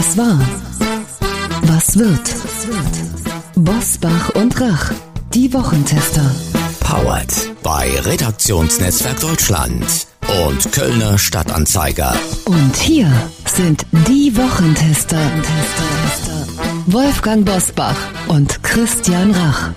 Was 0.00 0.16
war? 0.16 0.40
Was 1.64 1.98
wird? 1.98 2.34
Bosbach 3.54 4.30
und 4.30 4.58
Rach, 4.58 4.92
die 5.34 5.52
Wochentester. 5.52 6.24
Powered 6.80 7.30
bei 7.62 8.00
Redaktionsnetzwerk 8.00 9.20
Deutschland 9.20 9.84
und 10.46 10.72
Kölner 10.72 11.18
Stadtanzeiger. 11.18 12.14
Und 12.46 12.76
hier 12.76 13.12
sind 13.44 13.84
die 14.08 14.34
Wochentester. 14.38 15.20
Wolfgang 16.86 17.44
Bosbach 17.44 17.98
und 18.28 18.62
Christian 18.62 19.32
Rach. 19.32 19.68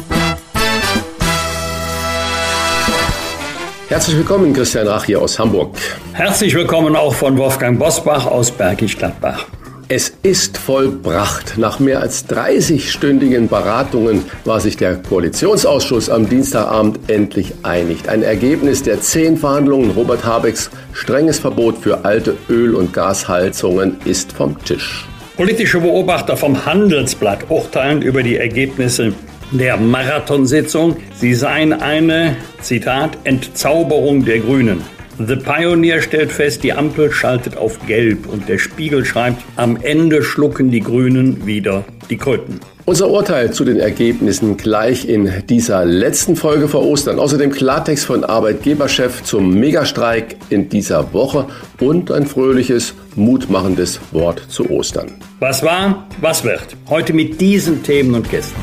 Herzlich 3.89 4.15
willkommen, 4.15 4.53
Christian 4.53 4.87
Rach 4.87 5.03
hier 5.03 5.21
aus 5.21 5.37
Hamburg. 5.37 5.75
Herzlich 6.13 6.55
willkommen 6.55 6.95
auch 6.95 7.13
von 7.13 7.37
Wolfgang 7.37 7.77
Bosbach 7.77 8.25
aus 8.25 8.51
Bergisch 8.51 8.97
Gladbach. 8.97 9.47
Es 9.89 10.13
ist 10.23 10.57
vollbracht. 10.57 11.57
Nach 11.57 11.79
mehr 11.79 11.99
als 11.99 12.29
30-stündigen 12.29 13.49
Beratungen 13.49 14.23
war 14.45 14.61
sich 14.61 14.77
der 14.77 14.95
Koalitionsausschuss 14.95 16.09
am 16.09 16.29
Dienstagabend 16.29 17.09
endlich 17.09 17.53
einig. 17.63 18.07
Ein 18.07 18.23
Ergebnis 18.23 18.83
der 18.83 19.01
zehn 19.01 19.35
Verhandlungen 19.35 19.91
Robert 19.91 20.23
Habecks 20.23 20.69
strenges 20.93 21.39
Verbot 21.39 21.77
für 21.77 22.05
alte 22.05 22.37
Öl- 22.49 22.75
und 22.75 22.93
Gasheizungen 22.93 23.97
ist 24.05 24.31
vom 24.31 24.57
Tisch. 24.63 25.05
Politische 25.35 25.81
Beobachter 25.81 26.37
vom 26.37 26.65
Handelsblatt 26.65 27.49
urteilen 27.49 28.01
über 28.01 28.23
die 28.23 28.37
Ergebnisse 28.37 29.13
der 29.51 29.75
Marathonsitzung. 29.77 30.95
Sie 31.15 31.33
seien 31.33 31.73
eine, 31.73 32.37
Zitat, 32.61 33.17
Entzauberung 33.25 34.23
der 34.23 34.39
Grünen. 34.39 34.81
The 35.19 35.35
Pioneer 35.35 36.01
stellt 36.01 36.31
fest, 36.31 36.63
die 36.63 36.73
Ampel 36.73 37.11
schaltet 37.11 37.55
auf 37.57 37.85
Gelb 37.85 38.27
und 38.27 38.49
der 38.49 38.57
Spiegel 38.57 39.05
schreibt, 39.05 39.43
am 39.55 39.77
Ende 39.77 40.23
schlucken 40.23 40.71
die 40.71 40.79
Grünen 40.79 41.45
wieder 41.45 41.83
die 42.09 42.17
Kröten. 42.17 42.59
Unser 42.85 43.09
Urteil 43.09 43.53
zu 43.53 43.63
den 43.63 43.79
Ergebnissen 43.79 44.57
gleich 44.57 45.07
in 45.07 45.31
dieser 45.47 45.85
letzten 45.85 46.35
Folge 46.35 46.67
vor 46.67 46.85
Ostern. 46.85 47.17
Außerdem 47.17 47.51
Klartext 47.51 48.05
von 48.05 48.25
Arbeitgeberchef 48.25 49.23
zum 49.23 49.53
Megastreik 49.53 50.35
in 50.49 50.67
dieser 50.67 51.13
Woche 51.13 51.45
und 51.79 52.11
ein 52.11 52.25
fröhliches, 52.25 52.93
mutmachendes 53.15 54.01
Wort 54.11 54.43
zu 54.49 54.69
Ostern. 54.69 55.11
Was 55.39 55.63
war, 55.63 56.07
was 56.19 56.43
wird? 56.43 56.75
Heute 56.89 57.13
mit 57.13 57.39
diesen 57.39 57.83
Themen 57.83 58.15
und 58.15 58.29
Gästen. 58.29 58.59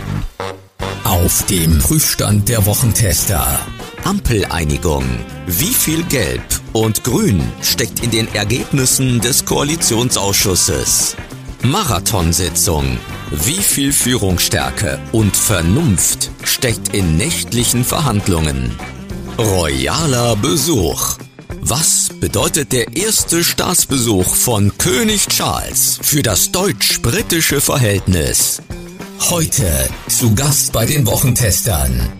Auf 1.04 1.46
dem 1.46 1.78
Prüfstand 1.78 2.48
der 2.48 2.66
Wochentester. 2.66 3.46
Ampeleinigung. 4.04 5.04
Wie 5.46 5.74
viel 5.74 6.02
Gelb 6.04 6.42
und 6.72 7.04
Grün 7.04 7.42
steckt 7.62 8.00
in 8.00 8.10
den 8.10 8.32
Ergebnissen 8.34 9.20
des 9.20 9.44
Koalitionsausschusses? 9.44 11.16
Marathonsitzung. 11.62 12.98
Wie 13.30 13.62
viel 13.62 13.92
Führungsstärke 13.92 14.98
und 15.12 15.36
Vernunft 15.36 16.30
steckt 16.44 16.94
in 16.94 17.16
nächtlichen 17.16 17.84
Verhandlungen? 17.84 18.74
Royaler 19.38 20.36
Besuch. 20.36 21.18
Was 21.60 22.08
bedeutet 22.20 22.72
der 22.72 22.96
erste 22.96 23.44
Staatsbesuch 23.44 24.34
von 24.34 24.76
König 24.78 25.28
Charles 25.28 25.98
für 26.02 26.22
das 26.22 26.50
deutsch-britische 26.50 27.60
Verhältnis? 27.60 28.62
Heute 29.28 29.88
zu 30.08 30.34
Gast 30.34 30.72
bei 30.72 30.86
den 30.86 31.06
Wochentestern. 31.06 32.19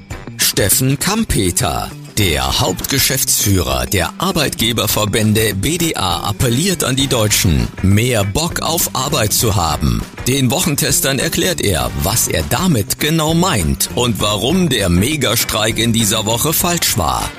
Steffen 0.50 0.98
Kampeter, 0.98 1.92
der 2.18 2.58
Hauptgeschäftsführer 2.58 3.86
der 3.86 4.12
Arbeitgeberverbände 4.18 5.54
BDA 5.54 6.24
appelliert 6.24 6.82
an 6.82 6.96
die 6.96 7.06
Deutschen, 7.06 7.68
mehr 7.82 8.24
Bock 8.24 8.60
auf 8.60 8.90
Arbeit 8.92 9.32
zu 9.32 9.54
haben. 9.54 10.02
Den 10.26 10.50
Wochentestern 10.50 11.20
erklärt 11.20 11.60
er, 11.60 11.92
was 12.02 12.26
er 12.26 12.42
damit 12.50 12.98
genau 12.98 13.32
meint 13.32 13.90
und 13.94 14.20
warum 14.20 14.68
der 14.68 14.88
Megastreik 14.88 15.78
in 15.78 15.92
dieser 15.92 16.26
Woche 16.26 16.52
falsch 16.52 16.98
war. 16.98 17.30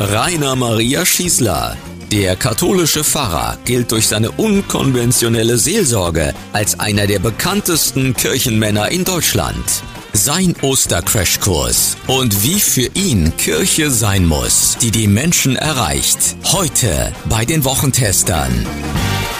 Rainer 0.00 0.56
Maria 0.56 1.06
Schießler, 1.06 1.76
der 2.10 2.34
katholische 2.34 3.04
Pfarrer 3.04 3.58
gilt 3.64 3.92
durch 3.92 4.08
seine 4.08 4.32
unkonventionelle 4.32 5.56
Seelsorge 5.56 6.34
als 6.52 6.80
einer 6.80 7.06
der 7.06 7.20
bekanntesten 7.20 8.12
Kirchenmänner 8.12 8.88
in 8.88 9.04
Deutschland. 9.04 9.84
Sein 10.12 10.56
Ostercrashkurs 10.60 11.96
und 12.08 12.42
wie 12.42 12.58
für 12.58 12.90
ihn 12.94 13.32
Kirche 13.36 13.90
sein 13.90 14.26
muss, 14.26 14.76
die 14.82 14.90
die 14.90 15.06
Menschen 15.06 15.54
erreicht. 15.54 16.36
Heute 16.52 17.12
bei 17.28 17.44
den 17.44 17.64
Wochentestern. 17.64 18.66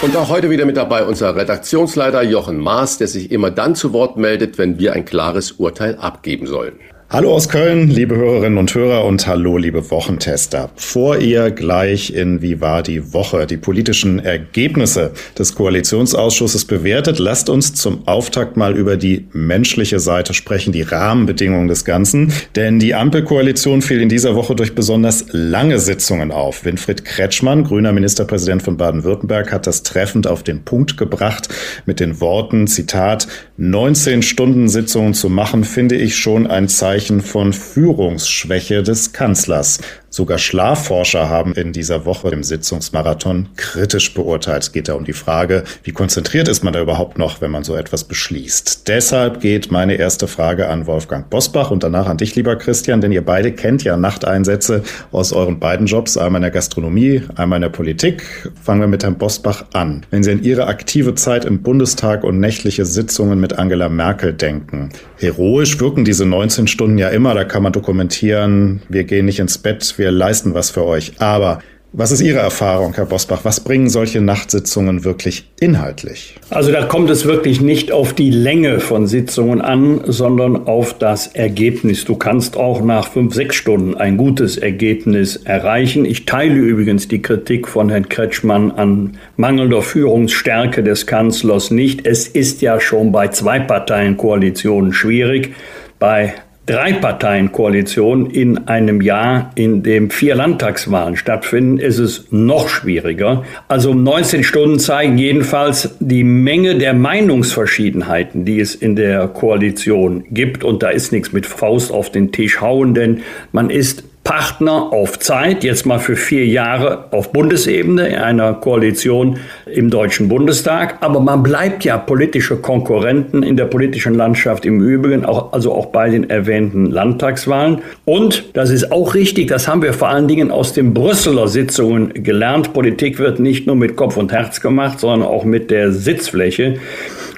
Und 0.01 0.17
auch 0.17 0.29
heute 0.29 0.49
wieder 0.49 0.67
mit 0.67 0.77
dabei 0.77 1.05
unser 1.05 1.35
Redaktionsleiter 1.35 2.23
Jochen 2.23 2.59
Maas, 2.59 2.99
der 2.99 3.09
sich 3.09 3.33
immer 3.33 3.51
dann 3.51 3.75
zu 3.75 3.93
Wort 3.93 4.17
meldet, 4.17 4.59
wenn 4.59 4.79
wir 4.79 4.93
ein 4.93 5.05
klares 5.05 5.53
Urteil 5.53 5.97
abgeben 5.97 6.47
sollen. 6.47 6.79
Hallo 7.13 7.35
aus 7.35 7.49
Köln, 7.49 7.91
liebe 7.91 8.15
Hörerinnen 8.15 8.57
und 8.57 8.73
Hörer 8.73 9.05
und 9.05 9.27
hallo, 9.27 9.59
liebe 9.59 9.91
Wochentester. 9.91 10.71
Vor 10.77 11.19
ihr 11.19 11.51
gleich 11.51 12.15
in 12.15 12.41
Wie 12.41 12.61
war 12.61 12.85
die 12.85 13.13
Woche 13.13 13.49
die 13.49 13.57
politischen 13.57 14.21
Ergebnisse 14.21 15.11
des 15.37 15.57
Koalitionsausschusses 15.57 16.67
bewertet. 16.67 17.19
Lasst 17.19 17.49
uns 17.51 17.75
zum 17.75 18.07
Auftakt 18.07 18.57
mal 18.57 18.77
über 18.77 18.97
die 18.97 19.27
menschliche 19.33 19.99
Seite 19.99 20.35
sprechen, 20.35 20.71
die 20.73 20.83
Rahmenbedingungen 20.83 21.67
des 21.67 21.85
Ganzen. 21.85 22.33
Denn 22.55 22.79
die 22.79 22.95
Ampelkoalition 22.95 23.83
fiel 23.83 24.01
in 24.01 24.09
dieser 24.09 24.37
Woche 24.37 24.55
durch 24.55 24.77
besonders 24.77 25.25
lange 25.33 25.81
Sitzungen 25.81 26.31
auf. 26.31 26.65
Winfried 26.65 27.05
Kretschmann, 27.05 27.65
grüner 27.65 27.91
Ministerpräsident 27.91 28.63
von 28.63 28.77
Baden-Württemberg, 28.77 29.51
hat 29.53 29.67
das 29.67 29.83
treffend 29.83 30.29
auf 30.29 30.45
den 30.45 30.63
Punkt 30.63 30.97
gebracht 30.97 31.49
mit 31.87 31.99
den 31.99 32.21
Worten, 32.21 32.69
Zitat, 32.69 33.27
19 33.57 34.23
Stunden 34.23 34.69
Sitzungen 34.69 35.13
zu 35.13 35.29
machen, 35.29 35.65
finde 35.65 35.97
ich 35.97 36.15
schon 36.15 36.47
ein 36.47 36.69
Zeichen 36.69 37.00
Zeichen 37.01 37.23
von 37.23 37.55
Führungsschwäche 37.55 38.83
des 38.83 39.15
Kanzlers. 39.15 39.79
Sogar 40.13 40.39
Schlafforscher 40.39 41.29
haben 41.29 41.53
in 41.53 41.73
dieser 41.73 42.05
Woche 42.05 42.31
im 42.31 42.43
Sitzungsmarathon 42.43 43.51
kritisch 43.55 44.13
beurteilt. 44.13 44.65
Es 44.65 44.73
geht 44.73 44.89
da 44.89 44.95
um 44.95 45.05
die 45.05 45.13
Frage, 45.13 45.63
wie 45.85 45.93
konzentriert 45.93 46.49
ist 46.49 46.65
man 46.65 46.73
da 46.73 46.81
überhaupt 46.81 47.17
noch, 47.17 47.41
wenn 47.41 47.53
man 47.53 47.63
so 47.63 47.77
etwas 47.77 48.03
beschließt. 48.03 48.89
Deshalb 48.89 49.41
geht 49.41 49.71
meine 49.71 49.95
erste 49.95 50.27
Frage 50.27 50.69
an 50.69 50.89
Wolfgang 50.89 51.31
Bosbach 51.31 51.71
und 51.71 51.85
danach 51.85 52.09
an 52.09 52.17
dich, 52.17 52.35
lieber 52.35 52.57
Christian, 52.57 53.01
denn 53.01 53.13
ihr 53.13 53.25
beide 53.25 53.53
kennt 53.53 53.85
ja 53.85 53.97
Nachteinsätze 53.97 54.83
aus 55.13 55.33
euren 55.33 55.61
beiden 55.61 55.87
Jobs, 55.87 56.17
einmal 56.17 56.41
in 56.41 56.43
der 56.43 56.51
Gastronomie, 56.51 57.23
einmal 57.37 57.59
in 57.59 57.63
der 57.63 57.69
Politik. 57.69 58.51
Fangen 58.61 58.81
wir 58.81 58.89
mit 58.89 59.05
Herrn 59.05 59.17
Bosbach 59.17 59.67
an. 59.75 60.05
Wenn 60.11 60.25
Sie 60.25 60.33
an 60.33 60.43
Ihre 60.43 60.67
aktive 60.67 61.15
Zeit 61.15 61.45
im 61.45 61.63
Bundestag 61.63 62.25
und 62.25 62.41
nächtliche 62.41 62.85
Sitzungen 62.85 63.39
mit 63.39 63.61
Angela 63.61 63.89
Merkel 63.89 64.33
denken, 64.33 64.89
heroisch 65.19 65.79
wirken 65.79 66.05
diese 66.05 66.27
19 66.27 66.67
Stunden 66.67 66.99
ja 66.99 67.11
immer, 67.11 67.33
da 67.35 67.45
kann 67.45 67.63
man 67.63 67.73
dokumentieren, 67.73 68.83
wir 68.89 69.05
gehen 69.05 69.27
nicht 69.27 69.39
ins 69.39 69.57
Bett, 69.57 70.00
wir 70.01 70.11
leisten 70.11 70.55
was 70.55 70.71
für 70.71 70.85
euch. 70.85 71.13
Aber 71.21 71.61
was 71.93 72.13
ist 72.13 72.21
Ihre 72.21 72.39
Erfahrung, 72.39 72.95
Herr 72.95 73.07
Bosbach? 73.07 73.41
Was 73.43 73.59
bringen 73.59 73.89
solche 73.89 74.21
Nachtsitzungen 74.21 75.03
wirklich 75.03 75.51
inhaltlich? 75.59 76.37
Also 76.49 76.71
da 76.71 76.85
kommt 76.85 77.11
es 77.11 77.25
wirklich 77.25 77.61
nicht 77.61 77.91
auf 77.91 78.13
die 78.13 78.31
Länge 78.31 78.79
von 78.79 79.09
Sitzungen 79.09 79.61
an, 79.61 80.03
sondern 80.07 80.69
auf 80.69 80.97
das 80.97 81.27
Ergebnis. 81.27 82.05
Du 82.05 82.15
kannst 82.15 82.57
auch 82.57 82.81
nach 82.81 83.09
fünf, 83.09 83.35
sechs 83.35 83.57
Stunden 83.57 83.97
ein 83.97 84.17
gutes 84.19 84.57
Ergebnis 84.57 85.35
erreichen. 85.35 86.05
Ich 86.05 86.27
teile 86.27 86.55
übrigens 86.55 87.09
die 87.09 87.23
Kritik 87.23 87.67
von 87.67 87.89
Herrn 87.89 88.09
Kretschmann 88.09 88.71
an 88.71 89.19
mangelnder 89.37 89.83
Führungsstärke 89.83 90.85
des 90.85 91.09
Kanzlers 91.09 91.73
nicht. 91.73 92.07
Es 92.07 92.29
ist 92.29 92.63
ja 92.63 92.79
schon 92.79 93.11
bei 93.11 93.29
Zwei-Parteien-Koalitionen 93.29 94.93
schwierig. 94.93 95.55
Bei 95.99 96.35
Drei-Parteien-Koalition 96.67 98.31
in 98.31 98.69
einem 98.69 99.01
Jahr, 99.01 99.51
in 99.55 99.83
dem 99.83 100.11
vier 100.11 100.35
Landtagswahlen 100.35 101.17
stattfinden, 101.17 101.79
ist 101.79 101.99
es 101.99 102.27
noch 102.31 102.69
schwieriger. 102.69 103.45
Also 103.67 103.91
um 103.91 104.05
19 104.05 104.45
Stunden 104.45 104.79
zeigen 104.79 105.19
jedenfalls 105.19 105.97
die 105.99 106.23
Menge 106.23 106.77
der 106.77 106.95
Meinungsverschiedenheiten, 106.95 108.45
die 108.45 108.61
es 108.61 108.75
in 108.75 108.95
der 108.95 109.27
Koalition 109.29 110.25
gibt. 110.31 110.63
Und 110.63 110.83
da 110.83 110.91
ist 110.91 111.13
nichts 111.13 111.33
mit 111.33 111.47
Faust 111.47 111.91
auf 111.91 112.13
den 112.13 112.31
Tisch 112.31 112.61
hauen, 112.61 112.95
denn 112.95 113.23
man 113.53 113.71
ist 113.71 114.05
Partner 114.23 114.93
auf 114.93 115.19
Zeit, 115.19 115.65
jetzt 115.65 115.87
mal 115.87 115.99
für 115.99 116.15
vier 116.15 116.47
Jahre 116.47 117.07
auf 117.11 117.33
Bundesebene 117.33 118.09
in 118.09 118.17
einer 118.17 118.55
Koalition 118.55 119.39
im 119.67 119.91
Deutschen 119.91 120.29
Bundestag. 120.29 120.99
Aber 121.01 121.21
man 121.21 121.43
bleibt 121.43 121.85
ja 121.85 121.97
politische 121.97 122.57
Konkurrenten 122.57 123.43
in 123.43 123.57
der 123.57 123.65
politischen 123.65 124.15
Landschaft 124.15 124.67
im 124.67 124.81
Übrigen, 124.83 125.25
auch, 125.25 125.53
also 125.53 125.73
auch 125.73 125.87
bei 125.87 126.11
den 126.11 126.29
erwähnten 126.29 126.87
Landtagswahlen. 126.87 127.79
Und 128.05 128.45
das 128.53 128.71
ist 128.71 128.93
auch 128.93 129.15
richtig, 129.15 129.49
das 129.49 129.67
haben 129.67 129.83
wir 129.83 129.95
vor 129.95 130.09
allen 130.09 130.29
Dingen 130.29 130.51
aus 130.51 130.75
den 130.75 130.93
Brüsseler 130.93 131.49
Sitzungen 131.49 132.13
gelernt. 132.23 132.73
Politik 132.73 133.19
wird 133.19 133.41
nicht 133.41 133.67
nur 133.67 133.77
mit 133.77 133.97
Kopf 133.97 134.17
und 134.17 134.33
Herz 134.33 134.61
gemacht, 134.61 135.01
sondern 135.01 135.27
auch 135.29 135.45
mit 135.45 135.71
der 135.71 135.93
Sitzfläche. 135.93 136.79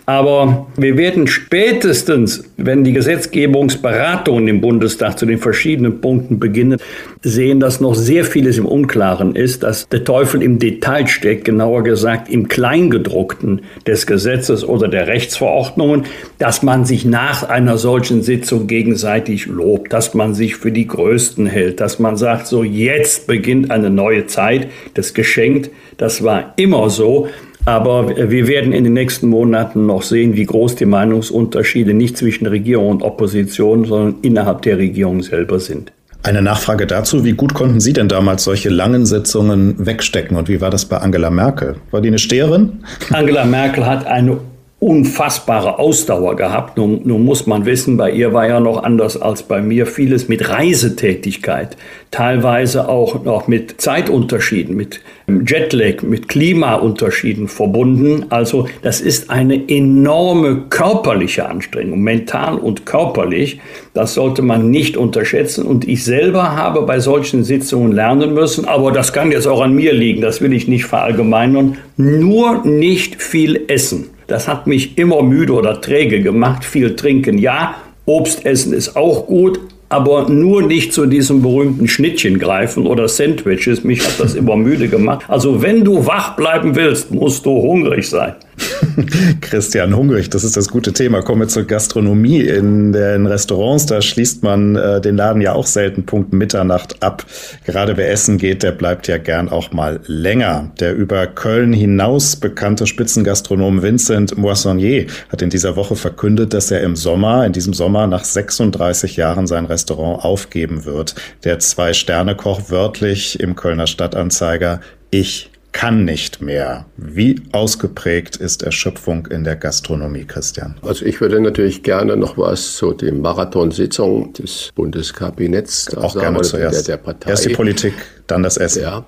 Aber 0.05 0.67
wir 0.77 0.97
werden 0.97 1.29
spätestens, 1.29 2.45
wenn 2.57 2.83
die 2.83 2.93
Gesetzgebungsberatungen 2.93 4.49
im 4.49 4.61
Bundestag 4.61 5.17
zu 5.17 5.27
den 5.27 5.39
verschiedenen 5.39 6.01
Punkten 6.01 6.41
beginnen, 6.41 6.79
sehen, 7.23 7.61
dass 7.61 7.81
noch 7.81 7.95
sehr 7.95 8.25
vieles 8.25 8.59
im 8.59 8.67
Unklaren 8.67 9.37
ist, 9.37 9.63
dass 9.63 9.89
der 9.89 10.03
Teufel 10.05 10.43
im 10.43 10.59
Detail 10.59 11.07
steckt, 11.07 11.45
genauer 11.45 11.85
gesagt 11.85 12.29
im 12.29 12.49
Kleingedruckten 12.49 13.61
des 13.87 14.07
Gesetzes 14.07 14.65
oder 14.65 14.89
der 14.89 15.07
Rechtsverordnungen, 15.07 16.05
dass 16.39 16.63
man 16.63 16.85
sich 16.85 17.05
nach 17.05 17.49
einer 17.49 17.79
solchen 17.79 18.23
Sitzung 18.23 18.67
gegenseitig 18.67 19.47
lobt, 19.47 19.93
dass 19.93 20.15
man 20.15 20.35
sich 20.35 20.57
für 20.57 20.73
die 20.73 20.89
Größten 20.89 21.47
hält, 21.47 21.81
dass 21.81 22.01
man 22.01 22.17
sagt, 22.17 22.49
so 22.49 22.65
jetzt 22.65 23.29
beginnt 23.29 23.71
eine 23.71 23.91
neue 23.91 24.27
Zeit, 24.27 24.69
das 24.95 25.15
geschenkt, 25.15 25.71
das 25.97 26.25
war 26.25 26.55
immer 26.57 26.91
so. 26.91 27.29
Aber 27.65 28.31
wir 28.31 28.49
werden 28.49 28.73
in 28.73 28.85
den 28.85 28.93
nächsten 28.93 29.29
Monaten 29.29 29.87
noch 29.87 30.03
sehen, 30.03 30.35
wie 30.35 30.45
groß 30.45 30.75
die 30.75 30.85
Meinungsunterschiede 30.85 31.95
nicht 31.95 32.17
zwischen 32.17 32.47
Regierung 32.47 32.91
und 32.91 33.03
Opposition, 33.03 33.85
sondern 33.85 34.17
innerhalb 34.23 34.63
der 34.63 34.79
Regierung 34.79 35.23
selber 35.23 35.61
sind. 35.61 35.93
Eine 36.25 36.43
Nachfrage 36.43 36.87
dazu, 36.87 37.25
wie 37.25 37.33
gut 37.33 37.53
konnten 37.53 37.81
Sie 37.81 37.93
denn 37.93 38.09
damals 38.09 38.45
solche 38.45 38.69
langen 38.69 39.07
Sitzungen 39.07 39.75
wegstecken 39.85 40.37
und 40.37 40.49
wie 40.49 40.61
war 40.61 40.71
das 40.71 40.85
bei 40.85 40.99
Angela 40.99 41.31
Merkel? 41.31 41.77
War 41.91 42.01
die 42.01 42.09
eine 42.09 42.19
Steherin? 42.19 42.85
Angela 43.11 43.45
Merkel 43.45 43.85
hat 43.85 44.07
eine 44.07 44.39
unfassbare 44.83 45.79
Ausdauer 45.79 46.35
gehabt. 46.35 46.77
Nun, 46.77 47.03
nun, 47.05 47.25
muss 47.25 47.47
man 47.47 47.67
wissen, 47.67 47.97
bei 47.97 48.11
ihr 48.11 48.33
war 48.33 48.49
ja 48.49 48.59
noch 48.59 48.83
anders 48.83 49.21
als 49.21 49.45
bei 49.45 49.63
mir 49.63 49.87
vieles 49.87 50.27
mit 50.27 50.49
Reisetätigkeit, 50.49 51.77
teilweise 52.11 52.89
auch 52.89 53.23
noch 53.23 53.47
mit 53.47 53.81
Zeitunterschieden, 53.81 54.75
mit 54.75 55.01
Jetlag, 55.47 56.03
mit 56.03 56.29
Klimaunterschieden 56.29 57.47
verbunden. 57.47 58.27
Also 58.31 58.67
das 58.83 59.01
ist 59.01 59.31
eine 59.31 59.69
enorme 59.69 60.63
körperliche 60.69 61.49
Anstrengung, 61.49 62.01
mental 62.01 62.57
und 62.57 62.85
körperlich. 62.85 63.61
Das 63.95 64.15
sollte 64.15 64.43
man 64.43 64.73
nicht 64.73 64.97
unterschätzen. 64.97 65.65
Und 65.65 65.87
ich 65.87 66.03
selber 66.03 66.57
habe 66.57 66.83
bei 66.83 66.99
solchen 66.99 67.45
Sitzungen 67.45 67.93
lernen 67.93 68.35
müssen, 68.35 68.65
aber 68.65 68.91
das 68.91 69.13
kann 69.13 69.31
jetzt 69.31 69.47
auch 69.47 69.61
an 69.61 69.75
mir 69.75 69.93
liegen, 69.93 70.23
das 70.23 70.41
will 70.41 70.53
ich 70.53 70.67
nicht 70.67 70.87
verallgemeinern, 70.87 71.77
nur 71.97 72.65
nicht 72.65 73.23
viel 73.23 73.61
essen. 73.69 74.11
Das 74.33 74.49
hat 74.49 74.67
mich 74.67 74.97
immer 74.97 75.23
müde 75.23 75.53
oder 75.53 75.83
träge 75.83 76.23
gemacht. 76.23 76.65
Viel 76.65 76.97
trinken, 76.97 77.37
ja. 77.37 77.75
Obst 78.07 78.47
essen 78.47 78.73
ist 78.73 78.97
auch 78.97 79.27
gut, 79.27 79.61
aber 79.91 80.31
nur 80.31 80.63
nicht 80.63 80.95
zu 80.95 81.05
diesem 81.05 81.43
berühmten 81.43 81.87
Schnittchen 81.87 82.39
greifen 82.39 82.87
oder 82.87 83.09
Sandwiches. 83.09 83.85
Mich 83.85 84.03
hat 84.03 84.19
das 84.19 84.35
immer 84.35 84.57
müde 84.69 84.89
gemacht. 84.89 85.27
Also 85.29 85.61
wenn 85.61 85.85
du 85.85 86.07
wach 86.07 86.35
bleiben 86.35 86.75
willst, 86.75 87.11
musst 87.11 87.45
du 87.45 87.51
hungrig 87.51 88.09
sein. 88.09 88.33
Christian, 89.41 89.97
hungrig, 89.97 90.31
das 90.31 90.45
ist 90.45 90.57
das 90.57 90.69
gute 90.69 90.93
Thema. 90.93 91.23
Kommen 91.23 91.43
wir 91.43 91.49
zur 91.49 91.65
Gastronomie. 91.65 92.41
In 92.41 92.93
den 92.93 93.27
Restaurants, 93.27 93.87
da 93.87 94.03
schließt 94.03 94.43
man 94.43 94.77
äh, 94.77 95.01
den 95.01 95.17
Laden 95.17 95.41
ja 95.41 95.53
auch 95.53 95.67
selten 95.67 96.05
Punkt 96.05 96.33
Mitternacht 96.33 97.03
ab. 97.03 97.25
Gerade 97.65 97.97
wer 97.97 98.11
essen 98.11 98.39
geht, 98.39 98.63
der 98.63 98.73
bleibt 98.73 99.09
ja 99.09 99.19
gern 99.19 99.49
auch 99.49 99.73
mal 99.73 100.01
länger. 100.07 100.71
Der 100.81 100.95
über 100.95 101.27
Köln 101.27 101.73
hinaus 101.73 102.37
bekannte 102.37 102.87
Spitzengastronom 102.87 103.83
Vincent 103.83 104.37
Moissonnier 104.37 105.07
hat 105.29 105.43
in 105.43 105.51
dieser 105.51 105.77
Woche 105.77 105.97
verkündet, 105.97 106.55
dass 106.55 106.71
er 106.71 106.83
im 106.83 106.97
Sommer, 106.97 107.47
in 107.47 107.53
diesem 107.53 107.75
Sommer 107.75 108.07
nach 108.07 108.25
36 108.25 109.17
Jahren 109.17 109.47
sein 109.47 109.67
Restaurant 109.67 110.25
aufgeben 110.25 110.85
wird. 110.85 111.15
Der 111.45 111.59
Zwei-Sterne-Koch 111.59 112.71
wörtlich 112.71 113.41
im 113.41 113.57
Kölner 113.57 113.87
Stadtanzeiger 113.87 114.81
Ich 115.11 115.52
kann 115.73 116.05
nicht 116.05 116.41
mehr. 116.41 116.87
Wie 116.97 117.41
ausgeprägt 117.53 118.37
ist 118.37 118.63
Erschöpfung 118.63 119.27
in 119.27 119.43
der 119.45 119.57
Gastronomie, 119.57 120.25
Christian? 120.25 120.77
Also 120.83 121.05
ich 121.05 121.21
würde 121.21 121.41
natürlich 121.41 121.83
gerne 121.83 122.17
noch 122.17 122.39
was 122.39 122.77
zu 122.77 122.93
den 122.93 123.21
Marathonsitzungen 123.21 124.33
des 124.35 124.71
Bundeskabinetts 124.75 125.97
Auch 125.97 126.13
sagen, 126.13 126.21
gerne 126.21 126.43
zuerst. 126.43 126.89
Der, 126.89 126.97
der 126.97 127.03
Partei. 127.03 127.31
Erst 127.31 127.47
die 127.47 127.55
Politik, 127.55 127.95
dann 128.27 128.43
das 128.43 128.59
Essen. 128.59 128.83
Ja, 128.83 129.05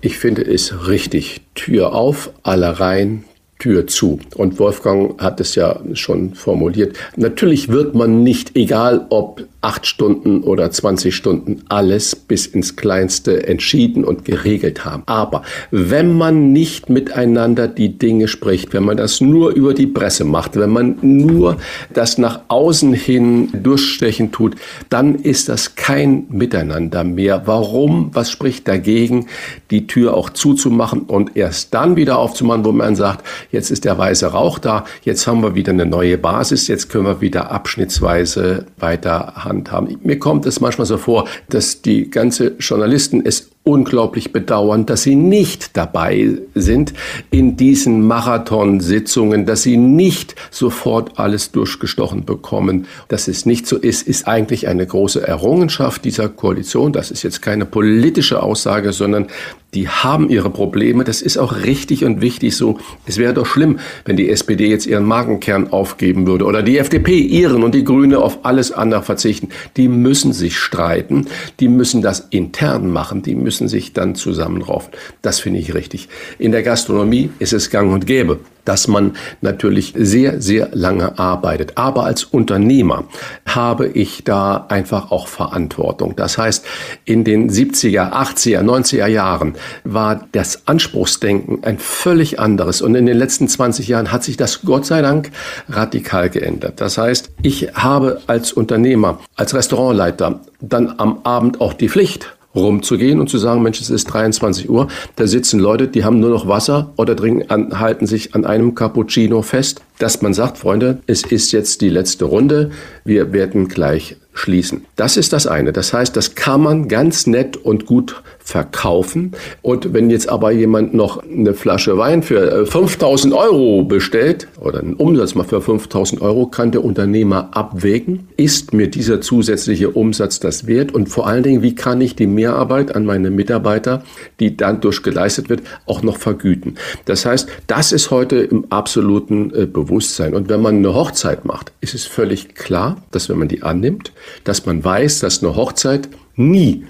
ich 0.00 0.18
finde 0.18 0.42
es 0.42 0.88
richtig. 0.88 1.42
Tür 1.54 1.92
auf, 1.92 2.30
alle 2.42 2.78
rein, 2.78 3.24
Tür 3.58 3.86
zu. 3.86 4.20
Und 4.36 4.58
Wolfgang 4.58 5.20
hat 5.20 5.40
es 5.40 5.54
ja 5.54 5.80
schon 5.94 6.34
formuliert. 6.34 6.96
Natürlich 7.16 7.68
wird 7.68 7.94
man 7.94 8.22
nicht, 8.22 8.56
egal 8.56 9.06
ob 9.10 9.44
acht 9.60 9.86
Stunden 9.86 10.44
oder 10.44 10.70
20 10.70 11.14
Stunden 11.14 11.62
alles 11.68 12.14
bis 12.14 12.46
ins 12.46 12.76
Kleinste 12.76 13.48
entschieden 13.48 14.04
und 14.04 14.24
geregelt 14.24 14.84
haben. 14.84 15.02
Aber 15.06 15.42
wenn 15.72 16.16
man 16.16 16.52
nicht 16.52 16.88
miteinander 16.88 17.66
die 17.66 17.98
Dinge 17.98 18.28
spricht, 18.28 18.72
wenn 18.72 18.84
man 18.84 18.96
das 18.96 19.20
nur 19.20 19.50
über 19.50 19.74
die 19.74 19.88
Presse 19.88 20.24
macht, 20.24 20.54
wenn 20.56 20.70
man 20.70 20.98
nur 21.02 21.56
das 21.92 22.18
nach 22.18 22.42
außen 22.46 22.92
hin 22.92 23.48
durchstechen 23.52 24.30
tut, 24.30 24.54
dann 24.90 25.16
ist 25.16 25.48
das 25.48 25.74
kein 25.74 26.26
Miteinander 26.30 27.02
mehr. 27.02 27.42
Warum? 27.46 28.10
Was 28.12 28.30
spricht 28.30 28.68
dagegen, 28.68 29.26
die 29.72 29.88
Tür 29.88 30.14
auch 30.14 30.30
zuzumachen 30.30 31.00
und 31.02 31.36
erst 31.36 31.74
dann 31.74 31.96
wieder 31.96 32.18
aufzumachen, 32.18 32.64
wo 32.64 32.70
man 32.70 32.94
sagt, 32.94 33.26
jetzt 33.50 33.70
ist 33.70 33.84
der 33.84 33.98
weiße 33.98 34.26
Rauch 34.26 34.58
da, 34.58 34.84
jetzt 35.02 35.26
haben 35.26 35.42
wir 35.42 35.54
wieder 35.54 35.72
eine 35.72 35.86
neue 35.86 36.18
Basis, 36.18 36.68
jetzt 36.68 36.88
können 36.88 37.06
wir 37.06 37.20
wieder 37.20 37.50
abschnittsweise 37.50 38.66
weiter 38.78 39.32
handhaben. 39.36 39.98
Mir 40.02 40.18
kommt 40.18 40.46
es 40.46 40.60
manchmal 40.60 40.86
so 40.86 40.98
vor, 40.98 41.28
dass 41.48 41.82
die 41.82 42.10
ganze 42.10 42.56
Journalisten 42.58 43.24
es 43.24 43.50
unglaublich 43.68 44.32
bedauern, 44.32 44.86
dass 44.86 45.02
sie 45.02 45.14
nicht 45.14 45.76
dabei 45.76 46.38
sind 46.54 46.94
in 47.30 47.58
diesen 47.58 48.06
Marathonsitzungen, 48.06 49.44
dass 49.44 49.62
sie 49.62 49.76
nicht 49.76 50.34
sofort 50.50 51.18
alles 51.18 51.52
durchgestochen 51.52 52.24
bekommen. 52.24 52.86
Dass 53.08 53.28
es 53.28 53.44
nicht 53.44 53.66
so 53.66 53.76
ist, 53.76 54.08
ist 54.08 54.26
eigentlich 54.26 54.68
eine 54.68 54.86
große 54.86 55.26
Errungenschaft 55.26 56.06
dieser 56.06 56.30
Koalition. 56.30 56.94
Das 56.94 57.10
ist 57.10 57.22
jetzt 57.22 57.42
keine 57.42 57.66
politische 57.66 58.42
Aussage, 58.42 58.92
sondern 58.92 59.26
die 59.74 59.88
haben 59.88 60.30
ihre 60.30 60.50
Probleme. 60.50 61.04
Das 61.04 61.20
ist 61.20 61.36
auch 61.36 61.64
richtig 61.64 62.04
und 62.04 62.20
wichtig 62.20 62.56
so. 62.56 62.78
Es 63.06 63.18
wäre 63.18 63.34
doch 63.34 63.46
schlimm, 63.46 63.78
wenn 64.04 64.16
die 64.16 64.30
SPD 64.30 64.68
jetzt 64.68 64.86
ihren 64.86 65.04
Magenkern 65.04 65.70
aufgeben 65.72 66.26
würde 66.26 66.46
oder 66.46 66.62
die 66.62 66.78
FDP 66.78 67.18
ihren 67.18 67.62
und 67.62 67.74
die 67.74 67.84
Grüne 67.84 68.18
auf 68.18 68.44
alles 68.44 68.72
andere 68.72 69.02
verzichten. 69.02 69.50
Die 69.76 69.88
müssen 69.88 70.32
sich 70.32 70.56
streiten. 70.56 71.26
Die 71.60 71.68
müssen 71.68 72.00
das 72.00 72.28
intern 72.30 72.90
machen. 72.90 73.22
Die 73.22 73.34
müssen 73.34 73.68
sich 73.68 73.92
dann 73.92 74.14
zusammenraufen. 74.14 74.90
Das 75.20 75.40
finde 75.40 75.60
ich 75.60 75.74
richtig. 75.74 76.08
In 76.38 76.52
der 76.52 76.62
Gastronomie 76.62 77.30
ist 77.38 77.52
es 77.52 77.68
gang 77.68 77.92
und 77.92 78.06
gäbe, 78.06 78.40
dass 78.64 78.88
man 78.88 79.16
natürlich 79.40 79.94
sehr, 79.96 80.40
sehr 80.40 80.68
lange 80.72 81.18
arbeitet. 81.18 81.72
Aber 81.76 82.04
als 82.04 82.24
Unternehmer 82.24 83.04
habe 83.46 83.88
ich 83.88 84.24
da 84.24 84.66
einfach 84.68 85.10
auch 85.10 85.28
Verantwortung. 85.28 86.16
Das 86.16 86.38
heißt, 86.38 86.64
in 87.04 87.24
den 87.24 87.50
70er, 87.50 88.12
80er, 88.12 88.62
90er 88.62 89.06
Jahren 89.06 89.54
war 89.84 90.26
das 90.32 90.66
Anspruchsdenken 90.66 91.64
ein 91.64 91.78
völlig 91.78 92.38
anderes. 92.38 92.82
Und 92.82 92.94
in 92.94 93.06
den 93.06 93.16
letzten 93.16 93.48
20 93.48 93.88
Jahren 93.88 94.12
hat 94.12 94.24
sich 94.24 94.36
das 94.36 94.62
Gott 94.62 94.86
sei 94.86 95.02
Dank 95.02 95.30
radikal 95.68 96.30
geändert. 96.30 96.80
Das 96.80 96.98
heißt, 96.98 97.30
ich 97.42 97.74
habe 97.74 98.20
als 98.26 98.52
Unternehmer, 98.52 99.18
als 99.36 99.54
Restaurantleiter 99.54 100.40
dann 100.60 100.94
am 100.98 101.20
Abend 101.24 101.60
auch 101.60 101.72
die 101.72 101.88
Pflicht, 101.88 102.37
rumzugehen 102.54 103.20
und 103.20 103.28
zu 103.28 103.38
sagen, 103.38 103.62
Mensch, 103.62 103.80
es 103.80 103.90
ist 103.90 104.06
23 104.06 104.68
Uhr, 104.70 104.88
da 105.16 105.26
sitzen 105.26 105.60
Leute, 105.60 105.88
die 105.88 106.04
haben 106.04 106.20
nur 106.20 106.30
noch 106.30 106.48
Wasser 106.48 106.92
oder 106.96 107.14
trinken 107.14 107.50
an, 107.50 107.78
halten 107.78 108.06
sich 108.06 108.34
an 108.34 108.44
einem 108.44 108.74
Cappuccino 108.74 109.42
fest, 109.42 109.82
dass 109.98 110.22
man 110.22 110.34
sagt, 110.34 110.58
Freunde, 110.58 111.00
es 111.06 111.22
ist 111.22 111.52
jetzt 111.52 111.80
die 111.80 111.88
letzte 111.88 112.24
Runde, 112.24 112.70
wir 113.04 113.32
werden 113.32 113.68
gleich 113.68 114.16
schließen. 114.38 114.86
Das 114.96 115.16
ist 115.16 115.32
das 115.32 115.46
eine. 115.46 115.72
Das 115.72 115.92
heißt, 115.92 116.16
das 116.16 116.34
kann 116.34 116.62
man 116.62 116.88
ganz 116.88 117.26
nett 117.26 117.56
und 117.56 117.86
gut 117.86 118.22
verkaufen. 118.38 119.32
Und 119.60 119.92
wenn 119.92 120.08
jetzt 120.08 120.28
aber 120.28 120.52
jemand 120.52 120.94
noch 120.94 121.22
eine 121.22 121.52
Flasche 121.52 121.98
Wein 121.98 122.22
für 122.22 122.66
5000 122.66 123.32
äh, 123.32 123.36
Euro 123.36 123.82
bestellt 123.82 124.48
oder 124.60 124.78
einen 124.78 124.94
Umsatz 124.94 125.34
mal 125.34 125.44
für 125.44 125.60
5000 125.60 126.22
Euro, 126.22 126.46
kann 126.46 126.70
der 126.70 126.82
Unternehmer 126.84 127.50
abwägen, 127.52 128.28
ist 128.36 128.72
mir 128.72 128.88
dieser 128.88 129.20
zusätzliche 129.20 129.90
Umsatz 129.90 130.40
das 130.40 130.66
wert? 130.66 130.92
Und 130.92 131.08
vor 131.08 131.26
allen 131.26 131.42
Dingen, 131.42 131.62
wie 131.62 131.74
kann 131.74 132.00
ich 132.00 132.16
die 132.16 132.26
Mehrarbeit 132.26 132.94
an 132.96 133.04
meine 133.04 133.30
Mitarbeiter, 133.30 134.02
die 134.40 134.56
dann 134.56 134.80
durchgeleistet 134.80 135.50
wird, 135.50 135.62
auch 135.84 136.02
noch 136.02 136.16
vergüten? 136.16 136.76
Das 137.04 137.26
heißt, 137.26 137.48
das 137.66 137.92
ist 137.92 138.10
heute 138.10 138.36
im 138.36 138.66
absoluten 138.70 139.52
äh, 139.52 139.66
Bewusstsein. 139.88 140.34
Und 140.34 140.48
wenn 140.48 140.62
man 140.62 140.76
eine 140.76 140.94
Hochzeit 140.94 141.44
macht, 141.44 141.72
ist 141.80 141.94
es 141.94 142.06
völlig 142.06 142.54
klar, 142.54 143.02
dass 143.10 143.28
wenn 143.28 143.38
man 143.38 143.48
die 143.48 143.62
annimmt, 143.62 144.12
dass 144.44 144.66
man 144.66 144.84
weiß, 144.84 145.20
dass 145.20 145.42
eine 145.42 145.56
Hochzeit 145.56 146.08
nie 146.36 146.84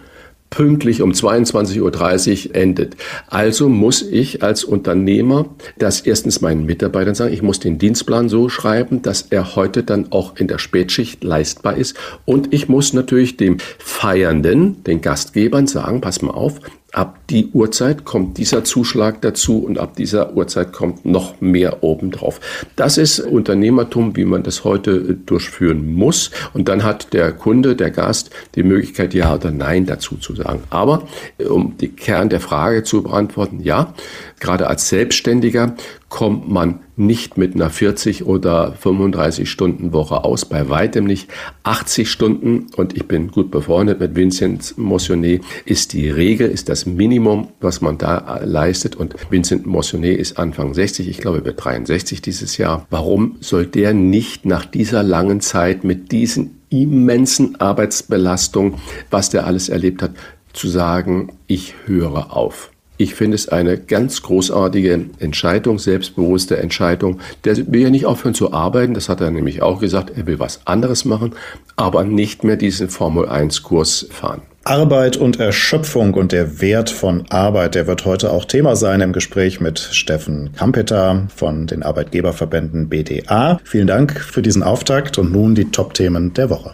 pünktlich 0.50 1.02
um 1.02 1.12
22.30 1.12 2.48
Uhr 2.48 2.54
endet. 2.54 2.96
Also 3.28 3.68
muss 3.68 4.02
ich 4.02 4.42
als 4.42 4.64
Unternehmer 4.64 5.46
das 5.78 6.00
erstens 6.00 6.40
meinen 6.40 6.64
Mitarbeitern 6.64 7.14
sagen, 7.14 7.34
ich 7.34 7.42
muss 7.42 7.60
den 7.60 7.78
Dienstplan 7.78 8.28
so 8.28 8.48
schreiben, 8.48 9.02
dass 9.02 9.26
er 9.30 9.56
heute 9.56 9.82
dann 9.82 10.10
auch 10.10 10.36
in 10.36 10.48
der 10.48 10.58
Spätschicht 10.58 11.22
leistbar 11.22 11.76
ist. 11.76 11.96
Und 12.24 12.52
ich 12.52 12.68
muss 12.68 12.92
natürlich 12.92 13.36
dem 13.36 13.58
Feiernden, 13.78 14.82
den 14.84 15.00
Gastgebern 15.00 15.66
sagen, 15.66 16.00
pass 16.00 16.22
mal 16.22 16.32
auf, 16.32 16.60
Ab 16.92 17.18
die 17.28 17.48
Uhrzeit 17.52 18.06
kommt 18.06 18.38
dieser 18.38 18.64
Zuschlag 18.64 19.20
dazu 19.20 19.58
und 19.58 19.78
ab 19.78 19.94
dieser 19.96 20.34
Uhrzeit 20.34 20.72
kommt 20.72 21.04
noch 21.04 21.38
mehr 21.40 21.82
obendrauf. 21.82 22.40
Das 22.76 22.96
ist 22.96 23.20
Unternehmertum, 23.20 24.16
wie 24.16 24.24
man 24.24 24.42
das 24.42 24.64
heute 24.64 25.14
durchführen 25.14 25.94
muss. 25.94 26.30
Und 26.54 26.68
dann 26.68 26.84
hat 26.84 27.12
der 27.12 27.32
Kunde, 27.32 27.76
der 27.76 27.90
Gast, 27.90 28.30
die 28.54 28.62
Möglichkeit, 28.62 29.12
Ja 29.12 29.34
oder 29.34 29.50
Nein 29.50 29.84
dazu 29.84 30.16
zu 30.16 30.34
sagen. 30.34 30.62
Aber 30.70 31.06
um 31.46 31.76
die 31.76 31.88
Kern 31.88 32.30
der 32.30 32.40
Frage 32.40 32.82
zu 32.84 33.02
beantworten, 33.02 33.60
ja, 33.60 33.92
gerade 34.40 34.66
als 34.66 34.88
Selbstständiger 34.88 35.74
kommt 36.08 36.50
man 36.50 36.80
nicht 36.98 37.38
mit 37.38 37.54
einer 37.54 37.70
40 37.70 38.26
oder 38.26 38.72
35 38.72 39.50
Stunden 39.50 39.92
Woche 39.92 40.24
aus, 40.24 40.44
bei 40.44 40.68
weitem 40.68 41.04
nicht. 41.04 41.28
80 41.62 42.10
Stunden, 42.10 42.66
und 42.76 42.96
ich 42.96 43.06
bin 43.06 43.30
gut 43.30 43.50
befreundet 43.50 44.00
mit 44.00 44.16
Vincent 44.16 44.76
Motionnet, 44.76 45.42
ist 45.64 45.92
die 45.92 46.10
Regel, 46.10 46.48
ist 46.48 46.68
das 46.68 46.86
Minimum, 46.86 47.48
was 47.60 47.80
man 47.80 47.98
da 47.98 48.40
leistet. 48.44 48.96
Und 48.96 49.14
Vincent 49.30 49.66
Motionnet 49.66 50.18
ist 50.18 50.38
Anfang 50.38 50.74
60, 50.74 51.08
ich 51.08 51.18
glaube, 51.18 51.38
er 51.38 51.44
wird 51.44 51.64
63 51.64 52.22
dieses 52.22 52.56
Jahr. 52.56 52.86
Warum 52.90 53.36
soll 53.40 53.66
der 53.66 53.94
nicht 53.94 54.44
nach 54.44 54.64
dieser 54.64 55.02
langen 55.02 55.40
Zeit 55.40 55.84
mit 55.84 56.12
diesen 56.12 56.58
immensen 56.70 57.60
Arbeitsbelastung, 57.60 58.74
was 59.10 59.30
der 59.30 59.46
alles 59.46 59.68
erlebt 59.68 60.02
hat, 60.02 60.12
zu 60.52 60.68
sagen, 60.68 61.32
ich 61.46 61.74
höre 61.86 62.36
auf. 62.36 62.70
Ich 63.00 63.14
finde 63.14 63.36
es 63.36 63.48
eine 63.48 63.78
ganz 63.78 64.22
großartige 64.22 65.06
Entscheidung, 65.20 65.78
selbstbewusste 65.78 66.58
Entscheidung. 66.58 67.20
Der 67.44 67.56
will 67.72 67.82
ja 67.82 67.90
nicht 67.90 68.06
aufhören 68.06 68.34
zu 68.34 68.52
arbeiten, 68.52 68.92
das 68.92 69.08
hat 69.08 69.20
er 69.20 69.30
nämlich 69.30 69.62
auch 69.62 69.78
gesagt, 69.78 70.10
er 70.16 70.26
will 70.26 70.40
was 70.40 70.66
anderes 70.66 71.04
machen, 71.04 71.32
aber 71.76 72.02
nicht 72.02 72.42
mehr 72.42 72.56
diesen 72.56 72.88
Formel-1-Kurs 72.88 74.08
fahren. 74.10 74.42
Arbeit 74.64 75.16
und 75.16 75.38
Erschöpfung 75.38 76.12
und 76.14 76.32
der 76.32 76.60
Wert 76.60 76.90
von 76.90 77.24
Arbeit, 77.30 77.76
der 77.76 77.86
wird 77.86 78.04
heute 78.04 78.32
auch 78.32 78.44
Thema 78.44 78.74
sein 78.74 79.00
im 79.00 79.12
Gespräch 79.12 79.60
mit 79.60 79.78
Steffen 79.78 80.50
Kampeter 80.56 81.28
von 81.34 81.68
den 81.68 81.84
Arbeitgeberverbänden 81.84 82.88
BDA. 82.88 83.60
Vielen 83.62 83.86
Dank 83.86 84.18
für 84.18 84.42
diesen 84.42 84.64
Auftakt 84.64 85.18
und 85.18 85.30
nun 85.30 85.54
die 85.54 85.70
Top-Themen 85.70 86.34
der 86.34 86.50
Woche. 86.50 86.72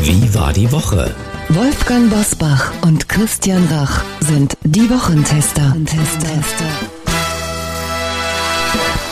Wie 0.00 0.32
war 0.32 0.52
die 0.52 0.70
Woche? 0.70 1.10
Wolfgang 1.50 2.10
Bosbach 2.10 2.72
und 2.82 3.08
Christian 3.08 3.66
Rach 3.70 4.04
sind 4.20 4.58
die 4.64 4.90
Wochentester. 4.90 5.74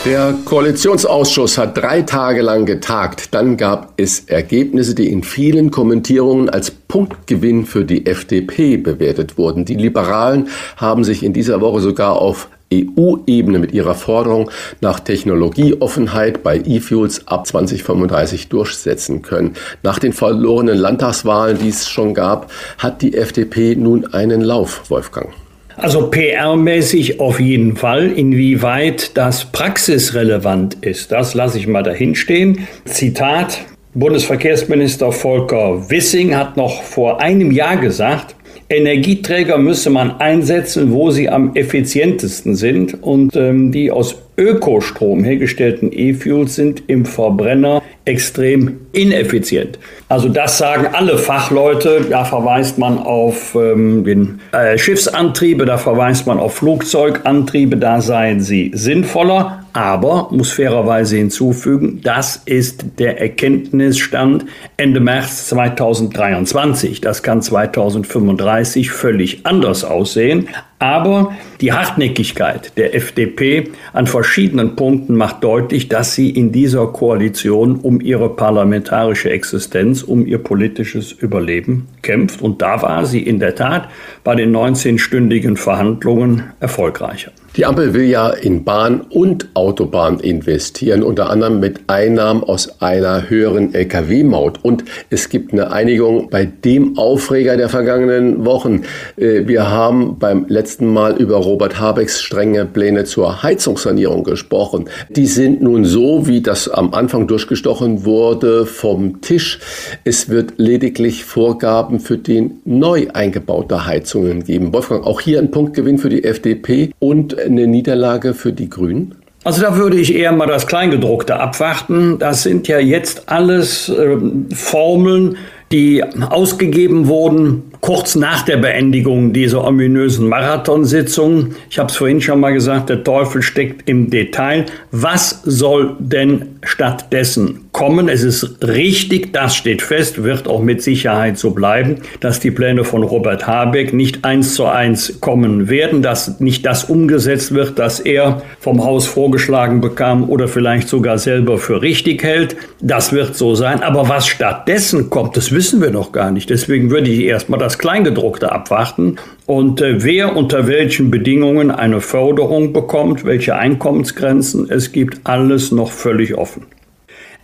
Der 0.04 0.34
Koalitionsausschuss 0.44 1.56
hat 1.56 1.78
drei 1.78 2.02
Tage 2.02 2.42
lang 2.42 2.66
getagt. 2.66 3.32
Dann 3.32 3.56
gab 3.56 3.94
es 3.96 4.20
Ergebnisse, 4.26 4.94
die 4.94 5.10
in 5.10 5.22
vielen 5.22 5.70
Kommentierungen 5.70 6.50
als 6.50 6.70
Punktgewinn 6.70 7.64
für 7.64 7.86
die 7.86 8.04
FDP 8.04 8.76
bewertet 8.76 9.38
wurden. 9.38 9.64
Die 9.64 9.74
Liberalen 9.74 10.48
haben 10.76 11.04
sich 11.04 11.22
in 11.22 11.32
dieser 11.32 11.62
Woche 11.62 11.80
sogar 11.80 12.20
auf 12.20 12.50
EU-Ebene 12.72 13.58
mit 13.58 13.72
ihrer 13.72 13.94
Forderung 13.94 14.50
nach 14.80 15.00
Technologieoffenheit 15.00 16.42
bei 16.42 16.60
E-Fuels 16.64 17.26
ab 17.28 17.46
2035 17.46 18.48
durchsetzen 18.48 19.22
können. 19.22 19.54
Nach 19.82 19.98
den 19.98 20.12
verlorenen 20.12 20.76
Landtagswahlen, 20.76 21.58
die 21.58 21.68
es 21.68 21.88
schon 21.88 22.14
gab, 22.14 22.50
hat 22.78 23.02
die 23.02 23.14
FDP 23.14 23.76
nun 23.76 24.06
einen 24.12 24.40
Lauf, 24.40 24.90
Wolfgang. 24.90 25.28
Also 25.76 26.10
PR-mäßig 26.10 27.20
auf 27.20 27.38
jeden 27.38 27.76
Fall. 27.76 28.10
Inwieweit 28.10 29.16
das 29.16 29.44
praxisrelevant 29.44 30.74
ist, 30.80 31.12
das 31.12 31.34
lasse 31.34 31.58
ich 31.58 31.66
mal 31.66 31.82
dahinstehen. 31.82 32.66
Zitat. 32.86 33.60
Bundesverkehrsminister 33.92 35.10
Volker 35.10 35.88
Wissing 35.88 36.36
hat 36.36 36.58
noch 36.58 36.82
vor 36.82 37.22
einem 37.22 37.50
Jahr 37.50 37.78
gesagt, 37.78 38.35
Energieträger 38.68 39.58
müsse 39.58 39.90
man 39.90 40.20
einsetzen, 40.20 40.92
wo 40.92 41.10
sie 41.10 41.28
am 41.28 41.54
effizientesten 41.54 42.56
sind. 42.56 43.02
Und 43.02 43.36
ähm, 43.36 43.70
die 43.70 43.90
aus 43.90 44.16
Ökostrom 44.36 45.24
hergestellten 45.24 45.90
E-Fuels 45.92 46.56
sind 46.56 46.82
im 46.88 47.04
Verbrenner 47.04 47.82
extrem 48.06 48.80
ineffizient. 48.92 49.78
Also 50.08 50.28
das 50.28 50.58
sagen 50.58 50.86
alle 50.94 51.18
Fachleute. 51.18 52.06
Da 52.08 52.24
verweist 52.24 52.78
man 52.78 52.98
auf 52.98 53.54
ähm, 53.56 54.04
den 54.04 54.40
äh, 54.52 54.78
Schiffsantriebe, 54.78 55.66
da 55.66 55.76
verweist 55.76 56.26
man 56.26 56.38
auf 56.38 56.54
Flugzeugantriebe, 56.54 57.76
da 57.76 58.00
seien 58.00 58.40
sie 58.40 58.70
sinnvoller. 58.74 59.64
Aber, 59.72 60.28
muss 60.30 60.52
fairerweise 60.52 61.16
hinzufügen, 61.16 62.00
das 62.02 62.40
ist 62.46 62.84
der 62.98 63.20
Erkenntnisstand 63.20 64.46
Ende 64.78 65.00
März 65.00 65.48
2023. 65.48 67.02
Das 67.02 67.22
kann 67.22 67.42
2035 67.42 68.90
völlig 68.90 69.44
anders 69.44 69.84
aussehen. 69.84 70.48
Aber 70.78 71.34
die 71.62 71.72
Hartnäckigkeit 71.72 72.76
der 72.76 72.94
FDP 72.94 73.70
an 73.94 74.06
verschiedenen 74.06 74.76
Punkten 74.76 75.16
macht 75.16 75.42
deutlich, 75.42 75.88
dass 75.88 76.14
sie 76.14 76.28
in 76.28 76.52
dieser 76.52 76.86
Koalition 76.88 77.76
um 77.76 78.00
ihre 78.00 78.28
parlamentarische 78.28 79.30
Existenz, 79.30 80.02
um 80.02 80.26
ihr 80.26 80.38
politisches 80.38 81.12
Überleben 81.12 81.88
kämpft. 82.02 82.42
Und 82.42 82.60
da 82.60 82.82
war 82.82 83.06
sie 83.06 83.22
in 83.22 83.40
der 83.40 83.54
Tat 83.54 83.88
bei 84.22 84.34
den 84.34 84.54
19-stündigen 84.54 85.56
Verhandlungen 85.56 86.44
erfolgreicher. 86.60 87.32
Die 87.56 87.64
Ampel 87.64 87.94
will 87.94 88.04
ja 88.04 88.28
in 88.28 88.64
Bahn 88.64 89.00
und 89.00 89.48
Autobahn 89.54 90.20
investieren, 90.20 91.02
unter 91.02 91.30
anderem 91.30 91.58
mit 91.58 91.80
Einnahmen 91.86 92.44
aus 92.44 92.82
einer 92.82 93.30
höheren 93.30 93.72
Lkw-Maut. 93.72 94.58
Und 94.62 94.84
es 95.08 95.30
gibt 95.30 95.54
eine 95.54 95.72
Einigung 95.72 96.28
bei 96.28 96.44
dem 96.44 96.98
Aufreger 96.98 97.56
der 97.56 97.70
vergangenen 97.70 98.44
Wochen. 98.44 98.82
Äh, 99.16 99.46
wir 99.46 99.70
haben 99.70 100.18
beim 100.18 100.44
letzten 100.48 100.92
Mal 100.92 101.16
über 101.16 101.36
Robert 101.36 101.80
Habecks 101.80 102.20
strenge 102.20 102.66
Pläne 102.66 103.04
zur 103.04 103.42
Heizungssanierung 103.42 104.22
gesprochen. 104.22 104.90
Die 105.08 105.26
sind 105.26 105.62
nun 105.62 105.86
so, 105.86 106.26
wie 106.26 106.42
das 106.42 106.68
am 106.68 106.92
Anfang 106.92 107.26
durchgestochen 107.26 108.04
wurde, 108.04 108.66
vom 108.66 109.22
Tisch. 109.22 109.60
Es 110.04 110.28
wird 110.28 110.54
lediglich 110.58 111.24
Vorgaben 111.24 112.00
für 112.00 112.18
den 112.18 112.60
neu 112.66 113.06
eingebaute 113.14 113.86
Heizungen 113.86 114.44
geben. 114.44 114.74
Wolfgang, 114.74 115.06
auch 115.06 115.22
hier 115.22 115.38
ein 115.38 115.50
Punktgewinn 115.50 115.96
für 115.96 116.10
die 116.10 116.22
FDP 116.22 116.90
und 116.98 117.45
eine 117.46 117.66
Niederlage 117.66 118.34
für 118.34 118.52
die 118.52 118.68
Grünen? 118.68 119.14
Also 119.44 119.62
da 119.62 119.76
würde 119.76 119.96
ich 119.96 120.14
eher 120.14 120.32
mal 120.32 120.46
das 120.46 120.66
Kleingedruckte 120.66 121.36
abwarten. 121.36 122.18
Das 122.18 122.42
sind 122.42 122.66
ja 122.66 122.80
jetzt 122.80 123.28
alles 123.28 123.88
äh, 123.88 124.16
Formeln, 124.52 125.36
die 125.70 126.02
ausgegeben 126.02 127.06
wurden 127.06 127.62
kurz 127.86 128.16
nach 128.16 128.42
der 128.42 128.56
Beendigung 128.56 129.32
dieser 129.32 129.64
ominösen 129.64 130.28
Marathonsitzung. 130.28 131.54
Ich 131.70 131.78
habe 131.78 131.88
es 131.88 131.96
vorhin 131.96 132.20
schon 132.20 132.40
mal 132.40 132.52
gesagt, 132.52 132.88
der 132.88 133.04
Teufel 133.04 133.42
steckt 133.42 133.88
im 133.88 134.10
Detail. 134.10 134.66
Was 134.90 135.42
soll 135.44 135.94
denn 136.00 136.55
stattdessen 136.66 137.68
kommen? 137.72 138.08
Es 138.08 138.22
ist 138.22 138.66
richtig, 138.66 139.32
das 139.32 139.56
steht 139.56 139.82
fest, 139.82 140.22
wird 140.22 140.48
auch 140.48 140.62
mit 140.62 140.82
Sicherheit 140.82 141.38
so 141.38 141.50
bleiben, 141.52 141.96
dass 142.20 142.40
die 142.40 142.50
Pläne 142.50 142.84
von 142.84 143.02
Robert 143.02 143.46
Habeck 143.46 143.92
nicht 143.92 144.24
eins 144.24 144.54
zu 144.54 144.66
eins 144.66 145.20
kommen 145.20 145.68
werden, 145.68 146.02
dass 146.02 146.40
nicht 146.40 146.66
das 146.66 146.84
umgesetzt 146.84 147.54
wird, 147.54 147.78
das 147.78 148.00
er 148.00 148.42
vom 148.60 148.84
Haus 148.84 149.06
vorgeschlagen 149.06 149.80
bekam 149.80 150.28
oder 150.28 150.48
vielleicht 150.48 150.88
sogar 150.88 151.18
selber 151.18 151.58
für 151.58 151.82
richtig 151.82 152.22
hält. 152.22 152.56
Das 152.80 153.12
wird 153.12 153.36
so 153.36 153.54
sein. 153.54 153.82
Aber 153.82 154.08
was 154.08 154.26
stattdessen 154.26 155.10
kommt, 155.10 155.36
das 155.36 155.52
wissen 155.52 155.80
wir 155.80 155.90
noch 155.90 156.12
gar 156.12 156.30
nicht. 156.30 156.50
Deswegen 156.50 156.90
würde 156.90 157.10
ich 157.10 157.20
erstmal 157.20 157.58
das 157.58 157.78
Kleingedruckte 157.78 158.52
abwarten 158.52 159.16
und 159.46 159.80
äh, 159.80 160.02
wer 160.02 160.36
unter 160.36 160.66
welchen 160.66 161.10
Bedingungen 161.12 161.70
eine 161.70 162.00
Förderung 162.00 162.72
bekommt, 162.72 163.24
welche 163.24 163.54
Einkommensgrenzen 163.54 164.68
es 164.68 164.90
gibt, 164.90 165.20
alles 165.22 165.70
noch 165.70 165.92
völlig 165.92 166.34
offen. 166.34 166.55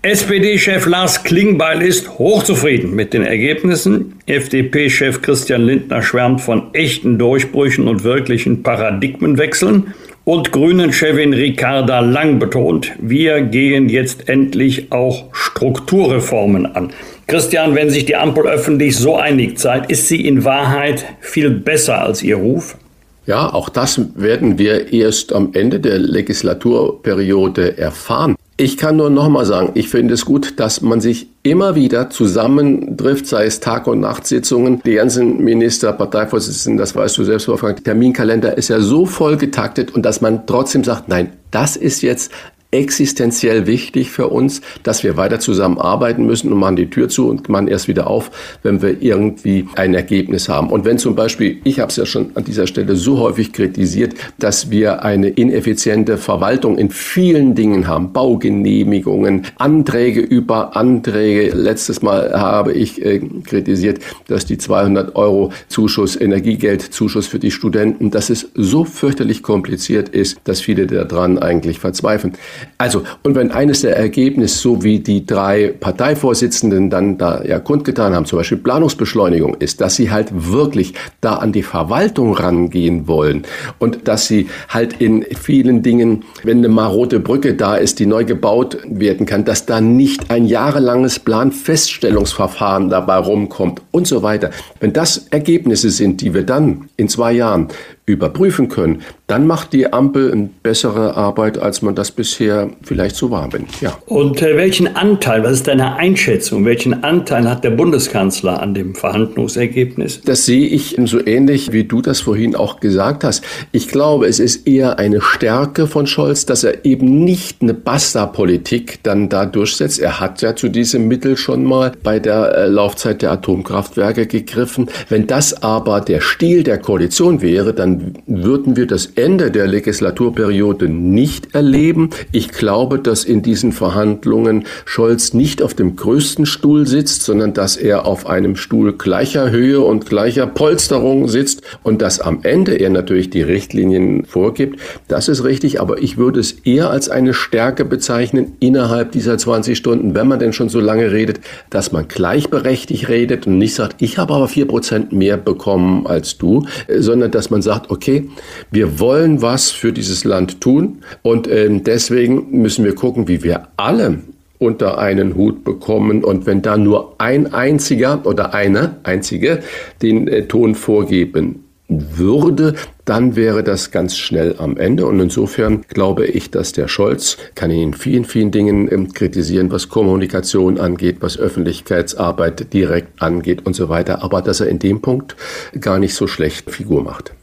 SPD-Chef 0.04 0.86
Lars 0.86 1.22
Klingbeil 1.22 1.80
ist 1.80 2.18
hochzufrieden 2.18 2.92
mit 2.92 3.14
den 3.14 3.22
Ergebnissen. 3.22 4.14
FDP-Chef 4.26 5.22
Christian 5.22 5.62
Lindner 5.62 6.02
schwärmt 6.02 6.40
von 6.40 6.74
echten 6.74 7.20
Durchbrüchen 7.20 7.86
und 7.86 8.02
wirklichen 8.02 8.64
Paradigmenwechseln. 8.64 9.94
Und 10.24 10.50
Grünen-Chefin 10.50 11.32
Ricarda 11.32 12.00
Lang 12.00 12.40
betont, 12.40 12.90
wir 13.00 13.42
gehen 13.42 13.88
jetzt 13.88 14.28
endlich 14.28 14.90
auch 14.90 15.26
Strukturreformen 15.30 16.66
an. 16.66 16.90
Christian, 17.28 17.76
wenn 17.76 17.88
sich 17.88 18.04
die 18.04 18.16
Ampel 18.16 18.48
öffentlich 18.48 18.96
so 18.96 19.16
einig 19.16 19.56
zeigt, 19.58 19.88
ist 19.88 20.08
sie 20.08 20.26
in 20.26 20.44
Wahrheit 20.44 21.04
viel 21.20 21.50
besser 21.50 22.02
als 22.02 22.24
ihr 22.24 22.38
Ruf? 22.38 22.76
Ja, 23.24 23.54
auch 23.54 23.68
das 23.68 24.00
werden 24.16 24.58
wir 24.58 24.92
erst 24.92 25.32
am 25.32 25.50
Ende 25.54 25.78
der 25.78 26.00
Legislaturperiode 26.00 27.78
erfahren. 27.78 28.34
Ich 28.62 28.76
kann 28.76 28.94
nur 28.94 29.10
nochmal 29.10 29.44
sagen, 29.44 29.72
ich 29.74 29.88
finde 29.88 30.14
es 30.14 30.24
gut, 30.24 30.60
dass 30.60 30.82
man 30.82 31.00
sich 31.00 31.26
immer 31.42 31.74
wieder 31.74 32.10
zusammentrifft, 32.10 33.26
sei 33.26 33.46
es 33.46 33.58
Tag- 33.58 33.88
und 33.88 33.98
Nachtsitzungen. 33.98 34.80
Die 34.86 34.94
ganzen 34.94 35.42
Minister, 35.42 35.92
Parteivorsitzenden, 35.92 36.78
das 36.78 36.94
weißt 36.94 37.18
du 37.18 37.24
selbst, 37.24 37.48
Wolfgang, 37.48 37.82
Terminkalender 37.82 38.56
ist 38.56 38.68
ja 38.68 38.78
so 38.78 39.04
voll 39.04 39.36
getaktet 39.36 39.92
und 39.92 40.04
dass 40.04 40.20
man 40.20 40.46
trotzdem 40.46 40.84
sagt, 40.84 41.08
nein, 41.08 41.32
das 41.50 41.74
ist 41.74 42.02
jetzt 42.02 42.30
existenziell 42.72 43.66
wichtig 43.66 44.10
für 44.10 44.28
uns, 44.28 44.62
dass 44.82 45.04
wir 45.04 45.16
weiter 45.16 45.38
zusammenarbeiten 45.38 46.26
müssen 46.26 46.50
und 46.50 46.58
machen 46.58 46.76
die 46.76 46.88
Tür 46.88 47.08
zu 47.08 47.28
und 47.28 47.48
machen 47.48 47.68
erst 47.68 47.86
wieder 47.86 48.06
auf, 48.06 48.30
wenn 48.62 48.80
wir 48.80 49.02
irgendwie 49.02 49.68
ein 49.76 49.94
Ergebnis 49.94 50.48
haben. 50.48 50.70
Und 50.70 50.84
wenn 50.86 50.98
zum 50.98 51.14
Beispiel, 51.14 51.58
ich 51.64 51.80
habe 51.80 51.90
es 51.90 51.96
ja 51.96 52.06
schon 52.06 52.30
an 52.34 52.44
dieser 52.44 52.66
Stelle 52.66 52.96
so 52.96 53.18
häufig 53.18 53.52
kritisiert, 53.52 54.14
dass 54.38 54.70
wir 54.70 55.04
eine 55.04 55.28
ineffiziente 55.28 56.16
Verwaltung 56.16 56.78
in 56.78 56.90
vielen 56.90 57.54
Dingen 57.54 57.86
haben, 57.86 58.12
Baugenehmigungen, 58.12 59.46
Anträge 59.58 60.20
über 60.20 60.74
Anträge. 60.74 61.54
Letztes 61.54 62.00
Mal 62.00 62.32
habe 62.32 62.72
ich 62.72 63.04
äh, 63.04 63.20
kritisiert, 63.44 63.98
dass 64.28 64.46
die 64.46 64.56
200 64.56 65.14
Euro 65.14 65.52
Zuschuss, 65.68 66.18
Energiegeldzuschuss 66.18 67.26
für 67.26 67.38
die 67.38 67.50
Studenten, 67.50 68.10
dass 68.10 68.30
es 68.30 68.48
so 68.54 68.84
fürchterlich 68.84 69.42
kompliziert 69.42 70.08
ist, 70.08 70.40
dass 70.44 70.62
viele 70.62 70.86
daran 70.86 71.38
eigentlich 71.38 71.78
verzweifeln. 71.78 72.32
Also, 72.78 73.02
und 73.22 73.34
wenn 73.34 73.50
eines 73.50 73.82
der 73.82 73.96
Ergebnisse, 73.96 74.58
so 74.58 74.82
wie 74.82 74.98
die 74.98 75.26
drei 75.26 75.74
Parteivorsitzenden 75.78 76.90
dann 76.90 77.18
da 77.18 77.42
ja 77.44 77.58
kundgetan 77.58 78.14
haben, 78.14 78.26
zum 78.26 78.38
Beispiel 78.38 78.58
Planungsbeschleunigung 78.58 79.54
ist, 79.54 79.80
dass 79.80 79.96
sie 79.96 80.10
halt 80.10 80.28
wirklich 80.32 80.94
da 81.20 81.34
an 81.36 81.52
die 81.52 81.62
Verwaltung 81.62 82.34
rangehen 82.34 83.06
wollen 83.08 83.44
und 83.78 84.08
dass 84.08 84.26
sie 84.26 84.48
halt 84.68 85.00
in 85.00 85.24
vielen 85.40 85.82
Dingen, 85.82 86.24
wenn 86.42 86.58
eine 86.58 86.68
marode 86.68 87.20
Brücke 87.20 87.54
da 87.54 87.76
ist, 87.76 87.98
die 87.98 88.06
neu 88.06 88.24
gebaut 88.24 88.78
werden 88.86 89.26
kann, 89.26 89.44
dass 89.44 89.66
da 89.66 89.80
nicht 89.80 90.30
ein 90.30 90.46
jahrelanges 90.46 91.18
Planfeststellungsverfahren 91.18 92.90
dabei 92.90 93.16
rumkommt 93.16 93.82
und 93.90 94.06
so 94.06 94.22
weiter. 94.22 94.50
Wenn 94.80 94.92
das 94.92 95.28
Ergebnisse 95.30 95.90
sind, 95.90 96.20
die 96.20 96.34
wir 96.34 96.44
dann 96.44 96.88
in 96.96 97.08
zwei 97.08 97.32
Jahren 97.32 97.68
überprüfen 98.04 98.68
können, 98.68 99.02
dann 99.28 99.46
macht 99.46 99.72
die 99.72 99.92
Ampel 99.92 100.32
eine 100.32 100.50
bessere 100.62 101.16
Arbeit, 101.16 101.56
als 101.56 101.82
man 101.82 101.94
das 101.94 102.10
bisher 102.10 102.70
vielleicht 102.82 103.14
so 103.14 103.30
war. 103.30 103.48
Ja. 103.80 103.96
Und 104.06 104.42
äh, 104.42 104.56
welchen 104.56 104.96
Anteil, 104.96 105.44
was 105.44 105.52
ist 105.52 105.68
deine 105.68 105.96
Einschätzung, 105.96 106.64
welchen 106.64 107.04
Anteil 107.04 107.48
hat 107.48 107.62
der 107.62 107.70
Bundeskanzler 107.70 108.60
an 108.60 108.74
dem 108.74 108.96
Verhandlungsergebnis? 108.96 110.20
Das 110.24 110.46
sehe 110.46 110.66
ich 110.66 110.96
so 111.04 111.24
ähnlich, 111.24 111.72
wie 111.72 111.84
du 111.84 112.02
das 112.02 112.20
vorhin 112.20 112.56
auch 112.56 112.80
gesagt 112.80 113.22
hast. 113.22 113.44
Ich 113.70 113.86
glaube, 113.86 114.26
es 114.26 114.40
ist 114.40 114.66
eher 114.66 114.98
eine 114.98 115.20
Stärke 115.20 115.86
von 115.86 116.08
Scholz, 116.08 116.44
dass 116.44 116.64
er 116.64 116.84
eben 116.84 117.22
nicht 117.22 117.62
eine 117.62 117.74
Basta-Politik 117.74 118.98
dann 119.04 119.28
da 119.28 119.46
durchsetzt. 119.46 120.00
Er 120.00 120.18
hat 120.18 120.42
ja 120.42 120.56
zu 120.56 120.68
diesem 120.68 121.06
Mittel 121.06 121.36
schon 121.36 121.64
mal 121.64 121.92
bei 122.02 122.18
der 122.18 122.56
äh, 122.56 122.66
Laufzeit 122.66 123.22
der 123.22 123.30
Atomkraftwerke 123.30 124.26
gegriffen. 124.26 124.88
Wenn 125.08 125.28
das 125.28 125.62
aber 125.62 126.00
der 126.00 126.20
Stil 126.20 126.64
der 126.64 126.78
Koalition 126.78 127.42
wäre, 127.42 127.72
dann 127.72 127.91
dann 127.92 128.14
würden 128.26 128.76
wir 128.76 128.86
das 128.86 129.06
Ende 129.06 129.50
der 129.50 129.66
Legislaturperiode 129.66 130.88
nicht 130.88 131.54
erleben. 131.54 132.10
Ich 132.32 132.48
glaube, 132.48 132.98
dass 132.98 133.24
in 133.24 133.42
diesen 133.42 133.72
Verhandlungen 133.72 134.64
Scholz 134.84 135.34
nicht 135.34 135.62
auf 135.62 135.74
dem 135.74 135.96
größten 135.96 136.46
Stuhl 136.46 136.86
sitzt, 136.86 137.22
sondern 137.22 137.52
dass 137.52 137.76
er 137.76 138.06
auf 138.06 138.26
einem 138.26 138.56
Stuhl 138.56 138.92
gleicher 138.92 139.50
Höhe 139.50 139.80
und 139.80 140.06
gleicher 140.06 140.46
Polsterung 140.46 141.28
sitzt 141.28 141.62
und 141.82 142.02
dass 142.02 142.20
am 142.20 142.40
Ende 142.42 142.74
er 142.74 142.90
natürlich 142.90 143.30
die 143.30 143.42
Richtlinien 143.42 144.24
vorgibt. 144.24 144.80
Das 145.08 145.28
ist 145.28 145.44
richtig, 145.44 145.80
aber 145.80 146.02
ich 146.02 146.16
würde 146.16 146.40
es 146.40 146.52
eher 146.52 146.90
als 146.90 147.08
eine 147.08 147.34
Stärke 147.34 147.84
bezeichnen 147.84 148.52
innerhalb 148.60 149.12
dieser 149.12 149.38
20 149.38 149.76
Stunden, 149.76 150.14
wenn 150.14 150.28
man 150.28 150.38
denn 150.38 150.52
schon 150.52 150.68
so 150.68 150.80
lange 150.80 151.12
redet, 151.12 151.40
dass 151.70 151.92
man 151.92 152.08
gleichberechtigt 152.08 153.08
redet 153.08 153.46
und 153.46 153.58
nicht 153.58 153.74
sagt, 153.74 154.00
ich 154.00 154.18
habe 154.18 154.34
aber 154.34 154.48
vier 154.48 154.66
Prozent 154.66 155.12
mehr 155.12 155.36
bekommen 155.36 156.06
als 156.06 156.38
du, 156.38 156.66
sondern 156.88 157.30
dass 157.30 157.50
man 157.50 157.62
sagt, 157.62 157.81
sagt, 157.82 157.90
okay, 157.90 158.28
wir 158.70 159.00
wollen 159.00 159.42
was 159.42 159.70
für 159.70 159.92
dieses 159.92 160.24
Land 160.24 160.60
tun 160.60 161.02
und 161.22 161.48
ähm, 161.48 161.84
deswegen 161.84 162.62
müssen 162.62 162.84
wir 162.84 162.94
gucken, 162.94 163.28
wie 163.28 163.42
wir 163.42 163.68
alle 163.76 164.18
unter 164.58 164.98
einen 164.98 165.34
Hut 165.34 165.64
bekommen. 165.64 166.22
Und 166.22 166.46
wenn 166.46 166.62
da 166.62 166.76
nur 166.76 167.16
ein 167.18 167.52
einziger 167.52 168.24
oder 168.24 168.54
eine 168.54 168.96
einzige 169.02 169.60
den 170.02 170.28
äh, 170.28 170.46
Ton 170.46 170.76
vorgeben 170.76 171.64
würde, 171.88 172.74
dann 173.04 173.36
wäre 173.36 173.62
das 173.64 173.90
ganz 173.90 174.16
schnell 174.16 174.54
am 174.58 174.76
Ende. 174.76 175.06
Und 175.06 175.20
insofern 175.20 175.82
glaube 175.88 176.26
ich, 176.26 176.50
dass 176.50 176.72
der 176.72 176.88
Scholz, 176.88 177.36
kann 177.54 177.70
ihn 177.70 177.88
in 177.88 177.94
vielen, 177.94 178.24
vielen 178.24 178.50
Dingen 178.50 178.90
ähm, 178.90 179.12
kritisieren, 179.12 179.70
was 179.70 179.88
Kommunikation 179.88 180.78
angeht, 180.78 181.16
was 181.20 181.38
Öffentlichkeitsarbeit 181.38 182.72
direkt 182.72 183.20
angeht 183.20 183.66
und 183.66 183.74
so 183.74 183.88
weiter, 183.88 184.22
aber 184.22 184.42
dass 184.42 184.60
er 184.60 184.68
in 184.68 184.78
dem 184.78 185.00
Punkt 185.02 185.36
gar 185.80 185.98
nicht 185.98 186.14
so 186.14 186.26
schlecht 186.26 186.70
Figur 186.70 187.02
macht. 187.02 187.34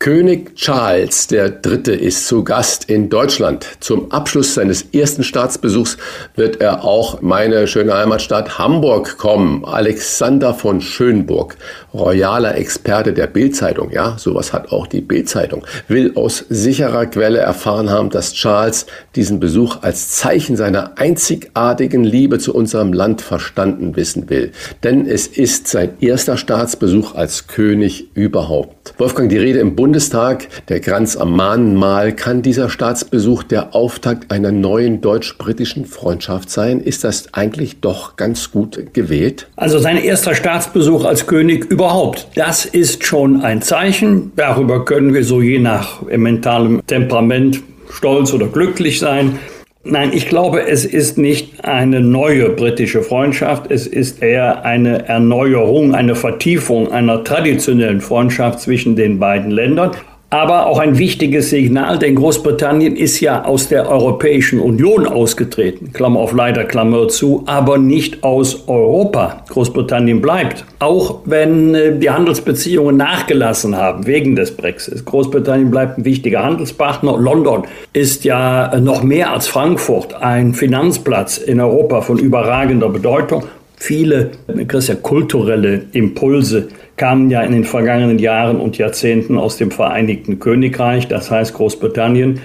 König 0.00 0.54
Charles 0.54 1.26
III. 1.32 1.92
ist 1.92 2.28
zu 2.28 2.44
Gast 2.44 2.88
in 2.88 3.08
Deutschland. 3.08 3.66
Zum 3.80 4.12
Abschluss 4.12 4.54
seines 4.54 4.82
ersten 4.92 5.24
Staatsbesuchs 5.24 5.96
wird 6.36 6.60
er 6.60 6.84
auch 6.84 7.20
meine 7.20 7.66
schöne 7.66 7.94
Heimatstadt 7.94 8.60
Hamburg 8.60 9.18
kommen. 9.18 9.64
Alexander 9.64 10.54
von 10.54 10.80
Schönburg, 10.80 11.56
royaler 11.92 12.54
Experte 12.56 13.12
der 13.12 13.26
Bildzeitung, 13.26 13.90
ja, 13.90 14.16
sowas 14.18 14.52
hat 14.52 14.70
auch 14.70 14.86
die 14.86 15.00
Bildzeitung, 15.00 15.66
will 15.88 16.12
aus 16.14 16.44
sicherer 16.48 17.06
Quelle 17.06 17.38
erfahren 17.38 17.90
haben, 17.90 18.10
dass 18.10 18.34
Charles 18.34 18.86
diesen 19.16 19.40
Besuch 19.40 19.78
als 19.82 20.10
Zeichen 20.10 20.54
seiner 20.56 20.96
einzigartigen 20.98 22.04
Liebe 22.04 22.38
zu 22.38 22.54
unserem 22.54 22.92
Land 22.92 23.20
verstanden 23.20 23.96
wissen 23.96 24.30
will. 24.30 24.52
Denn 24.84 25.06
es 25.06 25.26
ist 25.26 25.66
sein 25.66 25.90
erster 25.98 26.36
Staatsbesuch 26.36 27.16
als 27.16 27.48
König 27.48 28.10
überhaupt. 28.14 28.94
Wolfgang, 28.98 29.28
die 29.28 29.38
Rede 29.38 29.58
im 29.58 29.74
Bund 29.74 29.87
Bundestag, 29.88 30.48
der 30.68 30.80
Kranz 30.80 31.16
am 31.16 31.34
Mahnmal, 31.34 32.12
kann 32.12 32.42
dieser 32.42 32.68
Staatsbesuch 32.68 33.42
der 33.42 33.74
Auftakt 33.74 34.30
einer 34.30 34.52
neuen 34.52 35.00
deutsch-britischen 35.00 35.86
Freundschaft 35.86 36.50
sein? 36.50 36.80
Ist 36.80 37.04
das 37.04 37.32
eigentlich 37.32 37.80
doch 37.80 38.16
ganz 38.16 38.50
gut 38.50 38.92
gewählt? 38.92 39.48
Also 39.56 39.78
sein 39.78 39.96
erster 39.96 40.34
Staatsbesuch 40.34 41.06
als 41.06 41.26
König 41.26 41.64
überhaupt, 41.70 42.28
das 42.34 42.66
ist 42.66 43.06
schon 43.06 43.40
ein 43.40 43.62
Zeichen. 43.62 44.32
Darüber 44.36 44.84
können 44.84 45.14
wir 45.14 45.24
so 45.24 45.40
je 45.40 45.58
nach 45.58 46.02
mentalem 46.02 46.82
Temperament 46.86 47.62
stolz 47.90 48.34
oder 48.34 48.48
glücklich 48.48 48.98
sein. 48.98 49.38
Nein, 49.84 50.10
ich 50.12 50.28
glaube, 50.28 50.66
es 50.66 50.84
ist 50.84 51.18
nicht 51.18 51.64
eine 51.64 52.00
neue 52.00 52.50
britische 52.50 53.02
Freundschaft, 53.02 53.70
es 53.70 53.86
ist 53.86 54.22
eher 54.22 54.64
eine 54.64 55.06
Erneuerung, 55.06 55.94
eine 55.94 56.14
Vertiefung 56.14 56.90
einer 56.92 57.22
traditionellen 57.24 58.00
Freundschaft 58.00 58.60
zwischen 58.60 58.96
den 58.96 59.18
beiden 59.18 59.50
Ländern 59.50 59.92
aber 60.30 60.66
auch 60.66 60.78
ein 60.78 60.98
wichtiges 60.98 61.48
Signal, 61.48 61.98
denn 61.98 62.14
Großbritannien 62.14 62.96
ist 62.96 63.20
ja 63.20 63.44
aus 63.44 63.68
der 63.68 63.88
Europäischen 63.88 64.60
Union 64.60 65.06
ausgetreten, 65.06 65.92
Klammer 65.94 66.20
auf 66.20 66.34
leider, 66.34 66.64
Klammer 66.64 67.08
zu, 67.08 67.44
aber 67.46 67.78
nicht 67.78 68.22
aus 68.24 68.68
Europa. 68.68 69.44
Großbritannien 69.48 70.20
bleibt, 70.20 70.66
auch 70.80 71.20
wenn 71.24 71.74
äh, 71.74 71.98
die 71.98 72.10
Handelsbeziehungen 72.10 72.98
nachgelassen 72.98 73.74
haben 73.74 74.06
wegen 74.06 74.36
des 74.36 74.54
Brexits. 74.54 75.04
Großbritannien 75.04 75.70
bleibt 75.70 75.96
ein 75.96 76.04
wichtiger 76.04 76.44
Handelspartner. 76.44 77.16
London 77.16 77.62
ist 77.94 78.24
ja 78.24 78.78
noch 78.80 79.02
mehr 79.02 79.32
als 79.32 79.48
Frankfurt 79.48 80.14
ein 80.14 80.52
Finanzplatz 80.52 81.38
in 81.38 81.58
Europa 81.58 82.02
von 82.02 82.18
überragender 82.18 82.90
Bedeutung. 82.90 83.44
Viele, 83.76 84.32
Christian, 84.66 85.02
kulturelle 85.02 85.86
Impulse 85.92 86.68
kamen 86.98 87.30
ja 87.30 87.40
in 87.42 87.52
den 87.52 87.64
vergangenen 87.64 88.18
Jahren 88.18 88.60
und 88.60 88.76
Jahrzehnten 88.76 89.38
aus 89.38 89.56
dem 89.56 89.70
Vereinigten 89.70 90.38
Königreich, 90.38 91.08
das 91.08 91.30
heißt 91.30 91.54
Großbritannien 91.54 92.40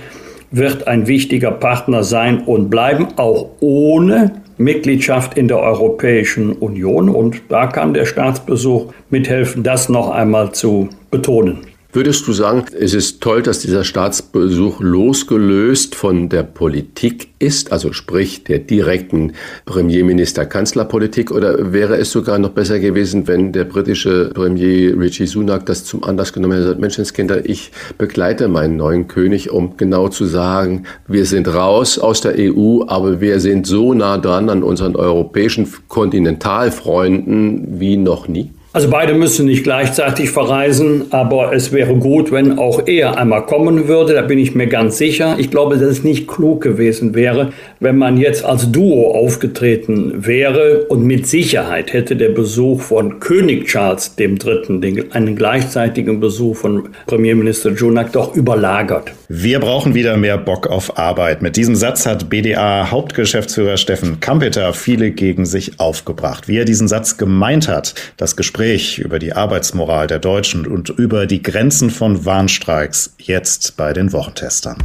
wird 0.54 0.88
ein 0.88 1.08
wichtiger 1.08 1.52
Partner 1.52 2.04
sein 2.04 2.44
und 2.44 2.70
bleiben, 2.70 3.08
auch 3.16 3.50
ohne 3.60 4.44
Mitgliedschaft 4.58 5.36
in 5.36 5.48
der 5.48 5.60
Europäischen 5.60 6.54
Union. 6.54 7.10
Und 7.10 7.42
da 7.50 7.66
kann 7.66 7.96
der 7.96 8.06
Staatsbesuch 8.06 8.94
mithelfen, 9.10 9.64
das 9.64 9.90
noch 9.90 10.12
einmal 10.12 10.52
zu 10.52 10.90
betonen. 11.10 11.73
Würdest 11.96 12.28
du 12.28 12.34
sagen, 12.34 12.66
es 12.80 12.96
ist 12.96 13.22
toll, 13.22 13.44
dass 13.44 13.60
dieser 13.60 13.84
Staatsbesuch 13.84 14.82
losgelöst 14.82 15.94
von 15.94 16.28
der 16.28 16.42
Politik 16.42 17.28
ist, 17.38 17.72
also 17.72 17.94
sprich 17.94 18.44
der 18.44 18.58
direkten 18.58 19.34
Premierminister-Kanzlerpolitik, 19.68 21.30
oder 21.30 21.72
wäre 21.72 21.98
es 21.98 22.10
sogar 22.10 22.40
noch 22.40 22.50
besser 22.50 22.80
gewesen, 22.80 23.28
wenn 23.28 23.52
der 23.52 23.66
britische 23.66 24.32
Premier 24.34 25.00
Richie 25.00 25.28
Sunak 25.28 25.68
das 25.68 25.86
zum 25.86 26.04
Anlass 26.04 26.34
genommen 26.34 26.64
hätte, 26.64 26.82
Menschenskinder, 26.82 27.48
ich 27.48 27.72
begleite 28.00 28.48
meinen 28.48 28.76
neuen 28.76 29.08
König, 29.08 29.52
um 29.52 29.78
genau 29.78 30.08
zu 30.08 30.26
sagen, 30.26 30.88
wir 31.08 31.28
sind 31.28 31.48
raus 31.48 32.00
aus 32.00 32.22
der 32.22 32.34
EU, 32.40 32.86
aber 32.88 33.22
wir 33.22 33.40
sind 33.40 33.68
so 33.68 33.94
nah 33.94 34.18
dran 34.18 34.50
an 34.50 34.64
unseren 34.64 34.96
europäischen 34.96 35.72
Kontinentalfreunden 35.90 37.80
wie 37.80 37.98
noch 37.98 38.28
nie? 38.28 38.50
Also 38.76 38.90
beide 38.90 39.14
müssen 39.14 39.46
nicht 39.46 39.64
gleichzeitig 39.64 40.32
verreisen, 40.32 41.06
aber 41.12 41.54
es 41.54 41.72
wäre 41.72 41.94
gut, 41.94 42.32
wenn 42.32 42.58
auch 42.58 42.88
er 42.88 43.20
einmal 43.20 43.46
kommen 43.46 43.88
würde, 43.88 44.16
da 44.16 44.24
bin 44.24 44.40
ich 44.40 44.56
mir 44.56 44.66
ganz 44.66 44.98
sicher. 44.98 45.36
Ich 45.38 45.52
glaube, 45.52 45.78
dass 45.78 45.84
es 45.84 46.04
nicht 46.04 46.28
klug 46.28 46.62
gewesen 46.62 47.14
wäre, 47.14 47.54
wenn 47.80 48.00
man 48.00 48.18
jetzt 48.18 48.44
als 48.44 48.72
Duo 48.72 49.12
aufgetreten 49.12 50.26
wäre 50.26 50.86
und 50.86 51.06
mit 51.06 51.28
Sicherheit 51.28 51.94
hätte 51.94 52.16
der 52.16 52.30
Besuch 52.30 52.82
von 52.82 53.20
König 53.20 53.68
Charles 53.68 54.16
III. 54.18 55.04
einen 55.12 55.36
gleichzeitigen 55.36 56.20
Besuch 56.20 56.56
von 56.56 56.90
Premierminister 57.06 57.74
Junak 57.74 58.12
doch 58.12 58.34
überlagert. 58.36 59.12
Wir 59.30 59.60
brauchen 59.60 59.94
wieder 59.94 60.18
mehr 60.18 60.40
Bock 60.40 60.66
auf 60.66 60.98
Arbeit. 60.98 61.44
Mit 61.44 61.58
diesem 61.58 61.76
Satz 61.76 62.08
hat 62.08 62.28
BDA-Hauptgeschäftsführer 62.32 63.78
Steffen 63.78 64.20
Kampeter 64.20 64.74
viele 64.74 65.12
gegen 65.12 65.46
sich 65.46 65.80
aufgebracht. 65.80 66.48
Wie 66.48 66.58
er 66.58 66.66
diesen 66.66 66.88
Satz 66.88 67.18
gemeint 67.18 67.68
hat, 67.68 67.94
das 68.18 68.36
Gespräch 68.36 68.63
Gespräch 68.64 69.00
über 69.00 69.20
die 69.20 69.34
Arbeitsmoral 69.34 70.08
der 70.08 70.20
Deutschen 70.20 70.66
und 70.66 70.88
über 70.88 71.26
die 71.26 71.44
Grenzen 71.44 71.90
von 71.90 72.24
Warnstreiks 72.24 73.14
jetzt 73.18 73.76
bei 73.76 73.92
den 73.92 74.14
Wochentestern. 74.14 74.78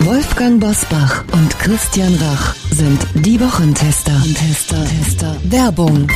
Wolfgang 0.00 0.58
Bosbach 0.58 1.22
und 1.32 1.56
Christian 1.60 2.12
Rach 2.16 2.56
sind 2.72 2.98
die 3.14 3.40
Wochentester. 3.40 4.20
Tester, 4.34 4.84
Tester. 4.84 5.36
Werbung. 5.44 6.08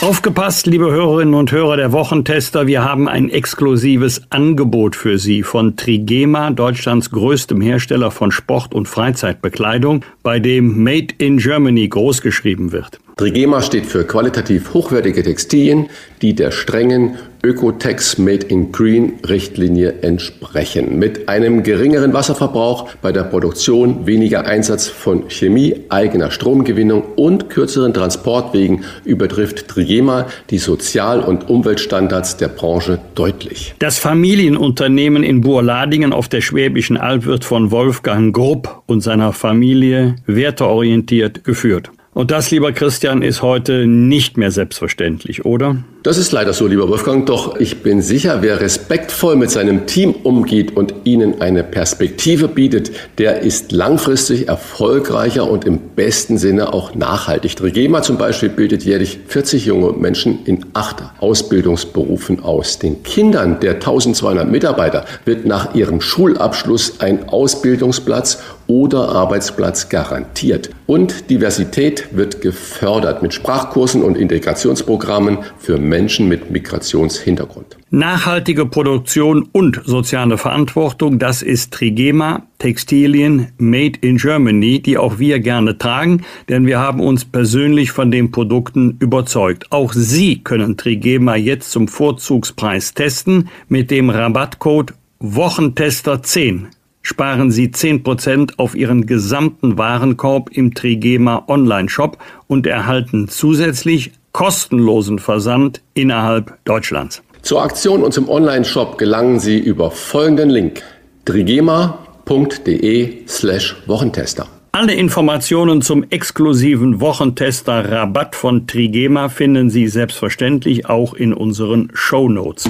Aufgepasst, 0.00 0.66
liebe 0.66 0.90
Hörerinnen 0.90 1.34
und 1.34 1.52
Hörer 1.52 1.76
der 1.76 1.92
Wochentester, 1.92 2.66
wir 2.66 2.82
haben 2.82 3.10
ein 3.10 3.28
exklusives 3.28 4.22
Angebot 4.30 4.96
für 4.96 5.18
Sie 5.18 5.42
von 5.42 5.76
Trigema, 5.76 6.50
Deutschlands 6.50 7.10
größtem 7.10 7.60
Hersteller 7.60 8.10
von 8.10 8.32
Sport- 8.32 8.74
und 8.74 8.88
Freizeitbekleidung, 8.88 10.02
bei 10.22 10.38
dem 10.38 10.82
Made 10.82 11.14
in 11.18 11.36
Germany 11.36 11.88
großgeschrieben 11.88 12.72
wird. 12.72 13.00
Trigema 13.18 13.62
steht 13.62 13.84
für 13.84 14.04
qualitativ 14.04 14.74
hochwertige 14.74 15.24
Textilien, 15.24 15.88
die 16.22 16.36
der 16.36 16.52
strengen 16.52 17.16
Ökotex 17.42 18.16
Made 18.16 18.46
in 18.46 18.70
Green 18.70 19.14
Richtlinie 19.28 20.02
entsprechen. 20.02 21.00
Mit 21.00 21.28
einem 21.28 21.64
geringeren 21.64 22.12
Wasserverbrauch 22.12 22.90
bei 23.02 23.10
der 23.10 23.24
Produktion, 23.24 24.06
weniger 24.06 24.46
Einsatz 24.46 24.86
von 24.86 25.28
Chemie, 25.30 25.74
eigener 25.88 26.30
Stromgewinnung 26.30 27.02
und 27.16 27.50
kürzeren 27.50 27.92
Transportwegen 27.92 28.84
übertrifft 29.04 29.66
Trigema 29.66 30.26
die 30.50 30.58
Sozial- 30.58 31.20
und 31.20 31.50
Umweltstandards 31.50 32.36
der 32.36 32.48
Branche 32.48 33.00
deutlich. 33.16 33.74
Das 33.80 33.98
Familienunternehmen 33.98 35.24
in 35.24 35.40
Burladingen 35.40 36.12
auf 36.12 36.28
der 36.28 36.40
Schwäbischen 36.40 36.96
Alb 36.96 37.26
wird 37.26 37.44
von 37.44 37.72
Wolfgang 37.72 38.32
Grupp 38.32 38.82
und 38.86 39.00
seiner 39.00 39.32
Familie 39.32 40.14
werteorientiert 40.26 41.42
geführt. 41.42 41.90
Und 42.18 42.32
das, 42.32 42.50
lieber 42.50 42.72
Christian, 42.72 43.22
ist 43.22 43.42
heute 43.42 43.86
nicht 43.86 44.36
mehr 44.36 44.50
selbstverständlich, 44.50 45.44
oder? 45.44 45.76
Das 46.02 46.18
ist 46.18 46.32
leider 46.32 46.52
so, 46.52 46.66
lieber 46.66 46.88
Wolfgang. 46.88 47.24
Doch 47.26 47.60
ich 47.60 47.84
bin 47.84 48.02
sicher, 48.02 48.38
wer 48.42 48.60
respektvoll 48.60 49.36
mit 49.36 49.52
seinem 49.52 49.86
Team 49.86 50.10
umgeht 50.24 50.76
und 50.76 50.94
ihnen 51.04 51.40
eine 51.40 51.62
Perspektive 51.62 52.48
bietet, 52.48 52.90
der 53.18 53.42
ist 53.42 53.70
langfristig 53.70 54.48
erfolgreicher 54.48 55.48
und 55.48 55.64
im 55.64 55.78
besten 55.94 56.38
Sinne 56.38 56.72
auch 56.72 56.92
nachhaltig. 56.96 57.54
Trigema 57.54 58.02
zum 58.02 58.18
Beispiel 58.18 58.48
bildet 58.48 58.84
jährlich 58.84 59.20
40 59.28 59.66
junge 59.66 59.92
Menschen 59.92 60.40
in 60.44 60.66
acht 60.72 60.96
Ausbildungsberufen 61.20 62.42
aus. 62.42 62.80
Den 62.80 63.04
Kindern 63.04 63.60
der 63.60 63.74
1200 63.74 64.50
Mitarbeiter 64.50 65.04
wird 65.24 65.46
nach 65.46 65.76
ihrem 65.76 66.00
Schulabschluss 66.00 66.98
ein 66.98 67.28
Ausbildungsplatz 67.28 68.42
oder 68.68 69.08
Arbeitsplatz 69.08 69.88
garantiert. 69.88 70.70
Und 70.86 71.30
Diversität 71.30 72.08
wird 72.12 72.40
gefördert 72.40 73.22
mit 73.22 73.34
Sprachkursen 73.34 74.04
und 74.04 74.16
Integrationsprogrammen 74.16 75.38
für 75.58 75.78
Menschen 75.78 76.28
mit 76.28 76.50
Migrationshintergrund. 76.50 77.76
Nachhaltige 77.90 78.66
Produktion 78.66 79.48
und 79.52 79.80
soziale 79.84 80.36
Verantwortung, 80.36 81.18
das 81.18 81.42
ist 81.42 81.72
Trigema, 81.72 82.46
Textilien 82.58 83.48
Made 83.56 83.98
in 84.02 84.18
Germany, 84.18 84.80
die 84.80 84.98
auch 84.98 85.18
wir 85.18 85.40
gerne 85.40 85.78
tragen, 85.78 86.22
denn 86.50 86.66
wir 86.66 86.78
haben 86.78 87.00
uns 87.00 87.24
persönlich 87.24 87.90
von 87.90 88.10
den 88.10 88.30
Produkten 88.30 88.98
überzeugt. 89.00 89.66
Auch 89.70 89.94
Sie 89.94 90.42
können 90.42 90.76
Trigema 90.76 91.36
jetzt 91.36 91.70
zum 91.70 91.88
Vorzugspreis 91.88 92.92
testen 92.92 93.48
mit 93.68 93.90
dem 93.90 94.10
Rabattcode 94.10 94.92
Wochentester 95.20 96.22
10 96.22 96.68
sparen 97.02 97.50
Sie 97.50 97.68
10% 97.68 98.58
auf 98.58 98.74
Ihren 98.74 99.06
gesamten 99.06 99.78
Warenkorb 99.78 100.50
im 100.50 100.74
Trigema 100.74 101.44
Online-Shop 101.48 102.18
und 102.46 102.66
erhalten 102.66 103.28
zusätzlich 103.28 104.12
kostenlosen 104.32 105.18
Versand 105.18 105.80
innerhalb 105.94 106.62
Deutschlands. 106.64 107.22
Zur 107.42 107.62
Aktion 107.62 108.02
und 108.02 108.12
zum 108.12 108.28
Online-Shop 108.28 108.98
gelangen 108.98 109.40
Sie 109.40 109.58
über 109.58 109.90
folgenden 109.90 110.50
Link 110.50 110.82
trigema.de 111.24 113.26
slash 113.26 113.76
Wochentester. 113.86 114.46
Alle 114.72 114.94
Informationen 114.94 115.82
zum 115.82 116.04
exklusiven 116.10 117.00
Wochentester 117.00 117.90
Rabatt 117.90 118.36
von 118.36 118.66
Trigema 118.66 119.28
finden 119.28 119.70
Sie 119.70 119.88
selbstverständlich 119.88 120.88
auch 120.88 121.14
in 121.14 121.32
unseren 121.32 121.90
Show 121.94 122.28
Notes. 122.28 122.68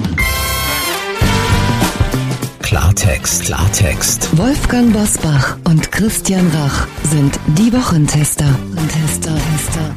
Klartext, 2.69 3.45
Klartext. 3.45 4.37
Wolfgang 4.37 4.93
Bosbach 4.93 5.57
und 5.67 5.91
Christian 5.91 6.51
Rach 6.53 6.85
sind 7.01 7.39
die 7.57 7.73
Wochentester. 7.73 8.45
Tester, 8.93 9.31
Tester. 9.33 9.95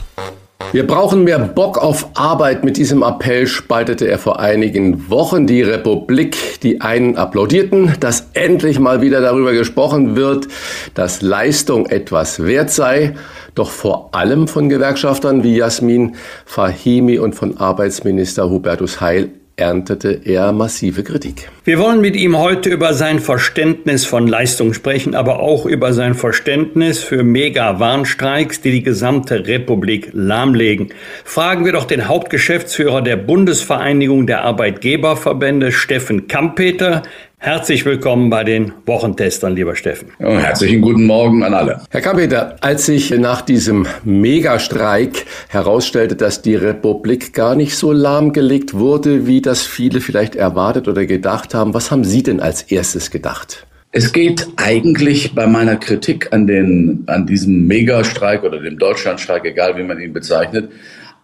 Wir 0.72 0.86
brauchen 0.86 1.24
mehr 1.24 1.38
Bock 1.38 1.76
auf 1.76 2.08
Arbeit. 2.14 2.64
Mit 2.64 2.78
diesem 2.78 3.02
Appell 3.02 3.46
spaltete 3.46 4.08
er 4.08 4.18
vor 4.18 4.40
einigen 4.40 5.10
Wochen 5.10 5.46
die 5.46 5.60
Republik. 5.60 6.60
Die 6.62 6.80
einen 6.80 7.18
applaudierten, 7.18 7.92
dass 8.00 8.30
endlich 8.32 8.78
mal 8.78 9.02
wieder 9.02 9.20
darüber 9.20 9.52
gesprochen 9.52 10.16
wird, 10.16 10.48
dass 10.94 11.20
Leistung 11.20 11.84
etwas 11.84 12.42
wert 12.42 12.70
sei. 12.70 13.12
Doch 13.54 13.68
vor 13.70 14.14
allem 14.14 14.48
von 14.48 14.70
Gewerkschaftern 14.70 15.44
wie 15.44 15.58
Jasmin 15.58 16.16
Fahimi 16.46 17.18
und 17.18 17.34
von 17.34 17.58
Arbeitsminister 17.58 18.48
Hubertus 18.48 19.02
Heil 19.02 19.28
erntete 19.56 20.20
er 20.24 20.52
massive 20.52 21.02
Kritik. 21.02 21.50
Wir 21.64 21.78
wollen 21.78 22.00
mit 22.00 22.16
ihm 22.16 22.38
heute 22.38 22.70
über 22.70 22.94
sein 22.94 23.20
Verständnis 23.20 24.04
von 24.04 24.26
Leistung 24.26 24.74
sprechen, 24.74 25.14
aber 25.14 25.40
auch 25.40 25.66
über 25.66 25.92
sein 25.92 26.14
Verständnis 26.14 27.02
für 27.02 27.22
Mega-Warnstreiks, 27.22 28.60
die 28.60 28.70
die 28.70 28.82
gesamte 28.82 29.46
Republik 29.46 30.10
lahmlegen. 30.12 30.92
Fragen 31.24 31.64
wir 31.64 31.72
doch 31.72 31.84
den 31.84 32.08
Hauptgeschäftsführer 32.08 33.02
der 33.02 33.16
Bundesvereinigung 33.16 34.26
der 34.26 34.42
Arbeitgeberverbände, 34.42 35.70
Steffen 35.70 36.28
Kampeter. 36.28 37.02
Herzlich 37.44 37.84
willkommen 37.84 38.30
bei 38.30 38.44
den 38.44 38.70
Wochentestern, 38.86 39.56
lieber 39.56 39.74
Steffen. 39.74 40.12
Ja, 40.20 40.38
herzlichen 40.38 40.80
guten 40.80 41.06
Morgen 41.06 41.42
an 41.42 41.54
alle. 41.54 41.80
Herr 41.90 42.00
Kampeter, 42.00 42.54
als 42.60 42.86
sich 42.86 43.10
nach 43.10 43.42
diesem 43.42 43.88
Megastreik 44.04 45.26
herausstellte, 45.48 46.14
dass 46.14 46.42
die 46.42 46.54
Republik 46.54 47.34
gar 47.34 47.56
nicht 47.56 47.74
so 47.74 47.90
lahmgelegt 47.90 48.74
wurde, 48.74 49.26
wie 49.26 49.42
das 49.42 49.62
viele 49.62 50.00
vielleicht 50.00 50.36
erwartet 50.36 50.86
oder 50.86 51.04
gedacht 51.04 51.52
haben, 51.52 51.74
was 51.74 51.90
haben 51.90 52.04
Sie 52.04 52.22
denn 52.22 52.38
als 52.38 52.62
erstes 52.62 53.10
gedacht? 53.10 53.66
Es 53.90 54.12
geht 54.12 54.46
eigentlich 54.54 55.34
bei 55.34 55.48
meiner 55.48 55.74
Kritik 55.74 56.32
an, 56.32 56.46
den, 56.46 57.02
an 57.08 57.26
diesem 57.26 57.66
Megastreik 57.66 58.44
oder 58.44 58.60
dem 58.60 58.78
Deutschlandstreik, 58.78 59.44
egal 59.46 59.76
wie 59.76 59.82
man 59.82 59.98
ihn 59.98 60.12
bezeichnet, 60.12 60.70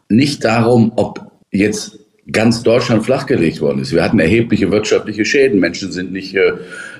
nicht 0.08 0.44
darum, 0.44 0.90
ob 0.96 1.30
jetzt 1.52 2.07
ganz 2.30 2.62
Deutschland 2.62 3.04
flachgelegt 3.04 3.60
worden 3.60 3.80
ist. 3.80 3.92
Wir 3.92 4.02
hatten 4.02 4.18
erhebliche 4.18 4.70
wirtschaftliche 4.70 5.24
Schäden. 5.24 5.60
Menschen 5.60 5.92
sind 5.92 6.12
nicht 6.12 6.34
äh, 6.34 6.52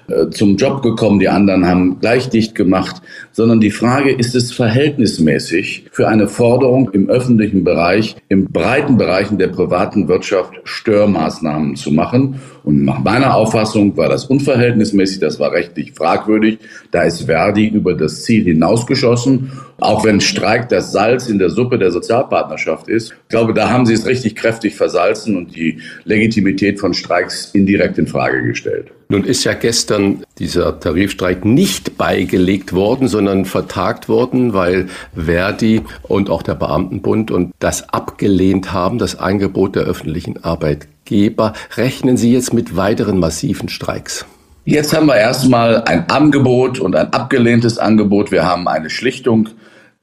äh, 0.08 0.30
zum 0.30 0.56
Job 0.56 0.82
gekommen, 0.82 1.18
die 1.18 1.28
anderen 1.28 1.66
haben 1.66 2.00
gleich 2.00 2.30
dicht 2.30 2.54
gemacht, 2.54 3.02
sondern 3.32 3.60
die 3.60 3.70
Frage, 3.70 4.10
ist 4.10 4.34
es 4.34 4.52
verhältnismäßig 4.52 5.86
für 5.92 6.08
eine 6.08 6.28
Forderung 6.28 6.90
im 6.92 7.10
öffentlichen 7.10 7.62
Bereich, 7.62 8.16
im 8.28 8.46
breiten 8.46 8.96
Bereichen 8.96 9.36
der 9.38 9.48
privaten 9.48 10.08
Wirtschaft 10.08 10.54
Störmaßnahmen 10.64 11.76
zu 11.76 11.90
machen? 11.90 12.40
Und 12.64 12.84
nach 12.84 13.02
meiner 13.02 13.34
Auffassung 13.34 13.96
war 13.96 14.08
das 14.08 14.24
unverhältnismäßig, 14.24 15.20
das 15.20 15.38
war 15.38 15.52
rechtlich 15.52 15.92
fragwürdig. 15.92 16.58
Da 16.90 17.02
ist 17.02 17.22
Verdi 17.22 17.68
über 17.68 17.94
das 17.94 18.24
Ziel 18.24 18.44
hinausgeschossen. 18.44 19.52
Auch 19.78 20.04
wenn 20.04 20.20
Streik 20.20 20.68
das 20.70 20.90
Salz 20.90 21.28
in 21.28 21.38
der 21.38 21.50
Suppe 21.50 21.78
der 21.78 21.90
Sozialpartnerschaft 21.90 22.88
ist. 22.88 23.12
Ich 23.12 23.28
glaube, 23.28 23.54
da 23.54 23.70
haben 23.70 23.86
sie 23.86 23.94
es 23.94 24.06
richtig 24.06 24.34
kräftig 24.36 24.74
versalzen 24.74 25.36
und 25.36 25.54
die 25.54 25.80
Legitimität 26.04 26.80
von 26.80 26.94
Streiks 26.94 27.50
indirekt 27.54 27.98
in 27.98 28.06
Frage 28.06 28.42
gestellt. 28.42 28.90
Nun 29.10 29.24
ist 29.24 29.44
ja 29.44 29.54
gestern 29.54 30.22
dieser 30.38 30.80
Tarifstreik 30.80 31.44
nicht 31.44 31.96
beigelegt 31.96 32.74
worden, 32.74 33.08
sondern 33.08 33.46
vertagt 33.46 34.08
worden, 34.08 34.52
weil 34.52 34.88
Verdi 35.14 35.82
und 36.02 36.28
auch 36.28 36.42
der 36.42 36.54
Beamtenbund 36.54 37.30
und 37.30 37.52
das 37.58 37.88
abgelehnt 37.88 38.74
haben, 38.74 38.98
das 38.98 39.18
Angebot 39.18 39.76
der 39.76 39.84
öffentlichen 39.84 40.44
Arbeitgeber. 40.44 41.54
Rechnen 41.76 42.18
Sie 42.18 42.34
jetzt 42.34 42.52
mit 42.52 42.76
weiteren 42.76 43.18
massiven 43.18 43.70
Streiks? 43.70 44.26
Jetzt 44.66 44.94
haben 44.94 45.06
wir 45.06 45.16
erstmal 45.16 45.84
ein 45.84 46.10
Angebot 46.10 46.78
und 46.78 46.94
ein 46.94 47.10
abgelehntes 47.14 47.78
Angebot. 47.78 48.30
Wir 48.30 48.44
haben 48.44 48.68
eine 48.68 48.90
Schlichtung 48.90 49.48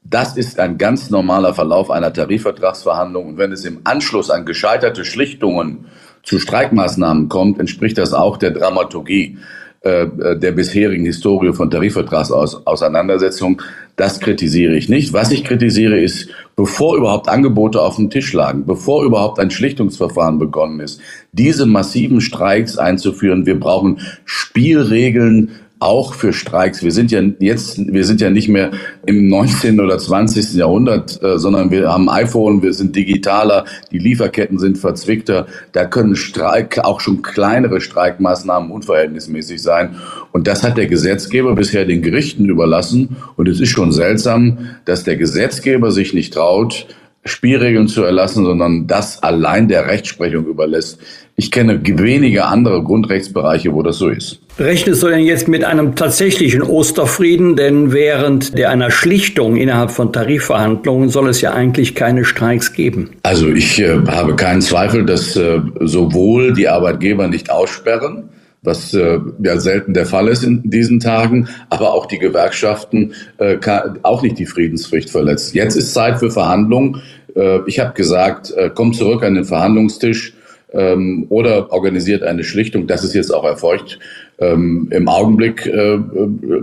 Das 0.07 0.37
ist 0.37 0.59
ein 0.59 0.77
ganz 0.77 1.09
normaler 1.09 1.55
Verlauf 1.55 1.89
einer 1.89 2.13
Tarifvertragsverhandlung. 2.13 3.29
Und 3.29 3.37
wenn 3.39 3.51
es 3.51 3.65
im 3.65 3.81
Anschluss 3.85 4.29
an 4.29 4.45
gescheiterte 4.45 5.03
Schlichtungen 5.03 5.85
zu 6.25 6.39
Streikmaßnahmen 6.39 7.29
kommt, 7.29 7.59
entspricht 7.59 7.97
das 7.97 8.13
auch 8.13 8.37
der 8.37 8.51
Dramaturgie 8.51 9.37
äh, 9.85 10.07
der 10.35 10.51
bisherigen 10.51 11.05
Historie 11.05 11.53
von 11.53 11.69
Tarifvertragsauseinandersetzungen. 11.69 13.61
Das 13.95 14.19
kritisiere 14.19 14.75
ich 14.75 14.89
nicht. 14.89 15.13
Was 15.13 15.31
ich 15.31 15.43
kritisiere 15.43 15.99
ist, 15.99 16.29
bevor 16.55 16.97
überhaupt 16.97 17.29
Angebote 17.29 17.79
auf 17.79 17.97
dem 17.97 18.09
Tisch 18.09 18.33
lagen, 18.33 18.65
bevor 18.65 19.05
überhaupt 19.05 19.39
ein 19.39 19.51
Schlichtungsverfahren 19.51 20.39
begonnen 20.39 20.79
ist, 20.79 20.99
diese 21.33 21.67
massiven 21.67 22.19
Streiks 22.19 22.79
einzuführen. 22.79 23.45
Wir 23.45 23.59
brauchen 23.59 24.01
Spielregeln 24.25 25.51
auch 25.85 26.13
für 26.13 26.33
Streiks. 26.33 26.83
Wir 26.83 26.91
sind 26.91 27.11
ja 27.11 27.21
jetzt, 27.39 27.77
wir 27.77 28.03
sind 28.03 28.19
ja 28.19 28.29
nicht 28.29 28.49
mehr 28.49 28.71
im 29.05 29.27
19. 29.29 29.79
oder 29.79 29.97
20. 29.97 30.55
Jahrhundert, 30.55 31.21
äh, 31.23 31.37
sondern 31.37 31.71
wir 31.71 31.91
haben 31.91 32.09
iPhone, 32.09 32.63
wir 32.63 32.73
sind 32.73 32.95
digitaler, 32.95 33.65
die 33.91 33.99
Lieferketten 33.99 34.57
sind 34.59 34.77
verzwickter. 34.77 35.45
Da 35.71 35.85
können 35.85 36.15
Streik, 36.15 36.79
auch 36.79 36.99
schon 36.99 37.21
kleinere 37.21 37.79
Streikmaßnahmen 37.79 38.71
unverhältnismäßig 38.71 39.61
sein. 39.61 39.95
Und 40.31 40.47
das 40.47 40.63
hat 40.63 40.77
der 40.77 40.87
Gesetzgeber 40.87 41.55
bisher 41.55 41.85
den 41.85 42.01
Gerichten 42.01 42.45
überlassen. 42.45 43.15
Und 43.37 43.47
es 43.47 43.59
ist 43.59 43.69
schon 43.69 43.91
seltsam, 43.91 44.75
dass 44.85 45.03
der 45.03 45.15
Gesetzgeber 45.15 45.91
sich 45.91 46.13
nicht 46.13 46.33
traut, 46.33 46.87
Spielregeln 47.25 47.87
zu 47.87 48.03
erlassen, 48.03 48.45
sondern 48.45 48.85
das 48.85 49.23
allein 49.23 49.67
der 49.67 49.87
Rechtsprechung 49.87 50.45
überlässt. 50.45 50.99
Ich 51.35 51.51
kenne 51.51 51.81
wenige 51.83 52.45
andere 52.45 52.83
Grundrechtsbereiche, 52.83 53.73
wo 53.73 53.81
das 53.81 53.97
so 53.97 54.09
ist. 54.09 54.39
Rechnest 54.57 55.03
du 55.03 55.07
denn 55.07 55.25
jetzt 55.25 55.47
mit 55.47 55.65
einem 55.65 55.95
tatsächlichen 55.95 56.61
Osterfrieden? 56.61 57.55
Denn 57.57 57.91
während 57.91 58.57
der 58.57 58.69
einer 58.69 58.89
Schlichtung 58.89 59.57
innerhalb 59.57 59.91
von 59.91 60.13
Tarifverhandlungen 60.13 61.09
soll 61.09 61.27
es 61.27 61.41
ja 61.41 61.53
eigentlich 61.53 61.93
keine 61.95 62.23
Streiks 62.23 62.73
geben. 62.73 63.09
Also 63.23 63.49
ich 63.49 63.81
äh, 63.81 63.97
habe 64.07 64.35
keinen 64.35 64.61
Zweifel, 64.61 65.05
dass 65.05 65.35
äh, 65.35 65.59
sowohl 65.81 66.53
die 66.53 66.69
Arbeitgeber 66.69 67.27
nicht 67.27 67.49
aussperren, 67.49 68.29
was 68.65 68.93
äh, 68.93 69.19
ja 69.41 69.59
selten 69.59 69.93
der 69.93 70.05
Fall 70.05 70.27
ist 70.27 70.43
in 70.43 70.61
diesen 70.69 70.99
Tagen, 70.99 71.47
aber 71.69 71.93
auch 71.93 72.05
die 72.05 72.19
Gewerkschaften 72.19 73.13
äh, 73.37 73.57
kann, 73.57 73.99
auch 74.03 74.21
nicht 74.21 74.39
die 74.39 74.45
Friedenspflicht 74.45 75.09
verletzt. 75.09 75.53
Jetzt 75.53 75.75
ist 75.75 75.93
Zeit 75.93 76.19
für 76.19 76.31
Verhandlungen. 76.31 77.01
Äh, 77.35 77.59
ich 77.67 77.79
habe 77.79 77.93
gesagt, 77.93 78.51
äh, 78.51 78.69
kommt 78.69 78.95
zurück 78.95 79.23
an 79.23 79.35
den 79.35 79.45
Verhandlungstisch 79.45 80.33
ähm, 80.73 81.25
oder 81.29 81.71
organisiert 81.71 82.23
eine 82.23 82.43
Schlichtung. 82.43 82.87
Das 82.87 83.03
ist 83.03 83.13
jetzt 83.13 83.33
auch 83.33 83.45
erfolgt. 83.45 83.99
Ähm, 84.37 84.89
Im 84.91 85.07
Augenblick 85.07 85.65
äh, 85.65 85.97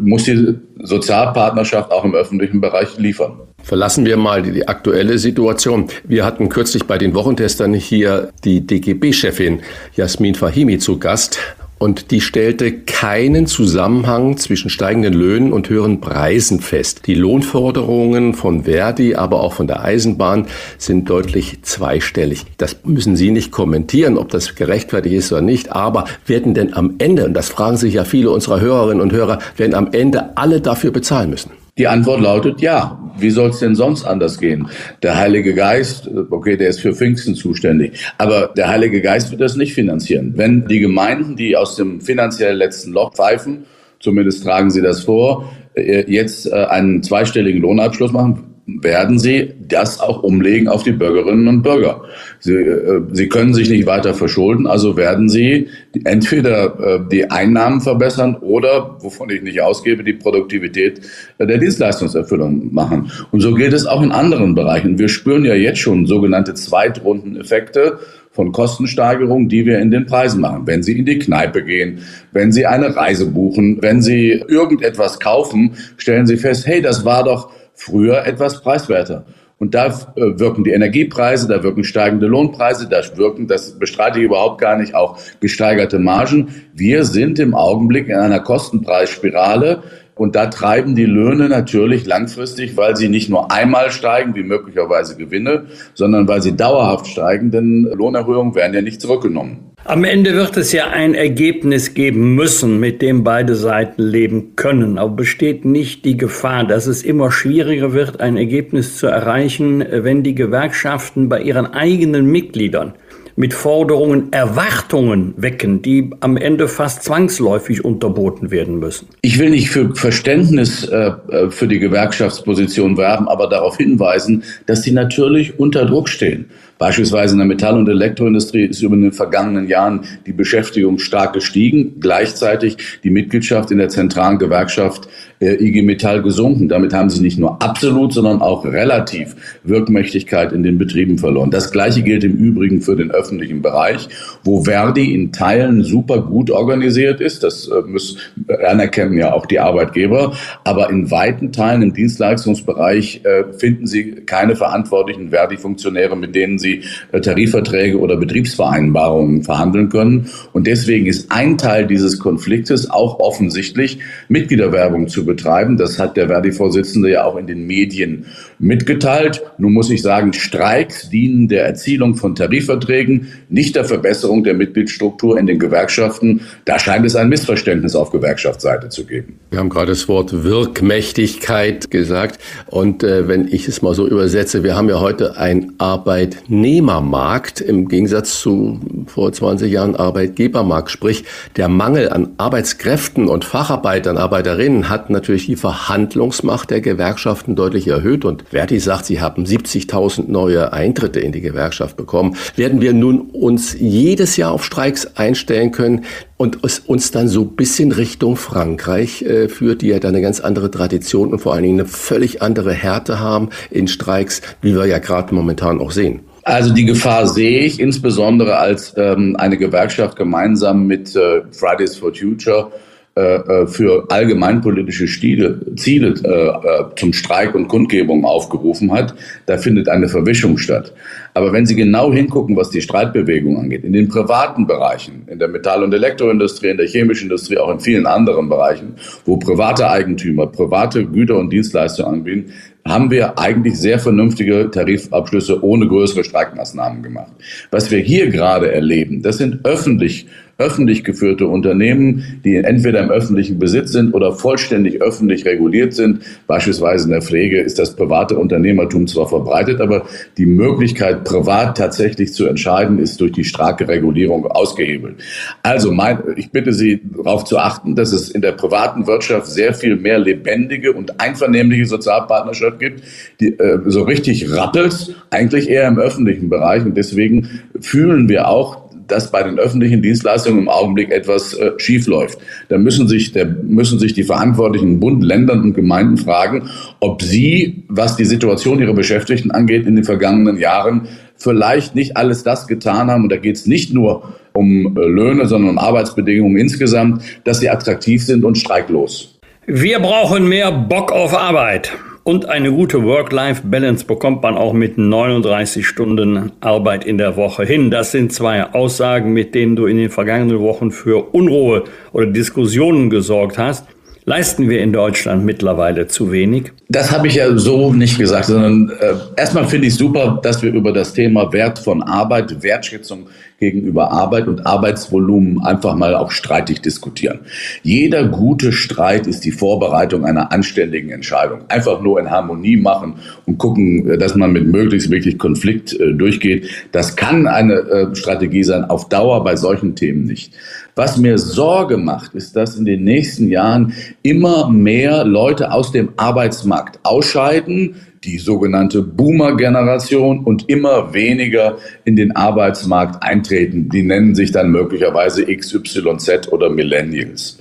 muss 0.00 0.24
die 0.24 0.54
Sozialpartnerschaft 0.82 1.90
auch 1.90 2.04
im 2.04 2.14
öffentlichen 2.14 2.60
Bereich 2.60 2.98
liefern. 2.98 3.32
Verlassen 3.62 4.04
wir 4.04 4.16
mal 4.16 4.42
die, 4.42 4.52
die, 4.52 4.68
aktuelle 4.68 5.18
Situation. 5.18 5.86
Wir 6.04 6.24
hatten 6.24 6.48
kürzlich 6.48 6.84
bei 6.84 6.98
den 6.98 7.14
Wochentestern 7.14 7.72
hier 7.72 8.30
die 8.44 8.66
DGB-Chefin 8.66 9.60
Jasmin 9.94 10.34
Fahimi 10.34 10.78
zu 10.78 10.98
Gast 10.98 11.38
und 11.82 12.12
die 12.12 12.20
stellte 12.20 12.70
keinen 12.70 13.48
Zusammenhang 13.48 14.36
zwischen 14.36 14.70
steigenden 14.70 15.14
Löhnen 15.14 15.52
und 15.52 15.68
höheren 15.68 16.00
Preisen 16.00 16.60
fest. 16.60 17.08
Die 17.08 17.14
Lohnforderungen 17.14 18.34
von 18.34 18.62
Verdi, 18.62 19.16
aber 19.16 19.40
auch 19.40 19.54
von 19.54 19.66
der 19.66 19.82
Eisenbahn 19.82 20.46
sind 20.78 21.10
deutlich 21.10 21.60
zweistellig. 21.62 22.44
Das 22.56 22.76
müssen 22.84 23.16
Sie 23.16 23.32
nicht 23.32 23.50
kommentieren, 23.50 24.16
ob 24.16 24.28
das 24.28 24.54
gerechtfertigt 24.54 25.16
ist 25.16 25.32
oder 25.32 25.40
nicht, 25.42 25.72
aber 25.72 26.04
werden 26.24 26.54
denn 26.54 26.72
am 26.72 26.94
Ende, 26.98 27.24
und 27.24 27.34
das 27.34 27.48
fragen 27.48 27.76
sich 27.76 27.94
ja 27.94 28.04
viele 28.04 28.30
unserer 28.30 28.60
Hörerinnen 28.60 29.00
und 29.00 29.12
Hörer, 29.12 29.40
werden 29.56 29.74
am 29.74 29.88
Ende 29.90 30.36
alle 30.36 30.60
dafür 30.60 30.92
bezahlen 30.92 31.30
müssen? 31.30 31.61
Die 31.78 31.88
Antwort 31.88 32.20
lautet 32.20 32.60
ja. 32.60 32.98
Wie 33.18 33.30
soll 33.30 33.50
es 33.50 33.58
denn 33.58 33.74
sonst 33.74 34.04
anders 34.04 34.38
gehen? 34.38 34.68
Der 35.02 35.16
Heilige 35.16 35.54
Geist, 35.54 36.08
okay, 36.30 36.56
der 36.56 36.68
ist 36.68 36.80
für 36.80 36.94
Pfingsten 36.94 37.34
zuständig, 37.34 37.98
aber 38.18 38.48
der 38.56 38.68
Heilige 38.68 39.00
Geist 39.00 39.30
wird 39.30 39.40
das 39.40 39.56
nicht 39.56 39.74
finanzieren. 39.74 40.32
Wenn 40.36 40.66
die 40.66 40.80
Gemeinden, 40.80 41.36
die 41.36 41.56
aus 41.56 41.76
dem 41.76 42.00
finanziell 42.00 42.56
letzten 42.56 42.92
Loch 42.92 43.12
pfeifen, 43.14 43.64
zumindest 44.00 44.44
tragen 44.44 44.70
sie 44.70 44.82
das 44.82 45.04
vor, 45.04 45.50
äh, 45.74 46.10
jetzt 46.10 46.46
äh, 46.46 46.54
einen 46.54 47.02
zweistelligen 47.02 47.60
Lohnabschluss 47.60 48.12
machen, 48.12 48.51
werden 48.80 49.18
sie 49.18 49.54
das 49.60 50.00
auch 50.00 50.22
umlegen 50.22 50.68
auf 50.68 50.82
die 50.82 50.92
Bürgerinnen 50.92 51.48
und 51.48 51.62
Bürger. 51.62 52.02
Sie, 52.40 52.54
äh, 52.54 53.02
sie 53.12 53.28
können 53.28 53.54
sich 53.54 53.68
nicht 53.68 53.86
weiter 53.86 54.14
verschulden, 54.14 54.66
also 54.66 54.96
werden 54.96 55.28
sie 55.28 55.68
entweder 56.04 56.78
äh, 56.78 57.00
die 57.10 57.30
Einnahmen 57.30 57.80
verbessern 57.80 58.36
oder, 58.36 58.96
wovon 59.00 59.30
ich 59.30 59.42
nicht 59.42 59.60
ausgebe, 59.60 60.04
die 60.04 60.14
Produktivität 60.14 61.00
äh, 61.38 61.46
der 61.46 61.58
Dienstleistungserfüllung 61.58 62.72
machen. 62.72 63.10
Und 63.30 63.40
so 63.40 63.54
gilt 63.54 63.72
es 63.72 63.86
auch 63.86 64.02
in 64.02 64.12
anderen 64.12 64.54
Bereichen. 64.54 64.98
Wir 64.98 65.08
spüren 65.08 65.44
ja 65.44 65.54
jetzt 65.54 65.80
schon 65.80 66.06
sogenannte 66.06 66.54
Zweitrundeneffekte 66.54 67.98
von 68.32 68.50
Kostensteigerungen, 68.50 69.48
die 69.48 69.66
wir 69.66 69.78
in 69.78 69.90
den 69.90 70.06
Preisen 70.06 70.40
machen. 70.40 70.66
Wenn 70.66 70.82
Sie 70.82 70.98
in 70.98 71.04
die 71.04 71.18
Kneipe 71.18 71.62
gehen, 71.62 71.98
wenn 72.32 72.50
Sie 72.50 72.66
eine 72.66 72.96
Reise 72.96 73.26
buchen, 73.26 73.78
wenn 73.82 74.00
Sie 74.00 74.42
irgendetwas 74.48 75.20
kaufen, 75.20 75.74
stellen 75.98 76.26
Sie 76.26 76.38
fest, 76.38 76.66
hey, 76.66 76.80
das 76.80 77.04
war 77.04 77.24
doch 77.24 77.52
früher 77.74 78.26
etwas 78.26 78.62
preiswerter. 78.62 79.24
Und 79.62 79.74
da 79.74 79.86
äh, 79.86 79.92
wirken 80.40 80.64
die 80.64 80.72
Energiepreise, 80.72 81.46
da 81.46 81.62
wirken 81.62 81.84
steigende 81.84 82.26
Lohnpreise, 82.26 82.88
da 82.88 83.00
wirken, 83.16 83.46
das 83.46 83.78
bestreite 83.78 84.18
ich 84.18 84.24
überhaupt 84.24 84.60
gar 84.60 84.76
nicht, 84.76 84.96
auch 84.96 85.18
gesteigerte 85.38 86.00
Margen. 86.00 86.48
Wir 86.74 87.04
sind 87.04 87.38
im 87.38 87.54
Augenblick 87.54 88.08
in 88.08 88.16
einer 88.16 88.40
Kostenpreisspirale, 88.40 89.84
und 90.14 90.36
da 90.36 90.46
treiben 90.46 90.94
die 90.94 91.06
Löhne 91.06 91.48
natürlich 91.48 92.06
langfristig, 92.06 92.76
weil 92.76 92.96
sie 92.96 93.08
nicht 93.08 93.30
nur 93.30 93.50
einmal 93.50 93.90
steigen, 93.90 94.34
wie 94.34 94.42
möglicherweise 94.42 95.16
Gewinne, 95.16 95.66
sondern 95.94 96.28
weil 96.28 96.42
sie 96.42 96.56
dauerhaft 96.56 97.06
steigen, 97.06 97.50
denn 97.50 97.84
Lohnerhöhungen 97.94 98.54
werden 98.54 98.74
ja 98.74 98.82
nicht 98.82 99.00
zurückgenommen. 99.00 99.72
Am 99.84 100.04
Ende 100.04 100.34
wird 100.34 100.56
es 100.56 100.70
ja 100.70 100.90
ein 100.90 101.14
Ergebnis 101.14 101.94
geben 101.94 102.36
müssen, 102.36 102.78
mit 102.78 103.02
dem 103.02 103.24
beide 103.24 103.56
Seiten 103.56 104.02
leben 104.02 104.54
können. 104.54 104.96
Aber 104.96 105.10
besteht 105.10 105.64
nicht 105.64 106.04
die 106.04 106.16
Gefahr, 106.16 106.64
dass 106.64 106.86
es 106.86 107.02
immer 107.02 107.32
schwieriger 107.32 107.92
wird, 107.92 108.20
ein 108.20 108.36
Ergebnis 108.36 108.96
zu 108.96 109.08
erreichen, 109.08 109.84
wenn 109.90 110.22
die 110.22 110.36
Gewerkschaften 110.36 111.28
bei 111.28 111.40
ihren 111.40 111.66
eigenen 111.66 112.26
Mitgliedern 112.26 112.94
mit 113.36 113.54
Forderungen 113.54 114.32
Erwartungen 114.32 115.34
wecken, 115.36 115.82
die 115.82 116.10
am 116.20 116.36
Ende 116.36 116.68
fast 116.68 117.04
zwangsläufig 117.04 117.84
unterboten 117.84 118.50
werden 118.50 118.78
müssen. 118.78 119.08
Ich 119.22 119.38
will 119.38 119.50
nicht 119.50 119.70
für 119.70 119.94
Verständnis 119.94 120.84
äh, 120.84 121.12
äh, 121.28 121.50
für 121.50 121.68
die 121.68 121.78
Gewerkschaftsposition 121.78 122.96
werben, 122.96 123.28
aber 123.28 123.48
darauf 123.48 123.76
hinweisen, 123.76 124.44
dass 124.66 124.82
sie 124.82 124.92
natürlich 124.92 125.58
unter 125.58 125.86
Druck 125.86 126.08
stehen. 126.08 126.46
Beispielsweise 126.78 127.34
in 127.34 127.38
der 127.38 127.46
Metall- 127.46 127.76
und 127.76 127.88
Elektroindustrie 127.88 128.64
ist 128.64 128.82
über 128.82 128.96
den 128.96 129.12
vergangenen 129.12 129.68
Jahren 129.68 130.00
die 130.26 130.32
Beschäftigung 130.32 130.98
stark 130.98 131.32
gestiegen, 131.32 132.00
gleichzeitig 132.00 132.76
die 133.04 133.10
Mitgliedschaft 133.10 133.70
in 133.70 133.78
der 133.78 133.88
zentralen 133.88 134.38
Gewerkschaft 134.38 135.08
äh, 135.42 135.62
IG 135.62 135.82
Metall 135.82 136.22
gesunken. 136.22 136.68
Damit 136.68 136.94
haben 136.94 137.10
sie 137.10 137.20
nicht 137.20 137.38
nur 137.38 137.60
absolut, 137.60 138.12
sondern 138.12 138.40
auch 138.40 138.64
relativ 138.64 139.34
Wirkmächtigkeit 139.64 140.52
in 140.52 140.62
den 140.62 140.78
Betrieben 140.78 141.18
verloren. 141.18 141.50
Das 141.50 141.72
Gleiche 141.72 142.02
gilt 142.02 142.22
im 142.22 142.36
Übrigen 142.36 142.80
für 142.80 142.94
den 142.94 143.10
öffentlichen 143.10 143.60
Bereich, 143.60 144.08
wo 144.44 144.62
Verdi 144.62 145.14
in 145.14 145.32
Teilen 145.32 145.82
super 145.82 146.22
gut 146.22 146.50
organisiert 146.50 147.20
ist. 147.20 147.42
Das 147.42 147.68
äh, 147.68 147.82
muss, 147.86 148.18
anerkennen 148.64 149.18
ja 149.18 149.32
auch 149.32 149.46
die 149.46 149.58
Arbeitgeber. 149.58 150.34
Aber 150.64 150.90
in 150.90 151.10
weiten 151.10 151.52
Teilen 151.52 151.82
im 151.82 151.92
Dienstleistungsbereich 151.92 153.22
äh, 153.24 153.52
finden 153.52 153.86
sie 153.86 154.12
keine 154.26 154.54
verantwortlichen 154.54 155.30
Verdi-Funktionäre, 155.30 156.16
mit 156.16 156.34
denen 156.36 156.58
sie 156.58 156.82
äh, 157.10 157.20
Tarifverträge 157.20 157.98
oder 157.98 158.16
Betriebsvereinbarungen 158.16 159.42
verhandeln 159.42 159.88
können. 159.88 160.28
Und 160.52 160.68
deswegen 160.68 161.06
ist 161.06 161.32
ein 161.32 161.58
Teil 161.58 161.86
dieses 161.86 162.20
Konfliktes 162.20 162.88
auch 162.88 163.18
offensichtlich 163.18 163.98
Mitgliederwerbung 164.28 165.08
zu 165.08 165.26
betreiben. 165.32 165.76
Das 165.76 165.98
hat 165.98 166.16
der 166.16 166.28
Verdi-Vorsitzende 166.28 167.10
ja 167.10 167.24
auch 167.24 167.36
in 167.36 167.46
den 167.46 167.66
Medien 167.66 168.26
mitgeteilt. 168.58 169.42
Nun 169.58 169.72
muss 169.72 169.90
ich 169.90 170.02
sagen, 170.02 170.32
Streiks 170.32 171.08
dienen 171.08 171.48
der 171.48 171.64
Erzielung 171.64 172.16
von 172.16 172.34
Tarifverträgen, 172.34 173.28
nicht 173.48 173.74
der 173.74 173.84
Verbesserung 173.84 174.44
der 174.44 174.54
Mitgliedsstruktur 174.54 175.38
in 175.38 175.46
den 175.46 175.58
Gewerkschaften. 175.58 176.42
Da 176.64 176.78
scheint 176.78 177.06
es 177.06 177.16
ein 177.16 177.28
Missverständnis 177.28 177.96
auf 177.96 178.10
Gewerkschaftsseite 178.10 178.88
zu 178.88 179.06
geben. 179.06 179.38
Wir 179.50 179.58
haben 179.58 179.70
gerade 179.70 179.92
das 179.92 180.06
Wort 180.08 180.44
Wirkmächtigkeit 180.44 181.90
gesagt. 181.90 182.38
Und 182.66 183.02
äh, 183.02 183.26
wenn 183.26 183.48
ich 183.48 183.68
es 183.68 183.82
mal 183.82 183.94
so 183.94 184.06
übersetze, 184.06 184.62
wir 184.62 184.76
haben 184.76 184.88
ja 184.88 185.00
heute 185.00 185.36
einen 185.36 185.72
Arbeitnehmermarkt 185.78 187.60
im 187.60 187.88
Gegensatz 187.88 188.38
zu 188.40 188.80
vor 189.06 189.32
20 189.32 189.72
Jahren 189.72 189.96
Arbeitgebermarkt. 189.96 190.90
Sprich, 190.90 191.24
der 191.56 191.68
Mangel 191.68 192.10
an 192.10 192.30
Arbeitskräften 192.36 193.28
und 193.28 193.44
Facharbeitern, 193.44 194.18
Arbeiterinnen 194.18 194.88
hat 194.88 195.10
natürlich 195.10 195.21
die 195.22 195.56
Verhandlungsmacht 195.56 196.70
der 196.70 196.80
Gewerkschaften 196.80 197.56
deutlich 197.56 197.88
erhöht. 197.88 198.24
Und 198.24 198.44
Verdi 198.50 198.78
sagt, 198.78 199.06
sie 199.06 199.20
haben 199.20 199.44
70.000 199.44 200.30
neue 200.30 200.72
Eintritte 200.72 201.20
in 201.20 201.32
die 201.32 201.40
Gewerkschaft 201.40 201.96
bekommen. 201.96 202.36
Werden 202.56 202.80
wir 202.80 202.92
nun 202.92 203.20
uns 203.20 203.74
jedes 203.78 204.36
Jahr 204.36 204.52
auf 204.52 204.64
Streiks 204.64 205.16
einstellen 205.16 205.72
können 205.72 206.04
und 206.36 206.58
es 206.64 206.80
uns 206.80 207.10
dann 207.10 207.28
so 207.28 207.42
ein 207.42 207.56
bisschen 207.56 207.92
Richtung 207.92 208.36
Frankreich 208.36 209.22
äh, 209.22 209.48
führt, 209.48 209.82
die 209.82 209.88
ja 209.88 209.98
da 209.98 210.08
eine 210.08 210.20
ganz 210.20 210.40
andere 210.40 210.70
Tradition 210.70 211.32
und 211.32 211.38
vor 211.38 211.54
allen 211.54 211.62
Dingen 211.62 211.80
eine 211.80 211.88
völlig 211.88 212.42
andere 212.42 212.72
Härte 212.72 213.20
haben 213.20 213.50
in 213.70 213.88
Streiks, 213.88 214.42
wie 214.60 214.74
wir 214.74 214.86
ja 214.86 214.98
gerade 214.98 215.34
momentan 215.34 215.80
auch 215.80 215.92
sehen. 215.92 216.20
Also 216.44 216.74
die 216.74 216.84
Gefahr 216.84 217.28
sehe 217.28 217.60
ich 217.60 217.78
insbesondere 217.78 218.56
als 218.58 218.94
ähm, 218.96 219.36
eine 219.38 219.56
Gewerkschaft 219.56 220.16
gemeinsam 220.16 220.86
mit 220.86 221.14
äh, 221.14 221.42
Fridays 221.52 221.96
for 221.96 222.12
Future 222.12 222.72
äh, 223.14 223.20
äh, 223.20 223.66
für 223.66 224.06
allgemeinpolitische 224.08 225.06
Stile, 225.06 225.60
Ziele 225.76 226.14
äh, 226.24 226.28
äh, 226.28 226.84
zum 226.96 227.12
Streik 227.12 227.54
und 227.54 227.68
Kundgebung 227.68 228.24
aufgerufen 228.24 228.90
hat, 228.90 229.14
da 229.44 229.58
findet 229.58 229.90
eine 229.90 230.08
Verwischung 230.08 230.56
statt. 230.56 230.94
Aber 231.34 231.52
wenn 231.52 231.66
Sie 231.66 231.76
genau 231.76 232.10
hingucken, 232.10 232.56
was 232.56 232.70
die 232.70 232.80
Streitbewegung 232.80 233.58
angeht, 233.58 233.84
in 233.84 233.92
den 233.92 234.08
privaten 234.08 234.66
Bereichen, 234.66 235.26
in 235.26 235.38
der 235.38 235.48
Metall- 235.48 235.82
und 235.82 235.92
Elektroindustrie, 235.92 236.70
in 236.70 236.78
der 236.78 236.86
chemischen 236.86 237.24
Industrie, 237.24 237.58
auch 237.58 237.70
in 237.70 237.80
vielen 237.80 238.06
anderen 238.06 238.48
Bereichen, 238.48 238.94
wo 239.26 239.36
private 239.36 239.90
Eigentümer 239.90 240.46
private 240.46 241.04
Güter 241.04 241.36
und 241.36 241.50
Dienstleistungen 241.50 242.14
anbieten, 242.14 242.52
haben 242.86 243.10
wir 243.10 243.38
eigentlich 243.38 243.78
sehr 243.78 243.98
vernünftige 243.98 244.70
Tarifabschlüsse 244.70 245.62
ohne 245.62 245.86
größere 245.86 246.24
Streikmaßnahmen 246.24 247.02
gemacht. 247.02 247.32
Was 247.70 247.90
wir 247.90 247.98
hier 247.98 248.30
gerade 248.30 248.72
erleben, 248.72 249.22
das 249.22 249.36
sind 249.36 249.64
öffentlich 249.64 250.26
öffentlich 250.58 251.04
geführte 251.04 251.46
Unternehmen, 251.46 252.40
die 252.44 252.56
entweder 252.56 253.00
im 253.00 253.10
öffentlichen 253.10 253.58
Besitz 253.58 253.92
sind 253.92 254.14
oder 254.14 254.32
vollständig 254.32 255.02
öffentlich 255.02 255.44
reguliert 255.44 255.94
sind. 255.94 256.20
Beispielsweise 256.46 257.04
in 257.04 257.10
der 257.10 257.22
Pflege 257.22 257.60
ist 257.60 257.78
das 257.78 257.96
private 257.96 258.38
Unternehmertum 258.38 259.06
zwar 259.06 259.28
verbreitet, 259.28 259.80
aber 259.80 260.06
die 260.38 260.46
Möglichkeit, 260.46 261.24
privat 261.24 261.76
tatsächlich 261.76 262.32
zu 262.32 262.46
entscheiden, 262.46 262.98
ist 262.98 263.20
durch 263.20 263.32
die 263.32 263.44
starke 263.44 263.88
Regulierung 263.88 264.46
ausgehebelt. 264.46 265.16
Also 265.62 265.90
mein, 265.90 266.18
ich 266.36 266.50
bitte 266.50 266.72
Sie 266.72 267.00
darauf 267.16 267.44
zu 267.44 267.58
achten, 267.58 267.94
dass 267.96 268.12
es 268.12 268.30
in 268.30 268.42
der 268.42 268.52
privaten 268.52 269.06
Wirtschaft 269.06 269.46
sehr 269.46 269.74
viel 269.74 269.96
mehr 269.96 270.18
lebendige 270.18 270.92
und 270.92 271.20
einvernehmliche 271.20 271.86
Sozialpartnerschaft 271.86 272.78
gibt, 272.78 273.02
die 273.40 273.58
äh, 273.58 273.80
so 273.86 274.02
richtig 274.02 274.50
rappelt, 274.52 275.14
eigentlich 275.30 275.68
eher 275.68 275.88
im 275.88 275.98
öffentlichen 275.98 276.48
Bereich. 276.48 276.84
Und 276.84 276.96
deswegen 276.96 277.62
fühlen 277.80 278.28
wir 278.28 278.48
auch 278.48 278.81
dass 279.12 279.30
bei 279.30 279.42
den 279.42 279.58
öffentlichen 279.58 280.00
Dienstleistungen 280.00 280.60
im 280.60 280.68
Augenblick 280.68 281.10
etwas 281.10 281.54
äh, 281.54 281.72
schief 281.76 282.06
läuft. 282.06 282.38
Da 282.68 282.78
müssen 282.78 283.06
sich, 283.06 283.32
da 283.32 283.44
müssen 283.44 283.98
sich 283.98 284.14
die 284.14 284.24
Verantwortlichen 284.24 284.98
Bund, 285.00 285.22
Ländern 285.22 285.60
und 285.60 285.74
Gemeinden 285.74 286.16
fragen, 286.16 286.70
ob 287.00 287.22
sie, 287.22 287.84
was 287.88 288.16
die 288.16 288.24
Situation 288.24 288.80
ihrer 288.80 288.94
Beschäftigten 288.94 289.50
angeht, 289.50 289.86
in 289.86 289.96
den 289.96 290.04
vergangenen 290.04 290.56
Jahren 290.56 291.08
vielleicht 291.36 291.94
nicht 291.94 292.16
alles 292.16 292.42
das 292.42 292.66
getan 292.66 293.10
haben. 293.10 293.24
Und 293.24 293.32
da 293.32 293.36
geht 293.36 293.56
es 293.56 293.66
nicht 293.66 293.92
nur 293.92 294.34
um 294.54 294.96
äh, 294.96 295.00
Löhne, 295.00 295.46
sondern 295.46 295.72
um 295.72 295.78
Arbeitsbedingungen 295.78 296.56
insgesamt, 296.56 297.22
dass 297.44 297.60
sie 297.60 297.68
attraktiv 297.68 298.24
sind 298.24 298.44
und 298.44 298.56
streiklos. 298.56 299.38
Wir 299.66 300.00
brauchen 300.00 300.48
mehr 300.48 300.72
Bock 300.72 301.12
auf 301.12 301.36
Arbeit. 301.36 301.92
Und 302.24 302.48
eine 302.48 302.70
gute 302.70 303.02
Work-Life-Balance 303.02 304.04
bekommt 304.06 304.42
man 304.44 304.56
auch 304.56 304.72
mit 304.72 304.96
39 304.96 305.84
Stunden 305.84 306.52
Arbeit 306.60 307.04
in 307.04 307.18
der 307.18 307.36
Woche 307.36 307.64
hin. 307.64 307.90
Das 307.90 308.12
sind 308.12 308.32
zwei 308.32 308.62
Aussagen, 308.62 309.32
mit 309.32 309.56
denen 309.56 309.74
du 309.74 309.86
in 309.86 309.96
den 309.96 310.08
vergangenen 310.08 310.60
Wochen 310.60 310.92
für 310.92 311.34
Unruhe 311.34 311.82
oder 312.12 312.26
Diskussionen 312.26 313.10
gesorgt 313.10 313.58
hast. 313.58 313.88
Leisten 314.24 314.70
wir 314.70 314.80
in 314.82 314.92
Deutschland 314.92 315.44
mittlerweile 315.44 316.06
zu 316.06 316.30
wenig? 316.30 316.70
Das 316.92 317.10
habe 317.10 317.26
ich 317.26 317.36
ja 317.36 317.56
so 317.56 317.90
nicht 317.94 318.18
gesagt, 318.18 318.44
sondern 318.44 318.90
äh, 319.00 319.14
erstmal 319.38 319.66
finde 319.66 319.86
ich 319.86 319.94
super, 319.94 320.38
dass 320.42 320.62
wir 320.62 320.70
über 320.70 320.92
das 320.92 321.14
Thema 321.14 321.50
Wert 321.50 321.78
von 321.78 322.02
Arbeit, 322.02 322.62
Wertschätzung 322.62 323.28
gegenüber 323.58 324.10
Arbeit 324.10 324.48
und 324.48 324.66
Arbeitsvolumen 324.66 325.64
einfach 325.64 325.94
mal 325.94 326.16
auch 326.16 326.32
streitig 326.32 326.82
diskutieren. 326.82 327.38
Jeder 327.84 328.26
gute 328.26 328.72
Streit 328.72 329.26
ist 329.28 329.44
die 329.44 329.52
Vorbereitung 329.52 330.26
einer 330.26 330.52
anständigen 330.52 331.10
Entscheidung. 331.10 331.60
Einfach 331.68 332.02
nur 332.02 332.18
in 332.20 332.28
Harmonie 332.28 332.76
machen 332.76 333.14
und 333.46 333.56
gucken, 333.58 334.18
dass 334.18 334.34
man 334.34 334.52
mit 334.52 334.66
möglichst 334.66 335.10
wirklich 335.10 335.38
Konflikt 335.38 335.98
äh, 335.98 336.12
durchgeht. 336.12 336.68
Das 336.90 337.16
kann 337.16 337.46
eine 337.46 337.74
äh, 337.74 338.16
Strategie 338.16 338.64
sein, 338.64 338.84
auf 338.84 339.08
Dauer 339.08 339.44
bei 339.44 339.56
solchen 339.56 339.94
Themen 339.94 340.24
nicht. 340.24 340.52
Was 340.94 341.16
mir 341.16 341.38
Sorge 341.38 341.96
macht, 341.96 342.34
ist, 342.34 342.54
dass 342.54 342.76
in 342.76 342.84
den 342.84 343.04
nächsten 343.04 343.48
Jahren 343.48 343.94
immer 344.22 344.68
mehr 344.68 345.24
Leute 345.24 345.72
aus 345.72 345.90
dem 345.90 346.10
Arbeitsmarkt 346.16 346.81
ausscheiden, 347.02 347.96
die 348.24 348.38
sogenannte 348.38 349.02
Boomer-Generation 349.02 350.44
und 350.44 350.68
immer 350.68 351.12
weniger 351.12 351.78
in 352.04 352.16
den 352.16 352.36
Arbeitsmarkt 352.36 353.22
eintreten. 353.22 353.88
Die 353.88 354.02
nennen 354.02 354.34
sich 354.34 354.52
dann 354.52 354.70
möglicherweise 354.70 355.44
XYZ 355.44 356.48
oder 356.52 356.70
Millennials. 356.70 357.58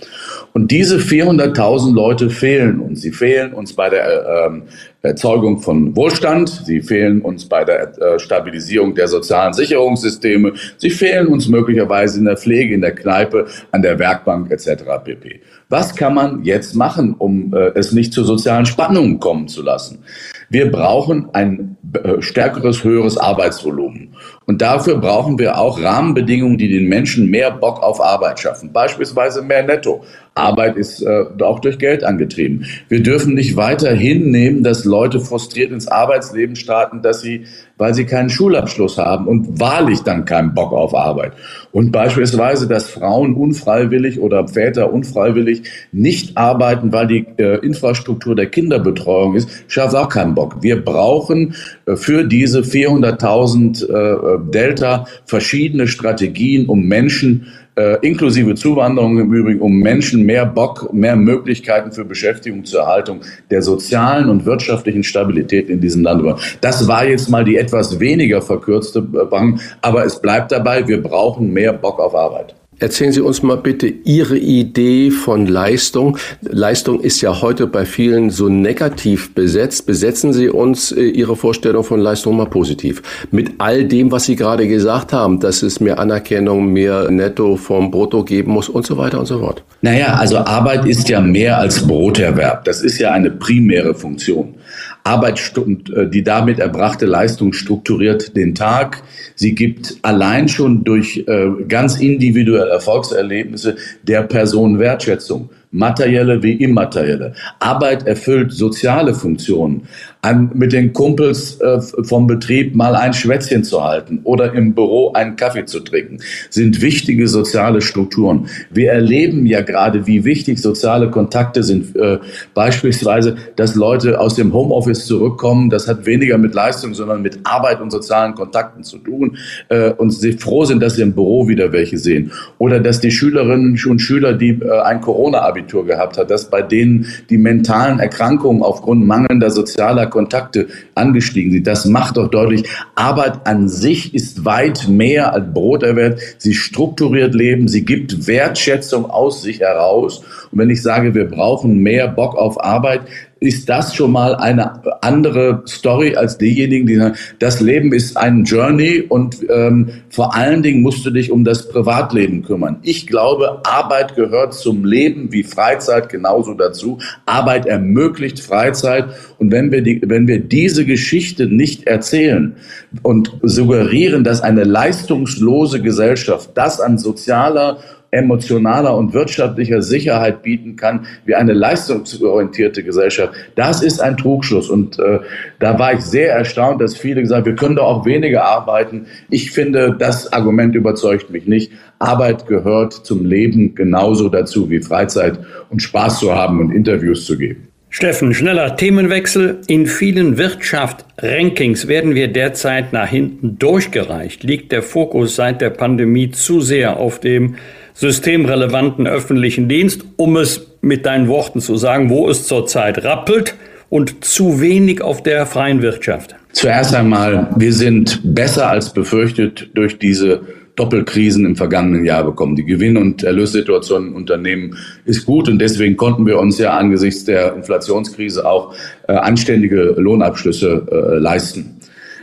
Und 0.53 0.69
diese 0.69 0.97
400.000 0.97 1.93
Leute 1.93 2.29
fehlen 2.29 2.79
uns. 2.79 3.01
Sie 3.01 3.11
fehlen 3.11 3.53
uns 3.53 3.73
bei 3.73 3.89
der 3.89 4.05
äh, 4.05 4.61
Erzeugung 5.03 5.59
von 5.59 5.95
Wohlstand. 5.95 6.49
Sie 6.65 6.81
fehlen 6.81 7.21
uns 7.21 7.45
bei 7.45 7.63
der 7.63 7.97
äh, 7.97 8.19
Stabilisierung 8.19 8.93
der 8.93 9.07
sozialen 9.07 9.53
Sicherungssysteme. 9.53 10.53
Sie 10.77 10.91
fehlen 10.91 11.27
uns 11.27 11.47
möglicherweise 11.47 12.19
in 12.19 12.25
der 12.25 12.37
Pflege, 12.37 12.75
in 12.75 12.81
der 12.81 12.93
Kneipe, 12.93 13.47
an 13.71 13.81
der 13.81 13.97
Werkbank 13.97 14.51
etc. 14.51 14.83
pp. 15.03 15.41
Was 15.69 15.95
kann 15.95 16.13
man 16.13 16.43
jetzt 16.43 16.75
machen, 16.75 17.15
um 17.17 17.53
äh, 17.53 17.71
es 17.75 17.93
nicht 17.93 18.13
zu 18.13 18.23
sozialen 18.23 18.65
Spannungen 18.65 19.19
kommen 19.19 19.47
zu 19.47 19.63
lassen? 19.63 20.03
Wir 20.49 20.69
brauchen 20.69 21.29
ein 21.33 21.77
stärkeres, 22.19 22.83
höheres 22.83 23.17
Arbeitsvolumen. 23.17 24.15
Und 24.45 24.61
dafür 24.61 24.97
brauchen 24.97 25.39
wir 25.39 25.57
auch 25.57 25.81
Rahmenbedingungen, 25.81 26.57
die 26.57 26.69
den 26.69 26.87
Menschen 26.87 27.29
mehr 27.29 27.51
Bock 27.51 27.81
auf 27.81 28.01
Arbeit 28.01 28.39
schaffen. 28.39 28.71
Beispielsweise 28.73 29.41
mehr 29.41 29.63
Netto. 29.63 30.03
Arbeit 30.33 30.77
ist 30.77 31.01
äh, 31.01 31.25
auch 31.41 31.59
durch 31.59 31.77
Geld 31.77 32.03
angetrieben. 32.03 32.65
Wir 32.87 33.03
dürfen 33.03 33.33
nicht 33.33 33.57
weiter 33.57 33.93
hinnehmen, 33.93 34.63
dass 34.63 34.85
Leute 34.85 35.19
frustriert 35.19 35.71
ins 35.71 35.87
Arbeitsleben 35.87 36.55
starten, 36.55 37.01
dass 37.01 37.21
sie, 37.21 37.45
weil 37.81 37.95
sie 37.95 38.05
keinen 38.05 38.29
Schulabschluss 38.29 38.99
haben 38.99 39.25
und 39.25 39.59
wahrlich 39.59 40.01
dann 40.01 40.23
keinen 40.23 40.53
Bock 40.53 40.71
auf 40.71 40.93
Arbeit. 40.93 41.31
Und 41.71 41.91
beispielsweise, 41.91 42.67
dass 42.67 42.87
Frauen 42.91 43.33
unfreiwillig 43.33 44.19
oder 44.19 44.47
Väter 44.47 44.93
unfreiwillig 44.93 45.63
nicht 45.91 46.37
arbeiten, 46.37 46.93
weil 46.93 47.07
die 47.07 47.25
äh, 47.37 47.57
Infrastruktur 47.65 48.35
der 48.35 48.51
Kinderbetreuung 48.51 49.33
ist, 49.33 49.49
schafft 49.67 49.95
auch 49.95 50.09
keinen 50.09 50.35
Bock. 50.35 50.61
Wir 50.61 50.85
brauchen 50.85 51.55
äh, 51.87 51.95
für 51.95 52.23
diese 52.23 52.59
400.000 52.59 53.89
äh, 53.89 54.51
Delta 54.51 55.07
verschiedene 55.25 55.87
Strategien, 55.87 56.67
um 56.67 56.83
Menschen 56.83 57.47
äh, 57.75 57.97
inklusive 58.05 58.55
Zuwanderung 58.55 59.19
im 59.19 59.33
Übrigen, 59.33 59.61
um 59.61 59.79
Menschen 59.79 60.25
mehr 60.25 60.45
Bock, 60.45 60.93
mehr 60.93 61.15
Möglichkeiten 61.15 61.91
für 61.91 62.05
Beschäftigung 62.05 62.65
zur 62.65 62.81
Erhaltung 62.81 63.21
der 63.49 63.61
sozialen 63.61 64.29
und 64.29 64.45
wirtschaftlichen 64.45 65.03
Stabilität 65.03 65.69
in 65.69 65.81
diesem 65.81 66.03
Land. 66.03 66.21
Das 66.61 66.87
war 66.87 67.05
jetzt 67.05 67.29
mal 67.29 67.45
die 67.45 67.57
etwas 67.57 67.99
weniger 67.99 68.41
verkürzte 68.41 69.01
Bank, 69.01 69.61
aber 69.81 70.05
es 70.05 70.21
bleibt 70.21 70.51
dabei, 70.51 70.87
wir 70.87 71.01
brauchen 71.01 71.51
mehr 71.53 71.73
Bock 71.73 71.99
auf 71.99 72.15
Arbeit. 72.15 72.55
Erzählen 72.81 73.11
Sie 73.11 73.21
uns 73.21 73.43
mal 73.43 73.57
bitte 73.57 73.85
Ihre 73.85 74.39
Idee 74.39 75.11
von 75.11 75.45
Leistung. 75.45 76.17
Leistung 76.41 76.99
ist 76.99 77.21
ja 77.21 77.39
heute 77.39 77.67
bei 77.67 77.85
vielen 77.85 78.31
so 78.31 78.49
negativ 78.49 79.35
besetzt. 79.35 79.85
Besetzen 79.85 80.33
Sie 80.33 80.49
uns 80.49 80.91
äh, 80.91 81.03
Ihre 81.03 81.35
Vorstellung 81.35 81.83
von 81.83 81.99
Leistung 81.99 82.37
mal 82.37 82.47
positiv. 82.47 83.03
Mit 83.29 83.51
all 83.59 83.85
dem, 83.85 84.11
was 84.11 84.25
Sie 84.25 84.35
gerade 84.35 84.67
gesagt 84.67 85.13
haben, 85.13 85.39
dass 85.39 85.61
es 85.61 85.79
mehr 85.79 85.99
Anerkennung, 85.99 86.73
mehr 86.73 87.11
Netto 87.11 87.55
vom 87.55 87.91
Brutto 87.91 88.23
geben 88.23 88.53
muss 88.53 88.67
und 88.67 88.83
so 88.83 88.97
weiter 88.97 89.19
und 89.19 89.27
so 89.27 89.37
fort. 89.37 89.63
Naja, 89.81 90.15
also 90.15 90.37
Arbeit 90.39 90.87
ist 90.87 91.07
ja 91.07 91.21
mehr 91.21 91.59
als 91.59 91.85
Broterwerb. 91.85 92.65
Das 92.65 92.81
ist 92.81 92.97
ja 92.97 93.11
eine 93.11 93.29
primäre 93.29 93.93
Funktion. 93.93 94.55
Arbeit, 95.03 95.53
äh, 95.95 96.07
die 96.07 96.23
damit 96.23 96.59
erbrachte 96.59 97.05
Leistung 97.05 97.53
strukturiert 97.53 98.35
den 98.35 98.55
Tag. 98.55 99.03
Sie 99.35 99.55
gibt 99.55 99.97
allein 100.01 100.47
schon 100.47 100.83
durch 100.83 101.25
äh, 101.27 101.49
ganz 101.67 101.99
individuelle 101.99 102.71
Erfolgserlebnisse 102.71 103.77
der 104.03 104.23
Person 104.23 104.79
Wertschätzung 104.79 105.49
materielle 105.71 106.43
wie 106.43 106.53
immaterielle. 106.53 107.33
Arbeit 107.59 108.05
erfüllt 108.05 108.51
soziale 108.51 109.13
Funktionen. 109.13 109.83
An, 110.23 110.51
mit 110.53 110.71
den 110.71 110.93
Kumpels 110.93 111.59
äh, 111.61 111.81
vom 112.03 112.27
Betrieb 112.27 112.75
mal 112.75 112.95
ein 112.95 113.11
Schwätzchen 113.11 113.63
zu 113.63 113.83
halten 113.83 114.19
oder 114.23 114.53
im 114.53 114.75
Büro 114.75 115.13
einen 115.13 115.35
Kaffee 115.35 115.65
zu 115.65 115.79
trinken, 115.79 116.19
sind 116.51 116.79
wichtige 116.81 117.27
soziale 117.27 117.81
Strukturen. 117.81 118.47
Wir 118.69 118.91
erleben 118.91 119.47
ja 119.47 119.61
gerade, 119.61 120.05
wie 120.05 120.23
wichtig 120.23 120.59
soziale 120.59 121.09
Kontakte 121.09 121.63
sind. 121.63 121.95
Äh, 121.95 122.19
beispielsweise, 122.53 123.35
dass 123.55 123.73
Leute 123.73 124.19
aus 124.19 124.35
dem 124.35 124.53
Homeoffice 124.53 125.07
zurückkommen, 125.07 125.71
das 125.71 125.87
hat 125.87 126.05
weniger 126.05 126.37
mit 126.37 126.53
Leistung, 126.53 126.93
sondern 126.93 127.23
mit 127.23 127.39
Arbeit 127.43 127.81
und 127.81 127.89
sozialen 127.89 128.35
Kontakten 128.35 128.83
zu 128.83 128.99
tun 128.99 129.37
äh, 129.69 129.91
und 129.91 130.11
sie 130.11 130.33
froh 130.33 130.65
sind, 130.65 130.83
dass 130.83 130.97
sie 130.97 131.01
im 131.01 131.13
Büro 131.13 131.47
wieder 131.47 131.71
welche 131.71 131.97
sehen. 131.97 132.31
Oder 132.59 132.79
dass 132.79 132.99
die 132.99 133.11
Schülerinnen 133.11 133.79
und 133.87 133.99
Schüler, 133.99 134.33
die 134.33 134.59
äh, 134.61 134.81
ein 134.81 135.01
Corona-Abi 135.01 135.60
Fachabitur 135.61 135.85
gehabt 135.85 136.17
hat, 136.17 136.31
dass 136.31 136.49
bei 136.49 136.61
denen 136.61 137.07
die 137.29 137.37
mentalen 137.37 137.99
Erkrankungen 137.99 138.63
aufgrund 138.63 139.05
mangelnder 139.05 139.51
sozialer 139.51 140.07
Kontakte 140.07 140.67
angestiegen 140.95 141.51
sind. 141.51 141.67
Das 141.67 141.85
macht 141.85 142.17
doch 142.17 142.29
deutlich, 142.29 142.63
Arbeit 142.95 143.45
an 143.45 143.69
sich 143.69 144.13
ist 144.13 144.45
weit 144.45 144.87
mehr 144.87 145.33
als 145.33 145.53
Broterwerb. 145.53 146.19
Sie 146.37 146.53
strukturiert 146.53 147.33
Leben, 147.33 147.67
sie 147.67 147.85
gibt 147.85 148.27
Wertschätzung 148.27 149.09
aus 149.09 149.41
sich 149.41 149.59
heraus. 149.59 150.23
Und 150.51 150.59
wenn 150.59 150.69
ich 150.69 150.81
sage, 150.81 151.13
wir 151.13 151.25
brauchen 151.25 151.79
mehr 151.79 152.07
Bock 152.07 152.35
auf 152.35 152.63
Arbeit, 152.63 153.01
ist 153.41 153.69
das 153.69 153.95
schon 153.95 154.11
mal 154.11 154.35
eine 154.35 154.83
andere 155.01 155.63
Story 155.67 156.15
als 156.15 156.37
diejenigen, 156.37 156.85
die 156.85 156.95
sagen, 156.95 157.15
das 157.39 157.59
Leben 157.59 157.91
ist 157.91 158.15
ein 158.15 158.43
Journey 158.43 159.01
und 159.01 159.37
ähm, 159.49 159.89
vor 160.09 160.35
allen 160.35 160.61
Dingen 160.61 160.83
musst 160.83 161.03
du 161.07 161.09
dich 161.09 161.31
um 161.31 161.43
das 161.43 161.67
Privatleben 161.67 162.43
kümmern. 162.43 162.77
Ich 162.83 163.07
glaube, 163.07 163.61
Arbeit 163.63 164.15
gehört 164.15 164.53
zum 164.53 164.85
Leben 164.85 165.31
wie 165.31 165.41
Freizeit 165.41 166.09
genauso 166.09 166.53
dazu. 166.53 166.99
Arbeit 167.25 167.65
ermöglicht 167.65 168.39
Freizeit 168.39 169.05
und 169.39 169.51
wenn 169.51 169.71
wir, 169.71 169.81
die, 169.81 169.99
wenn 170.05 170.27
wir 170.27 170.39
diese 170.39 170.85
Geschichte 170.85 171.47
nicht 171.47 171.87
erzählen 171.87 172.55
und 173.01 173.39
suggerieren, 173.41 174.23
dass 174.23 174.41
eine 174.41 174.65
leistungslose 174.65 175.81
Gesellschaft 175.81 176.51
das 176.53 176.79
an 176.79 176.99
sozialer 176.99 177.79
emotionaler 178.11 178.95
und 178.95 179.13
wirtschaftlicher 179.13 179.81
Sicherheit 179.81 180.43
bieten 180.43 180.75
kann 180.75 181.05
wie 181.25 181.35
eine 181.35 181.53
leistungsorientierte 181.53 182.83
Gesellschaft. 182.83 183.33
Das 183.55 183.81
ist 183.81 184.01
ein 184.01 184.17
Trugschluss. 184.17 184.69
Und 184.69 184.99
äh, 184.99 185.19
da 185.59 185.79
war 185.79 185.93
ich 185.93 186.01
sehr 186.01 186.33
erstaunt, 186.33 186.81
dass 186.81 186.97
viele 186.97 187.21
gesagt 187.21 187.39
haben, 187.39 187.45
wir 187.45 187.55
können 187.55 187.77
doch 187.77 187.85
auch 187.85 188.05
weniger 188.05 188.43
arbeiten. 188.43 189.07
Ich 189.29 189.51
finde, 189.51 189.95
das 189.97 190.31
Argument 190.33 190.75
überzeugt 190.75 191.29
mich 191.29 191.47
nicht. 191.47 191.71
Arbeit 191.99 192.47
gehört 192.47 192.93
zum 192.93 193.25
Leben 193.25 193.75
genauso 193.75 194.27
dazu 194.27 194.69
wie 194.69 194.81
Freizeit 194.81 195.39
und 195.69 195.81
Spaß 195.81 196.19
zu 196.19 196.35
haben 196.35 196.59
und 196.59 196.71
Interviews 196.71 197.25
zu 197.25 197.37
geben. 197.37 197.67
Steffen, 197.93 198.33
schneller 198.33 198.77
Themenwechsel. 198.77 199.59
In 199.67 199.85
vielen 199.85 200.37
Wirtschaftsrankings 200.37 201.89
werden 201.89 202.15
wir 202.15 202.29
derzeit 202.29 202.93
nach 202.93 203.09
hinten 203.09 203.59
durchgereicht. 203.59 204.43
Liegt 204.43 204.71
der 204.71 204.81
Fokus 204.81 205.35
seit 205.35 205.59
der 205.59 205.71
Pandemie 205.71 206.31
zu 206.31 206.61
sehr 206.61 206.97
auf 206.97 207.19
dem 207.19 207.55
systemrelevanten 208.01 209.05
öffentlichen 209.05 209.69
Dienst, 209.69 210.03
um 210.15 210.35
es 210.35 210.65
mit 210.81 211.05
deinen 211.05 211.27
Worten 211.27 211.61
zu 211.61 211.77
sagen, 211.77 212.09
wo 212.09 212.27
es 212.29 212.47
zurzeit 212.47 213.03
rappelt 213.03 213.53
und 213.89 214.25
zu 214.25 214.59
wenig 214.59 215.03
auf 215.03 215.21
der 215.21 215.45
freien 215.45 215.83
Wirtschaft? 215.83 216.35
Zuerst 216.51 216.95
einmal, 216.95 217.49
wir 217.57 217.71
sind 217.71 218.19
besser 218.23 218.69
als 218.69 218.91
befürchtet 218.91 219.69
durch 219.75 219.99
diese 219.99 220.41
Doppelkrisen 220.75 221.45
im 221.45 221.55
vergangenen 221.55 222.03
Jahr 222.03 222.23
bekommen. 222.23 222.55
Die 222.55 222.65
Gewinn- 222.65 222.97
und 222.97 223.21
Erlössituation 223.21 224.07
im 224.07 224.15
Unternehmen 224.15 224.77
ist 225.05 225.27
gut 225.27 225.47
und 225.47 225.59
deswegen 225.59 225.95
konnten 225.95 226.25
wir 226.25 226.39
uns 226.39 226.57
ja 226.57 226.75
angesichts 226.75 227.25
der 227.25 227.53
Inflationskrise 227.53 228.49
auch 228.49 228.73
äh, 229.07 229.13
anständige 229.13 229.93
Lohnabschlüsse 229.97 230.87
äh, 230.91 231.17
leisten. 231.19 231.77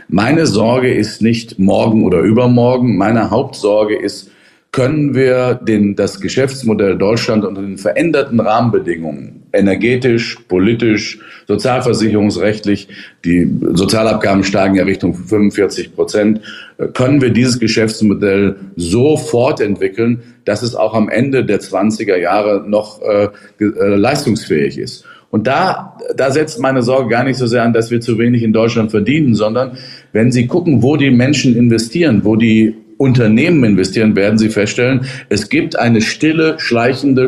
Meine 0.09 0.45
Sorge 0.45 0.93
ist 0.93 1.21
nicht 1.21 1.57
morgen 1.57 2.03
oder 2.03 2.19
übermorgen. 2.19 2.97
Meine 2.97 3.29
Hauptsorge 3.29 3.97
ist, 3.97 4.29
können 4.71 5.15
wir 5.15 5.55
den, 5.55 5.95
das 5.95 6.21
Geschäftsmodell 6.21 6.95
Deutschland 6.95 7.43
unter 7.43 7.61
den 7.61 7.79
veränderten 7.79 8.39
Rahmenbedingungen, 8.39 9.43
energetisch, 9.51 10.37
politisch, 10.47 11.19
sozialversicherungsrechtlich, 11.47 12.87
die 13.25 13.51
Sozialabgaben 13.73 14.43
steigen 14.43 14.75
ja 14.75 14.83
Richtung 14.83 15.15
45 15.15 15.95
Prozent, 15.95 16.41
können 16.93 17.19
wir 17.19 17.31
dieses 17.31 17.59
Geschäftsmodell 17.59 18.57
so 18.75 19.17
fortentwickeln, 19.17 20.21
dass 20.45 20.61
es 20.61 20.75
auch 20.75 20.93
am 20.93 21.09
Ende 21.09 21.43
der 21.43 21.61
20er 21.61 22.17
Jahre 22.17 22.63
noch 22.67 23.01
äh, 23.01 23.29
äh, 23.59 23.95
leistungsfähig 23.95 24.77
ist. 24.77 25.03
Und 25.31 25.47
da, 25.47 25.97
da 26.15 26.31
setzt 26.31 26.59
meine 26.59 26.81
Sorge 26.83 27.09
gar 27.09 27.23
nicht 27.23 27.37
so 27.37 27.47
sehr 27.47 27.63
an, 27.63 27.73
dass 27.73 27.91
wir 27.91 28.01
zu 28.01 28.17
wenig 28.17 28.43
in 28.43 28.53
Deutschland 28.53 28.91
verdienen, 28.91 29.35
sondern 29.35 29.77
wenn 30.11 30.31
Sie 30.31 30.47
gucken, 30.47 30.81
wo 30.81 30.95
die 30.95 31.11
Menschen 31.11 31.55
investieren, 31.55 32.21
wo 32.23 32.35
die 32.35 32.75
Unternehmen 32.99 33.63
investieren, 33.63 34.17
werden 34.17 34.37
Sie 34.37 34.49
feststellen, 34.49 35.05
es 35.29 35.47
gibt 35.47 35.79
eine 35.79 36.01
stille, 36.01 36.59
schleichende, 36.59 37.27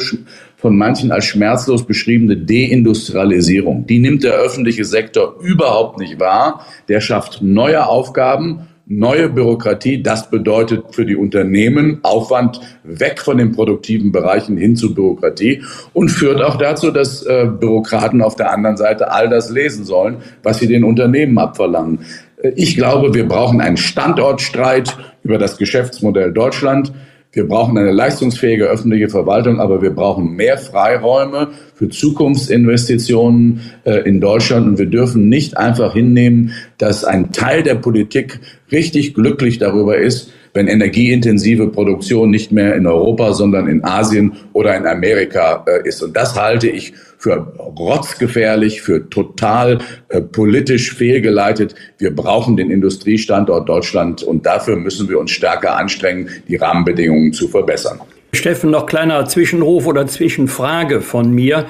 von 0.57 0.77
manchen 0.77 1.11
als 1.11 1.25
schmerzlos 1.25 1.87
beschriebene 1.87 2.37
Deindustrialisierung. 2.37 3.87
Die 3.87 3.99
nimmt 3.99 4.23
der 4.23 4.33
öffentliche 4.33 4.85
Sektor 4.85 5.37
überhaupt 5.41 5.97
nicht 5.97 6.19
wahr. 6.19 6.67
Der 6.87 6.99
schafft 6.99 7.41
neue 7.41 7.87
Aufgaben, 7.87 8.67
neue 8.85 9.29
Bürokratie. 9.29 10.03
Das 10.03 10.29
bedeutet 10.29 10.93
für 10.93 11.05
die 11.05 11.15
Unternehmen 11.15 11.99
Aufwand 12.03 12.59
weg 12.83 13.21
von 13.21 13.37
den 13.37 13.53
produktiven 13.53 14.11
Bereichen 14.11 14.57
hin 14.57 14.75
zu 14.75 14.93
Bürokratie 14.93 15.63
und 15.93 16.09
führt 16.09 16.43
auch 16.43 16.57
dazu, 16.57 16.91
dass 16.91 17.25
äh, 17.25 17.47
Bürokraten 17.47 18.21
auf 18.21 18.35
der 18.35 18.51
anderen 18.51 18.75
Seite 18.75 19.09
all 19.09 19.29
das 19.29 19.49
lesen 19.49 19.85
sollen, 19.85 20.17
was 20.43 20.59
sie 20.59 20.67
den 20.67 20.83
Unternehmen 20.83 21.39
abverlangen. 21.39 21.99
Ich 22.55 22.75
glaube, 22.75 23.13
wir 23.13 23.27
brauchen 23.27 23.61
einen 23.61 23.77
Standortstreit 23.77 24.97
über 25.23 25.37
das 25.37 25.57
Geschäftsmodell 25.57 26.31
Deutschland. 26.31 26.91
Wir 27.33 27.47
brauchen 27.47 27.77
eine 27.77 27.91
leistungsfähige 27.91 28.65
öffentliche 28.65 29.07
Verwaltung, 29.07 29.61
aber 29.61 29.81
wir 29.81 29.91
brauchen 29.91 30.35
mehr 30.35 30.57
Freiräume 30.57 31.47
für 31.75 31.87
Zukunftsinvestitionen 31.87 33.61
äh, 33.85 33.99
in 34.01 34.19
Deutschland. 34.19 34.67
Und 34.67 34.79
wir 34.79 34.87
dürfen 34.87 35.29
nicht 35.29 35.57
einfach 35.57 35.93
hinnehmen, 35.93 36.51
dass 36.77 37.05
ein 37.05 37.31
Teil 37.31 37.63
der 37.63 37.75
Politik 37.75 38.41
richtig 38.69 39.13
glücklich 39.13 39.59
darüber 39.59 39.97
ist, 39.97 40.33
wenn 40.53 40.67
energieintensive 40.67 41.69
Produktion 41.69 42.29
nicht 42.29 42.51
mehr 42.51 42.75
in 42.75 42.85
Europa, 42.85 43.31
sondern 43.31 43.67
in 43.67 43.85
Asien 43.85 44.33
oder 44.51 44.75
in 44.75 44.85
Amerika 44.85 45.63
äh, 45.67 45.87
ist. 45.87 46.03
Und 46.03 46.17
das 46.17 46.37
halte 46.37 46.67
ich 46.67 46.93
für 47.21 47.35
rotzgefährlich, 47.35 48.81
für 48.81 49.07
total 49.09 49.77
äh, 50.09 50.21
politisch 50.21 50.93
fehlgeleitet. 50.93 51.75
Wir 51.99 52.15
brauchen 52.15 52.57
den 52.57 52.71
Industriestandort 52.71 53.69
Deutschland 53.69 54.23
und 54.23 54.47
dafür 54.47 54.75
müssen 54.75 55.07
wir 55.07 55.19
uns 55.19 55.29
stärker 55.29 55.77
anstrengen, 55.77 56.29
die 56.47 56.55
Rahmenbedingungen 56.55 57.31
zu 57.31 57.47
verbessern. 57.47 58.01
Steffen, 58.33 58.71
noch 58.71 58.87
kleiner 58.87 59.27
Zwischenruf 59.27 59.85
oder 59.85 60.07
Zwischenfrage 60.07 61.01
von 61.01 61.31
mir. 61.31 61.67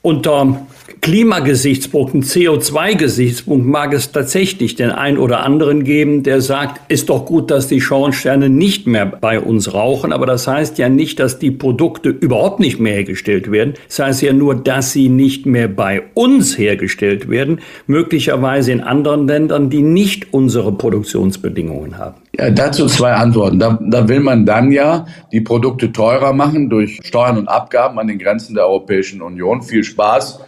Unter 0.00 0.66
Klimagesichtspunkten, 1.06 2.24
CO2-Gesichtspunkt 2.24 3.64
mag 3.64 3.94
es 3.94 4.10
tatsächlich 4.10 4.74
den 4.74 4.90
einen 4.90 5.18
oder 5.18 5.44
anderen 5.44 5.84
geben, 5.84 6.24
der 6.24 6.40
sagt, 6.40 6.80
ist 6.90 7.10
doch 7.10 7.26
gut, 7.26 7.52
dass 7.52 7.68
die 7.68 7.80
Schornsteine 7.80 8.48
nicht 8.48 8.88
mehr 8.88 9.06
bei 9.06 9.38
uns 9.38 9.72
rauchen, 9.72 10.12
aber 10.12 10.26
das 10.26 10.48
heißt 10.48 10.78
ja 10.78 10.88
nicht, 10.88 11.20
dass 11.20 11.38
die 11.38 11.52
Produkte 11.52 12.08
überhaupt 12.08 12.58
nicht 12.58 12.80
mehr 12.80 12.94
hergestellt 12.94 13.52
werden. 13.52 13.74
Das 13.86 14.00
heißt 14.00 14.22
ja 14.22 14.32
nur, 14.32 14.56
dass 14.56 14.90
sie 14.90 15.08
nicht 15.08 15.46
mehr 15.46 15.68
bei 15.68 16.02
uns 16.14 16.58
hergestellt 16.58 17.30
werden, 17.30 17.60
möglicherweise 17.86 18.72
in 18.72 18.80
anderen 18.80 19.28
Ländern, 19.28 19.70
die 19.70 19.82
nicht 19.82 20.34
unsere 20.34 20.72
Produktionsbedingungen 20.72 21.98
haben. 21.98 22.16
Ja, 22.36 22.50
dazu 22.50 22.86
zwei 22.86 23.12
Antworten. 23.12 23.60
Da, 23.60 23.78
da 23.80 24.08
will 24.08 24.18
man 24.18 24.44
dann 24.44 24.72
ja 24.72 25.06
die 25.30 25.40
Produkte 25.40 25.92
teurer 25.92 26.32
machen 26.32 26.68
durch 26.68 26.98
Steuern 27.04 27.38
und 27.38 27.46
Abgaben 27.46 27.96
an 28.00 28.08
den 28.08 28.18
Grenzen 28.18 28.56
der 28.56 28.66
Europäischen 28.66 29.22
Union. 29.22 29.62
Viel 29.62 29.84
Spaß. 29.84 30.40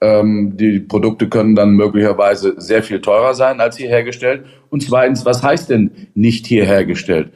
Ähm, 0.00 0.56
die 0.56 0.80
Produkte 0.80 1.28
können 1.28 1.54
dann 1.54 1.70
möglicherweise 1.70 2.54
sehr 2.58 2.82
viel 2.82 3.00
teurer 3.00 3.34
sein 3.34 3.60
als 3.60 3.76
hier 3.76 3.88
hergestellt. 3.88 4.44
Und 4.68 4.82
zweitens, 4.82 5.24
was 5.24 5.42
heißt 5.42 5.70
denn 5.70 5.90
nicht 6.14 6.46
hier 6.46 6.64
hergestellt? 6.64 7.30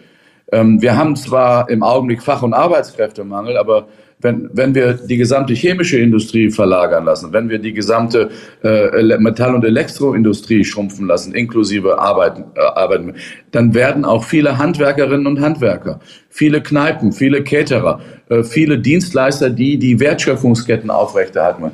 Ähm, 0.52 0.82
wir 0.82 0.96
haben 0.96 1.16
zwar 1.16 1.70
im 1.70 1.82
Augenblick 1.82 2.22
Fach- 2.22 2.42
und 2.42 2.54
Arbeitskräftemangel, 2.54 3.56
aber 3.56 3.88
wenn, 4.22 4.50
wenn 4.52 4.74
wir 4.74 4.94
die 4.94 5.16
gesamte 5.16 5.54
chemische 5.54 5.98
Industrie 5.98 6.50
verlagern 6.50 7.04
lassen, 7.04 7.32
wenn 7.32 7.48
wir 7.48 7.58
die 7.58 7.72
gesamte 7.72 8.30
äh, 8.62 9.18
Metall- 9.18 9.54
und 9.54 9.64
Elektroindustrie 9.64 10.64
schrumpfen 10.64 11.06
lassen, 11.06 11.34
inklusive 11.34 11.98
Arbeiten, 11.98 12.44
äh, 12.54 12.61
Arbeiten, 12.61 13.14
dann 13.50 13.74
werden 13.74 14.04
auch 14.04 14.24
viele 14.24 14.58
Handwerkerinnen 14.58 15.26
und 15.26 15.40
Handwerker, 15.40 16.00
viele 16.28 16.62
Kneipen, 16.62 17.12
viele 17.12 17.42
Caterer, 17.42 18.00
äh, 18.28 18.42
viele 18.42 18.78
Dienstleister, 18.78 19.48
die 19.48 19.78
die 19.78 19.98
Wertschöpfungsketten 19.98 20.90
aufrechterhalten, 20.90 21.70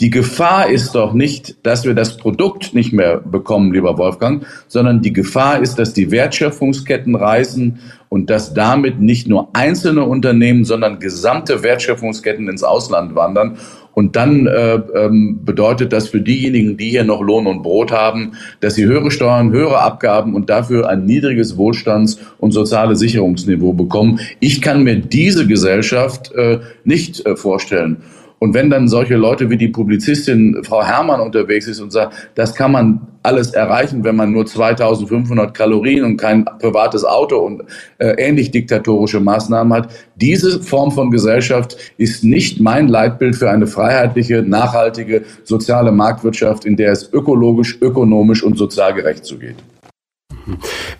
die 0.00 0.10
Gefahr 0.10 0.68
ist 0.68 0.96
doch 0.96 1.12
nicht, 1.12 1.56
dass 1.64 1.84
wir 1.84 1.94
das 1.94 2.16
Produkt 2.16 2.74
nicht 2.74 2.92
mehr 2.92 3.18
bekommen, 3.18 3.72
lieber 3.72 3.96
Wolfgang, 3.96 4.44
sondern 4.66 5.02
die 5.02 5.12
Gefahr 5.12 5.62
ist, 5.62 5.78
dass 5.78 5.92
die 5.92 6.10
Wertschöpfungsketten 6.10 7.14
reißen 7.14 7.78
und 8.08 8.28
dass 8.28 8.54
damit 8.54 9.00
nicht 9.00 9.28
nur 9.28 9.48
einzelne 9.52 10.02
Unternehmen, 10.02 10.64
sondern 10.64 10.98
gesamte 10.98 11.62
Wertschöpfungsketten 11.62 12.48
ins 12.48 12.64
Ausland 12.64 13.14
wandern. 13.14 13.56
Und 13.92 14.16
dann 14.16 14.48
äh, 14.48 14.74
ähm, 14.74 15.40
bedeutet 15.44 15.92
das 15.92 16.08
für 16.08 16.20
diejenigen, 16.20 16.76
die 16.76 16.90
hier 16.90 17.04
noch 17.04 17.22
Lohn 17.22 17.46
und 17.46 17.62
Brot 17.62 17.92
haben, 17.92 18.32
dass 18.58 18.74
sie 18.74 18.84
höhere 18.84 19.12
Steuern, 19.12 19.52
höhere 19.52 19.78
Abgaben 19.78 20.34
und 20.34 20.50
dafür 20.50 20.88
ein 20.88 21.06
niedriges 21.06 21.56
Wohlstands- 21.56 22.18
und 22.38 22.50
soziale 22.50 22.96
Sicherungsniveau 22.96 23.72
bekommen. 23.72 24.18
Ich 24.40 24.60
kann 24.60 24.82
mir 24.82 24.96
diese 24.96 25.46
Gesellschaft 25.46 26.32
äh, 26.34 26.58
nicht 26.82 27.24
äh, 27.24 27.36
vorstellen. 27.36 27.98
Und 28.44 28.52
wenn 28.52 28.68
dann 28.68 28.88
solche 28.88 29.16
Leute 29.16 29.48
wie 29.48 29.56
die 29.56 29.68
Publizistin 29.68 30.62
Frau 30.64 30.84
Herrmann 30.84 31.22
unterwegs 31.22 31.66
ist 31.66 31.80
und 31.80 31.90
sagt, 31.90 32.28
das 32.34 32.54
kann 32.54 32.72
man 32.72 33.00
alles 33.22 33.54
erreichen, 33.54 34.04
wenn 34.04 34.16
man 34.16 34.32
nur 34.32 34.44
2500 34.44 35.54
Kalorien 35.54 36.04
und 36.04 36.18
kein 36.18 36.44
privates 36.44 37.06
Auto 37.06 37.38
und 37.38 37.62
äh, 37.96 38.08
ähnlich 38.18 38.50
diktatorische 38.50 39.18
Maßnahmen 39.18 39.72
hat. 39.72 39.88
Diese 40.16 40.62
Form 40.62 40.92
von 40.92 41.10
Gesellschaft 41.10 41.78
ist 41.96 42.22
nicht 42.22 42.60
mein 42.60 42.88
Leitbild 42.88 43.34
für 43.34 43.48
eine 43.48 43.66
freiheitliche, 43.66 44.42
nachhaltige, 44.42 45.22
soziale 45.44 45.90
Marktwirtschaft, 45.90 46.66
in 46.66 46.76
der 46.76 46.92
es 46.92 47.10
ökologisch, 47.14 47.78
ökonomisch 47.80 48.42
und 48.42 48.58
sozial 48.58 48.92
gerecht 48.92 49.24
zugeht. 49.24 49.56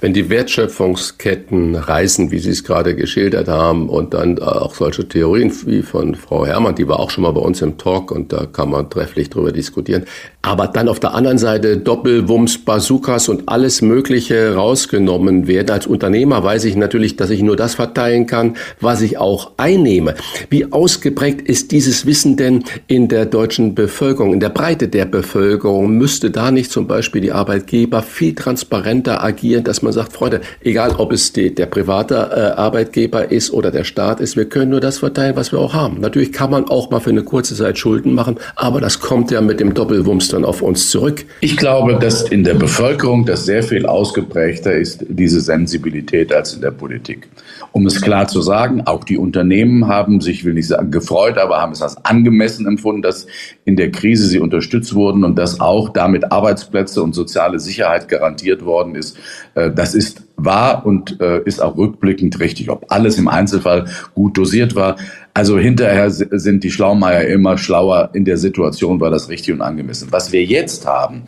Wenn 0.01 0.13
die 0.13 0.31
Wertschöpfungsketten 0.31 1.75
reißen, 1.75 2.31
wie 2.31 2.39
Sie 2.39 2.51
es 2.51 2.65
gerade 2.65 2.95
geschildert 2.95 3.49
haben, 3.49 3.89
und 3.89 4.15
dann 4.15 4.39
auch 4.39 4.75
solche 4.75 5.07
Theorien 5.09 5.53
wie 5.67 5.83
von 5.83 6.15
Frau 6.15 6.47
Herrmann, 6.47 6.75
die 6.75 6.89
war 6.89 6.99
auch 7.01 7.11
schon 7.11 7.23
mal 7.23 7.33
bei 7.33 7.41
uns 7.41 7.63
im 7.63 7.79
Talk 7.79 8.11
und 8.11 8.33
da 8.33 8.47
kann 8.47 8.71
man 8.71 8.89
trefflich 8.91 9.31
drüber 9.31 9.53
diskutieren. 9.53 10.05
Aber 10.43 10.67
dann 10.67 10.89
auf 10.89 11.01
der 11.01 11.15
anderen 11.15 11.39
Seite 11.39 11.79
Doppelwumms, 11.79 12.65
Bazookas 12.65 13.29
und 13.29 13.49
alles 13.49 13.81
Mögliche 13.81 14.55
rausgenommen 14.55 15.47
werden. 15.47 15.71
Als 15.71 15.87
Unternehmer 15.87 16.43
weiß 16.43 16.65
ich 16.65 16.77
natürlich, 16.77 17.17
dass 17.17 17.31
ich 17.31 17.43
nur 17.43 17.57
das 17.57 17.75
verteilen 17.75 18.27
kann, 18.27 18.57
was 18.81 19.01
ich 19.01 19.17
auch 19.17 19.53
einnehme. 19.57 20.15
Wie 20.51 20.71
ausgeprägt 20.71 21.49
ist 21.49 21.73
dieses 21.73 22.05
Wissen 22.05 22.37
denn 22.37 22.65
in 22.87 23.09
der 23.09 23.25
deutschen 23.25 23.75
Bevölkerung, 23.75 24.35
in 24.35 24.41
der 24.41 24.51
Breite 24.51 24.89
der 24.89 25.07
Bevölkerung? 25.07 25.97
Müsste 25.97 26.31
da 26.31 26.51
nicht 26.51 26.71
zum 26.71 26.87
Beispiel 26.87 27.23
die 27.23 27.33
Arbeitgeber 27.33 28.03
viel 28.03 28.35
transparenter 28.35 29.23
agieren? 29.23 29.34
Agieren, 29.35 29.65
dass 29.65 29.83
man 29.83 29.93
sagt, 29.93 30.13
Freunde, 30.13 30.41
egal 30.63 30.93
ob 30.99 31.13
es 31.13 31.33
die, 31.33 31.55
der 31.55 31.67
private 31.67 32.15
äh, 32.15 32.61
Arbeitgeber 32.61 33.31
ist 33.31 33.53
oder 33.53 33.71
der 33.71 33.85
Staat 33.85 34.21
ist, 34.21 34.37
wir 34.37 34.49
können 34.49 34.71
nur 34.71 34.81
das 34.81 34.99
verteilen, 34.99 35.37
was 35.37 35.53
wir 35.53 35.59
auch 35.59 35.75
haben. 35.75 36.01
Natürlich 36.01 36.33
kann 36.33 36.51
man 36.51 36.69
auch 36.69 36.91
mal 36.91 37.01
für 37.01 37.11
eine 37.11 37.25
kurze 37.25 37.55
Zeit 37.55 37.79
Schulden 37.79 38.15
machen, 38.15 38.39
aber 38.55 38.81
das 38.81 39.01
kommt 39.01 39.31
ja 39.31 39.41
mit 39.41 39.61
dem 39.61 39.75
Doppelwumms 39.75 40.29
dann 40.29 40.45
auf 40.45 40.63
uns 40.63 40.91
zurück. 40.91 41.25
Ich 41.41 41.57
glaube, 41.57 41.99
dass 41.99 42.23
in 42.23 42.45
der 42.45 42.55
Bevölkerung 42.55 43.27
das 43.27 43.45
sehr 43.45 43.63
viel 43.63 43.87
ausgeprägter 43.87 44.73
ist, 44.75 45.05
diese 45.09 45.41
Sensibilität 45.41 46.33
als 46.33 46.55
in 46.55 46.61
der 46.61 46.71
Politik. 46.71 47.29
Um 47.75 47.87
es 47.87 48.01
klar 48.01 48.29
zu 48.29 48.41
sagen, 48.41 48.83
auch 48.87 49.03
die 49.03 49.19
Unternehmen 49.19 49.89
haben 49.89 50.21
sich, 50.21 50.45
will 50.45 50.55
nicht 50.55 50.69
sagen 50.69 50.93
gefreut, 50.93 51.39
aber 51.39 51.61
haben 51.61 51.73
es 51.73 51.83
als 51.83 52.05
angemessen 52.05 52.69
empfunden, 52.69 53.03
dass 53.03 53.27
in 53.65 53.75
der 53.75 53.91
Krise 53.91 54.29
sie 54.29 54.39
unterstützt 54.39 54.95
wurden 54.95 55.25
und 55.25 55.37
dass 55.37 55.59
auch 55.59 55.89
damit 55.89 56.31
Arbeitsplätze 56.31 57.03
und 57.03 57.17
soziale 57.17 57.59
Sicherheit 57.59 58.07
garantiert 58.07 58.65
worden 58.65 58.95
ist. 58.95 59.17
Äh, 59.57 59.73
das 59.73 59.97
ist 59.97 60.23
wahr 60.37 60.87
und 60.87 61.21
äh, 61.21 61.43
ist 61.47 61.61
auch 61.61 61.77
rückblickend 61.77 62.39
richtig. 62.39 62.71
Ob 62.71 62.87
alles 62.93 63.19
im 63.19 63.27
Einzelfall 63.27 63.87
gut 64.15 64.39
dosiert 64.39 64.77
war, 64.77 64.95
also 65.37 65.59
hinterher 65.59 66.11
sind 66.11 66.63
die 66.63 66.71
Schlaumeier 66.71 67.27
immer 67.27 67.59
schlauer. 67.59 68.11
In 68.13 68.25
der 68.25 68.37
Situation 68.37 69.01
war 69.01 69.11
das 69.11 69.29
richtig 69.29 69.53
und 69.53 69.63
angemessen. 69.63 70.09
Was 70.13 70.31
wir 70.31 70.45
jetzt 70.45 70.87
haben, 70.87 71.25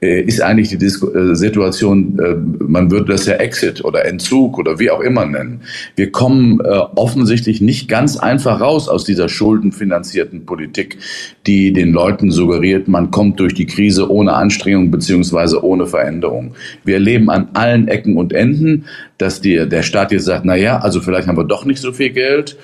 äh, 0.00 0.22
ist 0.22 0.42
eigentlich 0.42 0.76
die 0.76 0.84
äh, 0.84 1.34
Situation, 1.36 2.18
äh, 2.18 2.34
man 2.64 2.90
würde 2.90 3.12
das 3.12 3.26
ja 3.26 3.34
Exit 3.34 3.84
oder 3.84 4.06
Entzug 4.06 4.58
oder 4.58 4.80
wie 4.80 4.90
auch 4.90 5.00
immer 5.00 5.24
nennen. 5.24 5.60
Wir 5.94 6.10
kommen 6.10 6.60
offensichtlich 6.60 7.60
nicht 7.60 7.88
ganz 7.88 8.16
einfach 8.16 8.60
raus 8.60 8.88
aus 8.88 9.04
dieser 9.04 9.28
schuldenfinanzierten 9.28 10.46
Politik, 10.46 10.98
die 11.46 11.72
den 11.72 11.92
Leuten 11.92 12.32
suggeriert, 12.32 12.88
man 12.88 13.10
kommt 13.10 13.38
durch 13.38 13.54
die 13.54 13.66
Krise 13.66 14.10
ohne 14.10 14.34
Anstrengung 14.34 14.90
beziehungsweise 14.90 15.64
ohne 15.64 15.86
Veränderung. 15.86 16.54
Wir 16.84 16.94
erleben 16.94 17.30
an 17.30 17.50
allen 17.54 17.86
Ecken 17.86 18.16
und 18.16 18.32
Enden, 18.32 18.86
dass 19.18 19.40
die, 19.40 19.68
der 19.68 19.82
Staat 19.82 20.10
jetzt 20.10 20.24
sagt, 20.24 20.44
na 20.44 20.56
ja, 20.56 20.78
also 20.78 21.00
vielleicht 21.00 21.28
haben 21.28 21.36
wir 21.36 21.44
doch 21.44 21.64
nicht 21.64 21.80
so 21.80 21.92
viel 21.92 22.10
Geld 22.10 22.56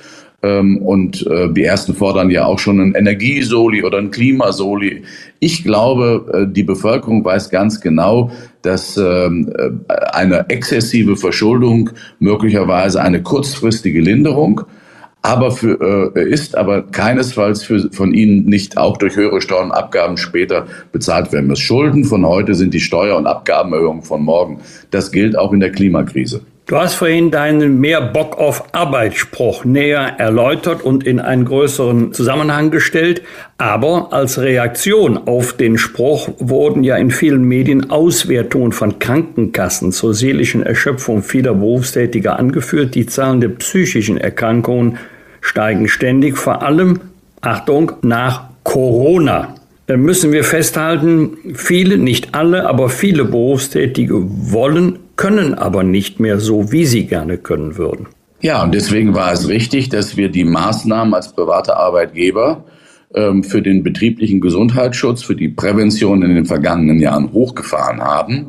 und 0.42 1.26
äh, 1.26 1.52
die 1.52 1.64
ersten 1.64 1.94
fordern 1.94 2.30
ja 2.30 2.46
auch 2.46 2.58
schon 2.58 2.80
ein 2.80 2.94
Energiesoli 2.94 3.84
oder 3.84 3.98
ein 3.98 4.10
Klimasoli. 4.10 5.02
Ich 5.38 5.64
glaube, 5.64 6.46
äh, 6.48 6.52
die 6.52 6.62
Bevölkerung 6.62 7.24
weiß 7.24 7.50
ganz 7.50 7.80
genau, 7.80 8.30
dass 8.62 8.96
ähm, 8.96 9.52
äh, 9.56 9.94
eine 10.12 10.48
exzessive 10.48 11.16
Verschuldung 11.16 11.90
möglicherweise 12.18 13.02
eine 13.02 13.22
kurzfristige 13.22 14.00
Linderung 14.00 14.62
aber 15.22 15.50
für, 15.50 16.14
äh, 16.16 16.28
ist 16.28 16.56
aber 16.56 16.82
keinesfalls 16.82 17.62
für, 17.62 17.90
von 17.92 18.14
ihnen 18.14 18.46
nicht 18.46 18.78
auch 18.78 18.96
durch 18.96 19.16
höhere 19.16 19.40
Steuern 19.40 19.66
und 19.66 19.72
Abgaben 19.72 20.16
später 20.16 20.66
bezahlt 20.92 21.32
werden 21.32 21.48
muss. 21.48 21.60
Schulden 21.60 22.04
von 22.04 22.24
heute 22.24 22.54
sind 22.54 22.72
die 22.72 22.80
Steuer- 22.80 23.16
und 23.16 23.26
Abgabenerhöhungen 23.26 24.02
von 24.02 24.22
morgen. 24.22 24.60
Das 24.90 25.12
gilt 25.12 25.36
auch 25.36 25.52
in 25.52 25.60
der 25.60 25.72
Klimakrise. 25.72 26.40
Du 26.70 26.76
hast 26.76 26.94
vorhin 26.94 27.32
deinen 27.32 27.80
mehr 27.80 28.00
Bock 28.00 28.38
auf 28.38 28.62
Arbeitsspruch 28.72 29.64
näher 29.64 30.14
erläutert 30.18 30.84
und 30.84 31.04
in 31.04 31.18
einen 31.18 31.44
größeren 31.44 32.12
Zusammenhang 32.12 32.70
gestellt. 32.70 33.22
Aber 33.58 34.12
als 34.12 34.38
Reaktion 34.38 35.18
auf 35.18 35.52
den 35.54 35.78
Spruch 35.78 36.28
wurden 36.38 36.84
ja 36.84 36.94
in 36.94 37.10
vielen 37.10 37.42
Medien 37.42 37.90
Auswertungen 37.90 38.70
von 38.70 39.00
Krankenkassen 39.00 39.90
zur 39.90 40.14
seelischen 40.14 40.62
Erschöpfung 40.62 41.24
vieler 41.24 41.54
Berufstätiger 41.54 42.38
angeführt. 42.38 42.94
Die 42.94 43.06
Zahlen 43.06 43.40
der 43.40 43.48
psychischen 43.48 44.16
Erkrankungen 44.16 44.98
steigen 45.40 45.88
ständig, 45.88 46.38
vor 46.38 46.62
allem, 46.62 47.00
Achtung, 47.40 47.94
nach 48.02 48.44
Corona 48.62 49.56
müssen 49.96 50.30
wir 50.30 50.44
festhalten, 50.44 51.36
viele, 51.54 51.98
nicht 51.98 52.34
alle, 52.34 52.68
aber 52.68 52.88
viele 52.88 53.24
Berufstätige 53.24 54.22
wollen, 54.52 55.00
können 55.20 55.52
aber 55.52 55.82
nicht 55.82 56.18
mehr 56.18 56.40
so, 56.40 56.72
wie 56.72 56.86
sie 56.86 57.04
gerne 57.04 57.36
können 57.36 57.76
würden. 57.76 58.06
Ja, 58.40 58.62
und 58.62 58.74
deswegen 58.74 59.14
war 59.14 59.30
es 59.34 59.48
richtig, 59.48 59.90
dass 59.90 60.16
wir 60.16 60.30
die 60.30 60.44
Maßnahmen 60.44 61.12
als 61.12 61.34
private 61.34 61.76
Arbeitgeber 61.76 62.64
ähm, 63.14 63.44
für 63.44 63.60
den 63.60 63.82
betrieblichen 63.82 64.40
Gesundheitsschutz, 64.40 65.22
für 65.22 65.36
die 65.36 65.50
Prävention 65.50 66.22
in 66.22 66.34
den 66.34 66.46
vergangenen 66.46 67.00
Jahren 67.00 67.34
hochgefahren 67.34 68.00
haben. 68.00 68.46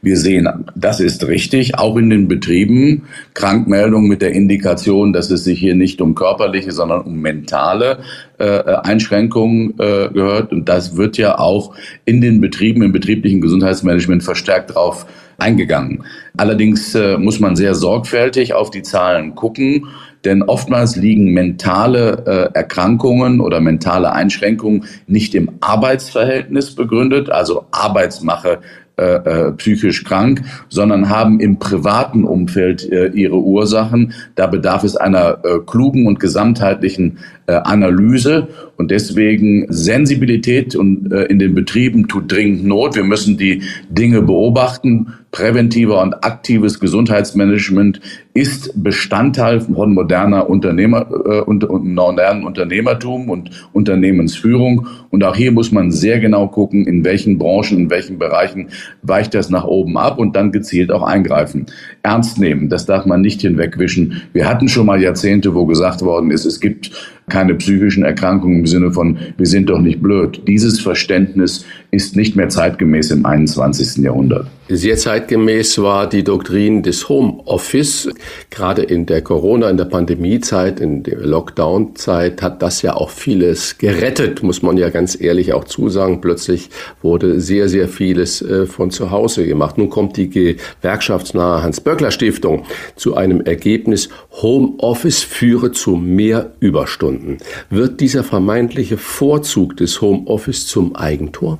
Wir 0.00 0.16
sehen, 0.16 0.48
das 0.74 0.98
ist 0.98 1.26
richtig, 1.26 1.78
auch 1.78 1.98
in 1.98 2.08
den 2.08 2.26
Betrieben 2.26 3.02
Krankmeldungen 3.34 4.08
mit 4.08 4.22
der 4.22 4.32
Indikation, 4.32 5.12
dass 5.12 5.30
es 5.30 5.44
sich 5.44 5.58
hier 5.58 5.74
nicht 5.74 6.00
um 6.00 6.14
körperliche, 6.14 6.72
sondern 6.72 7.02
um 7.02 7.20
mentale 7.20 7.98
äh, 8.38 8.60
Einschränkungen 8.82 9.74
äh, 9.78 10.08
gehört. 10.08 10.52
Und 10.52 10.70
das 10.70 10.96
wird 10.96 11.18
ja 11.18 11.38
auch 11.38 11.74
in 12.06 12.22
den 12.22 12.40
Betrieben, 12.40 12.82
im 12.82 12.92
betrieblichen 12.92 13.42
Gesundheitsmanagement 13.42 14.22
verstärkt 14.22 14.74
drauf 14.74 15.04
eingegangen. 15.38 16.04
Allerdings 16.36 16.94
äh, 16.94 17.18
muss 17.18 17.40
man 17.40 17.56
sehr 17.56 17.74
sorgfältig 17.74 18.54
auf 18.54 18.70
die 18.70 18.82
Zahlen 18.82 19.34
gucken 19.34 19.88
denn 20.24 20.42
oftmals 20.42 20.96
liegen 20.96 21.32
mentale 21.32 22.50
äh, 22.54 22.56
Erkrankungen 22.56 23.40
oder 23.40 23.60
mentale 23.60 24.12
Einschränkungen 24.12 24.84
nicht 25.06 25.34
im 25.34 25.50
Arbeitsverhältnis 25.60 26.74
begründet, 26.74 27.30
also 27.30 27.66
Arbeitsmache 27.70 28.60
äh, 28.96 29.48
äh, 29.48 29.52
psychisch 29.52 30.04
krank, 30.04 30.42
sondern 30.68 31.08
haben 31.08 31.40
im 31.40 31.58
privaten 31.58 32.22
Umfeld 32.22 32.88
äh, 32.92 33.08
ihre 33.08 33.40
Ursachen. 33.40 34.12
Da 34.36 34.46
bedarf 34.46 34.84
es 34.84 34.96
einer 34.96 35.38
äh, 35.44 35.58
klugen 35.66 36.06
und 36.06 36.20
gesamtheitlichen 36.20 37.18
äh, 37.46 37.54
Analyse 37.54 38.46
und 38.76 38.92
deswegen 38.92 39.66
Sensibilität 39.68 40.76
und 40.76 41.12
äh, 41.12 41.24
in 41.24 41.40
den 41.40 41.56
Betrieben 41.56 42.06
tut 42.06 42.30
dringend 42.30 42.64
Not. 42.66 42.94
Wir 42.94 43.02
müssen 43.02 43.36
die 43.36 43.62
Dinge 43.88 44.22
beobachten. 44.22 45.14
Präventiver 45.34 46.00
und 46.00 46.22
aktives 46.24 46.78
Gesundheitsmanagement 46.78 48.00
ist 48.34 48.70
Bestandteil 48.80 49.60
von 49.62 49.92
moderner 49.92 50.48
Unternehmer 50.48 51.08
äh, 51.10 51.40
und, 51.40 51.64
und 51.64 51.92
modernen 51.92 52.44
Unternehmertum 52.44 53.28
und 53.28 53.50
Unternehmensführung. 53.72 54.86
Und 55.10 55.24
auch 55.24 55.34
hier 55.34 55.50
muss 55.50 55.72
man 55.72 55.90
sehr 55.90 56.20
genau 56.20 56.46
gucken, 56.46 56.86
in 56.86 57.04
welchen 57.04 57.36
Branchen, 57.36 57.78
in 57.78 57.90
welchen 57.90 58.16
Bereichen 58.16 58.68
weicht 59.02 59.34
das 59.34 59.50
nach 59.50 59.64
oben 59.64 59.98
ab 59.98 60.18
und 60.18 60.36
dann 60.36 60.52
gezielt 60.52 60.92
auch 60.92 61.02
eingreifen. 61.02 61.66
Ernst 62.04 62.38
nehmen, 62.38 62.68
das 62.68 62.86
darf 62.86 63.04
man 63.04 63.20
nicht 63.20 63.40
hinwegwischen. 63.40 64.22
Wir 64.32 64.48
hatten 64.48 64.68
schon 64.68 64.86
mal 64.86 65.02
Jahrzehnte, 65.02 65.52
wo 65.52 65.66
gesagt 65.66 66.02
worden 66.02 66.30
ist, 66.30 66.44
es 66.44 66.60
gibt 66.60 66.92
keine 67.28 67.54
psychischen 67.54 68.04
Erkrankungen 68.04 68.60
im 68.60 68.66
Sinne 68.66 68.92
von, 68.92 69.18
wir 69.36 69.46
sind 69.46 69.70
doch 69.70 69.80
nicht 69.80 70.02
blöd. 70.02 70.42
Dieses 70.46 70.80
Verständnis 70.80 71.64
ist 71.94 72.16
nicht 72.16 72.36
mehr 72.36 72.48
zeitgemäß 72.48 73.10
im 73.10 73.24
21. 73.24 74.04
Jahrhundert. 74.04 74.46
Sehr 74.66 74.96
zeitgemäß 74.96 75.82
war 75.82 76.08
die 76.08 76.24
Doktrin 76.24 76.82
des 76.82 77.10
Homeoffice. 77.10 78.08
Gerade 78.48 78.82
in 78.82 79.04
der 79.04 79.20
Corona, 79.20 79.68
in 79.68 79.76
der 79.76 79.84
Pandemiezeit, 79.84 80.80
in 80.80 81.02
der 81.02 81.18
Lockdown-Zeit 81.18 82.40
hat 82.40 82.62
das 82.62 82.80
ja 82.80 82.96
auch 82.96 83.10
vieles 83.10 83.76
gerettet, 83.76 84.42
muss 84.42 84.62
man 84.62 84.78
ja 84.78 84.88
ganz 84.88 85.20
ehrlich 85.20 85.52
auch 85.52 85.64
zusagen. 85.64 86.22
Plötzlich 86.22 86.70
wurde 87.02 87.42
sehr, 87.42 87.68
sehr 87.68 87.88
vieles 87.88 88.40
äh, 88.40 88.64
von 88.64 88.90
zu 88.90 89.10
Hause 89.10 89.46
gemacht. 89.46 89.76
Nun 89.76 89.90
kommt 89.90 90.16
die 90.16 90.30
gewerkschaftsnahe 90.30 91.62
Hans-Böckler-Stiftung 91.62 92.64
zu 92.96 93.16
einem 93.16 93.42
Ergebnis, 93.42 94.08
Homeoffice 94.40 95.22
führe 95.22 95.72
zu 95.72 95.96
mehr 95.96 96.52
Überstunden. 96.60 97.36
Wird 97.68 98.00
dieser 98.00 98.24
vermeintliche 98.24 98.96
Vorzug 98.96 99.76
des 99.76 100.00
Homeoffice 100.00 100.66
zum 100.66 100.96
Eigentor? 100.96 101.58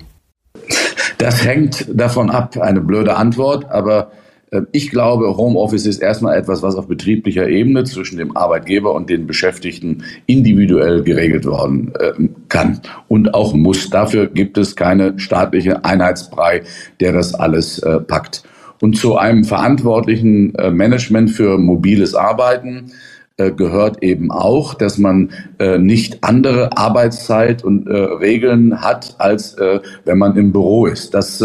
Das 1.18 1.44
hängt 1.44 1.86
davon 1.94 2.28
ab, 2.28 2.58
eine 2.60 2.80
blöde 2.80 3.16
Antwort, 3.16 3.70
aber 3.70 4.10
Äh, 4.54 4.62
ich 4.72 4.90
glaube, 4.90 5.36
Homeoffice 5.36 5.86
ist 5.86 6.00
erstmal 6.00 6.36
etwas, 6.38 6.62
was 6.62 6.76
auf 6.76 6.86
betrieblicher 6.86 7.48
Ebene 7.48 7.84
zwischen 7.84 8.18
dem 8.18 8.36
Arbeitgeber 8.36 8.94
und 8.94 9.10
den 9.10 9.26
Beschäftigten 9.26 10.04
individuell 10.26 11.02
geregelt 11.02 11.44
werden 11.44 11.92
äh, 11.98 12.12
kann 12.48 12.80
und 13.08 13.34
auch 13.34 13.54
muss. 13.54 13.90
Dafür 13.90 14.26
gibt 14.26 14.56
es 14.58 14.76
keine 14.76 15.18
staatliche 15.18 15.84
Einheitsbrei, 15.84 16.62
der 17.00 17.12
das 17.12 17.34
alles 17.34 17.78
äh, 17.80 18.00
packt. 18.00 18.44
Und 18.80 18.96
zu 18.98 19.16
einem 19.16 19.44
verantwortlichen 19.44 20.52
Management 20.72 21.30
für 21.30 21.56
mobiles 21.56 22.14
Arbeiten 22.14 22.92
gehört 23.36 24.02
eben 24.02 24.30
auch, 24.30 24.74
dass 24.74 24.96
man 24.98 25.30
nicht 25.78 26.22
andere 26.22 26.76
Arbeitszeit 26.76 27.64
und 27.64 27.88
Regeln 27.88 28.80
hat, 28.80 29.16
als 29.18 29.56
wenn 30.04 30.18
man 30.18 30.36
im 30.36 30.52
Büro 30.52 30.86
ist. 30.86 31.14
Das 31.14 31.42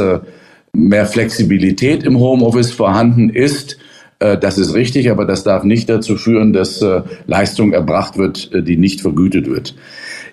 mehr 0.73 1.05
Flexibilität 1.05 2.03
im 2.03 2.19
Homeoffice 2.19 2.71
vorhanden 2.71 3.29
ist. 3.29 3.77
Äh, 4.19 4.37
das 4.37 4.57
ist 4.57 4.73
richtig, 4.73 5.09
aber 5.09 5.25
das 5.25 5.43
darf 5.43 5.63
nicht 5.63 5.89
dazu 5.89 6.15
führen, 6.15 6.53
dass 6.53 6.81
äh, 6.81 7.01
Leistung 7.27 7.73
erbracht 7.73 8.17
wird, 8.17 8.53
äh, 8.53 8.61
die 8.61 8.77
nicht 8.77 9.01
vergütet 9.01 9.47
wird. 9.47 9.75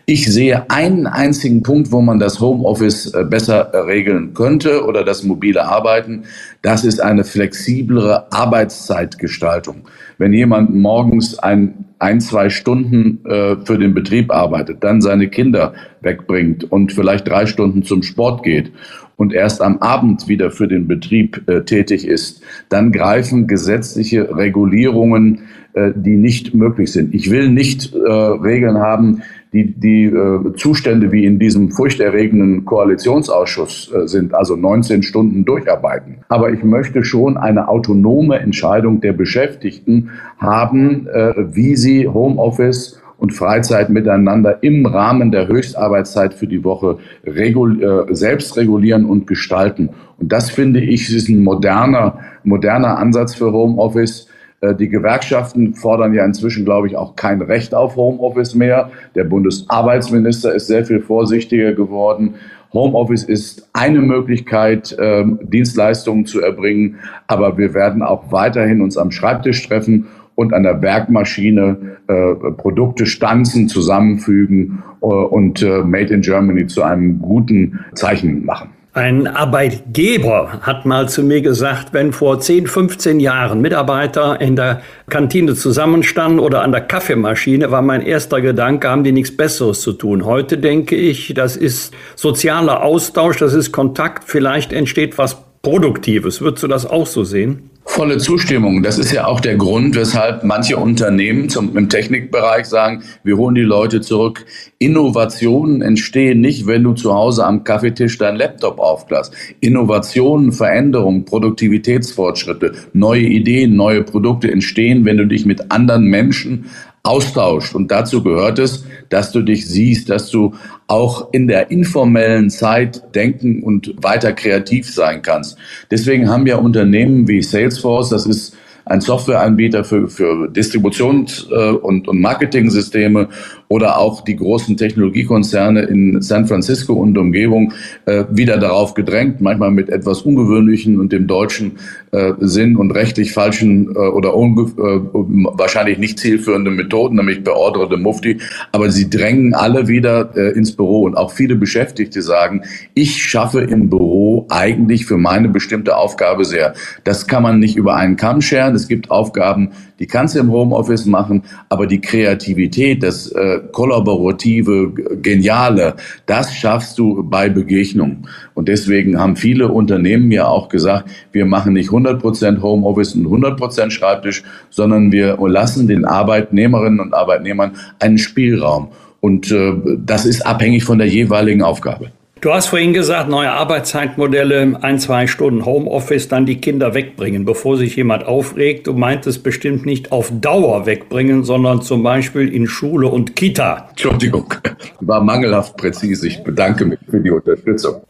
Ich 0.08 0.32
sehe 0.32 0.70
einen 0.70 1.08
einzigen 1.08 1.64
Punkt, 1.64 1.90
wo 1.90 2.00
man 2.00 2.20
das 2.20 2.38
Homeoffice 2.38 3.10
besser 3.28 3.72
regeln 3.88 4.34
könnte 4.34 4.84
oder 4.84 5.02
das 5.02 5.24
mobile 5.24 5.64
Arbeiten. 5.64 6.26
Das 6.62 6.84
ist 6.84 7.00
eine 7.00 7.24
flexiblere 7.24 8.32
Arbeitszeitgestaltung. 8.32 9.88
Wenn 10.18 10.32
jemand 10.32 10.74
morgens 10.74 11.38
ein, 11.38 11.86
ein 11.98 12.20
zwei 12.20 12.48
Stunden 12.48 13.24
äh, 13.26 13.56
für 13.64 13.78
den 13.78 13.94
Betrieb 13.94 14.32
arbeitet, 14.32 14.82
dann 14.82 15.00
seine 15.00 15.28
Kinder 15.28 15.74
wegbringt 16.00 16.64
und 16.64 16.92
vielleicht 16.92 17.28
drei 17.28 17.46
Stunden 17.46 17.82
zum 17.82 18.02
Sport 18.02 18.42
geht 18.42 18.72
und 19.16 19.32
erst 19.32 19.62
am 19.62 19.78
Abend 19.78 20.28
wieder 20.28 20.50
für 20.50 20.68
den 20.68 20.86
Betrieb 20.86 21.48
äh, 21.48 21.62
tätig 21.62 22.06
ist, 22.06 22.42
dann 22.68 22.92
greifen 22.92 23.46
gesetzliche 23.46 24.36
Regulierungen, 24.36 25.40
äh, 25.72 25.92
die 25.94 26.16
nicht 26.16 26.54
möglich 26.54 26.92
sind. 26.92 27.14
Ich 27.14 27.30
will 27.30 27.48
nicht 27.48 27.94
äh, 27.94 27.98
Regeln 27.98 28.78
haben, 28.78 29.22
die, 29.52 29.72
die 29.72 30.04
äh, 30.04 30.54
Zustände 30.56 31.12
wie 31.12 31.24
in 31.24 31.38
diesem 31.38 31.70
furchterregenden 31.70 32.64
Koalitionsausschuss 32.66 33.90
äh, 33.92 34.06
sind, 34.06 34.34
also 34.34 34.54
19 34.54 35.02
Stunden 35.02 35.44
durcharbeiten. 35.44 36.18
Aber 36.28 36.50
ich 36.52 36.62
möchte 36.62 37.04
schon 37.04 37.38
eine 37.38 37.68
autonome 37.68 38.38
Entscheidung 38.38 39.00
der 39.00 39.14
Beschäftigten 39.14 40.10
haben, 40.38 41.06
äh, 41.08 41.32
wie 41.54 41.76
sie 41.76 42.06
Homeoffice 42.06 43.00
und 43.18 43.32
Freizeit 43.32 43.88
miteinander 43.88 44.62
im 44.62 44.84
Rahmen 44.86 45.32
der 45.32 45.48
Höchstarbeitszeit 45.48 46.34
für 46.34 46.46
die 46.46 46.64
Woche 46.64 46.98
regul 47.24 47.82
äh, 47.82 48.14
selbst 48.14 48.56
regulieren 48.56 49.04
und 49.04 49.26
gestalten. 49.26 49.90
Und 50.18 50.32
das 50.32 50.50
finde 50.50 50.80
ich 50.80 51.14
ist 51.14 51.28
ein 51.28 51.42
moderner, 51.42 52.18
moderner 52.44 52.98
Ansatz 52.98 53.34
für 53.34 53.52
Homeoffice. 53.52 54.28
Äh, 54.60 54.74
die 54.74 54.88
Gewerkschaften 54.88 55.74
fordern 55.74 56.14
ja 56.14 56.24
inzwischen, 56.24 56.64
glaube 56.64 56.88
ich, 56.88 56.96
auch 56.96 57.16
kein 57.16 57.40
Recht 57.42 57.74
auf 57.74 57.96
Homeoffice 57.96 58.54
mehr. 58.54 58.90
Der 59.14 59.24
Bundesarbeitsminister 59.24 60.54
ist 60.54 60.66
sehr 60.66 60.84
viel 60.84 61.00
vorsichtiger 61.00 61.72
geworden. 61.72 62.34
Homeoffice 62.72 63.24
ist 63.24 63.70
eine 63.72 64.00
Möglichkeit, 64.00 64.94
ähm, 64.98 65.38
Dienstleistungen 65.42 66.26
zu 66.26 66.42
erbringen, 66.42 66.96
aber 67.26 67.56
wir 67.56 67.72
werden 67.72 68.02
auch 68.02 68.30
weiterhin 68.30 68.82
uns 68.82 68.98
am 68.98 69.10
Schreibtisch 69.10 69.66
treffen 69.66 70.08
und 70.36 70.54
an 70.54 70.62
der 70.62 70.80
Werkmaschine 70.80 71.98
äh, 72.06 72.34
Produkte 72.52 73.06
stanzen, 73.06 73.68
zusammenfügen 73.68 74.82
äh, 75.00 75.06
und 75.06 75.62
äh, 75.62 75.82
Made 75.82 76.14
in 76.14 76.20
Germany 76.20 76.66
zu 76.68 76.82
einem 76.82 77.18
guten 77.20 77.80
Zeichen 77.94 78.44
machen. 78.44 78.70
Ein 78.92 79.26
Arbeitgeber 79.26 80.60
hat 80.62 80.86
mal 80.86 81.06
zu 81.06 81.22
mir 81.22 81.42
gesagt, 81.42 81.92
wenn 81.92 82.14
vor 82.14 82.40
10, 82.40 82.66
15 82.66 83.20
Jahren 83.20 83.60
Mitarbeiter 83.60 84.40
in 84.40 84.56
der 84.56 84.80
Kantine 85.10 85.54
zusammenstanden 85.54 86.40
oder 86.40 86.62
an 86.62 86.72
der 86.72 86.80
Kaffeemaschine, 86.80 87.70
war 87.70 87.82
mein 87.82 88.00
erster 88.00 88.40
Gedanke, 88.40 88.88
haben 88.88 89.04
die 89.04 89.12
nichts 89.12 89.36
Besseres 89.36 89.82
zu 89.82 89.92
tun. 89.92 90.24
Heute 90.24 90.56
denke 90.56 90.96
ich, 90.96 91.34
das 91.34 91.58
ist 91.58 91.92
sozialer 92.14 92.82
Austausch, 92.82 93.36
das 93.36 93.52
ist 93.52 93.70
Kontakt, 93.70 94.24
vielleicht 94.24 94.72
entsteht 94.72 95.18
was 95.18 95.36
Produktives. 95.60 96.40
Würdest 96.40 96.62
du 96.62 96.68
das 96.68 96.86
auch 96.86 97.06
so 97.06 97.22
sehen? 97.22 97.68
Volle 97.88 98.18
Zustimmung. 98.18 98.82
Das 98.82 98.98
ist 98.98 99.12
ja 99.12 99.26
auch 99.26 99.40
der 99.40 99.56
Grund, 99.56 99.94
weshalb 99.94 100.44
manche 100.44 100.76
Unternehmen 100.76 101.48
zum, 101.48 101.74
im 101.78 101.88
Technikbereich 101.88 102.66
sagen, 102.66 103.04
wir 103.22 103.38
holen 103.38 103.54
die 103.54 103.62
Leute 103.62 104.02
zurück. 104.02 104.44
Innovationen 104.78 105.80
entstehen 105.80 106.40
nicht, 106.40 106.66
wenn 106.66 106.82
du 106.82 106.92
zu 106.92 107.14
Hause 107.14 107.46
am 107.46 107.64
Kaffeetisch 107.64 108.18
deinen 108.18 108.36
Laptop 108.36 108.80
aufklärt. 108.80 109.30
Innovationen, 109.60 110.52
Veränderungen, 110.52 111.24
Produktivitätsfortschritte, 111.24 112.72
neue 112.92 113.22
Ideen, 113.22 113.76
neue 113.76 114.02
Produkte 114.02 114.50
entstehen, 114.50 115.06
wenn 115.06 115.16
du 115.16 115.26
dich 115.26 115.46
mit 115.46 115.70
anderen 115.70 116.04
Menschen 116.04 116.66
austauscht. 117.06 117.74
Und 117.74 117.90
dazu 117.90 118.22
gehört 118.22 118.58
es, 118.58 118.84
dass 119.08 119.32
du 119.32 119.42
dich 119.42 119.66
siehst, 119.66 120.10
dass 120.10 120.30
du 120.30 120.54
auch 120.86 121.32
in 121.32 121.48
der 121.48 121.70
informellen 121.70 122.50
Zeit 122.50 123.14
denken 123.14 123.62
und 123.62 123.94
weiter 124.02 124.32
kreativ 124.32 124.92
sein 124.92 125.22
kannst. 125.22 125.56
Deswegen 125.90 126.28
haben 126.28 126.46
ja 126.46 126.56
Unternehmen 126.56 127.28
wie 127.28 127.42
Salesforce, 127.42 128.10
das 128.10 128.26
ist 128.26 128.55
ein 128.86 129.00
Softwareanbieter 129.00 129.82
für, 129.84 130.08
für 130.08 130.48
Distributions- 130.48 131.50
äh, 131.50 131.72
und, 131.72 132.06
und 132.06 132.20
Marketing-Systeme 132.20 133.28
oder 133.68 133.98
auch 133.98 134.22
die 134.22 134.36
großen 134.36 134.76
Technologiekonzerne 134.76 135.82
in 135.82 136.22
San 136.22 136.46
Francisco 136.46 136.92
und 136.92 137.18
Umgebung 137.18 137.72
äh, 138.04 138.24
wieder 138.30 138.58
darauf 138.58 138.94
gedrängt, 138.94 139.40
manchmal 139.40 139.72
mit 139.72 139.88
etwas 139.88 140.22
ungewöhnlichen 140.22 141.00
und 141.00 141.12
dem 141.12 141.26
deutschen 141.26 141.72
äh, 142.12 142.34
Sinn 142.38 142.76
und 142.76 142.92
rechtlich 142.92 143.32
falschen 143.32 143.90
äh, 143.94 143.98
oder 143.98 144.28
äh, 144.28 144.32
wahrscheinlich 144.32 145.98
nicht 145.98 146.20
zielführenden 146.20 146.76
Methoden, 146.76 147.16
nämlich 147.16 147.42
beorderte 147.42 147.96
Mufti. 147.96 148.38
Aber 148.70 148.90
sie 148.90 149.10
drängen 149.10 149.52
alle 149.54 149.88
wieder 149.88 150.30
äh, 150.36 150.52
ins 150.52 150.76
Büro 150.76 151.02
und 151.02 151.16
auch 151.16 151.32
viele 151.32 151.56
Beschäftigte 151.56 152.22
sagen, 152.22 152.62
ich 152.94 153.24
schaffe 153.24 153.62
im 153.62 153.90
Büro 153.90 154.46
eigentlich 154.48 155.06
für 155.06 155.16
meine 155.16 155.48
bestimmte 155.48 155.96
Aufgabe 155.96 156.44
sehr. 156.44 156.74
Das 157.02 157.26
kann 157.26 157.42
man 157.42 157.58
nicht 157.58 157.74
über 157.74 157.96
einen 157.96 158.16
Kamm 158.16 158.40
scheren. 158.42 158.75
Es 158.76 158.88
gibt 158.88 159.10
Aufgaben, 159.10 159.70
die 159.98 160.06
kannst 160.06 160.34
du 160.34 160.38
im 160.38 160.52
Homeoffice 160.52 161.06
machen, 161.06 161.42
aber 161.68 161.86
die 161.86 162.00
Kreativität, 162.00 163.02
das 163.02 163.32
äh, 163.32 163.60
kollaborative, 163.72 164.92
geniale, 165.20 165.96
das 166.26 166.54
schaffst 166.54 166.98
du 166.98 167.22
bei 167.22 167.48
Begegnung. 167.48 168.28
Und 168.54 168.68
deswegen 168.68 169.18
haben 169.18 169.36
viele 169.36 169.68
Unternehmen 169.68 170.30
ja 170.30 170.46
auch 170.46 170.68
gesagt, 170.68 171.10
wir 171.32 171.46
machen 171.46 171.72
nicht 171.72 171.90
100% 171.90 172.62
Homeoffice 172.62 173.14
und 173.14 173.26
100% 173.26 173.90
Schreibtisch, 173.90 174.44
sondern 174.70 175.10
wir 175.10 175.36
lassen 175.48 175.88
den 175.88 176.04
Arbeitnehmerinnen 176.04 177.00
und 177.00 177.14
Arbeitnehmern 177.14 177.72
einen 177.98 178.18
Spielraum. 178.18 178.88
Und 179.20 179.50
äh, 179.50 179.72
das 180.04 180.26
ist 180.26 180.46
abhängig 180.46 180.84
von 180.84 180.98
der 180.98 181.08
jeweiligen 181.08 181.62
Aufgabe. 181.62 182.12
Du 182.42 182.52
hast 182.52 182.66
vorhin 182.66 182.92
gesagt, 182.92 183.30
neue 183.30 183.50
Arbeitszeitmodelle, 183.50 184.78
ein, 184.82 184.98
zwei 184.98 185.26
Stunden 185.26 185.64
Homeoffice, 185.64 186.28
dann 186.28 186.44
die 186.44 186.60
Kinder 186.60 186.92
wegbringen, 186.92 187.46
bevor 187.46 187.78
sich 187.78 187.96
jemand 187.96 188.26
aufregt. 188.26 188.86
Du 188.86 188.92
meintest 188.92 189.42
bestimmt 189.42 189.86
nicht 189.86 190.12
auf 190.12 190.30
Dauer 190.38 190.84
wegbringen, 190.84 191.44
sondern 191.44 191.80
zum 191.80 192.02
Beispiel 192.02 192.52
in 192.54 192.66
Schule 192.66 193.08
und 193.08 193.36
Kita. 193.36 193.88
Entschuldigung, 193.88 194.52
war 195.00 195.22
mangelhaft 195.22 195.78
präzise. 195.78 196.28
Ich 196.28 196.44
bedanke 196.44 196.84
mich 196.84 196.98
für 197.08 197.20
die 197.20 197.30
Unterstützung. 197.30 198.02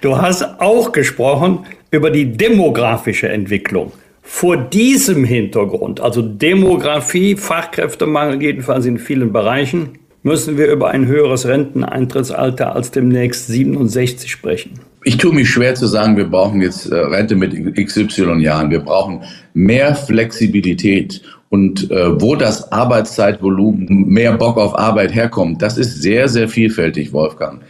Du 0.00 0.16
hast 0.16 0.42
auch 0.60 0.90
gesprochen 0.90 1.66
über 1.90 2.10
die 2.10 2.32
demografische 2.32 3.28
Entwicklung. 3.28 3.92
Vor 4.22 4.56
diesem 4.56 5.24
Hintergrund, 5.24 6.00
also 6.00 6.22
Demografie, 6.22 7.36
Fachkräftemangel 7.36 8.42
jedenfalls 8.42 8.86
in 8.86 8.96
vielen 8.96 9.30
Bereichen, 9.30 9.98
müssen 10.24 10.58
wir 10.58 10.72
über 10.72 10.90
ein 10.90 11.06
höheres 11.06 11.46
Renteneintrittsalter 11.46 12.74
als 12.74 12.90
demnächst 12.90 13.46
67 13.46 14.30
sprechen. 14.30 14.80
Ich 15.04 15.18
tue 15.18 15.34
mich 15.34 15.50
schwer 15.50 15.74
zu 15.74 15.86
sagen, 15.86 16.16
wir 16.16 16.24
brauchen 16.24 16.62
jetzt 16.62 16.90
äh, 16.90 16.96
Rente 16.96 17.36
mit 17.36 17.52
XY 17.76 18.40
Jahren. 18.40 18.70
Wir 18.70 18.80
brauchen 18.80 19.20
mehr 19.52 19.94
Flexibilität. 19.94 21.20
Und 21.50 21.90
äh, 21.90 22.20
wo 22.20 22.34
das 22.34 22.72
Arbeitszeitvolumen, 22.72 24.08
mehr 24.08 24.32
Bock 24.32 24.56
auf 24.56 24.76
Arbeit 24.76 25.14
herkommt, 25.14 25.60
das 25.62 25.76
ist 25.76 26.02
sehr, 26.02 26.26
sehr 26.28 26.48
vielfältig, 26.48 27.12
Wolfgang. 27.12 27.60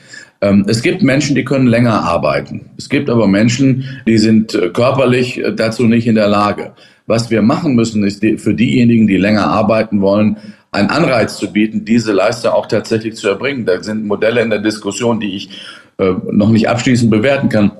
Ähm, 0.40 0.64
es 0.68 0.80
gibt 0.80 1.02
Menschen, 1.02 1.34
die 1.34 1.44
können 1.44 1.66
länger 1.66 2.02
arbeiten. 2.02 2.70
Es 2.78 2.88
gibt 2.88 3.10
aber 3.10 3.26
Menschen, 3.26 3.84
die 4.06 4.18
sind 4.18 4.54
äh, 4.54 4.68
körperlich 4.68 5.38
äh, 5.38 5.52
dazu 5.52 5.84
nicht 5.84 6.06
in 6.06 6.14
der 6.14 6.28
Lage. 6.28 6.72
Was 7.06 7.30
wir 7.30 7.42
machen 7.42 7.74
müssen, 7.74 8.02
ist 8.04 8.22
die, 8.22 8.38
für 8.38 8.54
diejenigen, 8.54 9.06
die 9.06 9.18
länger 9.18 9.46
arbeiten 9.46 10.00
wollen, 10.00 10.38
einen 10.72 10.90
Anreiz 10.90 11.36
zu 11.36 11.52
bieten, 11.52 11.84
diese 11.84 12.12
Leistung 12.12 12.52
auch 12.52 12.66
tatsächlich 12.66 13.14
zu 13.14 13.28
erbringen. 13.28 13.66
Da 13.66 13.82
sind 13.82 14.06
Modelle 14.06 14.40
in 14.42 14.50
der 14.50 14.58
Diskussion, 14.60 15.20
die 15.20 15.36
ich 15.36 15.50
äh, 15.98 16.12
noch 16.32 16.50
nicht 16.50 16.68
abschließend 16.68 17.10
bewerten 17.10 17.48
kann, 17.48 17.70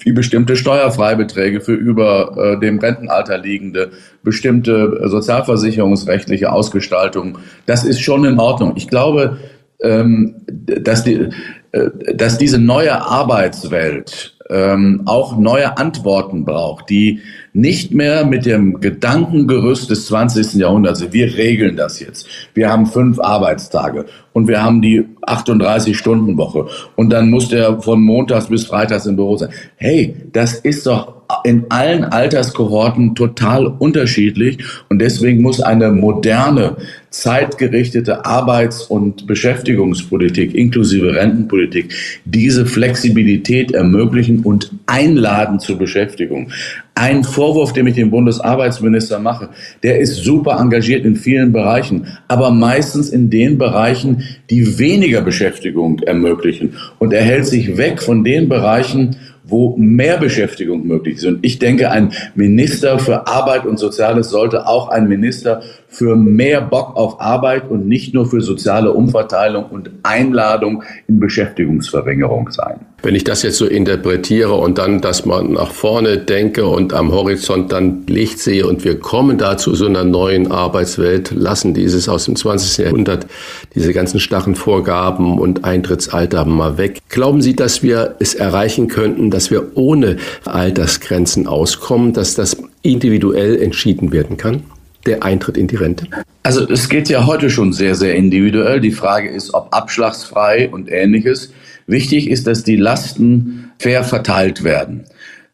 wie 0.00 0.12
bestimmte 0.12 0.56
Steuerfreibeträge 0.56 1.60
für 1.60 1.74
über 1.74 2.36
äh, 2.36 2.60
dem 2.60 2.78
Rentenalter 2.78 3.38
liegende, 3.38 3.92
bestimmte 4.22 5.00
sozialversicherungsrechtliche 5.08 6.52
Ausgestaltung. 6.52 7.38
Das 7.66 7.84
ist 7.84 8.00
schon 8.00 8.24
in 8.24 8.38
Ordnung. 8.38 8.74
Ich 8.76 8.88
glaube, 8.88 9.38
ähm, 9.82 10.34
dass, 10.48 11.04
die, 11.04 11.28
äh, 11.72 11.90
dass 12.14 12.36
diese 12.36 12.58
neue 12.58 13.00
Arbeitswelt 13.00 14.31
ähm, 14.50 15.02
auch 15.06 15.36
neue 15.36 15.78
Antworten 15.78 16.44
braucht, 16.44 16.90
die 16.90 17.20
nicht 17.52 17.92
mehr 17.92 18.24
mit 18.24 18.46
dem 18.46 18.80
Gedankengerüst 18.80 19.90
des 19.90 20.06
20. 20.06 20.54
Jahrhunderts, 20.54 21.12
wir 21.12 21.36
regeln 21.36 21.76
das 21.76 22.00
jetzt. 22.00 22.26
Wir 22.54 22.70
haben 22.70 22.86
fünf 22.86 23.20
Arbeitstage 23.20 24.06
und 24.32 24.48
wir 24.48 24.62
haben 24.62 24.80
die 24.80 25.04
38-Stunden-Woche 25.26 26.66
und 26.96 27.10
dann 27.10 27.30
muss 27.30 27.48
der 27.48 27.80
von 27.82 28.02
Montags 28.02 28.46
bis 28.46 28.64
Freitags 28.64 29.06
im 29.06 29.16
Büro 29.16 29.36
sein. 29.36 29.50
Hey, 29.76 30.16
das 30.32 30.54
ist 30.54 30.86
doch 30.86 31.22
in 31.44 31.66
allen 31.70 32.04
Alterskohorten 32.04 33.14
total 33.14 33.66
unterschiedlich 33.66 34.58
und 34.88 34.98
deswegen 34.98 35.42
muss 35.42 35.60
eine 35.60 35.90
moderne, 35.90 36.76
zeitgerichtete 37.12 38.24
Arbeits- 38.24 38.82
und 38.82 39.26
Beschäftigungspolitik 39.26 40.54
inklusive 40.54 41.14
Rentenpolitik 41.14 41.94
diese 42.24 42.66
Flexibilität 42.66 43.72
ermöglichen 43.72 44.40
und 44.40 44.72
einladen 44.86 45.60
zur 45.60 45.78
Beschäftigung. 45.78 46.50
Ein 46.94 47.24
Vorwurf, 47.24 47.72
den 47.72 47.86
ich 47.86 47.94
dem 47.94 48.10
Bundesarbeitsminister 48.10 49.18
mache, 49.18 49.50
der 49.82 50.00
ist 50.00 50.16
super 50.16 50.58
engagiert 50.58 51.04
in 51.04 51.16
vielen 51.16 51.52
Bereichen, 51.52 52.06
aber 52.28 52.50
meistens 52.50 53.10
in 53.10 53.30
den 53.30 53.56
Bereichen, 53.56 54.24
die 54.50 54.78
weniger 54.78 55.22
Beschäftigung 55.22 56.00
ermöglichen. 56.00 56.74
Und 56.98 57.12
er 57.12 57.22
hält 57.22 57.46
sich 57.46 57.76
weg 57.76 58.02
von 58.02 58.24
den 58.24 58.48
Bereichen, 58.48 59.16
wo 59.44 59.76
mehr 59.76 60.18
Beschäftigung 60.18 60.86
möglich 60.86 61.16
ist. 61.16 61.24
Und 61.24 61.44
ich 61.44 61.58
denke, 61.58 61.90
ein 61.90 62.12
Minister 62.34 62.98
für 62.98 63.26
Arbeit 63.26 63.66
und 63.66 63.78
Soziales 63.78 64.30
sollte 64.30 64.66
auch 64.66 64.88
ein 64.88 65.08
Minister 65.08 65.62
für 65.92 66.16
mehr 66.16 66.62
Bock 66.62 66.96
auf 66.96 67.20
Arbeit 67.20 67.70
und 67.70 67.86
nicht 67.86 68.14
nur 68.14 68.26
für 68.26 68.40
soziale 68.40 68.92
Umverteilung 68.92 69.66
und 69.66 69.90
Einladung 70.02 70.82
in 71.06 71.20
Beschäftigungsverringerung 71.20 72.50
sein. 72.50 72.80
Wenn 73.02 73.14
ich 73.14 73.24
das 73.24 73.42
jetzt 73.42 73.58
so 73.58 73.66
interpretiere 73.66 74.54
und 74.54 74.78
dann, 74.78 75.00
dass 75.00 75.26
man 75.26 75.52
nach 75.52 75.70
vorne 75.70 76.18
denke 76.18 76.66
und 76.66 76.94
am 76.94 77.12
Horizont 77.12 77.72
dann 77.72 78.06
Licht 78.06 78.38
sehe 78.38 78.66
und 78.66 78.84
wir 78.84 78.98
kommen 79.00 79.38
da 79.38 79.58
zu 79.58 79.74
so 79.74 79.86
einer 79.86 80.04
neuen 80.04 80.50
Arbeitswelt, 80.50 81.32
lassen 81.32 81.74
dieses 81.74 82.08
aus 82.08 82.24
dem 82.24 82.36
20. 82.36 82.86
Jahrhundert, 82.86 83.26
diese 83.74 83.92
ganzen 83.92 84.18
starren 84.18 84.54
Vorgaben 84.54 85.38
und 85.38 85.64
Eintrittsalter 85.64 86.44
mal 86.46 86.78
weg. 86.78 87.00
Glauben 87.08 87.42
Sie, 87.42 87.54
dass 87.54 87.82
wir 87.82 88.14
es 88.18 88.34
erreichen 88.34 88.88
könnten, 88.88 89.30
dass 89.30 89.50
wir 89.50 89.76
ohne 89.76 90.16
Altersgrenzen 90.44 91.46
auskommen, 91.46 92.12
dass 92.14 92.34
das 92.34 92.56
individuell 92.82 93.60
entschieden 93.60 94.12
werden 94.12 94.36
kann? 94.36 94.62
Der 95.06 95.22
Eintritt 95.22 95.56
in 95.56 95.66
die 95.66 95.76
Rente? 95.76 96.06
Also 96.42 96.68
es 96.68 96.88
geht 96.88 97.08
ja 97.08 97.26
heute 97.26 97.50
schon 97.50 97.72
sehr, 97.72 97.94
sehr 97.94 98.14
individuell. 98.14 98.80
Die 98.80 98.92
Frage 98.92 99.28
ist, 99.28 99.54
ob 99.54 99.74
abschlagsfrei 99.74 100.68
und 100.70 100.90
ähnliches. 100.90 101.52
Wichtig 101.86 102.30
ist, 102.30 102.46
dass 102.46 102.64
die 102.64 102.76
Lasten 102.76 103.70
fair 103.78 104.04
verteilt 104.04 104.64
werden. 104.64 105.04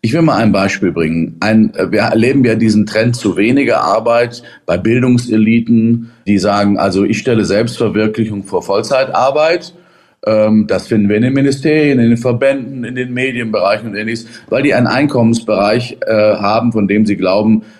Ich 0.01 0.13
will 0.13 0.23
mal 0.23 0.37
ein 0.37 0.53
Beispiel 0.53 0.93
bringen. 0.93 1.37
Ein, 1.41 1.73
wir 1.75 2.01
erleben 2.01 2.45
ja 2.45 2.55
diesen 2.55 2.87
Trend 2.87 3.17
zu 3.17 3.37
weniger 3.37 3.81
Arbeit 3.81 4.45
bei 4.65 4.77
Bildungseliten, 4.77 6.11
die 6.27 6.39
sagen, 6.39 6.79
also 6.79 7.05
ich 7.05 7.19
stelle 7.19 7.45
Selbstverwirklichung 7.45 8.45
vor 8.45 8.63
Vollzeitarbeit. 8.63 9.75
Ähm, 10.25 10.67
das 10.69 10.87
finden 10.87 11.09
wir 11.09 11.17
in 11.17 11.23
den 11.23 11.33
Ministerien, 11.33 11.99
in 11.99 12.11
den 12.11 12.17
Verbänden, 12.17 12.85
in 12.85 12.95
den 12.95 13.13
Medienbereichen 13.13 13.89
und 13.89 13.97
ähnliches, 13.97 14.27
weil 14.49 14.63
die 14.63 14.75
einen 14.75 14.87
Einkommensbereich 14.87 15.99
äh, 16.07 16.13
haben, 16.13 16.73
von 16.73 16.87
dem 16.87 17.05
sie 17.05 17.17
glauben, 17.17 17.63
äh, 17.63 17.78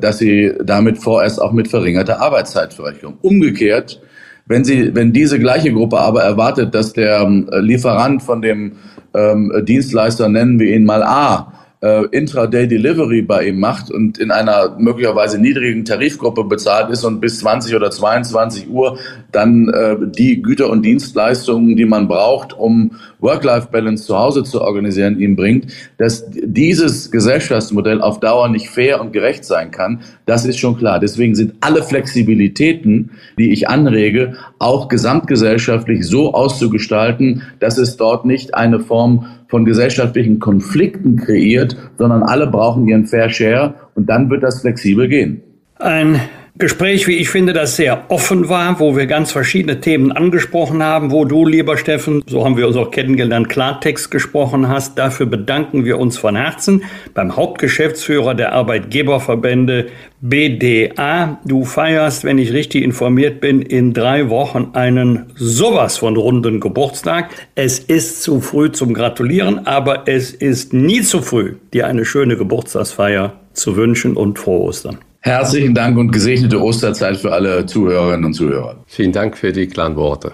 dass 0.00 0.18
sie 0.18 0.52
damit 0.64 0.98
vorerst 0.98 1.40
auch 1.40 1.52
mit 1.52 1.68
verringerter 1.68 2.20
Arbeitszeitverrechnung. 2.20 3.18
Umgekehrt, 3.22 4.00
wenn 4.46 4.64
sie, 4.64 4.94
wenn 4.94 5.12
diese 5.12 5.38
gleiche 5.38 5.72
Gruppe 5.72 5.98
aber 5.98 6.22
erwartet, 6.22 6.74
dass 6.74 6.94
der 6.94 7.20
ähm, 7.20 7.48
Lieferant 7.60 8.22
von 8.22 8.40
dem 8.40 8.72
ähm, 9.14 9.52
Dienstleister, 9.64 10.28
nennen 10.28 10.58
wir 10.58 10.74
ihn 10.74 10.84
mal 10.84 11.02
A, 11.02 11.52
äh, 11.80 12.04
Intraday 12.06 12.66
Delivery 12.66 13.22
bei 13.22 13.46
ihm 13.48 13.60
macht 13.60 13.90
und 13.90 14.18
in 14.18 14.30
einer 14.30 14.76
möglicherweise 14.78 15.40
niedrigen 15.40 15.84
Tarifgruppe 15.84 16.44
bezahlt 16.44 16.90
ist 16.90 17.04
und 17.04 17.20
bis 17.20 17.38
20 17.38 17.74
oder 17.76 17.90
22 17.90 18.68
Uhr 18.68 18.98
dann 19.30 19.68
äh, 19.68 19.96
die 20.00 20.42
Güter 20.42 20.70
und 20.70 20.82
Dienstleistungen, 20.82 21.76
die 21.76 21.84
man 21.84 22.08
braucht, 22.08 22.52
um 22.52 22.92
Work-Life-Balance 23.20 24.06
zu 24.06 24.18
Hause 24.18 24.42
zu 24.42 24.60
organisieren, 24.60 25.20
ihm 25.20 25.36
bringt, 25.36 25.72
dass 25.98 26.24
dieses 26.30 27.10
Gesellschaftsmodell 27.10 28.00
auf 28.00 28.20
Dauer 28.20 28.48
nicht 28.48 28.68
fair 28.68 29.00
und 29.00 29.12
gerecht 29.12 29.44
sein 29.44 29.70
kann, 29.70 30.00
das 30.26 30.44
ist 30.44 30.58
schon 30.58 30.76
klar. 30.76 30.98
Deswegen 30.98 31.34
sind 31.34 31.54
alle 31.60 31.82
Flexibilitäten, 31.82 33.10
die 33.38 33.52
ich 33.52 33.68
anrege, 33.68 34.34
auch 34.58 34.88
gesamtgesellschaftlich 34.88 36.06
so 36.06 36.34
auszugestalten, 36.34 37.42
dass 37.60 37.78
es 37.78 37.96
dort 37.96 38.24
nicht 38.24 38.54
eine 38.54 38.80
Form 38.80 39.26
von 39.48 39.64
gesellschaftlichen 39.64 40.38
Konflikten 40.38 41.16
kreiert, 41.16 41.76
sondern 41.96 42.22
alle 42.22 42.46
brauchen 42.46 42.86
ihren 42.86 43.06
Fair 43.06 43.30
Share 43.30 43.74
und 43.94 44.08
dann 44.08 44.30
wird 44.30 44.42
das 44.42 44.60
flexibel 44.60 45.08
gehen. 45.08 45.42
Ein 45.76 46.20
Gespräch, 46.56 47.06
wie 47.06 47.16
ich 47.16 47.30
finde, 47.30 47.52
das 47.52 47.76
sehr 47.76 48.06
offen 48.08 48.48
war, 48.48 48.80
wo 48.80 48.96
wir 48.96 49.06
ganz 49.06 49.30
verschiedene 49.30 49.80
Themen 49.80 50.10
angesprochen 50.10 50.82
haben, 50.82 51.12
wo 51.12 51.24
du, 51.24 51.46
lieber 51.46 51.76
Steffen, 51.76 52.22
so 52.26 52.44
haben 52.44 52.56
wir 52.56 52.66
uns 52.66 52.76
auch 52.76 52.90
kennengelernt, 52.90 53.48
Klartext 53.48 54.10
gesprochen 54.10 54.68
hast. 54.68 54.98
Dafür 54.98 55.26
bedanken 55.26 55.84
wir 55.84 55.98
uns 55.98 56.18
von 56.18 56.34
Herzen 56.34 56.82
beim 57.14 57.36
Hauptgeschäftsführer 57.36 58.34
der 58.34 58.52
Arbeitgeberverbände 58.54 59.86
BDA. 60.20 61.38
Du 61.44 61.64
feierst, 61.64 62.24
wenn 62.24 62.38
ich 62.38 62.52
richtig 62.52 62.82
informiert 62.82 63.40
bin, 63.40 63.62
in 63.62 63.92
drei 63.92 64.28
Wochen 64.28 64.70
einen 64.72 65.26
sowas 65.36 65.98
von 65.98 66.16
runden 66.16 66.58
Geburtstag. 66.58 67.30
Es 67.54 67.78
ist 67.78 68.22
zu 68.22 68.40
früh 68.40 68.72
zum 68.72 68.94
Gratulieren, 68.94 69.66
aber 69.66 70.08
es 70.08 70.32
ist 70.32 70.72
nie 70.72 71.02
zu 71.02 71.22
früh, 71.22 71.54
dir 71.72 71.86
eine 71.86 72.04
schöne 72.04 72.36
Geburtstagsfeier 72.36 73.34
zu 73.52 73.76
wünschen 73.76 74.16
und 74.16 74.38
frohe 74.38 74.62
Ostern. 74.62 74.98
Herzlichen 75.28 75.74
Dank 75.74 75.98
und 75.98 76.10
gesegnete 76.10 76.58
Osterzeit 76.58 77.18
für 77.18 77.30
alle 77.32 77.66
Zuhörerinnen 77.66 78.24
und 78.24 78.32
Zuhörer. 78.32 78.76
Vielen 78.86 79.12
Dank 79.12 79.36
für 79.36 79.52
die 79.52 79.66
klaren 79.66 79.94
Worte. 79.94 80.32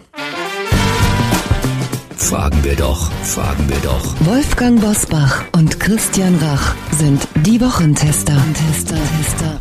Fragen 2.16 2.62
wir 2.62 2.76
doch, 2.76 3.10
fragen 3.24 3.68
wir 3.68 3.76
doch. 3.82 4.14
Wolfgang 4.20 4.80
Bosbach 4.80 5.42
und 5.50 5.80
Christian 5.80 6.36
Rach 6.36 6.76
sind 6.92 7.26
die 7.44 7.60
Wochentester. 7.60 8.36
Tester, 8.54 8.94
Tester. 9.18 9.60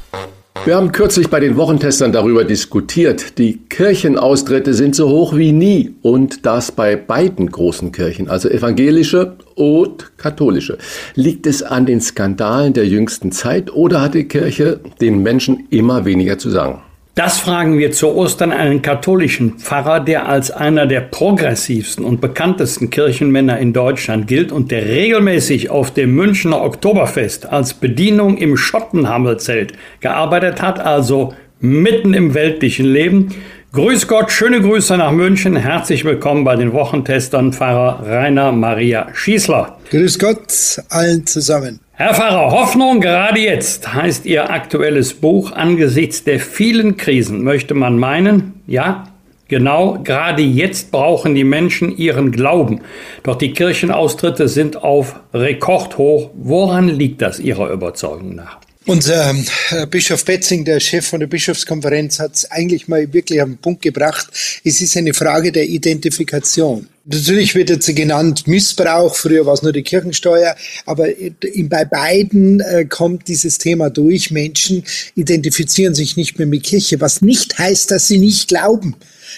Wir 0.66 0.78
haben 0.78 0.94
kürzlich 0.94 1.30
bei 1.30 1.42
den 1.42 1.58
Wochentestern 1.58 2.14
darüber 2.14 2.46
diskutiert. 2.46 3.38
Die 3.38 3.58
Kirchenaustritte 3.68 4.74
sind 4.74 4.96
so 4.96 5.10
hoch 5.10 5.36
wie 5.36 5.52
nie 5.52 5.94
und 6.02 6.46
das 6.46 6.72
bei 6.72 6.96
beiden 6.96 7.52
großen 7.52 7.92
Kirchen, 7.92 8.30
also 8.30 8.48
evangelische 8.48 9.36
und 9.56 10.16
katholische. 10.16 10.78
Liegt 11.16 11.48
es 11.48 11.64
an 11.64 11.86
den 11.86 12.00
Skandalen 12.00 12.72
der 12.72 12.88
jüngsten 12.88 13.34
Zeit 13.34 13.74
oder 13.74 14.00
hat 14.00 14.14
die 14.14 14.24
Kirche 14.24 14.80
den 15.02 15.22
Menschen 15.22 15.68
immer 15.70 16.06
weniger 16.06 16.38
zu 16.38 16.50
sagen? 16.50 16.82
Das 17.16 17.40
fragen 17.40 17.78
wir 17.78 17.92
zu 17.92 18.08
Ostern 18.16 18.52
einen 18.52 18.82
katholischen 18.82 19.60
Pfarrer, 19.60 20.00
der 20.00 20.28
als 20.28 20.50
einer 20.50 20.88
der 20.88 21.02
progressivsten 21.02 22.04
und 22.04 22.22
bekanntesten 22.22 22.90
Kirchenmänner 22.90 23.60
in 23.60 23.72
Deutschland 23.72 24.26
gilt 24.26 24.52
und 24.52 24.72
der 24.72 24.88
regelmäßig 24.88 25.70
auf 25.70 25.94
dem 25.94 26.16
Münchner 26.16 26.64
Oktoberfest 26.64 27.46
als 27.46 27.76
Bedienung 27.76 28.38
im 28.38 28.58
Schottenhammelzelt 28.58 29.74
gearbeitet 30.00 30.64
hat, 30.64 30.80
also 30.80 31.36
mitten 31.60 32.16
im 32.16 32.34
weltlichen 32.34 32.88
Leben. 32.88 33.30
Grüß 33.74 34.08
Gott, 34.08 34.32
schöne 34.32 34.62
Grüße 34.62 34.96
nach 34.98 35.12
München. 35.12 35.56
Herzlich 35.56 36.06
willkommen 36.06 36.44
bei 36.44 36.56
den 36.56 36.74
Wochentestern 36.74 37.54
Pfarrer 37.54 38.06
Rainer 38.06 38.52
Maria 38.52 39.08
Schießler. 39.16 39.80
Grüß 39.90 40.20
Gott 40.20 40.80
allen 40.90 41.26
zusammen. 41.26 41.80
Herr 41.94 42.14
Pfarrer, 42.14 42.52
Hoffnung 42.52 43.02
gerade 43.02 43.40
jetzt 43.40 43.92
heißt 43.92 44.28
Ihr 44.28 44.52
aktuelles 44.52 45.16
Buch. 45.16 45.54
Angesichts 45.54 46.24
der 46.24 46.40
vielen 46.40 46.98
Krisen 46.98 47.44
möchte 47.44 47.74
man 47.74 47.98
meinen, 47.98 48.62
ja, 48.68 49.06
genau, 49.48 49.98
gerade 50.04 50.44
jetzt 50.44 50.92
brauchen 50.92 51.34
die 51.34 51.44
Menschen 51.44 51.98
ihren 51.98 52.32
Glauben. 52.32 52.82
Doch 53.24 53.38
die 53.38 53.54
Kirchenaustritte 53.54 54.50
sind 54.50 54.84
auf 54.84 55.16
Rekordhoch. 55.34 56.30
Woran 56.36 56.90
liegt 56.90 57.24
das 57.24 57.40
Ihrer 57.40 57.72
Überzeugung 57.72 58.36
nach? 58.36 58.60
Unser 58.86 59.34
äh, 59.72 59.88
Bischof 59.88 60.26
Betzing, 60.26 60.66
der 60.66 60.82
Chef 60.82 61.08
von 61.08 61.22
der 61.22 61.28
Bischofskonferenz, 61.28 62.20
hat 62.20 62.36
es 62.36 62.52
eigentlich 62.52 62.90
mal 62.90 63.14
wirklich 63.14 63.42
auf 63.42 63.48
den 63.48 63.58
Punkt 63.58 63.82
gebracht. 63.82 64.28
Es 64.66 64.82
ist 64.82 64.98
eine 64.98 65.14
Frage 65.14 65.54
der 65.54 65.70
Identifikation. 65.70 66.90
Natürlich 67.06 67.56
wird 67.56 67.70
jetzt 67.70 67.96
genannt 67.96 68.46
Missbrauch, 68.46 69.16
früher 69.16 69.46
war 69.46 69.54
es 69.54 69.62
nur 69.62 69.72
die 69.72 69.84
Kirchensteuer, 69.84 70.56
aber 70.86 71.08
bei 71.64 71.86
beiden 71.86 72.60
äh, 72.60 72.86
kommt 72.86 73.28
dieses 73.30 73.58
Thema 73.58 73.90
durch. 73.90 74.32
Menschen 74.32 74.84
identifizieren 75.16 75.96
sich 75.96 76.18
nicht 76.18 76.38
mehr 76.38 76.48
mit 76.48 76.64
Kirche, 76.64 77.00
was 77.00 77.22
nicht 77.22 77.58
heißt, 77.58 77.90
dass 77.92 78.08
sie 78.08 78.18
nicht 78.18 78.50
glauben 78.50 78.96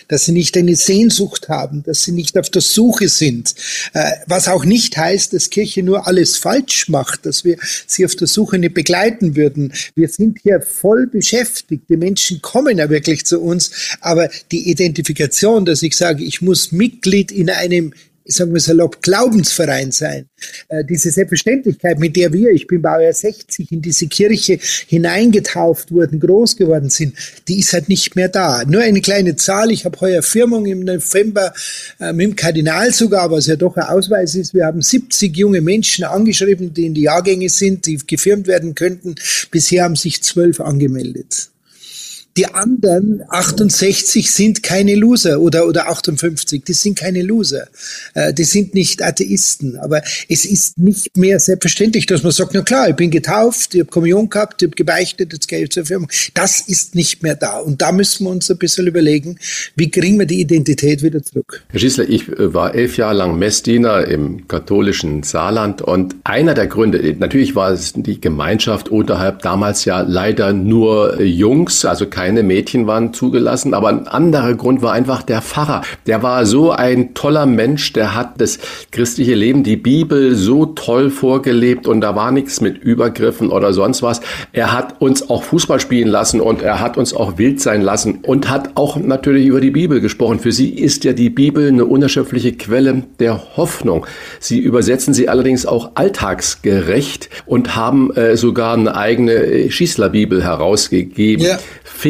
dass 0.08 0.26
sie 0.26 0.32
nicht 0.32 0.58
eine 0.58 0.76
Sehnsucht 0.76 1.50
haben, 1.50 1.84
dass 1.84 2.04
sie 2.04 2.12
nicht 2.12 2.38
auf 2.38 2.50
der 2.50 2.62
Suche 2.62 3.10
sind. 3.10 3.56
Äh, 3.94 4.12
was 4.28 4.48
auch 4.48 4.66
nicht 4.66 4.98
heißt, 4.98 5.34
dass 5.34 5.50
Kirche 5.50 5.84
nur 5.84 6.08
alles 6.08 6.38
falsch 6.38 6.90
macht, 6.90 7.26
dass 7.26 7.44
wir 7.44 7.58
sie 7.88 8.06
auf 8.06 8.16
der 8.16 8.28
Suche 8.28 8.58
nicht 8.58 8.74
begleiten 8.74 9.36
würden. 9.36 9.74
Wir 9.96 10.10
sind 10.10 10.40
hier 10.42 10.62
voll 10.62 11.08
beschäftigt. 11.08 11.90
Die 11.90 11.98
Menschen 11.98 12.42
kommen 12.42 12.78
ja 12.78 12.90
wirklich 12.90 13.26
zu 13.26 13.42
uns, 13.42 13.72
aber 14.02 14.30
die 14.52 14.70
Identifikation, 14.70 15.66
dass 15.66 15.82
ich 15.82 15.96
sage, 15.96 16.24
ich 16.24 16.42
muss 16.42 16.72
Mitglied 16.72 17.32
in 17.32 17.50
einem 17.50 17.94
sagen 18.26 18.54
wir 18.54 18.60
salopp, 18.60 19.02
Glaubensverein 19.02 19.92
sein. 19.92 20.28
Äh, 20.68 20.84
diese 20.84 21.12
Selbstverständlichkeit, 21.12 22.00
mit 22.00 22.16
der 22.16 22.34
wir, 22.34 22.52
ich 22.52 22.68
bin 22.68 22.82
Baujahr 22.82 23.14
60, 23.14 23.72
in 23.72 23.82
diese 23.82 24.08
Kirche 24.08 24.60
hineingetauft 24.88 25.92
wurden, 25.92 26.20
groß 26.20 26.56
geworden 26.58 26.90
sind, 26.90 27.16
die 27.48 27.60
ist 27.60 27.74
halt 27.74 27.88
nicht 27.88 28.16
mehr 28.16 28.30
da. 28.30 28.64
Nur 28.66 28.82
eine 28.82 29.02
kleine 29.02 29.36
Zahl, 29.36 29.72
ich 29.72 29.86
habe 29.86 30.00
heuer 30.02 30.24
Firmung 30.24 30.66
im 30.66 30.82
November 30.82 31.54
äh, 32.00 32.14
mit 32.14 32.28
dem 32.28 32.36
Kardinal 32.36 32.92
sogar, 32.92 33.30
was 33.32 33.48
ja 33.48 33.56
doch 33.56 33.78
ein 33.78 33.84
Ausweis 33.84 34.36
ist, 34.36 34.54
wir 34.54 34.66
haben 34.66 34.82
70 34.82 35.36
junge 35.38 35.62
Menschen 35.62 36.04
angeschrieben, 36.04 36.74
die 36.74 36.88
in 36.88 36.94
die 36.94 37.04
Jahrgänge 37.04 37.50
sind, 37.50 37.86
die 37.86 37.98
gefirmt 37.98 38.48
werden 38.48 38.76
könnten. 38.76 39.16
Bisher 39.52 39.84
haben 39.84 39.96
sich 39.96 40.24
zwölf 40.24 40.60
angemeldet. 40.60 41.50
Die 42.38 42.48
anderen 42.48 43.24
68 43.30 44.30
sind 44.30 44.62
keine 44.62 44.96
Loser 44.96 45.40
oder, 45.40 45.68
oder 45.68 45.88
58, 45.88 46.66
die 46.66 46.74
sind 46.74 47.00
keine 47.00 47.22
Loser. 47.22 47.68
Äh, 48.14 48.34
die 48.34 48.44
sind 48.44 48.74
nicht 48.74 49.02
Atheisten. 49.02 49.78
Aber 49.78 50.02
es 50.28 50.44
ist 50.44 50.78
nicht 50.78 51.16
mehr 51.16 51.40
selbstverständlich, 51.40 52.08
dass 52.08 52.24
man 52.24 52.34
sagt, 52.34 52.52
na 52.54 52.62
klar, 52.62 52.90
ich 52.90 52.96
bin 52.98 53.10
getauft, 53.10 53.74
ich 53.74 53.80
habe 53.80 53.90
Kommunion 53.90 54.30
gehabt, 54.30 54.62
ich 54.62 54.68
habe 54.68 54.76
gebeichtet, 54.76 55.32
jetzt 55.32 55.48
gehe 55.48 55.64
ich 55.64 55.70
zur 55.70 55.86
Firma. 55.86 56.08
Das 56.34 56.60
ist 56.60 56.94
nicht 56.94 57.24
mehr 57.24 57.36
da. 57.36 57.60
Und 57.60 57.82
da 57.82 57.94
müssen 57.94 58.26
wir 58.26 58.32
uns 58.32 58.52
ein 58.52 58.58
bisschen 58.58 58.86
überlegen, 58.86 59.40
wie 59.78 59.90
kriegen 59.90 60.20
wir 60.20 60.26
die 60.26 60.42
Identität 60.42 61.04
wieder 61.04 61.24
zurück. 61.24 61.64
Herr 61.70 61.80
Schießler, 61.80 62.10
ich 62.10 62.28
äh, 62.28 62.54
war 62.54 62.76
elf 62.76 62.98
Jahre 62.98 63.16
lang 63.16 63.40
Messdiener 63.40 64.10
im 64.10 64.46
katholischen 64.50 65.24
Saarland 65.24 65.82
und 65.82 66.18
einer 66.26 66.54
der 66.54 66.68
Gründe, 66.68 67.16
natürlich 67.18 67.56
war 67.56 67.72
es 67.72 67.94
die 67.96 68.20
Gemeinschaft 68.20 68.90
unterhalb 68.90 69.42
damals 69.42 69.86
ja 69.86 70.02
leider 70.02 70.52
nur 70.52 71.22
Jungs, 71.22 71.86
also 71.86 72.08
keine 72.08 72.25
keine 72.26 72.42
Mädchen 72.42 72.88
waren 72.88 73.14
zugelassen, 73.14 73.76
aber 73.76 73.90
ein 73.90 74.08
anderer 74.08 74.56
Grund 74.56 74.82
war 74.82 74.94
einfach 74.94 75.22
der 75.22 75.44
Pfarrer. 75.44 75.84
Der 76.08 76.24
war 76.24 76.48
so 76.48 76.72
ein 76.72 77.14
toller 77.14 77.46
Mensch, 77.46 77.94
der 77.94 78.16
hat 78.16 78.42
das 78.42 78.58
christliche 78.92 79.36
Leben, 79.36 79.62
die 79.62 79.76
Bibel 79.76 80.34
so 80.34 80.66
toll 80.66 81.12
vorgelebt 81.12 81.86
und 81.86 82.02
da 82.02 82.16
war 82.16 82.32
nichts 82.32 82.62
mit 82.62 82.80
Übergriffen 82.80 83.52
oder 83.52 83.74
sonst 83.74 84.02
was. 84.02 84.22
Er 84.54 84.74
hat 84.74 85.00
uns 85.02 85.30
auch 85.30 85.44
Fußball 85.44 85.80
spielen 85.80 86.08
lassen 86.08 86.42
und 86.42 86.64
er 86.64 86.80
hat 86.80 86.98
uns 86.98 87.14
auch 87.14 87.38
wild 87.38 87.62
sein 87.62 87.84
lassen 87.84 88.22
und 88.24 88.50
hat 88.50 88.72
auch 88.74 88.98
natürlich 88.98 89.46
über 89.46 89.62
die 89.62 89.70
Bibel 89.70 90.02
gesprochen. 90.02 90.40
Für 90.40 90.52
sie 90.52 90.72
ist 90.72 91.04
ja 91.04 91.14
die 91.14 91.30
Bibel 91.30 91.68
eine 91.68 91.86
unerschöpfliche 91.86 92.54
Quelle 92.54 93.04
der 93.20 93.56
Hoffnung. 93.56 94.08
Sie 94.40 94.58
übersetzen 94.58 95.14
sie 95.14 95.30
allerdings 95.30 95.68
auch 95.68 95.92
alltagsgerecht 95.94 97.30
und 97.46 97.76
haben 97.76 98.12
äh, 98.16 98.36
sogar 98.36 98.74
eine 98.74 98.96
eigene 98.96 99.34
äh, 99.34 99.70
Schießlerbibel 99.70 100.44
herausgegeben. 100.44 101.46
Ja 101.46 101.60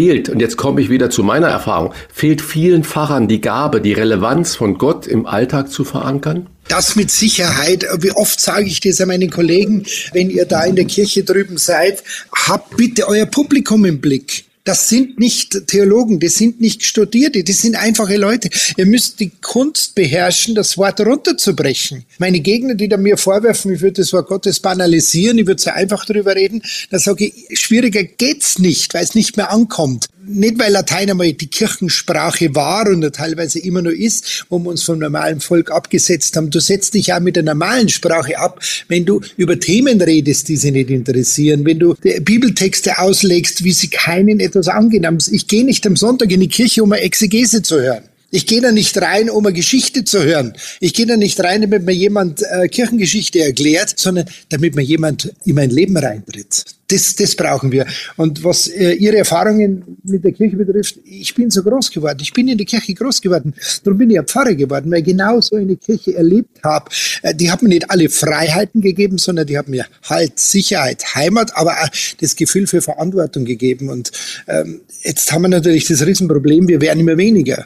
fehlt, 0.05 0.29
und 0.29 0.39
jetzt 0.39 0.55
komme 0.55 0.81
ich 0.81 0.89
wieder 0.91 1.09
zu 1.09 1.23
meiner 1.23 1.47
Erfahrung, 1.47 1.91
fehlt 2.13 2.41
vielen 2.41 2.83
Pfarrern 2.83 3.27
die 3.27 3.41
Gabe, 3.41 3.81
die 3.81 3.93
Relevanz 3.93 4.55
von 4.55 4.77
Gott 4.77 5.07
im 5.07 5.25
Alltag 5.25 5.71
zu 5.71 5.83
verankern? 5.83 6.47
Das 6.67 6.95
mit 6.95 7.09
Sicherheit. 7.09 7.87
Wie 7.99 8.11
oft 8.11 8.39
sage 8.39 8.67
ich 8.67 8.79
das 8.79 9.01
an 9.01 9.07
meine 9.07 9.29
Kollegen, 9.29 9.83
wenn 10.13 10.29
ihr 10.29 10.45
da 10.45 10.63
in 10.63 10.75
der 10.75 10.85
Kirche 10.85 11.23
drüben 11.23 11.57
seid, 11.57 12.03
habt 12.31 12.77
bitte 12.77 13.07
euer 13.07 13.25
Publikum 13.25 13.83
im 13.85 13.99
Blick. 13.99 14.45
Das 14.65 14.89
sind 14.89 15.19
nicht 15.19 15.67
Theologen, 15.67 16.19
das 16.19 16.35
sind 16.35 16.59
nicht 16.59 16.83
Studierte, 16.83 17.43
das 17.43 17.59
sind 17.59 17.75
einfache 17.75 18.17
Leute. 18.17 18.49
Ihr 18.77 18.87
müsst 18.87 19.19
die 19.19 19.29
Kunst 19.29 19.93
beherrschen, 19.93 20.55
das 20.55 20.75
Wort 20.75 20.99
runterzubrechen. 20.99 22.03
Meine 22.17 22.39
Gegner, 22.39 22.73
die 22.73 22.89
da 22.89 22.97
mir 22.97 23.17
vorwerfen, 23.17 23.73
ich 23.73 23.81
würde 23.81 24.01
das 24.01 24.11
Wort 24.11 24.27
Gottes 24.27 24.59
banalisieren, 24.59 25.37
ich 25.37 25.45
würde 25.45 25.61
so 25.61 25.69
einfach 25.69 26.03
drüber 26.05 26.35
reden, 26.35 26.63
da 26.89 26.97
sage 26.97 27.25
ich, 27.25 27.59
schwieriger 27.59 28.03
geht's 28.03 28.57
nicht, 28.57 28.93
weil 28.95 29.03
es 29.03 29.13
nicht 29.13 29.37
mehr 29.37 29.51
ankommt 29.51 30.07
nicht 30.27 30.59
weil 30.59 30.71
Latein 30.71 31.09
einmal 31.09 31.33
die 31.33 31.47
Kirchensprache 31.47 32.55
war 32.55 32.87
und 32.87 33.01
teilweise 33.13 33.59
immer 33.59 33.81
noch 33.81 33.91
ist, 33.91 34.45
wo 34.49 34.59
wir 34.59 34.69
uns 34.69 34.83
vom 34.83 34.99
normalen 34.99 35.39
Volk 35.39 35.71
abgesetzt 35.71 36.35
haben. 36.35 36.49
Du 36.49 36.59
setzt 36.59 36.93
dich 36.93 37.07
ja 37.07 37.19
mit 37.19 37.35
der 37.35 37.43
normalen 37.43 37.89
Sprache 37.89 38.37
ab, 38.37 38.61
wenn 38.87 39.05
du 39.05 39.21
über 39.37 39.59
Themen 39.59 40.01
redest, 40.01 40.47
die 40.47 40.57
sie 40.57 40.71
nicht 40.71 40.89
interessieren, 40.89 41.65
wenn 41.65 41.79
du 41.79 41.95
Bibeltexte 42.21 42.99
auslegst, 42.99 43.63
wie 43.63 43.71
sie 43.71 43.87
keinen 43.87 44.39
etwas 44.39 44.67
angehen 44.67 45.05
haben. 45.05 45.17
Ich 45.31 45.47
gehe 45.47 45.65
nicht 45.65 45.85
am 45.85 45.95
Sonntag 45.95 46.31
in 46.31 46.39
die 46.39 46.47
Kirche, 46.47 46.83
um 46.83 46.91
eine 46.91 47.01
Exegese 47.01 47.61
zu 47.61 47.79
hören. 47.79 48.03
Ich 48.35 48.45
gehe 48.45 48.59
da 48.59 48.73
nicht 48.73 49.01
rein, 49.01 49.29
um 49.29 49.45
eine 49.45 49.55
Geschichte 49.55 50.03
zu 50.03 50.21
hören. 50.21 50.57
Ich 50.81 50.93
gehe 50.93 51.05
da 51.05 51.15
nicht 51.15 51.41
rein, 51.41 51.61
damit 51.61 51.85
mir 51.85 51.93
jemand 51.93 52.41
äh, 52.43 52.67
Kirchengeschichte 52.67 53.39
erklärt, 53.39 53.97
sondern 53.97 54.25
damit 54.49 54.75
mir 54.75 54.81
jemand 54.81 55.33
in 55.45 55.55
mein 55.55 55.69
Leben 55.69 55.95
reintritt. 55.95 56.65
Das, 56.89 57.15
das 57.15 57.33
brauchen 57.33 57.71
wir. 57.71 57.85
Und 58.17 58.43
was 58.43 58.67
äh, 58.67 58.91
Ihre 58.91 59.19
Erfahrungen 59.19 59.99
mit 60.03 60.25
der 60.25 60.33
Kirche 60.33 60.57
betrifft, 60.57 60.99
ich 61.05 61.33
bin 61.33 61.49
so 61.49 61.63
groß 61.63 61.89
geworden. 61.89 62.17
Ich 62.21 62.33
bin 62.33 62.49
in 62.49 62.57
der 62.57 62.67
Kirche 62.67 62.93
groß 62.93 63.21
geworden. 63.21 63.53
Darum 63.85 63.97
bin 63.97 64.09
ich 64.09 64.19
ein 64.19 64.27
Pfarrer 64.27 64.53
geworden, 64.53 64.91
weil 64.91 64.99
ich 64.99 65.05
genau 65.05 65.39
so 65.39 65.55
eine 65.55 65.77
Kirche 65.77 66.13
erlebt 66.13 66.61
habe. 66.61 66.91
Äh, 67.21 67.33
die 67.35 67.49
hat 67.49 67.63
mir 67.63 67.69
nicht 67.69 67.89
alle 67.89 68.09
Freiheiten 68.09 68.81
gegeben, 68.81 69.17
sondern 69.17 69.47
die 69.47 69.57
hat 69.57 69.69
mir 69.69 69.85
halt 70.03 70.39
Sicherheit, 70.39 71.15
Heimat, 71.15 71.55
aber 71.55 71.71
auch 71.71 71.89
das 72.19 72.35
Gefühl 72.35 72.67
für 72.67 72.81
Verantwortung 72.81 73.45
gegeben. 73.45 73.87
Und 73.87 74.11
ähm, 74.49 74.81
jetzt 75.03 75.31
haben 75.31 75.43
wir 75.43 75.47
natürlich 75.47 75.85
das 75.85 76.05
Riesenproblem, 76.05 76.67
wir 76.67 76.81
werden 76.81 76.99
immer 76.99 77.17
weniger. 77.17 77.65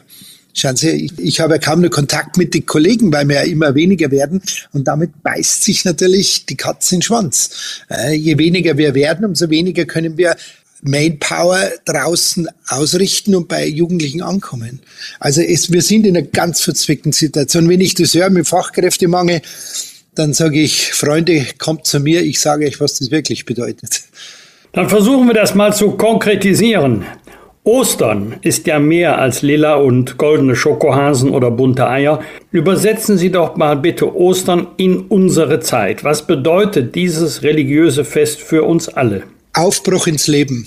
Schauen 0.54 0.76
Sie, 0.76 0.90
ich, 0.90 1.18
ich 1.18 1.40
habe 1.40 1.54
ja 1.54 1.58
kaum 1.58 1.80
noch 1.80 1.90
Kontakt 1.90 2.36
mit 2.36 2.54
den 2.54 2.66
Kollegen, 2.66 3.12
weil 3.12 3.28
wir 3.28 3.36
ja 3.36 3.42
immer 3.42 3.74
weniger 3.74 4.10
werden. 4.10 4.42
Und 4.72 4.88
damit 4.88 5.22
beißt 5.22 5.64
sich 5.64 5.84
natürlich 5.84 6.46
die 6.46 6.56
Katze 6.56 6.94
in 6.94 6.98
den 6.98 7.02
Schwanz. 7.02 7.50
Äh, 7.88 8.14
je 8.14 8.38
weniger 8.38 8.76
wir 8.76 8.94
werden, 8.94 9.24
umso 9.24 9.50
weniger 9.50 9.84
können 9.84 10.16
wir 10.16 10.36
Manpower 10.82 11.70
draußen 11.84 12.48
ausrichten 12.68 13.34
und 13.34 13.48
bei 13.48 13.66
Jugendlichen 13.66 14.22
ankommen. 14.22 14.80
Also 15.18 15.42
es, 15.42 15.70
wir 15.70 15.82
sind 15.82 16.06
in 16.06 16.16
einer 16.16 16.26
ganz 16.26 16.62
verzwickten 16.62 17.12
Situation. 17.12 17.68
Wenn 17.68 17.80
ich 17.80 17.94
das 17.94 18.14
höre 18.14 18.30
mit 18.30 18.48
Fachkräftemangel, 18.48 19.42
dann 20.14 20.32
sage 20.32 20.60
ich, 20.60 20.92
Freunde, 20.92 21.46
kommt 21.58 21.86
zu 21.86 22.00
mir, 22.00 22.22
ich 22.22 22.40
sage 22.40 22.66
euch, 22.66 22.80
was 22.80 22.98
das 22.98 23.10
wirklich 23.10 23.46
bedeutet. 23.46 24.02
Dann 24.72 24.88
versuchen 24.88 25.26
wir 25.26 25.34
das 25.34 25.54
mal 25.54 25.74
zu 25.74 25.92
konkretisieren. 25.92 27.04
Ostern 27.62 28.36
ist 28.40 28.66
ja 28.66 28.78
mehr 28.78 29.18
als 29.18 29.42
lila 29.42 29.74
und 29.74 30.16
goldene 30.16 30.56
Schokohasen 30.56 31.30
oder 31.30 31.50
bunte 31.50 31.88
Eier. 31.88 32.20
Übersetzen 32.50 33.18
Sie 33.18 33.30
doch 33.30 33.56
mal 33.56 33.76
bitte 33.76 34.16
Ostern 34.16 34.68
in 34.78 35.00
unsere 35.00 35.60
Zeit. 35.60 36.02
Was 36.02 36.26
bedeutet 36.26 36.94
dieses 36.94 37.42
religiöse 37.42 38.06
Fest 38.06 38.40
für 38.40 38.62
uns 38.62 38.88
alle? 38.88 39.24
Aufbruch 39.52 40.06
ins 40.06 40.26
Leben 40.26 40.66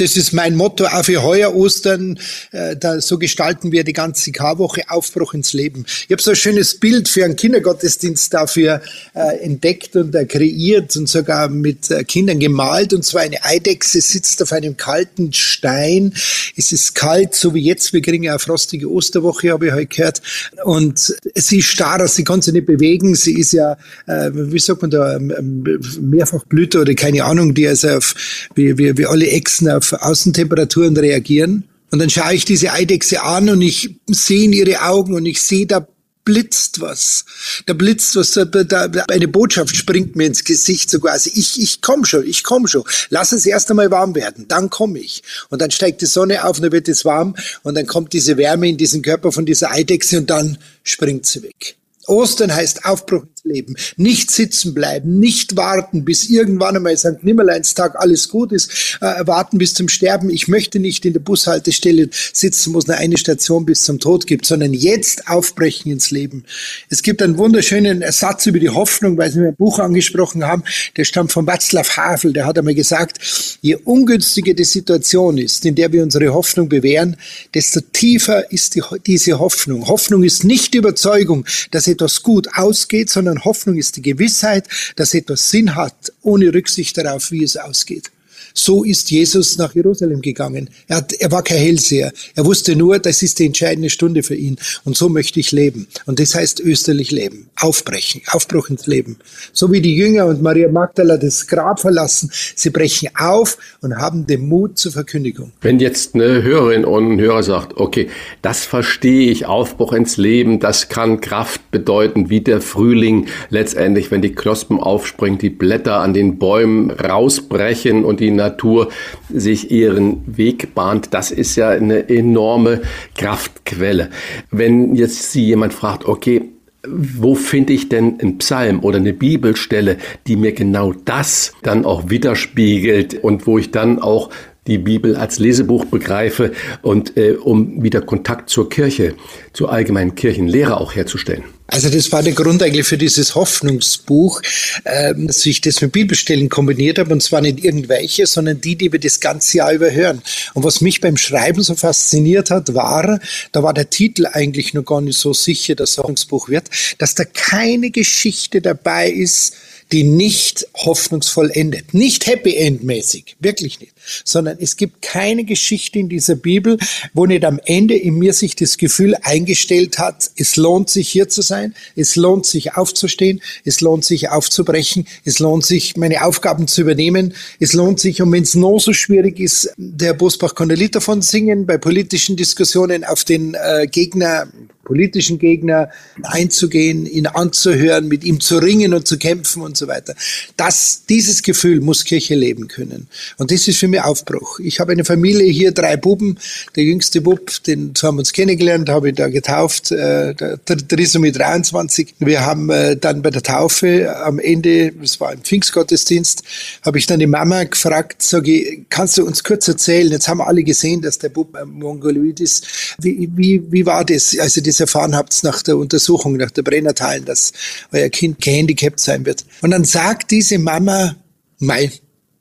das 0.00 0.16
ist 0.16 0.32
mein 0.32 0.56
Motto 0.56 0.86
auch 0.86 1.04
für 1.04 1.22
heuer 1.22 1.54
Ostern. 1.54 2.18
Äh, 2.52 2.76
da, 2.76 3.00
so 3.00 3.18
gestalten 3.18 3.70
wir 3.72 3.84
die 3.84 3.92
ganze 3.92 4.32
Karwoche 4.32 4.82
Aufbruch 4.88 5.34
ins 5.34 5.52
Leben. 5.52 5.84
Ich 6.06 6.10
habe 6.10 6.22
so 6.22 6.30
ein 6.30 6.36
schönes 6.36 6.78
Bild 6.78 7.08
für 7.08 7.24
einen 7.24 7.36
Kindergottesdienst 7.36 8.32
dafür 8.32 8.80
äh, 9.14 9.38
entdeckt 9.42 9.96
und 9.96 10.14
äh, 10.14 10.24
kreiert 10.24 10.96
und 10.96 11.08
sogar 11.08 11.48
mit 11.48 11.88
Kindern 12.08 12.38
gemalt. 12.38 12.94
Und 12.94 13.04
zwar 13.04 13.22
eine 13.22 13.44
Eidechse 13.44 14.00
sitzt 14.00 14.42
auf 14.42 14.52
einem 14.52 14.76
kalten 14.76 15.32
Stein. 15.32 16.14
Es 16.56 16.72
ist 16.72 16.94
kalt, 16.94 17.34
so 17.34 17.54
wie 17.54 17.62
jetzt. 17.62 17.92
Wir 17.92 18.00
kriegen 18.00 18.24
ja 18.24 18.32
eine 18.32 18.38
frostige 18.38 18.90
Osterwoche, 18.90 19.52
habe 19.52 19.66
ich 19.66 19.72
heute 19.72 19.86
gehört. 19.86 20.22
Und 20.64 21.14
sie 21.34 21.58
ist 21.58 21.66
starr, 21.66 22.06
sie 22.08 22.24
kann 22.24 22.42
sich 22.42 22.54
nicht 22.54 22.66
bewegen. 22.66 23.14
Sie 23.14 23.38
ist 23.38 23.52
ja, 23.52 23.76
wie 24.06 24.58
sagt 24.58 24.82
man 24.82 24.90
da, 24.90 25.16
ähm, 25.16 25.32
ähm, 25.36 25.80
Mehrfachblüter 26.00 26.82
oder 26.82 26.94
keine 26.94 27.24
Ahnung, 27.24 27.54
die 27.54 27.66
also 27.66 27.88
auf, 27.88 28.14
wie, 28.54 28.76
wie, 28.78 28.96
wie 28.96 29.06
alle 29.06 29.26
Echsen 29.26 29.68
auf 29.68 29.89
Außentemperaturen 29.92 30.96
reagieren. 30.96 31.64
Und 31.90 31.98
dann 31.98 32.10
schaue 32.10 32.34
ich 32.34 32.44
diese 32.44 32.72
Eidechse 32.72 33.22
an 33.22 33.48
und 33.48 33.62
ich 33.62 33.96
sehe 34.06 34.44
in 34.44 34.52
ihre 34.52 34.82
Augen 34.82 35.14
und 35.14 35.26
ich 35.26 35.42
sehe, 35.42 35.66
da 35.66 35.86
blitzt 36.24 36.80
was. 36.80 37.24
Da 37.66 37.72
blitzt 37.72 38.14
was, 38.14 38.32
da, 38.32 38.44
da, 38.44 38.88
eine 39.08 39.28
Botschaft 39.28 39.74
springt 39.74 40.14
mir 40.16 40.26
ins 40.26 40.44
Gesicht, 40.44 40.90
so 40.90 41.00
quasi, 41.00 41.30
ich, 41.34 41.60
ich 41.60 41.80
komm 41.80 42.04
schon, 42.04 42.24
ich 42.26 42.44
komm 42.44 42.66
schon. 42.68 42.84
Lass 43.08 43.32
es 43.32 43.46
erst 43.46 43.70
einmal 43.70 43.90
warm 43.90 44.14
werden, 44.14 44.46
dann 44.46 44.70
komme 44.70 45.00
ich. 45.00 45.22
Und 45.48 45.60
dann 45.60 45.70
steigt 45.70 46.02
die 46.02 46.06
Sonne 46.06 46.44
auf 46.44 46.58
und 46.58 46.62
dann 46.62 46.72
wird 46.72 46.88
es 46.88 47.04
warm 47.04 47.34
und 47.62 47.74
dann 47.74 47.86
kommt 47.86 48.12
diese 48.12 48.36
Wärme 48.36 48.68
in 48.68 48.76
diesen 48.76 49.02
Körper 49.02 49.32
von 49.32 49.46
dieser 49.46 49.72
Eidechse 49.72 50.18
und 50.18 50.30
dann 50.30 50.58
springt 50.84 51.26
sie 51.26 51.42
weg. 51.42 51.76
Ostern 52.06 52.54
heißt 52.54 52.84
Aufbruch 52.84 53.24
Leben. 53.44 53.76
Nicht 53.96 54.30
sitzen 54.30 54.74
bleiben, 54.74 55.18
nicht 55.18 55.56
warten, 55.56 56.04
bis 56.04 56.28
irgendwann 56.28 56.76
einmal 56.76 56.96
St. 56.96 57.22
Nimmerleinstag 57.22 57.96
alles 57.96 58.28
gut 58.28 58.52
ist, 58.52 58.98
äh, 59.00 59.26
warten 59.26 59.58
bis 59.58 59.74
zum 59.74 59.88
Sterben. 59.88 60.30
Ich 60.30 60.48
möchte 60.48 60.78
nicht 60.78 61.04
in 61.04 61.12
der 61.12 61.20
Bushaltestelle 61.20 62.08
sitzen, 62.12 62.74
wo 62.74 62.78
es 62.78 62.86
nur 62.86 62.96
eine 62.96 63.16
Station 63.16 63.66
bis 63.66 63.82
zum 63.84 63.98
Tod 63.98 64.26
gibt, 64.26 64.46
sondern 64.46 64.74
jetzt 64.74 65.28
aufbrechen 65.28 65.92
ins 65.92 66.10
Leben. 66.10 66.44
Es 66.88 67.02
gibt 67.02 67.22
einen 67.22 67.38
wunderschönen 67.38 68.04
Satz 68.10 68.46
über 68.46 68.58
die 68.58 68.70
Hoffnung, 68.70 69.16
weil 69.16 69.30
Sie 69.30 69.40
mir 69.40 69.48
ein 69.48 69.56
Buch 69.56 69.78
angesprochen 69.78 70.44
haben, 70.44 70.64
der 70.96 71.04
stammt 71.04 71.32
von 71.32 71.46
Václav 71.46 71.96
Havel, 71.96 72.32
der 72.32 72.46
hat 72.46 72.58
einmal 72.58 72.74
gesagt, 72.74 73.18
je 73.60 73.76
ungünstiger 73.76 74.54
die 74.54 74.64
Situation 74.64 75.38
ist, 75.38 75.64
in 75.66 75.74
der 75.74 75.92
wir 75.92 76.02
unsere 76.02 76.32
Hoffnung 76.32 76.68
bewähren, 76.68 77.16
desto 77.54 77.80
tiefer 77.80 78.50
ist 78.52 78.74
die, 78.74 78.82
diese 79.06 79.38
Hoffnung. 79.38 79.88
Hoffnung 79.88 80.22
ist 80.24 80.44
nicht 80.44 80.74
die 80.74 80.78
Überzeugung, 80.78 81.44
dass 81.70 81.86
etwas 81.86 82.22
gut 82.22 82.48
ausgeht, 82.54 83.10
sondern 83.10 83.29
Hoffnung 83.38 83.76
ist 83.76 83.96
die 83.96 84.02
Gewissheit, 84.02 84.68
dass 84.96 85.14
etwas 85.14 85.50
Sinn 85.50 85.74
hat, 85.74 86.12
ohne 86.22 86.52
Rücksicht 86.52 86.96
darauf, 86.96 87.30
wie 87.30 87.44
es 87.44 87.56
ausgeht. 87.56 88.10
So 88.54 88.84
ist 88.84 89.10
Jesus 89.10 89.58
nach 89.58 89.74
Jerusalem 89.74 90.20
gegangen. 90.20 90.70
Er, 90.88 90.98
hat, 90.98 91.12
er 91.12 91.30
war 91.30 91.42
kein 91.42 91.58
Hellseher. 91.58 92.12
Er 92.34 92.44
wusste 92.44 92.76
nur, 92.76 92.98
das 92.98 93.22
ist 93.22 93.38
die 93.38 93.46
entscheidende 93.46 93.90
Stunde 93.90 94.22
für 94.22 94.34
ihn. 94.34 94.56
Und 94.84 94.96
so 94.96 95.08
möchte 95.08 95.40
ich 95.40 95.52
leben. 95.52 95.86
Und 96.06 96.20
das 96.20 96.34
heißt 96.34 96.60
österlich 96.60 97.10
leben. 97.10 97.48
Aufbrechen. 97.56 98.22
Aufbruch 98.28 98.70
ins 98.70 98.86
Leben. 98.86 99.16
So 99.52 99.70
wie 99.72 99.80
die 99.80 99.96
Jünger 99.96 100.26
und 100.26 100.42
Maria 100.42 100.68
Magdala 100.68 101.16
das 101.16 101.46
Grab 101.46 101.80
verlassen. 101.80 102.30
Sie 102.32 102.70
brechen 102.70 103.08
auf 103.16 103.58
und 103.80 103.96
haben 103.96 104.26
den 104.26 104.48
Mut 104.48 104.78
zur 104.78 104.92
Verkündigung. 104.92 105.52
Wenn 105.60 105.78
jetzt 105.78 106.14
eine 106.14 106.42
Hörerin 106.42 106.84
und 106.84 107.12
ein 107.12 107.20
Hörer 107.20 107.42
sagt, 107.42 107.76
okay, 107.76 108.08
das 108.42 108.64
verstehe 108.64 109.30
ich, 109.30 109.46
Aufbruch 109.46 109.92
ins 109.92 110.16
Leben, 110.16 110.60
das 110.60 110.88
kann 110.88 111.20
Kraft 111.20 111.70
bedeuten, 111.70 112.30
wie 112.30 112.40
der 112.40 112.60
Frühling 112.60 113.26
letztendlich, 113.50 114.10
wenn 114.10 114.22
die 114.22 114.34
Knospen 114.34 114.78
aufspringen, 114.80 115.38
die 115.38 115.50
Blätter 115.50 116.00
an 116.00 116.14
den 116.14 116.38
Bäumen 116.38 116.90
rausbrechen 116.90 118.04
und 118.04 118.20
die 118.20 118.30
Natur 118.40 118.88
sich 119.32 119.70
ihren 119.70 120.36
Weg 120.36 120.74
bahnt. 120.74 121.12
Das 121.12 121.30
ist 121.30 121.56
ja 121.56 121.68
eine 121.70 122.08
enorme 122.08 122.82
Kraftquelle. 123.16 124.10
Wenn 124.50 124.94
jetzt 124.94 125.32
Sie 125.32 125.44
jemand 125.44 125.72
fragt, 125.72 126.06
okay, 126.06 126.50
wo 126.86 127.34
finde 127.34 127.72
ich 127.74 127.88
denn 127.88 128.18
einen 128.20 128.38
Psalm 128.38 128.82
oder 128.82 128.96
eine 128.96 129.12
Bibelstelle, 129.12 129.98
die 130.26 130.36
mir 130.36 130.52
genau 130.52 130.94
das 131.04 131.52
dann 131.62 131.84
auch 131.84 132.08
widerspiegelt 132.08 133.22
und 133.22 133.46
wo 133.46 133.58
ich 133.58 133.70
dann 133.70 133.98
auch 133.98 134.30
die 134.66 134.78
Bibel 134.78 135.16
als 135.16 135.38
Lesebuch 135.38 135.86
begreife 135.86 136.52
und 136.82 137.16
äh, 137.16 137.32
um 137.32 137.82
wieder 137.82 138.00
Kontakt 138.00 138.50
zur 138.50 138.68
Kirche, 138.68 139.14
zur 139.52 139.72
allgemeinen 139.72 140.14
Kirchenlehre 140.14 140.80
auch 140.80 140.94
herzustellen. 140.94 141.44
Also 141.72 141.88
das 141.88 142.10
war 142.10 142.22
der 142.22 142.32
Grund 142.32 142.62
eigentlich 142.62 142.86
für 142.86 142.98
dieses 142.98 143.36
Hoffnungsbuch, 143.36 144.42
ähm, 144.84 145.28
dass 145.28 145.46
ich 145.46 145.60
das 145.60 145.80
mit 145.80 145.92
Bibelstellen 145.92 146.48
kombiniert 146.48 146.98
habe 146.98 147.12
und 147.12 147.22
zwar 147.22 147.40
nicht 147.40 147.64
irgendwelche, 147.64 148.26
sondern 148.26 148.60
die, 148.60 148.74
die 148.74 148.90
wir 148.90 148.98
das 148.98 149.20
ganze 149.20 149.58
Jahr 149.58 149.72
überhören. 149.72 150.20
Und 150.54 150.64
was 150.64 150.80
mich 150.80 151.00
beim 151.00 151.16
Schreiben 151.16 151.62
so 151.62 151.76
fasziniert 151.76 152.50
hat, 152.50 152.74
war, 152.74 153.20
da 153.52 153.62
war 153.62 153.72
der 153.72 153.88
Titel 153.88 154.26
eigentlich 154.26 154.74
noch 154.74 154.84
gar 154.84 155.00
nicht 155.00 155.18
so 155.18 155.32
sicher, 155.32 155.76
dass 155.76 155.98
Hoffnungsbuch 155.98 156.48
wird, 156.48 156.68
dass 156.98 157.14
da 157.14 157.24
keine 157.24 157.90
Geschichte 157.90 158.60
dabei 158.60 159.08
ist, 159.08 159.54
die 159.92 160.04
nicht 160.04 160.66
hoffnungsvoll 160.74 161.50
endet. 161.52 161.94
Nicht 161.94 162.26
Happy 162.26 162.56
End 162.56 162.84
mäßig, 162.84 163.36
wirklich 163.40 163.80
nicht. 163.80 163.92
Sondern 164.24 164.56
es 164.60 164.76
gibt 164.76 165.02
keine 165.02 165.44
Geschichte 165.44 165.98
in 165.98 166.08
dieser 166.08 166.36
Bibel, 166.36 166.78
wo 167.12 167.26
nicht 167.26 167.44
am 167.44 167.60
Ende 167.64 167.96
in 167.96 168.14
mir 168.14 168.32
sich 168.32 168.54
das 168.56 168.76
Gefühl 168.76 169.16
eingestellt 169.22 169.98
hat, 169.98 170.30
es 170.36 170.56
lohnt 170.56 170.90
sich 170.90 171.08
hier 171.08 171.28
zu 171.28 171.42
sein, 171.42 171.74
es 171.96 172.16
lohnt 172.16 172.46
sich 172.46 172.76
aufzustehen, 172.76 173.40
es 173.64 173.80
lohnt 173.80 174.04
sich 174.04 174.28
aufzubrechen, 174.28 175.06
es 175.24 175.38
lohnt 175.38 175.66
sich 175.66 175.96
meine 175.96 176.24
Aufgaben 176.24 176.68
zu 176.68 176.82
übernehmen, 176.82 177.34
es 177.58 177.72
lohnt 177.72 178.00
sich, 178.00 178.22
und 178.22 178.32
wenn 178.32 178.44
es 178.44 178.54
noch 178.54 178.78
so 178.78 178.92
schwierig 178.92 179.40
ist, 179.40 179.72
der 179.76 180.14
Bosbach 180.14 180.54
ein 180.56 180.70
Lied 180.70 180.94
davon 180.94 181.22
singen, 181.22 181.66
bei 181.66 181.78
politischen 181.78 182.36
Diskussionen 182.36 183.04
auf 183.04 183.24
den 183.24 183.54
äh, 183.54 183.86
Gegner 183.86 184.48
politischen 184.90 185.38
Gegner 185.38 185.88
einzugehen, 186.24 187.06
ihn 187.06 187.28
anzuhören, 187.28 188.08
mit 188.08 188.24
ihm 188.24 188.40
zu 188.40 188.58
ringen 188.58 188.92
und 188.92 189.06
zu 189.06 189.18
kämpfen 189.18 189.62
und 189.62 189.76
so 189.76 189.86
weiter. 189.86 190.16
Das, 190.56 191.02
dieses 191.08 191.42
Gefühl 191.42 191.80
muss 191.80 192.04
Kirche 192.04 192.34
leben 192.34 192.66
können. 192.66 193.06
Und 193.36 193.52
das 193.52 193.68
ist 193.68 193.78
für 193.78 193.86
mich 193.86 194.00
Aufbruch. 194.02 194.58
Ich 194.58 194.80
habe 194.80 194.90
eine 194.90 195.04
Familie 195.04 195.48
hier, 195.52 195.70
drei 195.70 195.96
Buben. 195.96 196.38
Der 196.74 196.82
jüngste 196.82 197.20
Bub, 197.20 197.52
den 197.68 197.94
haben 198.02 198.16
wir 198.16 198.20
uns 198.20 198.32
kennengelernt, 198.32 198.88
habe 198.88 199.10
ich 199.10 199.14
da 199.14 199.28
getauft. 199.28 199.92
Äh, 199.92 200.34
der, 200.34 200.98
ist 200.98 201.16
mit 201.20 201.38
23. 201.38 202.14
Wir 202.18 202.44
haben 202.44 202.68
äh, 202.70 202.96
dann 202.96 203.22
bei 203.22 203.30
der 203.30 203.44
Taufe 203.44 204.16
am 204.24 204.40
Ende, 204.40 204.90
das 204.90 205.20
war 205.20 205.32
im 205.32 205.42
Pfingstgottesdienst, 205.42 206.42
habe 206.84 206.98
ich 206.98 207.06
dann 207.06 207.20
die 207.20 207.28
Mama 207.28 207.62
gefragt, 207.62 208.22
sage 208.22 208.50
ich, 208.50 208.80
kannst 208.90 209.18
du 209.18 209.24
uns 209.24 209.44
kurz 209.44 209.68
erzählen? 209.68 210.10
Jetzt 210.10 210.26
haben 210.26 210.40
alle 210.40 210.64
gesehen, 210.64 211.00
dass 211.00 211.18
der 211.18 211.28
Bub 211.28 211.56
Mongoloid 211.64 212.40
ist. 212.40 212.96
Wie, 212.98 213.30
wie, 213.36 213.62
wie 213.70 213.86
war 213.86 214.04
das, 214.04 214.36
also 214.36 214.60
das 214.60 214.79
erfahren 214.80 215.14
habt 215.14 215.42
nach 215.44 215.62
der 215.62 215.76
Untersuchung, 215.76 216.36
nach 216.36 216.50
der 216.50 216.62
Brennerteilen, 216.62 217.24
dass 217.24 217.52
euer 217.92 218.08
Kind 218.08 218.40
gehandicapt 218.40 219.00
sein 219.00 219.24
wird. 219.26 219.44
Und 219.62 219.70
dann 219.70 219.84
sagt 219.84 220.30
diese 220.30 220.58
Mama, 220.58 221.16
mei, 221.58 221.90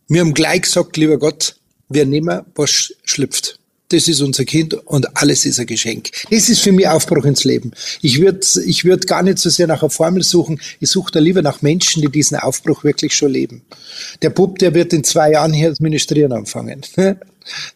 wir 0.07 0.21
haben 0.21 0.33
gleich 0.33 0.63
gesagt, 0.63 0.97
lieber 0.97 1.19
Gott, 1.19 1.55
wir 1.89 2.05
nehmen, 2.05 2.41
was 2.55 2.93
schlüpft. 3.03 3.59
Das 3.89 4.07
ist 4.07 4.21
unser 4.21 4.45
Kind 4.45 4.75
und 4.75 5.17
alles 5.17 5.45
ist 5.45 5.59
ein 5.59 5.65
Geschenk. 5.65 6.11
Das 6.29 6.47
ist 6.47 6.61
für 6.61 6.71
mich 6.71 6.87
Aufbruch 6.87 7.25
ins 7.25 7.43
Leben. 7.43 7.71
Ich 8.01 8.21
würde 8.21 8.39
ich 8.65 8.85
würd 8.85 9.07
gar 9.07 9.23
nicht 9.23 9.39
so 9.39 9.49
sehr 9.49 9.65
nach 9.65 9.81
einer 9.81 9.89
Formel 9.89 10.21
suchen. 10.21 10.61
Ich 10.79 10.91
suche 10.91 11.11
da 11.11 11.19
lieber 11.19 11.41
nach 11.41 11.63
Menschen, 11.63 12.03
die 12.03 12.09
diesen 12.09 12.37
Aufbruch 12.37 12.83
wirklich 12.83 13.15
schon 13.15 13.31
leben. 13.31 13.63
Der 14.21 14.29
Bub, 14.29 14.59
der 14.59 14.75
wird 14.75 14.93
in 14.93 15.03
zwei 15.03 15.31
Jahren 15.31 15.53
hier 15.53 15.69
als 15.69 15.79
Ministrieren 15.79 16.33
anfangen. 16.33 16.85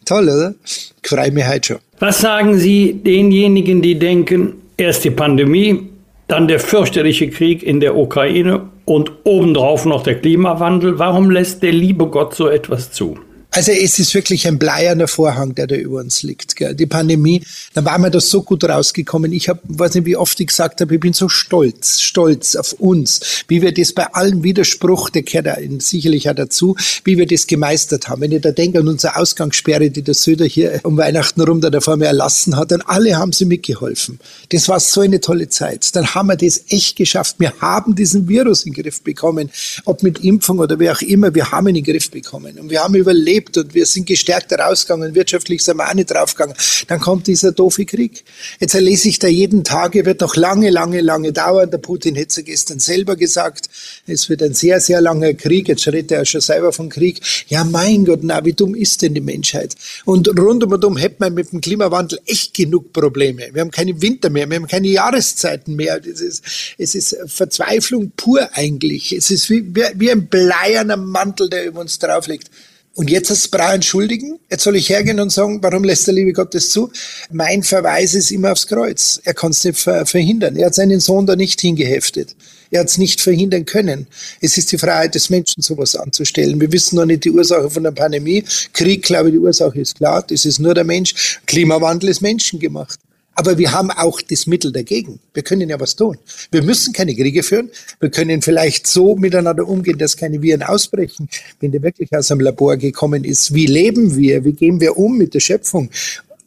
Toll, 0.04 0.24
oder? 0.24 0.54
Ich 0.64 1.08
freue 1.08 1.30
mich 1.30 1.46
heute 1.48 1.66
schon. 1.66 1.76
Was 1.98 2.20
sagen 2.20 2.58
Sie 2.58 2.94
denjenigen, 2.94 3.82
die 3.82 3.98
denken, 3.98 4.54
erst 4.76 5.04
die 5.04 5.10
Pandemie, 5.10 5.88
dann 6.28 6.48
der 6.48 6.60
fürchterliche 6.60 7.30
Krieg 7.30 7.62
in 7.62 7.80
der 7.80 7.96
Ukraine 7.96 8.62
und 8.84 9.12
obendrauf 9.24 9.84
noch 9.84 10.02
der 10.02 10.20
Klimawandel? 10.20 10.98
Warum 10.98 11.30
lässt 11.30 11.62
der 11.62 11.72
liebe 11.72 12.06
Gott 12.06 12.34
so 12.34 12.48
etwas 12.48 12.92
zu? 12.92 13.18
Also 13.56 13.70
es 13.70 14.00
ist 14.00 14.12
wirklich 14.14 14.48
ein 14.48 14.58
bleierner 14.58 15.06
Vorhang, 15.06 15.54
der 15.54 15.68
da 15.68 15.76
über 15.76 16.00
uns 16.00 16.24
liegt. 16.24 16.56
Gell. 16.56 16.74
Die 16.74 16.86
Pandemie, 16.86 17.40
da 17.72 17.84
waren 17.84 18.02
wir 18.02 18.10
da 18.10 18.18
so 18.18 18.42
gut 18.42 18.64
rausgekommen. 18.64 19.32
Ich 19.32 19.48
habe, 19.48 19.60
weiß 19.62 19.94
nicht, 19.94 20.06
wie 20.06 20.16
oft 20.16 20.40
ich 20.40 20.48
gesagt 20.48 20.80
habe, 20.80 20.92
ich 20.92 21.00
bin 21.00 21.12
so 21.12 21.28
stolz, 21.28 22.00
stolz 22.00 22.56
auf 22.56 22.72
uns, 22.72 23.44
wie 23.46 23.62
wir 23.62 23.72
das 23.72 23.92
bei 23.92 24.12
allem 24.12 24.42
Widerspruch, 24.42 25.08
der 25.08 25.22
gehört 25.22 25.56
sicherlich 25.78 26.28
auch 26.28 26.34
dazu, 26.34 26.74
wie 27.04 27.16
wir 27.16 27.26
das 27.26 27.46
gemeistert 27.46 28.08
haben. 28.08 28.22
Wenn 28.22 28.32
ich 28.32 28.40
da 28.40 28.50
denke 28.50 28.80
an 28.80 28.88
unsere 28.88 29.14
Ausgangssperre, 29.14 29.88
die 29.88 30.02
der 30.02 30.14
Söder 30.14 30.46
hier 30.46 30.80
um 30.82 30.96
Weihnachten 30.96 31.40
rum 31.40 31.60
da 31.60 31.80
vor 31.80 31.96
mir 31.96 32.06
erlassen 32.06 32.56
hat, 32.56 32.72
dann 32.72 32.82
alle 32.82 33.16
haben 33.16 33.32
sie 33.32 33.44
mitgeholfen. 33.44 34.18
Das 34.48 34.68
war 34.68 34.80
so 34.80 35.00
eine 35.00 35.20
tolle 35.20 35.48
Zeit. 35.48 35.94
Dann 35.94 36.12
haben 36.12 36.26
wir 36.26 36.36
das 36.36 36.60
echt 36.70 36.96
geschafft. 36.96 37.36
Wir 37.38 37.52
haben 37.60 37.94
diesen 37.94 38.28
Virus 38.28 38.64
in 38.64 38.72
den 38.72 38.82
Griff 38.82 39.02
bekommen, 39.02 39.48
ob 39.84 40.02
mit 40.02 40.24
Impfung 40.24 40.58
oder 40.58 40.80
wie 40.80 40.90
auch 40.90 41.02
immer, 41.02 41.32
wir 41.36 41.52
haben 41.52 41.68
ihn 41.68 41.76
in 41.76 41.84
den 41.84 41.92
Griff 41.92 42.10
bekommen. 42.10 42.58
Und 42.58 42.70
wir 42.70 42.82
haben 42.82 42.96
überlebt 42.96 43.43
überlebt 43.44 43.56
und 43.56 43.74
wir 43.74 43.86
sind 43.86 44.06
gestärkt 44.06 44.52
rausgegangen, 44.52 45.14
wirtschaftlich 45.14 45.62
sind 45.62 45.76
wir 45.76 45.88
auch 45.88 45.94
nicht 45.94 46.10
draufgegangen. 46.10 46.56
Dann 46.88 47.00
kommt 47.00 47.26
dieser 47.26 47.52
doofe 47.52 47.84
Krieg. 47.84 48.24
Jetzt 48.60 48.74
erlese 48.74 49.08
ich 49.08 49.18
da 49.18 49.28
jeden 49.28 49.64
Tag, 49.64 49.94
er 49.94 50.04
wird 50.04 50.20
noch 50.20 50.36
lange, 50.36 50.70
lange, 50.70 51.00
lange 51.00 51.32
dauern. 51.32 51.70
Der 51.70 51.78
Putin 51.78 52.14
hätte 52.14 52.40
es 52.40 52.44
gestern 52.44 52.80
selber 52.80 53.16
gesagt, 53.16 53.68
es 54.06 54.28
wird 54.28 54.42
ein 54.42 54.54
sehr, 54.54 54.80
sehr 54.80 55.00
langer 55.00 55.34
Krieg. 55.34 55.68
Jetzt 55.68 55.86
redet 55.86 56.12
er 56.12 56.24
schon 56.24 56.40
selber 56.40 56.72
von 56.72 56.88
Krieg. 56.88 57.20
Ja, 57.48 57.64
mein 57.64 58.04
Gott, 58.04 58.20
na, 58.22 58.44
wie 58.44 58.52
dumm 58.52 58.74
ist 58.74 59.02
denn 59.02 59.14
die 59.14 59.20
Menschheit? 59.20 59.74
Und 60.04 60.28
rund 60.38 60.64
um 60.64 60.72
und 60.72 60.84
um 60.84 60.96
hätte 60.96 61.16
man 61.18 61.34
mit 61.34 61.52
dem 61.52 61.60
Klimawandel 61.60 62.20
echt 62.26 62.54
genug 62.54 62.92
Probleme. 62.92 63.48
Wir 63.52 63.60
haben 63.60 63.70
keine 63.70 64.00
Winter 64.00 64.30
mehr, 64.30 64.48
wir 64.48 64.56
haben 64.56 64.66
keine 64.66 64.88
Jahreszeiten 64.88 65.76
mehr. 65.76 66.00
Es 66.04 66.20
ist, 66.20 66.44
es 66.78 66.94
ist 66.94 67.16
Verzweiflung 67.26 68.12
pur 68.16 68.48
eigentlich. 68.52 69.12
Es 69.12 69.30
ist 69.30 69.50
wie, 69.50 69.64
wie 69.74 70.10
ein 70.10 70.26
bleierner 70.26 70.96
Mantel, 70.96 71.48
der 71.48 71.66
über 71.66 71.80
uns 71.80 71.98
drauf 71.98 72.26
liegt. 72.26 72.50
Und 72.96 73.10
jetzt 73.10 73.30
das 73.30 73.48
Bra 73.48 73.74
entschuldigen? 73.74 74.38
Jetzt 74.48 74.62
soll 74.62 74.76
ich 74.76 74.88
hergehen 74.88 75.18
und 75.18 75.32
sagen, 75.32 75.60
warum 75.60 75.82
lässt 75.82 76.06
der 76.06 76.14
liebe 76.14 76.32
Gott 76.32 76.54
das 76.54 76.70
zu? 76.70 76.92
Mein 77.32 77.64
Verweis 77.64 78.14
ist 78.14 78.30
immer 78.30 78.52
aufs 78.52 78.68
Kreuz. 78.68 79.20
Er 79.24 79.34
kann 79.34 79.50
es 79.50 79.64
nicht 79.64 79.78
verhindern. 79.78 80.54
Er 80.54 80.66
hat 80.66 80.76
seinen 80.76 81.00
Sohn 81.00 81.26
da 81.26 81.34
nicht 81.34 81.60
hingeheftet. 81.60 82.36
Er 82.70 82.80
hat 82.80 82.88
es 82.88 82.98
nicht 82.98 83.20
verhindern 83.20 83.64
können. 83.64 84.06
Es 84.40 84.56
ist 84.58 84.70
die 84.70 84.78
Freiheit 84.78 85.16
des 85.16 85.28
Menschen, 85.28 85.60
sowas 85.60 85.96
anzustellen. 85.96 86.60
Wir 86.60 86.70
wissen 86.70 86.96
noch 86.96 87.04
nicht 87.04 87.24
die 87.24 87.32
Ursache 87.32 87.68
von 87.68 87.82
der 87.82 87.90
Pandemie. 87.90 88.44
Krieg, 88.72 89.02
glaube 89.02 89.28
ich, 89.28 89.34
die 89.34 89.40
Ursache 89.40 89.80
ist 89.80 89.96
klar. 89.96 90.24
Das 90.28 90.44
ist 90.44 90.60
nur 90.60 90.74
der 90.74 90.84
Mensch. 90.84 91.40
Klimawandel 91.46 92.10
ist 92.10 92.20
menschengemacht. 92.20 93.00
Aber 93.34 93.58
wir 93.58 93.72
haben 93.72 93.90
auch 93.90 94.20
das 94.20 94.46
Mittel 94.46 94.72
dagegen. 94.72 95.20
Wir 95.32 95.42
können 95.42 95.68
ja 95.68 95.78
was 95.80 95.96
tun. 95.96 96.18
Wir 96.50 96.62
müssen 96.62 96.92
keine 96.92 97.14
Kriege 97.14 97.42
führen. 97.42 97.70
Wir 98.00 98.10
können 98.10 98.42
vielleicht 98.42 98.86
so 98.86 99.16
miteinander 99.16 99.66
umgehen, 99.66 99.98
dass 99.98 100.16
keine 100.16 100.40
Viren 100.40 100.62
ausbrechen. 100.62 101.28
Wenn 101.60 101.72
der 101.72 101.82
wirklich 101.82 102.12
aus 102.12 102.30
einem 102.30 102.40
Labor 102.40 102.76
gekommen 102.76 103.24
ist, 103.24 103.54
wie 103.54 103.66
leben 103.66 104.16
wir? 104.16 104.44
Wie 104.44 104.52
gehen 104.52 104.80
wir 104.80 104.96
um 104.96 105.18
mit 105.18 105.34
der 105.34 105.40
Schöpfung? 105.40 105.90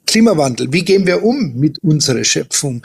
Klimawandel, 0.07 0.71
wie 0.71 0.83
gehen 0.83 1.05
wir 1.05 1.21
um 1.21 1.53
mit 1.59 1.79
unserer 1.79 2.23
Schöpfung? 2.23 2.81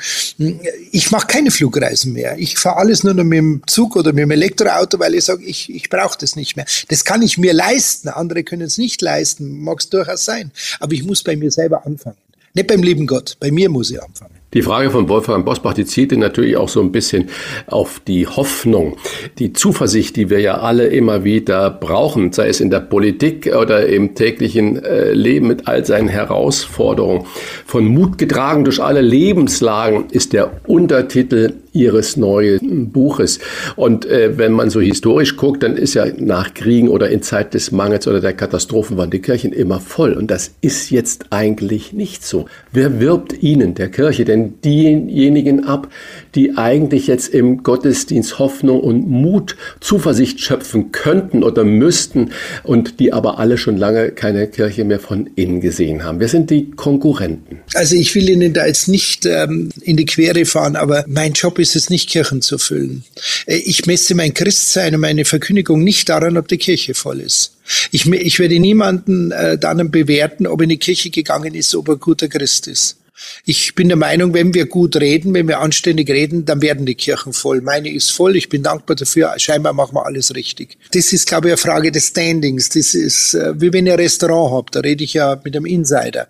Ich 0.90 1.12
mache 1.12 1.28
keine 1.28 1.52
Flugreisen 1.52 2.12
mehr. 2.12 2.36
Ich 2.36 2.58
fahre 2.58 2.78
alles 2.78 3.04
nur 3.04 3.14
noch 3.14 3.22
mit 3.22 3.38
dem 3.38 3.62
Zug 3.66 3.94
oder 3.94 4.12
mit 4.12 4.24
dem 4.24 4.32
Elektroauto, 4.32 4.98
weil 4.98 5.14
ich 5.14 5.24
sage, 5.24 5.44
ich, 5.44 5.72
ich 5.72 5.88
brauche 5.88 6.18
das 6.18 6.34
nicht 6.34 6.56
mehr. 6.56 6.66
Das 6.88 7.04
kann 7.04 7.22
ich 7.22 7.38
mir 7.38 7.52
leisten. 7.52 8.08
Andere 8.08 8.42
können 8.42 8.62
es 8.62 8.76
nicht 8.76 9.00
leisten. 9.00 9.60
Mag 9.60 9.78
es 9.78 9.88
durchaus 9.88 10.24
sein. 10.24 10.50
Aber 10.80 10.92
ich 10.92 11.04
muss 11.04 11.22
bei 11.22 11.36
mir 11.36 11.52
selber 11.52 11.86
anfangen. 11.86 12.16
Nicht 12.54 12.66
beim 12.66 12.82
lieben 12.82 13.06
Gott, 13.06 13.36
bei 13.40 13.50
mir 13.50 13.70
muss 13.70 13.90
ich 13.90 14.02
anfangen. 14.02 14.34
Die 14.52 14.60
Frage 14.60 14.90
von 14.90 15.08
Wolfgang 15.08 15.46
Bosbach, 15.46 15.72
die 15.72 15.86
zielte 15.86 16.18
natürlich 16.18 16.58
auch 16.58 16.68
so 16.68 16.82
ein 16.82 16.92
bisschen 16.92 17.30
auf 17.66 18.00
die 18.06 18.26
Hoffnung, 18.26 18.98
die 19.38 19.54
Zuversicht, 19.54 20.16
die 20.16 20.28
wir 20.28 20.40
ja 20.40 20.58
alle 20.58 20.88
immer 20.88 21.24
wieder 21.24 21.70
brauchen, 21.70 22.32
sei 22.32 22.48
es 22.48 22.60
in 22.60 22.68
der 22.68 22.80
Politik 22.80 23.50
oder 23.56 23.86
im 23.86 24.14
täglichen 24.14 24.84
äh, 24.84 25.12
Leben 25.12 25.48
mit 25.48 25.66
all 25.68 25.86
seinen 25.86 26.08
Herausforderungen. 26.08 27.24
Von 27.64 27.86
Mut 27.86 28.18
getragen 28.18 28.64
durch 28.64 28.82
alle 28.82 29.00
Lebenslagen 29.00 30.10
ist 30.10 30.34
der 30.34 30.60
Untertitel 30.66 31.54
ihres 31.72 32.16
neuen 32.16 32.90
Buches. 32.90 33.38
Und 33.76 34.04
äh, 34.06 34.36
wenn 34.38 34.52
man 34.52 34.70
so 34.70 34.80
historisch 34.80 35.36
guckt, 35.36 35.62
dann 35.62 35.76
ist 35.76 35.94
ja 35.94 36.06
nach 36.18 36.54
Kriegen 36.54 36.88
oder 36.88 37.10
in 37.10 37.22
Zeit 37.22 37.54
des 37.54 37.72
Mangels 37.72 38.06
oder 38.06 38.20
der 38.20 38.34
Katastrophen 38.34 38.96
waren 38.96 39.10
die 39.10 39.20
Kirchen 39.20 39.52
immer 39.52 39.80
voll. 39.80 40.12
Und 40.12 40.30
das 40.30 40.52
ist 40.60 40.90
jetzt 40.90 41.26
eigentlich 41.30 41.92
nicht 41.92 42.24
so. 42.24 42.46
Wer 42.72 43.00
wirbt 43.00 43.42
ihnen, 43.42 43.74
der 43.74 43.90
Kirche, 43.90 44.24
denn 44.24 44.54
diejenigen 44.64 45.64
ab, 45.64 45.88
die 46.34 46.56
eigentlich 46.56 47.06
jetzt 47.06 47.28
im 47.28 47.62
Gottesdienst 47.62 48.38
Hoffnung 48.38 48.80
und 48.80 49.08
Mut, 49.08 49.56
Zuversicht 49.80 50.40
schöpfen 50.40 50.92
könnten 50.92 51.42
oder 51.42 51.64
müssten 51.64 52.30
und 52.62 53.00
die 53.00 53.12
aber 53.12 53.38
alle 53.38 53.56
schon 53.58 53.76
lange 53.76 54.10
keine 54.10 54.46
Kirche 54.48 54.84
mehr 54.84 55.00
von 55.00 55.30
innen 55.36 55.60
gesehen 55.60 56.04
haben? 56.04 56.20
Wer 56.20 56.28
sind 56.28 56.50
die 56.50 56.70
Konkurrenten? 56.70 57.60
Also 57.74 57.96
ich 57.96 58.14
will 58.14 58.28
Ihnen 58.28 58.52
da 58.52 58.66
jetzt 58.66 58.88
nicht 58.88 59.26
ähm, 59.26 59.70
in 59.82 59.96
die 59.96 60.04
Quere 60.04 60.44
fahren, 60.44 60.76
aber 60.76 61.04
mein 61.08 61.32
Job 61.32 61.58
ist 61.62 61.76
es 61.76 61.88
nicht, 61.88 62.10
Kirchen 62.10 62.42
zu 62.42 62.58
füllen. 62.58 63.04
Äh, 63.46 63.56
ich 63.56 63.86
messe 63.86 64.14
mein 64.14 64.34
Christsein 64.34 64.94
und 64.94 65.00
meine 65.00 65.24
Verkündigung 65.24 65.82
nicht 65.82 66.08
daran, 66.08 66.36
ob 66.36 66.48
die 66.48 66.58
Kirche 66.58 66.94
voll 66.94 67.20
ist. 67.20 67.52
Ich, 67.90 68.06
ich 68.06 68.38
werde 68.38 68.58
niemanden 68.58 69.30
äh, 69.30 69.56
dann 69.56 69.90
bewerten, 69.90 70.46
ob 70.46 70.60
in 70.60 70.68
die 70.68 70.76
Kirche 70.76 71.10
gegangen 71.10 71.54
ist, 71.54 71.74
ob 71.74 71.88
er 71.88 71.96
guter 71.96 72.28
Christ 72.28 72.66
ist. 72.66 72.96
Ich 73.44 73.74
bin 73.74 73.88
der 73.88 73.96
Meinung, 73.96 74.34
wenn 74.34 74.54
wir 74.54 74.66
gut 74.66 74.96
reden, 74.96 75.34
wenn 75.34 75.48
wir 75.48 75.60
anständig 75.60 76.08
reden, 76.10 76.44
dann 76.44 76.62
werden 76.62 76.86
die 76.86 76.94
Kirchen 76.94 77.32
voll. 77.32 77.60
Meine 77.60 77.92
ist 77.92 78.10
voll. 78.10 78.36
Ich 78.36 78.48
bin 78.48 78.62
dankbar 78.62 78.96
dafür. 78.96 79.34
Scheinbar 79.36 79.72
machen 79.72 79.94
wir 79.94 80.06
alles 80.06 80.34
richtig. 80.34 80.76
Das 80.92 81.12
ist, 81.12 81.26
glaube 81.26 81.48
ich, 81.48 81.52
eine 81.52 81.58
Frage 81.58 81.92
des 81.92 82.08
Standings. 82.08 82.68
Das 82.70 82.94
ist, 82.94 83.34
äh, 83.34 83.60
wie 83.60 83.72
wenn 83.72 83.86
ihr 83.86 83.94
ein 83.94 84.00
Restaurant 84.00 84.52
habt. 84.52 84.76
Da 84.76 84.80
rede 84.80 85.04
ich 85.04 85.14
ja 85.14 85.40
mit 85.44 85.54
einem 85.54 85.66
Insider. 85.66 86.26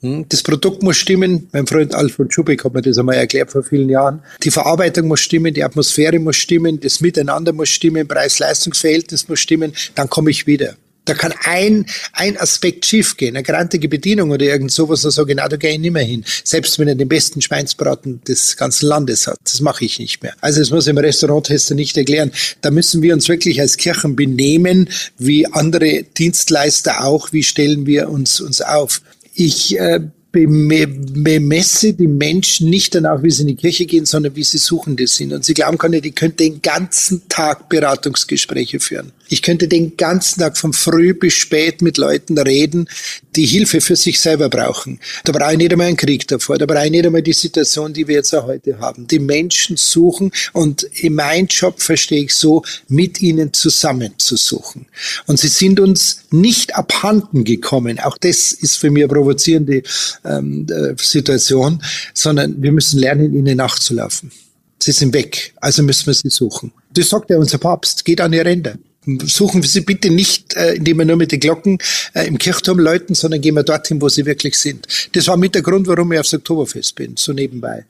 Hm? 0.00 0.26
Das 0.28 0.42
Produkt 0.42 0.82
muss 0.82 0.96
stimmen. 0.96 1.48
Mein 1.52 1.66
Freund 1.66 1.94
Alfred 1.94 2.32
Schubeck 2.32 2.64
hat 2.64 2.74
mir 2.74 2.82
das 2.82 2.98
einmal 2.98 3.16
erklärt 3.16 3.50
vor 3.50 3.62
vielen 3.62 3.88
Jahren. 3.88 4.22
Die 4.42 4.50
Verarbeitung 4.50 5.08
muss 5.08 5.20
stimmen, 5.20 5.52
die 5.52 5.62
Atmosphäre 5.62 6.18
muss 6.18 6.36
stimmen, 6.36 6.80
das 6.80 7.00
Miteinander 7.00 7.52
muss 7.52 7.68
stimmen, 7.68 8.08
Preis-Leistungs-Verhältnis 8.08 9.28
muss 9.28 9.40
stimmen. 9.40 9.72
Dann 9.94 10.08
komme 10.08 10.30
ich 10.30 10.46
wieder. 10.46 10.76
Da 11.06 11.14
kann 11.14 11.34
ein, 11.44 11.86
ein 12.12 12.36
Aspekt 12.36 12.86
schiefgehen, 12.86 13.34
eine 13.34 13.42
grantige 13.42 13.88
Bedienung 13.88 14.30
oder 14.30 14.44
irgend 14.44 14.70
sowas, 14.70 15.00
da 15.02 15.10
sage 15.10 15.32
ich, 15.32 15.36
na, 15.36 15.48
da 15.48 15.56
gehe 15.56 15.72
ich 15.72 15.78
nicht 15.78 15.92
mehr 15.92 16.04
hin. 16.04 16.24
Selbst 16.44 16.78
wenn 16.78 16.88
er 16.88 16.94
den 16.94 17.08
besten 17.08 17.40
Schweinsbraten 17.40 18.22
des 18.24 18.56
ganzen 18.56 18.86
Landes 18.86 19.26
hat. 19.26 19.36
Das 19.42 19.60
mache 19.60 19.84
ich 19.84 19.98
nicht 19.98 20.22
mehr. 20.22 20.34
Also 20.40 20.60
das 20.60 20.70
muss 20.70 20.86
ich 20.86 20.90
im 20.90 20.98
Restauranttester 20.98 21.74
nicht 21.74 21.96
erklären. 21.96 22.30
Da 22.60 22.70
müssen 22.70 23.02
wir 23.02 23.14
uns 23.14 23.28
wirklich 23.28 23.60
als 23.60 23.76
Kirchen 23.76 24.14
benehmen, 24.14 24.88
wie 25.18 25.46
andere 25.46 26.04
Dienstleister 26.04 27.04
auch. 27.04 27.32
Wie 27.32 27.42
stellen 27.42 27.86
wir 27.86 28.10
uns, 28.10 28.40
uns 28.40 28.60
auf? 28.60 29.00
Ich 29.42 29.78
äh, 29.78 30.00
bemesse 30.32 31.94
die 31.94 32.06
Menschen 32.06 32.68
nicht 32.68 32.94
danach, 32.94 33.22
wie 33.22 33.30
sie 33.30 33.40
in 33.40 33.48
die 33.48 33.56
Kirche 33.56 33.86
gehen, 33.86 34.04
sondern 34.04 34.36
wie 34.36 34.44
sie 34.44 34.58
Suchende 34.58 35.06
sind. 35.06 35.32
Und 35.32 35.46
sie 35.46 35.54
glauben 35.54 35.78
können, 35.78 36.02
die 36.02 36.10
könnten 36.10 36.36
den 36.36 36.60
ganzen 36.60 37.26
Tag 37.26 37.70
Beratungsgespräche 37.70 38.80
führen. 38.80 39.12
Ich 39.30 39.42
könnte 39.42 39.68
den 39.68 39.96
ganzen 39.96 40.40
Tag 40.40 40.58
von 40.58 40.72
früh 40.72 41.14
bis 41.14 41.34
spät 41.34 41.82
mit 41.82 41.98
Leuten 41.98 42.36
reden, 42.36 42.88
die 43.36 43.46
Hilfe 43.46 43.80
für 43.80 43.94
sich 43.94 44.20
selber 44.20 44.48
brauchen. 44.48 44.98
Da 45.24 45.32
brauche 45.32 45.52
ich 45.52 45.58
nicht 45.58 45.72
einmal 45.72 45.86
einen 45.86 45.96
Krieg 45.96 46.26
davor, 46.26 46.58
da 46.58 46.66
brauche 46.66 46.86
ich 46.86 46.90
nicht 46.90 47.06
einmal 47.06 47.22
die 47.22 47.32
Situation, 47.32 47.92
die 47.92 48.08
wir 48.08 48.16
jetzt 48.16 48.34
auch 48.34 48.46
heute 48.46 48.80
haben. 48.80 49.06
Die 49.06 49.20
Menschen 49.20 49.76
suchen 49.76 50.32
und 50.52 50.82
in 50.82 51.14
meinem 51.14 51.46
Job 51.46 51.80
verstehe 51.80 52.24
ich 52.24 52.34
so, 52.34 52.64
mit 52.88 53.22
ihnen 53.22 53.52
zusammen 53.52 54.14
zu 54.18 54.36
suchen. 54.36 54.86
Und 55.26 55.38
sie 55.38 55.48
sind 55.48 55.78
uns 55.78 56.24
nicht 56.32 56.74
abhanden 56.74 57.44
gekommen. 57.44 58.00
Auch 58.00 58.18
das 58.18 58.50
ist 58.50 58.76
für 58.76 58.90
mich 58.90 59.04
eine 59.04 59.12
provozierende 59.12 59.84
ähm, 60.24 60.66
äh, 60.68 60.94
Situation, 61.00 61.82
sondern 62.14 62.60
wir 62.60 62.72
müssen 62.72 62.98
lernen, 62.98 63.32
ihnen 63.32 63.56
nachzulaufen. 63.56 64.32
Sie 64.82 64.92
sind 64.92 65.14
weg, 65.14 65.54
also 65.60 65.82
müssen 65.84 66.06
wir 66.06 66.14
sie 66.14 66.30
suchen. 66.30 66.72
Das 66.92 67.10
sagt 67.10 67.30
ja 67.30 67.38
unser 67.38 67.58
Papst, 67.58 68.04
geht 68.04 68.20
an 68.20 68.32
die 68.32 68.38
Ränder. 68.38 68.76
Suchen 69.06 69.62
wir 69.62 69.68
sie 69.68 69.80
bitte 69.80 70.10
nicht, 70.10 70.54
äh, 70.56 70.74
indem 70.74 70.98
wir 70.98 71.04
nur 71.06 71.16
mit 71.16 71.32
den 71.32 71.40
Glocken 71.40 71.78
äh, 72.14 72.26
im 72.26 72.36
Kirchturm 72.36 72.78
läuten, 72.78 73.14
sondern 73.14 73.40
gehen 73.40 73.54
wir 73.54 73.62
dorthin, 73.62 74.00
wo 74.00 74.08
sie 74.08 74.26
wirklich 74.26 74.58
sind. 74.58 74.86
Das 75.14 75.26
war 75.26 75.38
mit 75.38 75.54
der 75.54 75.62
Grund, 75.62 75.86
warum 75.86 76.12
ich 76.12 76.18
aufs 76.18 76.34
Oktoberfest 76.34 76.94
bin, 76.96 77.14
so 77.16 77.32
nebenbei. 77.32 77.84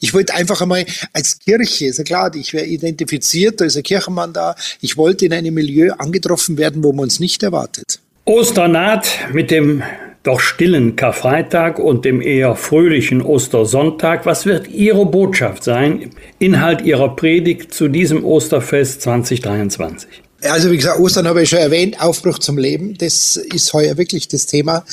Ich 0.00 0.14
wollte 0.14 0.34
einfach 0.34 0.60
einmal 0.60 0.84
als 1.12 1.38
Kirche, 1.38 1.86
ist 1.86 1.98
ja 1.98 2.04
klar, 2.04 2.34
ich 2.34 2.52
wäre 2.52 2.66
identifiziert, 2.66 3.60
da 3.60 3.64
ist 3.64 3.76
ein 3.76 3.82
Kirchenmann 3.84 4.32
da. 4.32 4.56
Ich 4.80 4.96
wollte 4.96 5.26
in 5.26 5.32
einem 5.32 5.54
Milieu 5.54 5.92
angetroffen 5.92 6.58
werden, 6.58 6.82
wo 6.82 6.92
man 6.92 7.04
uns 7.04 7.20
nicht 7.20 7.42
erwartet. 7.42 8.00
Osternaht 8.24 9.08
mit 9.32 9.50
dem 9.50 9.82
doch 10.22 10.40
stillen 10.40 10.94
Karfreitag 10.94 11.78
und 11.78 12.04
dem 12.04 12.20
eher 12.20 12.54
fröhlichen 12.54 13.22
Ostersonntag. 13.22 14.26
Was 14.26 14.46
wird 14.46 14.68
Ihre 14.68 15.06
Botschaft 15.06 15.64
sein, 15.64 16.10
Inhalt 16.38 16.82
Ihrer 16.82 17.16
Predigt 17.16 17.74
zu 17.74 17.88
diesem 17.88 18.24
Osterfest 18.24 19.02
2023? 19.02 20.22
Also 20.42 20.72
wie 20.72 20.76
gesagt, 20.76 20.98
Ostern 20.98 21.28
habe 21.28 21.42
ich 21.42 21.50
schon 21.50 21.60
erwähnt, 21.60 22.00
Aufbruch 22.00 22.38
zum 22.38 22.58
Leben, 22.58 22.98
das 22.98 23.36
ist 23.36 23.72
heuer 23.72 23.96
wirklich 23.96 24.26
das 24.26 24.46
Thema. 24.46 24.84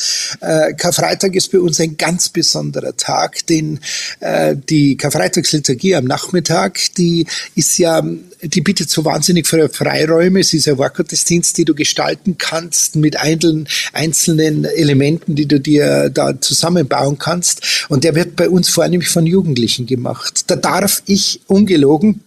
Äh, 0.41 0.73
Karfreitag 0.73 1.35
ist 1.35 1.51
bei 1.51 1.59
uns 1.59 1.79
ein 1.79 1.97
ganz 1.97 2.29
besonderer 2.29 2.95
Tag, 2.95 3.47
denn 3.47 3.79
äh, 4.19 4.55
die 4.55 4.95
Karfreitagsliturgie 4.95 5.95
am 5.95 6.05
Nachmittag, 6.05 6.79
die 6.97 7.25
ist 7.55 7.79
ja, 7.79 8.03
die 8.43 8.61
bietet 8.61 8.91
so 8.91 9.03
wahnsinnig 9.05 9.47
viele 9.47 9.69
Freiräume. 9.69 10.41
Es 10.41 10.53
ist 10.53 10.67
ein 10.67 10.77
Wortgottesdienst, 10.77 11.57
die 11.57 11.65
du 11.65 11.73
gestalten 11.73 12.37
kannst 12.37 12.95
mit 12.95 13.19
einzelnen, 13.19 13.67
einzelnen 13.93 14.65
Elementen, 14.65 15.35
die 15.35 15.47
du 15.47 15.59
dir 15.59 16.09
da 16.09 16.39
zusammenbauen 16.39 17.17
kannst. 17.17 17.85
Und 17.89 18.03
der 18.03 18.13
wird 18.13 18.35
bei 18.35 18.49
uns 18.49 18.69
vornehmlich 18.69 19.09
von 19.09 19.25
Jugendlichen 19.25 19.87
gemacht. 19.87 20.43
Da 20.47 20.55
darf 20.55 21.01
ich 21.07 21.41
ungelogen 21.47 22.21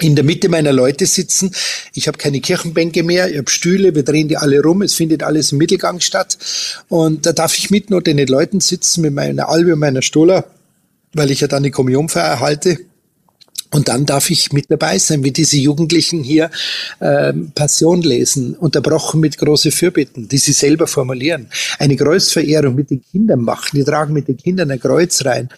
in 0.00 0.16
der 0.16 0.24
Mitte 0.24 0.48
meiner 0.48 0.72
Leute 0.72 1.06
sitzen. 1.06 1.52
Ich 1.94 2.08
habe 2.08 2.18
keine 2.18 2.40
Kirchenbänke 2.40 3.02
mehr, 3.02 3.30
ich 3.30 3.38
habe 3.38 3.50
Stühle, 3.50 3.94
wir 3.94 4.02
drehen 4.02 4.28
die 4.28 4.36
alle 4.36 4.62
rum, 4.62 4.82
es 4.82 4.94
findet 4.94 5.22
alles 5.22 5.52
im 5.52 5.58
Mittelgang 5.58 6.00
statt. 6.00 6.38
Und 6.88 7.26
da 7.26 7.32
darf 7.32 7.56
ich 7.56 7.70
mitten 7.70 7.94
unter 7.94 8.12
den 8.12 8.26
Leuten 8.26 8.60
sitzen 8.60 9.02
mit 9.02 9.14
meiner 9.14 9.48
Albe 9.48 9.74
und 9.74 9.78
meiner 9.78 10.02
Stola, 10.02 10.44
weil 11.12 11.30
ich 11.30 11.40
ja 11.40 11.48
dann 11.48 11.62
die 11.62 11.70
Kommunionfeier 11.70 12.40
halte. 12.40 12.78
Und 13.72 13.88
dann 13.88 14.04
darf 14.04 14.30
ich 14.30 14.52
mit 14.52 14.70
dabei 14.70 14.98
sein, 14.98 15.22
wie 15.22 15.30
diese 15.30 15.56
Jugendlichen 15.56 16.24
hier 16.24 16.50
äh, 16.98 17.32
Passion 17.54 18.02
lesen, 18.02 18.56
unterbrochen 18.56 19.20
mit 19.20 19.38
große 19.38 19.70
Fürbitten, 19.70 20.28
die 20.28 20.38
sie 20.38 20.52
selber 20.52 20.88
formulieren. 20.88 21.48
Eine 21.78 21.96
Kreuzverehrung 21.96 22.74
mit 22.74 22.90
den 22.90 23.02
Kindern 23.10 23.42
machen, 23.42 23.70
die 23.74 23.84
tragen 23.84 24.12
mit 24.12 24.26
den 24.26 24.36
Kindern 24.36 24.70
ein 24.70 24.80
Kreuz 24.80 25.24
rein. 25.24 25.48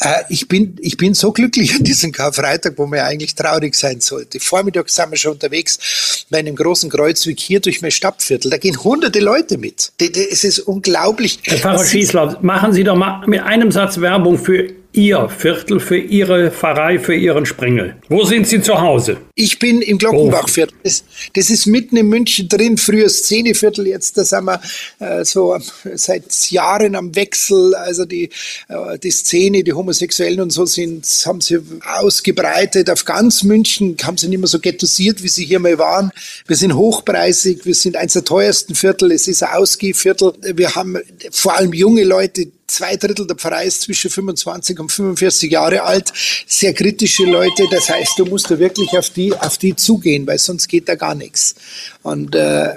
Äh, 0.00 0.22
ich, 0.28 0.48
bin, 0.48 0.76
ich 0.80 0.98
bin 0.98 1.14
so 1.14 1.32
glücklich 1.32 1.74
an 1.74 1.84
diesem 1.84 2.12
Karfreitag, 2.12 2.74
wo 2.76 2.86
man 2.86 2.98
ja 2.98 3.06
eigentlich 3.06 3.34
traurig 3.34 3.74
sein 3.74 4.00
sollte. 4.00 4.38
Vormittags 4.38 4.94
sind 4.94 5.10
wir 5.10 5.16
schon 5.16 5.32
unterwegs 5.32 6.26
bei 6.28 6.38
einem 6.38 6.56
großen 6.56 6.90
Kreuzweg 6.90 7.40
hier 7.40 7.60
durch 7.60 7.80
mein 7.80 7.90
Stadtviertel. 7.90 8.50
Da 8.50 8.58
gehen 8.58 8.82
hunderte 8.84 9.20
Leute 9.20 9.56
mit. 9.56 9.92
Es 9.98 10.44
ist 10.44 10.60
unglaublich. 10.60 11.38
Herr 11.44 11.58
Pfarrer 11.58 11.84
Schießler, 11.84 12.38
machen 12.42 12.72
Sie 12.74 12.84
doch 12.84 12.96
mal 12.96 13.26
mit 13.26 13.40
einem 13.42 13.72
Satz 13.72 13.98
Werbung 13.98 14.38
für 14.38 14.81
Ihr 14.94 15.26
Viertel, 15.30 15.80
für 15.80 15.96
Ihre 15.96 16.50
Pfarrei, 16.50 16.98
für 16.98 17.14
Ihren 17.14 17.46
Sprengel. 17.46 17.96
Wo 18.10 18.24
sind 18.24 18.46
Sie 18.46 18.60
zu 18.60 18.78
Hause? 18.78 19.16
Ich 19.34 19.58
bin 19.58 19.80
im 19.80 19.96
Glockenbachviertel. 19.96 20.76
Das, 20.82 21.04
das, 21.32 21.48
ist 21.48 21.64
mitten 21.64 21.96
in 21.96 22.08
München 22.08 22.46
drin, 22.46 22.76
früher 22.76 23.08
Szeneviertel, 23.08 23.86
jetzt 23.86 24.18
da 24.18 24.24
sind 24.24 24.44
wir 24.44 24.60
äh, 24.98 25.24
so 25.24 25.56
seit 25.94 26.50
Jahren 26.50 26.94
am 26.94 27.14
Wechsel. 27.16 27.74
Also 27.74 28.04
die, 28.04 28.28
äh, 28.68 28.98
die 28.98 29.10
Szene, 29.10 29.64
die 29.64 29.72
Homosexuellen 29.72 30.40
und 30.40 30.50
so 30.50 30.66
sind, 30.66 31.06
haben 31.24 31.40
sie 31.40 31.58
ausgebreitet 31.98 32.90
auf 32.90 33.06
ganz 33.06 33.44
München, 33.44 33.96
haben 34.02 34.18
sie 34.18 34.28
nicht 34.28 34.40
mehr 34.40 34.48
so 34.48 34.58
ghettoisiert, 34.58 35.22
wie 35.22 35.28
sie 35.28 35.46
hier 35.46 35.58
mal 35.58 35.78
waren. 35.78 36.10
Wir 36.46 36.56
sind 36.56 36.74
hochpreisig, 36.74 37.64
wir 37.64 37.74
sind 37.74 37.96
eines 37.96 38.12
der 38.12 38.24
teuersten 38.24 38.74
Viertel, 38.74 39.12
es 39.12 39.26
ist 39.26 39.42
ein 39.42 39.54
Ausgehviertel. 39.54 40.34
Wir 40.54 40.74
haben 40.74 40.98
vor 41.30 41.56
allem 41.56 41.72
junge 41.72 42.04
Leute, 42.04 42.48
zwei 42.72 42.96
Drittel 42.96 43.26
der 43.26 43.36
Pfarrei 43.36 43.66
ist 43.66 43.82
zwischen 43.82 44.10
25 44.10 44.78
und 44.80 44.90
45 44.90 45.50
Jahre 45.50 45.82
alt, 45.82 46.12
sehr 46.46 46.72
kritische 46.72 47.24
Leute. 47.24 47.64
Das 47.70 47.88
heißt, 47.88 48.18
du 48.18 48.24
musst 48.24 48.50
da 48.50 48.58
wirklich 48.58 48.90
auf 48.98 49.10
die, 49.10 49.34
auf 49.34 49.58
die 49.58 49.76
zugehen, 49.76 50.26
weil 50.26 50.38
sonst 50.38 50.68
geht 50.68 50.88
da 50.88 50.94
gar 50.94 51.14
nichts. 51.14 51.54
Und 52.02 52.34
äh, 52.34 52.68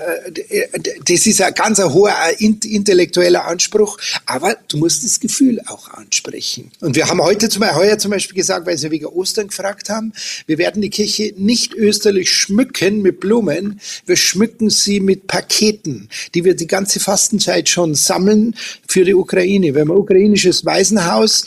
das 1.03 1.25
ist 1.25 1.41
ein 1.41 1.53
ganz 1.53 1.79
ein 1.79 1.91
hoher 1.91 2.15
intellektueller 2.39 3.45
Anspruch, 3.45 3.97
aber 4.25 4.55
du 4.67 4.77
musst 4.77 5.03
das 5.03 5.19
Gefühl 5.19 5.61
auch 5.65 5.89
ansprechen. 5.89 6.71
Und 6.81 6.95
wir 6.95 7.07
haben 7.07 7.21
heute 7.21 7.49
zum, 7.49 7.63
heuer 7.75 7.97
zum 7.97 8.11
Beispiel 8.11 8.35
gesagt, 8.35 8.67
weil 8.67 8.77
Sie 8.77 8.91
wegen 8.91 9.05
Ostern 9.05 9.47
gefragt 9.47 9.89
haben, 9.89 10.13
wir 10.45 10.57
werden 10.57 10.81
die 10.81 10.89
Kirche 10.89 11.33
nicht 11.37 11.73
österlich 11.73 12.31
schmücken 12.31 13.01
mit 13.01 13.19
Blumen, 13.19 13.79
wir 14.05 14.17
schmücken 14.17 14.69
sie 14.69 14.99
mit 14.99 15.27
Paketen, 15.27 16.09
die 16.33 16.43
wir 16.43 16.55
die 16.55 16.67
ganze 16.67 16.99
Fastenzeit 16.99 17.69
schon 17.69 17.95
sammeln 17.95 18.55
für 18.87 19.05
die 19.05 19.15
Ukraine. 19.15 19.73
Wir 19.73 19.84
haben 19.86 19.97
ein 19.97 20.01
ukrainisches 20.01 20.65
Waisenhaus, 20.65 21.45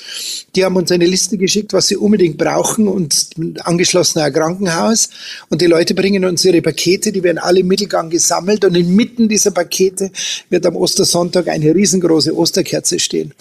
die 0.55 0.65
haben 0.65 0.77
uns 0.77 0.91
eine 0.93 1.07
Liste 1.07 1.37
geschickt, 1.37 1.73
was 1.73 1.89
sie 1.89 1.97
unbedingt 1.97 2.39
brauchen 2.39 2.89
und 2.89 3.31
angeschlossen 3.61 4.21
ein 4.21 4.33
Krankenhaus. 4.33 5.11
Und 5.49 5.61
die 5.61 5.67
Leute 5.67 5.95
bringen 5.95 6.25
uns 6.25 6.45
ihre 6.45 6.63
Pakete, 6.63 7.13
die 7.13 7.23
werden 7.23 7.39
alle 7.39 7.63
Mittelgang 7.65 8.11
gesammelt 8.11 8.65
und 8.65 8.77
inmitten 8.77 9.29
dieser 9.29 9.51
Pakete 9.51 10.11
wird 10.51 10.67
am 10.67 10.77
Ostersonntag 10.77 11.49
eine 11.49 11.75
riesengroße 11.75 12.37
Osterkerze 12.37 12.99
stehen. 12.99 13.35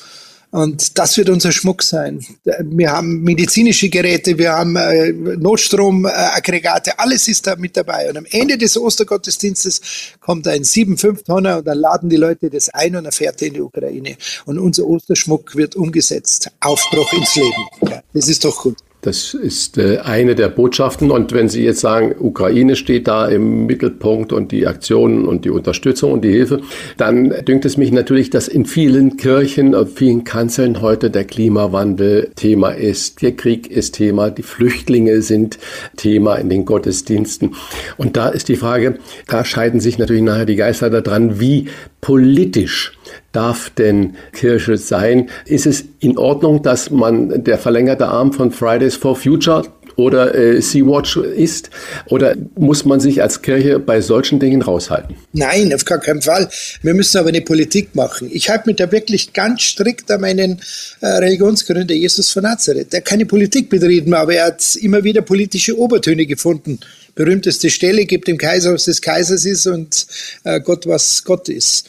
Und 0.51 0.97
das 0.97 1.17
wird 1.17 1.29
unser 1.29 1.51
Schmuck 1.51 1.83
sein. 1.83 2.25
Wir 2.45 2.91
haben 2.91 3.21
medizinische 3.21 3.89
Geräte, 3.89 4.37
wir 4.37 4.53
haben 4.53 4.77
äh, 4.77 5.11
Notstromaggregate, 5.11 6.97
alles 6.97 7.27
ist 7.27 7.47
da 7.47 7.57
mit 7.57 7.75
dabei. 7.75 8.09
Und 8.09 8.17
am 8.17 8.25
Ende 8.31 8.57
des 8.57 8.77
Ostergottesdienstes 8.77 9.81
kommt 10.21 10.47
ein 10.47 10.63
7-5 10.63 11.25
Tonner 11.25 11.57
und 11.57 11.67
dann 11.67 11.77
laden 11.77 12.09
die 12.09 12.15
Leute 12.15 12.49
das 12.49 12.69
ein 12.69 12.95
und 12.95 13.05
er 13.05 13.11
fährt 13.11 13.41
in 13.41 13.55
die 13.55 13.61
Ukraine. 13.61 14.15
Und 14.45 14.57
unser 14.57 14.85
Osterschmuck 14.85 15.55
wird 15.55 15.75
umgesetzt. 15.75 16.49
Aufbruch 16.61 17.11
ins 17.13 17.35
Leben. 17.35 17.67
Ja, 17.81 18.01
das 18.13 18.29
ist 18.29 18.45
doch 18.45 18.57
gut. 18.63 18.77
Das 19.07 19.33
ist 19.33 19.77
äh, 19.77 19.99
eine 19.99 20.35
der 20.35 20.49
Botschaften. 20.49 21.11
Und 21.11 21.31
wenn 21.31 21.47
Sie 21.47 21.63
jetzt 21.63 21.79
sagen, 21.79 22.13
Ukraine 22.19 22.75
steht 22.75 23.07
da 23.07 23.25
im 23.25 23.65
Mittelpunkt 23.65 24.33
und 24.33 24.51
die 24.51 24.67
Aktionen 24.67 25.25
und 25.25 25.45
die 25.45 25.49
Unterstützung 25.49 26.11
und 26.11 26.25
die 26.25 26.31
Hilfe, 26.31 26.59
dann 26.97 27.33
dünkt 27.45 27.63
es 27.63 27.77
mich 27.77 27.93
natürlich, 27.93 28.31
dass 28.31 28.49
in 28.49 28.65
vielen 28.65 29.15
Kirchen, 29.15 29.75
auf 29.75 29.93
vielen 29.95 30.25
Kanzeln 30.25 30.81
heute 30.81 31.09
der 31.09 31.23
Klimawandel 31.23 32.31
Thema 32.35 32.71
ist. 32.71 33.21
Der 33.21 33.31
Krieg 33.31 33.71
ist 33.71 33.95
Thema. 33.95 34.29
Die 34.29 34.43
Flüchtlinge 34.43 35.21
sind 35.21 35.57
Thema 35.95 36.35
in 36.35 36.49
den 36.49 36.65
Gottesdiensten. 36.65 37.55
Und 37.95 38.17
da 38.17 38.27
ist 38.27 38.49
die 38.49 38.57
Frage, 38.57 38.99
da 39.29 39.45
scheiden 39.45 39.79
sich 39.79 39.97
natürlich 39.97 40.23
nachher 40.23 40.45
die 40.45 40.57
Geister 40.57 40.89
daran, 40.89 41.39
wie 41.39 41.69
politisch 42.01 42.91
darf 43.37 43.69
denn 43.69 44.15
Kirche 44.33 44.77
sein? 44.77 45.29
Ist 45.45 45.67
es 45.67 45.85
in 45.99 46.17
Ordnung, 46.17 46.63
dass 46.63 46.89
man 46.89 47.43
der 47.43 47.59
verlängerte 47.59 48.07
Arm 48.07 48.33
von 48.33 48.51
Fridays 48.51 48.95
for 48.95 49.15
Future 49.15 49.61
oder 49.95 50.33
äh, 50.33 50.59
Sea-Watch 50.59 51.17
ist? 51.17 51.69
Oder 52.07 52.35
muss 52.55 52.83
man 52.83 52.99
sich 52.99 53.21
als 53.21 53.43
Kirche 53.43 53.77
bei 53.77 54.01
solchen 54.01 54.39
Dingen 54.39 54.63
raushalten? 54.63 55.15
Nein, 55.33 55.71
auf 55.71 55.85
gar 55.85 55.99
keinen 55.99 56.23
Fall. 56.23 56.49
Wir 56.81 56.95
müssen 56.95 57.19
aber 57.19 57.29
eine 57.29 57.41
Politik 57.41 57.93
machen. 57.93 58.27
Ich 58.33 58.49
halte 58.49 58.69
mich 58.69 58.77
da 58.77 58.91
wirklich 58.91 59.33
ganz 59.33 59.61
strikt 59.61 60.09
an 60.09 60.21
meinen 60.21 60.59
äh, 61.01 61.05
Religionsgründer 61.05 61.93
Jesus 61.93 62.31
von 62.31 62.41
Nazareth. 62.41 62.91
Der 62.91 63.01
keine 63.01 63.27
Politik 63.27 63.69
betrieben, 63.69 64.15
aber 64.15 64.33
er 64.33 64.47
hat 64.47 64.75
immer 64.81 65.03
wieder 65.03 65.21
politische 65.21 65.77
Obertöne 65.77 66.25
gefunden. 66.25 66.79
Berühmteste 67.13 67.69
Stelle, 67.69 68.05
gibt 68.05 68.27
dem 68.27 68.39
Kaiser, 68.39 68.73
was 68.73 68.85
des 68.85 68.99
Kaisers 68.99 69.45
ist 69.45 69.67
und 69.67 70.07
äh, 70.43 70.59
Gott, 70.59 70.87
was 70.87 71.23
Gott 71.23 71.49
ist. 71.49 71.87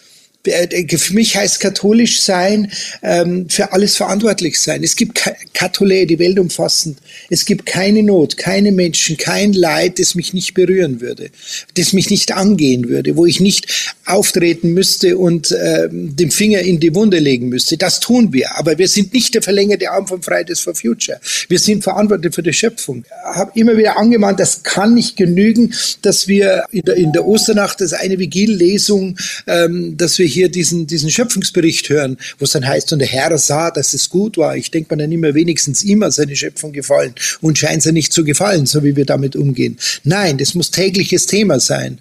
Äh, 0.49 0.99
für 0.99 1.15
mich 1.15 1.37
heißt 1.37 1.61
katholisch 1.61 2.21
sein, 2.21 2.71
ähm, 3.03 3.49
für 3.49 3.73
alles 3.73 3.97
verantwortlich 3.97 4.61
sein. 4.61 4.83
Es 4.83 4.97
gibt 4.97 5.21
Katholä, 5.55 6.07
die 6.07 6.19
Welt 6.19 6.39
umfassend. 6.39 6.99
Es 7.31 7.45
gibt 7.45 7.67
keine 7.67 8.03
Not, 8.03 8.37
keine 8.37 8.73
Menschen, 8.73 9.17
kein 9.17 9.53
Leid, 9.53 9.99
das 9.99 10.15
mich 10.15 10.33
nicht 10.33 10.55
berühren 10.55 11.01
würde, 11.01 11.31
das 11.75 11.93
mich 11.93 12.11
nicht 12.11 12.33
angehen 12.33 12.89
würde, 12.89 13.17
wo 13.17 13.27
ich 13.27 13.41
nicht 13.41 13.95
auftreten 14.05 14.73
müsste 14.73 15.19
und 15.19 15.57
ähm, 15.63 16.17
den 16.17 16.31
Finger 16.31 16.61
in 16.61 16.81
die 16.81 16.95
Wunde 16.95 17.19
legen 17.19 17.49
müsste. 17.49 17.77
Das 17.77 18.01
tun 18.01 18.33
wir. 18.33 18.57
Aber 18.57 18.79
wir 18.79 18.89
sind 18.89 19.13
nicht 19.13 19.35
der 19.35 19.43
verlängerte 19.43 19.91
Arm 19.91 20.07
von 20.07 20.23
Fridays 20.23 20.61
for 20.61 20.75
Future. 20.75 21.21
Wir 21.49 21.59
sind 21.59 21.83
verantwortlich 21.83 22.35
für 22.35 22.43
die 22.43 22.53
Schöpfung. 22.53 23.05
Ich 23.05 23.37
habe 23.37 23.53
immer 23.59 23.77
wieder 23.77 23.99
angemahnt, 23.99 24.41
das 24.41 24.63
kann 24.63 24.95
nicht 24.95 25.17
genügen, 25.17 25.75
dass 26.03 26.29
wir 26.29 26.65
in 26.71 26.83
der, 26.83 26.97
in 26.97 27.13
der 27.13 27.27
Osternacht, 27.27 27.81
das 27.81 27.93
eine 27.93 28.19
Vigillesung, 28.19 29.17
ähm, 29.47 29.97
dass 29.97 30.19
wir 30.19 30.27
hier 30.27 30.38
hier 30.39 30.49
diesen, 30.49 30.87
diesen 30.87 31.11
Schöpfungsbericht 31.11 31.89
hören, 31.89 32.17
wo 32.39 32.45
es 32.45 32.53
dann 32.53 32.67
heißt, 32.67 32.93
und 32.93 33.01
der 33.01 33.09
Herr 33.09 33.37
sah, 33.39 33.71
dass 33.71 33.93
es 33.93 34.09
gut 34.09 34.39
war. 34.39 34.57
Ich 34.57 34.71
denke 34.71 34.95
mir 34.95 35.03
dann 35.03 35.13
immer, 35.13 35.35
wenigstens 35.35 35.83
immer 35.83 36.11
seine 36.11 36.37
Schöpfung 36.37 36.73
gefallen 36.73 37.15
und 37.41 37.59
scheint 37.59 37.83
sie 37.83 37.93
nicht 37.93 38.13
zu 38.13 38.25
gefallen, 38.25 38.67
so 38.67 38.85
wie 38.85 38.95
wir 38.95 39.05
damit 39.05 39.35
umgehen. 39.37 39.77
Nein, 40.05 40.39
das 40.39 40.55
muss 40.55 40.71
tägliches 40.71 41.27
Thema 41.27 41.59
sein. 41.59 41.99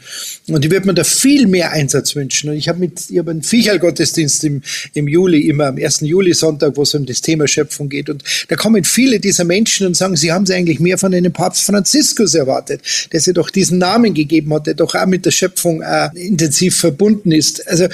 Und 0.48 0.64
ich 0.64 0.72
würde 0.72 0.86
mir 0.86 0.94
da 0.94 1.04
viel 1.04 1.48
mehr 1.48 1.72
Einsatz 1.72 2.16
wünschen. 2.16 2.50
Und 2.52 2.58
ich 2.58 2.70
habe 2.70 2.80
mit, 2.80 3.10
ich 3.10 3.18
habe 3.18 3.32
einen 3.32 3.42
Viecherl-Gottesdienst 3.42 4.44
im, 4.44 4.62
im 4.94 5.08
Juli, 5.08 5.42
immer 5.50 5.68
am 5.68 5.78
1. 5.78 6.02
Juli-Sonntag, 6.02 6.78
wo 6.78 6.84
es 6.84 6.94
um 6.94 7.06
das 7.06 7.22
Thema 7.22 7.48
Schöpfung 7.48 7.90
geht. 7.90 8.10
Und 8.10 8.24
da 8.48 8.56
kommen 8.56 8.84
viele 8.84 9.20
dieser 9.20 9.44
Menschen 9.44 9.88
und 9.88 9.98
sagen, 9.98 10.16
sie 10.16 10.32
haben 10.32 10.46
sie 10.46 10.54
eigentlich 10.54 10.80
mehr 10.80 10.98
von 10.98 11.14
einem 11.14 11.34
Papst 11.34 11.64
Franziskus 11.64 12.36
erwartet, 12.36 12.82
der 13.12 13.20
sie 13.20 13.34
doch 13.34 13.50
diesen 13.50 13.80
Namen 13.80 14.14
gegeben 14.14 14.54
hat, 14.54 14.68
der 14.68 14.76
doch 14.76 14.94
auch 14.94 15.08
mit 15.08 15.26
der 15.26 15.32
Schöpfung 15.32 15.82
äh, 15.82 16.10
intensiv 16.16 16.78
verbunden 16.78 17.32
ist. 17.32 17.68
Also 17.68 17.88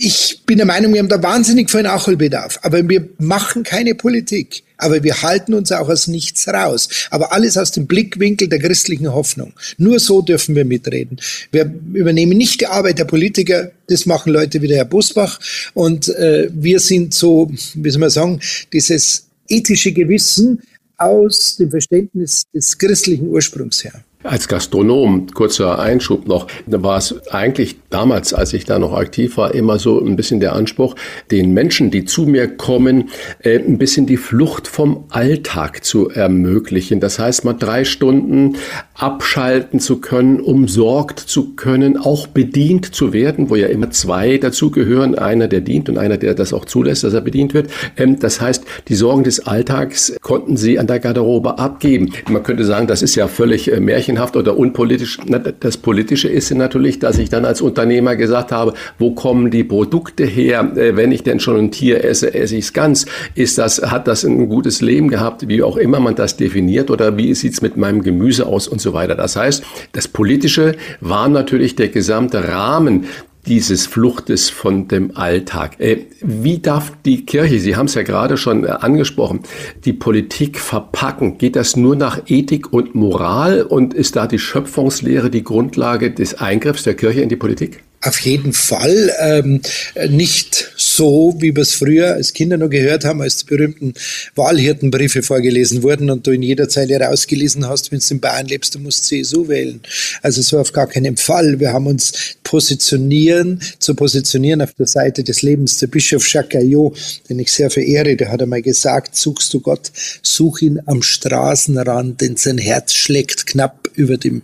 ich 0.00 0.42
bin 0.46 0.58
der 0.58 0.66
Meinung, 0.66 0.92
wir 0.92 1.00
haben 1.00 1.08
da 1.08 1.20
wahnsinnig 1.20 1.70
viel 1.70 1.82
Nachholbedarf. 1.82 2.60
Aber 2.62 2.88
wir 2.88 3.08
machen 3.18 3.64
keine 3.64 3.96
Politik. 3.96 4.62
Aber 4.76 5.02
wir 5.02 5.22
halten 5.22 5.54
uns 5.54 5.72
auch 5.72 5.88
aus 5.88 6.06
nichts 6.06 6.46
raus. 6.46 6.88
Aber 7.10 7.32
alles 7.32 7.58
aus 7.58 7.72
dem 7.72 7.88
Blickwinkel 7.88 8.48
der 8.48 8.60
christlichen 8.60 9.12
Hoffnung. 9.12 9.54
Nur 9.76 9.98
so 9.98 10.22
dürfen 10.22 10.54
wir 10.54 10.64
mitreden. 10.64 11.18
Wir 11.50 11.74
übernehmen 11.92 12.38
nicht 12.38 12.60
die 12.60 12.68
Arbeit 12.68 13.00
der 13.00 13.06
Politiker. 13.06 13.72
Das 13.88 14.06
machen 14.06 14.32
Leute 14.32 14.62
wie 14.62 14.68
der 14.68 14.76
Herr 14.76 14.84
Busbach. 14.84 15.40
Und 15.74 16.08
äh, 16.10 16.48
wir 16.52 16.78
sind 16.78 17.12
so, 17.12 17.50
wie 17.74 17.90
soll 17.90 18.00
man 18.00 18.10
sagen, 18.10 18.40
dieses 18.72 19.26
ethische 19.48 19.92
Gewissen 19.92 20.62
aus 20.96 21.56
dem 21.56 21.70
Verständnis 21.70 22.44
des 22.54 22.78
christlichen 22.78 23.26
Ursprungs 23.28 23.82
her. 23.82 24.04
Als 24.24 24.48
Gastronom, 24.48 25.28
kurzer 25.32 25.78
Einschub 25.78 26.26
noch, 26.26 26.48
war 26.66 26.98
es 26.98 27.28
eigentlich 27.28 27.76
damals, 27.88 28.34
als 28.34 28.52
ich 28.52 28.64
da 28.64 28.80
noch 28.80 28.92
aktiv 28.92 29.36
war, 29.36 29.54
immer 29.54 29.78
so 29.78 30.04
ein 30.04 30.16
bisschen 30.16 30.40
der 30.40 30.54
Anspruch, 30.54 30.96
den 31.30 31.54
Menschen, 31.54 31.92
die 31.92 32.04
zu 32.04 32.22
mir 32.22 32.48
kommen, 32.48 33.10
äh, 33.44 33.60
ein 33.60 33.78
bisschen 33.78 34.06
die 34.06 34.16
Flucht 34.16 34.66
vom 34.66 35.04
Alltag 35.10 35.84
zu 35.84 36.10
ermöglichen. 36.10 36.98
Das 36.98 37.20
heißt, 37.20 37.44
mal 37.44 37.52
drei 37.52 37.84
Stunden 37.84 38.56
abschalten 38.94 39.78
zu 39.78 40.00
können, 40.00 40.40
umsorgt 40.40 41.20
zu 41.20 41.54
können, 41.54 41.96
auch 41.96 42.26
bedient 42.26 42.92
zu 42.92 43.12
werden, 43.12 43.50
wo 43.50 43.54
ja 43.54 43.68
immer 43.68 43.92
zwei 43.92 44.38
dazugehören, 44.38 45.16
einer, 45.16 45.46
der 45.46 45.60
dient 45.60 45.88
und 45.88 45.96
einer, 45.96 46.16
der 46.16 46.34
das 46.34 46.52
auch 46.52 46.64
zulässt, 46.64 47.04
dass 47.04 47.14
er 47.14 47.20
bedient 47.20 47.54
wird. 47.54 47.70
Ähm, 47.96 48.18
das 48.18 48.40
heißt, 48.40 48.64
die 48.88 48.96
Sorgen 48.96 49.22
des 49.22 49.46
Alltags 49.46 50.16
konnten 50.22 50.56
sie 50.56 50.80
an 50.80 50.88
der 50.88 50.98
Garderobe 50.98 51.60
abgeben. 51.60 52.12
Man 52.28 52.42
könnte 52.42 52.64
sagen, 52.64 52.88
das 52.88 53.02
ist 53.02 53.14
ja 53.14 53.28
völlig 53.28 53.70
äh, 53.70 53.78
märchenhaft 54.18 54.36
oder 54.36 54.56
unpolitisch. 54.56 55.18
Das 55.60 55.76
Politische 55.76 56.28
ist 56.28 56.52
natürlich, 56.54 56.98
dass 56.98 57.18
ich 57.18 57.28
dann 57.28 57.44
als 57.44 57.60
Unternehmer 57.60 58.16
gesagt 58.16 58.52
habe, 58.52 58.74
wo 58.98 59.12
kommen 59.12 59.50
die 59.50 59.64
Produkte 59.64 60.24
her? 60.24 60.72
Äh, 60.76 60.96
wenn 60.96 61.12
ich 61.12 61.22
denn 61.22 61.40
schon 61.40 61.56
ein 61.56 61.70
Tier 61.70 62.04
esse, 62.04 62.34
esse 62.34 62.56
ich 62.56 62.66
es 62.66 62.72
ganz. 62.72 63.06
Ist 63.34 63.58
das, 63.58 63.82
hat 63.82 64.08
das 64.08 64.24
ein 64.24 64.48
gutes 64.48 64.80
Leben 64.80 65.08
gehabt, 65.08 65.48
wie 65.48 65.62
auch 65.62 65.76
immer 65.76 66.00
man 66.00 66.14
das 66.14 66.36
definiert 66.36 66.90
oder 66.90 67.16
wie 67.16 67.34
sieht 67.34 67.52
es 67.52 67.62
mit 67.62 67.76
meinem 67.76 68.02
Gemüse 68.02 68.46
aus 68.46 68.68
und 68.68 68.80
so 68.80 68.92
weiter. 68.92 69.14
Das 69.14 69.36
heißt, 69.36 69.62
das 69.92 70.08
Politische 70.08 70.74
war 71.00 71.28
natürlich 71.28 71.76
der 71.76 71.88
gesamte 71.88 72.48
Rahmen 72.48 73.06
dieses 73.48 73.86
Fluchtes 73.86 74.50
von 74.50 74.88
dem 74.88 75.16
Alltag. 75.16 75.80
Äh, 75.80 76.06
wie 76.20 76.58
darf 76.58 76.92
die 77.04 77.24
Kirche, 77.24 77.58
Sie 77.58 77.76
haben 77.76 77.86
es 77.86 77.94
ja 77.94 78.02
gerade 78.02 78.36
schon 78.36 78.64
äh, 78.64 78.68
angesprochen, 78.68 79.40
die 79.84 79.92
Politik 79.92 80.60
verpacken? 80.60 81.38
Geht 81.38 81.56
das 81.56 81.76
nur 81.76 81.96
nach 81.96 82.20
Ethik 82.26 82.72
und 82.72 82.94
Moral 82.94 83.62
und 83.62 83.94
ist 83.94 84.16
da 84.16 84.26
die 84.26 84.38
Schöpfungslehre 84.38 85.30
die 85.30 85.44
Grundlage 85.44 86.10
des 86.10 86.34
Eingriffs 86.34 86.82
der 86.82 86.94
Kirche 86.94 87.22
in 87.22 87.28
die 87.28 87.36
Politik? 87.36 87.82
Auf 88.00 88.20
jeden 88.20 88.52
Fall 88.52 89.12
ähm, 89.20 89.60
nicht 90.08 90.72
so, 90.76 91.34
wie 91.40 91.54
wir 91.54 91.62
es 91.62 91.74
früher 91.74 92.14
als 92.14 92.32
Kinder 92.32 92.56
noch 92.56 92.70
gehört 92.70 93.04
haben, 93.04 93.20
als 93.20 93.38
die 93.38 93.46
berühmten 93.46 93.94
Wahlhirtenbriefe 94.36 95.24
vorgelesen 95.24 95.82
wurden 95.82 96.08
und 96.08 96.24
du 96.24 96.30
in 96.30 96.42
jeder 96.42 96.68
Zeile 96.68 97.00
rausgelesen 97.00 97.66
hast, 97.68 97.90
wenn 97.90 97.98
du 97.98 98.14
in 98.14 98.20
Bayern 98.20 98.46
lebst, 98.46 98.76
du 98.76 98.78
musst 98.78 99.06
CSU 99.06 99.48
wählen. 99.48 99.80
Also 100.22 100.42
so 100.42 100.60
auf 100.60 100.72
gar 100.72 100.86
keinen 100.86 101.16
Fall. 101.16 101.58
Wir 101.58 101.72
haben 101.72 101.88
uns 101.88 102.36
positionieren, 102.44 103.60
zu 103.80 103.96
positionieren 103.96 104.62
auf 104.62 104.74
der 104.74 104.86
Seite 104.86 105.24
des 105.24 105.42
Lebens. 105.42 105.78
Der 105.78 105.88
Bischof 105.88 106.26
Jacques 106.32 106.50
Gaillot, 106.50 106.96
den 107.28 107.40
ich 107.40 107.50
sehr 107.50 107.68
verehre, 107.68 108.14
der 108.14 108.30
hat 108.30 108.40
einmal 108.40 108.62
gesagt, 108.62 109.16
suchst 109.16 109.52
du 109.52 109.60
Gott, 109.60 109.90
such 110.22 110.62
ihn 110.62 110.80
am 110.86 111.02
Straßenrand, 111.02 112.20
denn 112.20 112.36
sein 112.36 112.58
Herz 112.58 112.94
schlägt 112.94 113.46
knapp 113.46 113.90
über 113.94 114.16
dem 114.18 114.42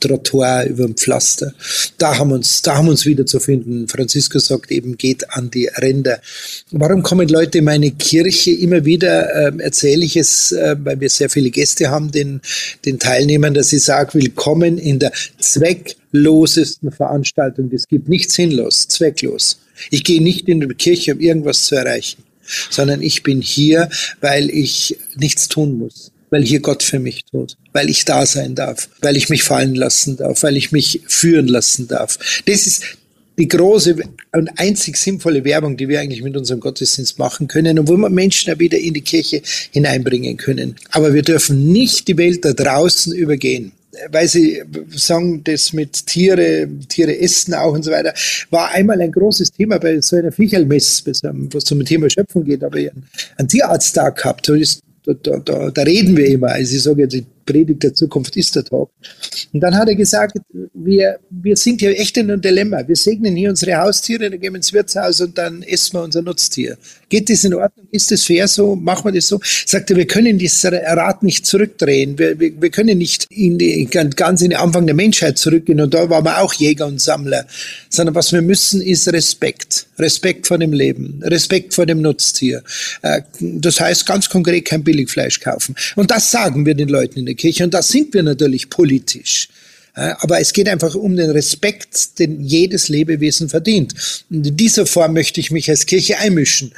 Trottoir, 0.00 0.66
über 0.66 0.84
dem 0.84 0.96
Pflaster. 0.96 1.52
Da 1.98 2.18
haben 2.18 2.32
uns, 2.32 2.62
da 2.62 2.76
haben 2.76 2.88
uns 2.88 3.06
wieder 3.06 3.26
zu 3.26 3.40
finden. 3.40 3.88
Franziskus 3.88 4.46
sagt 4.46 4.70
eben, 4.70 4.96
geht 4.96 5.30
an 5.30 5.50
die 5.50 5.66
Ränder. 5.66 6.20
Warum 6.70 7.02
kommen 7.02 7.28
Leute 7.28 7.58
in 7.58 7.64
meine 7.64 7.90
Kirche? 7.90 8.52
Immer 8.52 8.84
wieder 8.84 9.34
äh, 9.34 9.52
erzähle 9.58 10.04
ich 10.04 10.16
es, 10.16 10.52
äh, 10.52 10.76
weil 10.78 11.00
wir 11.00 11.10
sehr 11.10 11.30
viele 11.30 11.50
Gäste 11.50 11.90
haben, 11.90 12.10
den, 12.10 12.40
den 12.84 12.98
Teilnehmern, 12.98 13.54
dass 13.54 13.72
ich 13.72 13.82
sage, 13.82 14.14
willkommen 14.14 14.78
in 14.78 14.98
der 14.98 15.12
zwecklosesten 15.38 16.90
Veranstaltung. 16.90 17.70
Es 17.72 17.88
gibt 17.88 18.08
nichts 18.08 18.34
sinnlos, 18.34 18.88
zwecklos. 18.88 19.58
Ich 19.90 20.04
gehe 20.04 20.22
nicht 20.22 20.48
in 20.48 20.60
die 20.60 20.68
Kirche, 20.74 21.14
um 21.14 21.20
irgendwas 21.20 21.64
zu 21.64 21.76
erreichen, 21.76 22.22
sondern 22.70 23.02
ich 23.02 23.22
bin 23.22 23.40
hier, 23.40 23.88
weil 24.20 24.50
ich 24.50 24.96
nichts 25.16 25.48
tun 25.48 25.78
muss 25.78 26.12
weil 26.30 26.42
hier 26.42 26.60
Gott 26.60 26.82
für 26.82 26.98
mich 26.98 27.24
tut, 27.24 27.56
weil 27.72 27.88
ich 27.88 28.04
da 28.04 28.26
sein 28.26 28.54
darf, 28.54 28.88
weil 29.00 29.16
ich 29.16 29.28
mich 29.28 29.42
fallen 29.42 29.74
lassen 29.74 30.16
darf, 30.16 30.42
weil 30.42 30.56
ich 30.56 30.72
mich 30.72 31.02
führen 31.06 31.48
lassen 31.48 31.88
darf. 31.88 32.18
Das 32.46 32.66
ist 32.66 32.82
die 33.38 33.48
große 33.48 33.96
und 34.32 34.50
einzig 34.58 34.96
sinnvolle 34.96 35.44
Werbung, 35.44 35.76
die 35.76 35.88
wir 35.88 36.00
eigentlich 36.00 36.22
mit 36.22 36.36
unserem 36.36 36.60
Gottesdienst 36.60 37.18
machen 37.18 37.46
können 37.46 37.78
und 37.78 37.88
wo 37.88 37.96
wir 37.96 38.08
Menschen 38.10 38.52
auch 38.52 38.58
wieder 38.58 38.78
in 38.78 38.94
die 38.94 39.00
Kirche 39.00 39.42
hineinbringen 39.70 40.36
können. 40.36 40.74
Aber 40.90 41.14
wir 41.14 41.22
dürfen 41.22 41.72
nicht 41.72 42.08
die 42.08 42.18
Welt 42.18 42.44
da 42.44 42.52
draußen 42.52 43.14
übergehen. 43.14 43.72
weil 44.10 44.28
Sie 44.28 44.62
sagen, 44.90 45.42
das 45.44 45.72
mit 45.72 46.06
Tiere, 46.06 46.68
Tiere 46.88 47.18
essen 47.18 47.54
auch 47.54 47.72
und 47.72 47.84
so 47.84 47.90
weiter, 47.90 48.12
war 48.50 48.70
einmal 48.72 49.00
ein 49.00 49.12
großes 49.12 49.52
Thema 49.52 49.78
bei 49.78 50.00
so 50.00 50.16
einer 50.16 50.32
Viecherlmess, 50.32 51.04
wo 51.04 51.58
es 51.58 51.64
zum 51.64 51.84
Thema 51.84 52.08
Schöpfung 52.10 52.44
geht, 52.44 52.62
aber 52.62 52.76
ich 52.78 52.90
einen 53.36 53.48
Tierarzttag 53.48 54.16
gehabt. 54.16 54.48
Da, 54.48 54.54
da, 55.14 55.38
da, 55.38 55.70
da 55.70 55.82
reden 55.82 56.16
wir 56.16 56.26
immer. 56.26 56.48
Also 56.48 56.76
ich 56.76 56.82
sage 56.82 57.02
jetzt, 57.02 57.22
Predigt 57.48 57.82
der 57.82 57.94
Zukunft 57.94 58.36
ist 58.36 58.54
der 58.56 58.64
Tag. 58.64 58.88
Und 59.52 59.60
dann 59.60 59.74
hat 59.74 59.88
er 59.88 59.94
gesagt, 59.94 60.38
wir, 60.74 61.18
wir 61.30 61.56
sind 61.56 61.80
hier 61.80 61.98
echt 61.98 62.16
in 62.18 62.30
einem 62.30 62.42
Dilemma. 62.42 62.86
Wir 62.86 62.96
segnen 62.96 63.34
hier 63.36 63.48
unsere 63.48 63.78
Haustiere, 63.78 64.28
dann 64.28 64.38
gehen 64.38 64.52
wir 64.52 64.58
ins 64.58 64.72
Wirtshaus 64.72 65.20
und 65.22 65.38
dann 65.38 65.62
essen 65.62 65.94
wir 65.94 66.02
unser 66.02 66.20
Nutztier. 66.20 66.76
Geht 67.08 67.30
das 67.30 67.44
in 67.44 67.54
Ordnung? 67.54 67.88
Ist 67.90 68.10
das 68.10 68.24
fair 68.24 68.46
so? 68.46 68.76
Machen 68.76 69.06
wir 69.06 69.12
das 69.12 69.28
so? 69.28 69.40
Sagt 69.42 69.90
er, 69.90 69.96
wir 69.96 70.06
können 70.06 70.36
dieses 70.36 70.62
Rad 70.70 71.22
nicht 71.22 71.46
zurückdrehen. 71.46 72.18
Wir, 72.18 72.38
wir, 72.38 72.60
wir 72.60 72.70
können 72.70 72.98
nicht 72.98 73.26
in 73.30 73.56
die, 73.56 73.86
ganz 73.86 74.42
in 74.42 74.50
den 74.50 74.58
Anfang 74.58 74.84
der 74.84 74.94
Menschheit 74.94 75.38
zurückgehen 75.38 75.80
und 75.80 75.94
da 75.94 76.10
waren 76.10 76.24
wir 76.24 76.42
auch 76.42 76.52
Jäger 76.52 76.86
und 76.86 77.00
Sammler. 77.00 77.46
Sondern 77.88 78.14
was 78.14 78.32
wir 78.32 78.42
müssen, 78.42 78.82
ist 78.82 79.10
Respekt. 79.10 79.86
Respekt 79.98 80.46
vor 80.46 80.58
dem 80.58 80.74
Leben. 80.74 81.20
Respekt 81.24 81.72
vor 81.72 81.86
dem 81.86 82.02
Nutztier. 82.02 82.62
Äh, 83.00 83.22
das 83.40 83.80
heißt 83.80 84.04
ganz 84.04 84.28
konkret 84.28 84.66
kein 84.66 84.84
Billigfleisch 84.84 85.40
kaufen. 85.40 85.74
Und 85.96 86.10
das 86.10 86.30
sagen 86.30 86.66
wir 86.66 86.74
den 86.74 86.88
Leuten 86.88 87.20
in 87.20 87.26
der 87.26 87.34
Kirche 87.38 87.64
und 87.64 87.72
da 87.72 87.80
sind 87.80 88.12
wir 88.12 88.22
natürlich 88.22 88.68
politisch. 88.68 89.48
Aber 89.94 90.38
es 90.38 90.52
geht 90.52 90.68
einfach 90.68 90.94
um 90.94 91.16
den 91.16 91.30
Respekt, 91.30 92.20
den 92.20 92.40
jedes 92.44 92.88
Lebewesen 92.88 93.48
verdient. 93.48 93.94
Und 94.30 94.46
in 94.46 94.56
dieser 94.56 94.86
Form 94.86 95.12
möchte 95.12 95.40
ich 95.40 95.50
mich 95.50 95.68
als 95.68 95.86
Kirche 95.86 96.18
einmischen. 96.18 96.72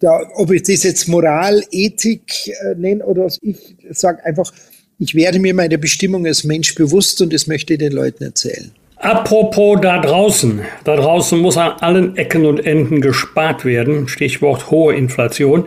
Da, 0.00 0.22
ob 0.34 0.50
ich 0.50 0.62
das 0.62 0.82
jetzt 0.82 1.06
Moral, 1.06 1.62
Ethik 1.70 2.48
äh, 2.48 2.74
nenne 2.76 3.04
oder 3.04 3.24
was, 3.24 3.38
ich 3.42 3.56
sage 3.90 4.24
einfach, 4.24 4.52
ich 4.98 5.14
werde 5.14 5.38
mir 5.38 5.54
meine 5.54 5.78
Bestimmung 5.78 6.26
als 6.26 6.44
Mensch 6.44 6.74
bewusst 6.74 7.20
und 7.20 7.32
das 7.32 7.46
möchte 7.46 7.74
ich 7.74 7.78
den 7.78 7.92
Leuten 7.92 8.24
erzählen. 8.24 8.72
Apropos 8.96 9.78
da 9.80 10.00
draußen. 10.00 10.60
Da 10.82 10.96
draußen 10.96 11.38
muss 11.38 11.56
an 11.56 11.72
allen 11.80 12.16
Ecken 12.16 12.46
und 12.46 12.64
Enden 12.66 13.00
gespart 13.00 13.64
werden. 13.64 14.08
Stichwort 14.08 14.72
hohe 14.72 14.94
Inflation. 14.94 15.66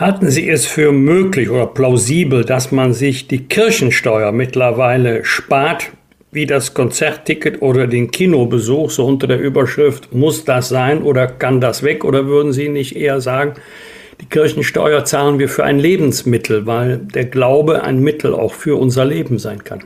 Halten 0.00 0.30
Sie 0.30 0.48
es 0.48 0.64
für 0.64 0.92
möglich 0.92 1.50
oder 1.50 1.66
plausibel, 1.66 2.42
dass 2.42 2.72
man 2.72 2.94
sich 2.94 3.28
die 3.28 3.44
Kirchensteuer 3.48 4.32
mittlerweile 4.32 5.26
spart, 5.26 5.90
wie 6.32 6.46
das 6.46 6.72
Konzertticket 6.72 7.60
oder 7.60 7.86
den 7.86 8.10
Kinobesuch, 8.10 8.90
so 8.90 9.04
unter 9.04 9.26
der 9.26 9.38
Überschrift, 9.38 10.14
muss 10.14 10.46
das 10.46 10.70
sein 10.70 11.02
oder 11.02 11.26
kann 11.26 11.60
das 11.60 11.82
weg? 11.82 12.02
Oder 12.06 12.26
würden 12.26 12.54
Sie 12.54 12.70
nicht 12.70 12.96
eher 12.96 13.20
sagen, 13.20 13.56
die 14.22 14.24
Kirchensteuer 14.24 15.04
zahlen 15.04 15.38
wir 15.38 15.50
für 15.50 15.64
ein 15.64 15.78
Lebensmittel, 15.78 16.66
weil 16.66 16.96
der 16.96 17.26
Glaube 17.26 17.82
ein 17.82 18.00
Mittel 18.00 18.32
auch 18.32 18.54
für 18.54 18.80
unser 18.80 19.04
Leben 19.04 19.38
sein 19.38 19.64
kann? 19.64 19.84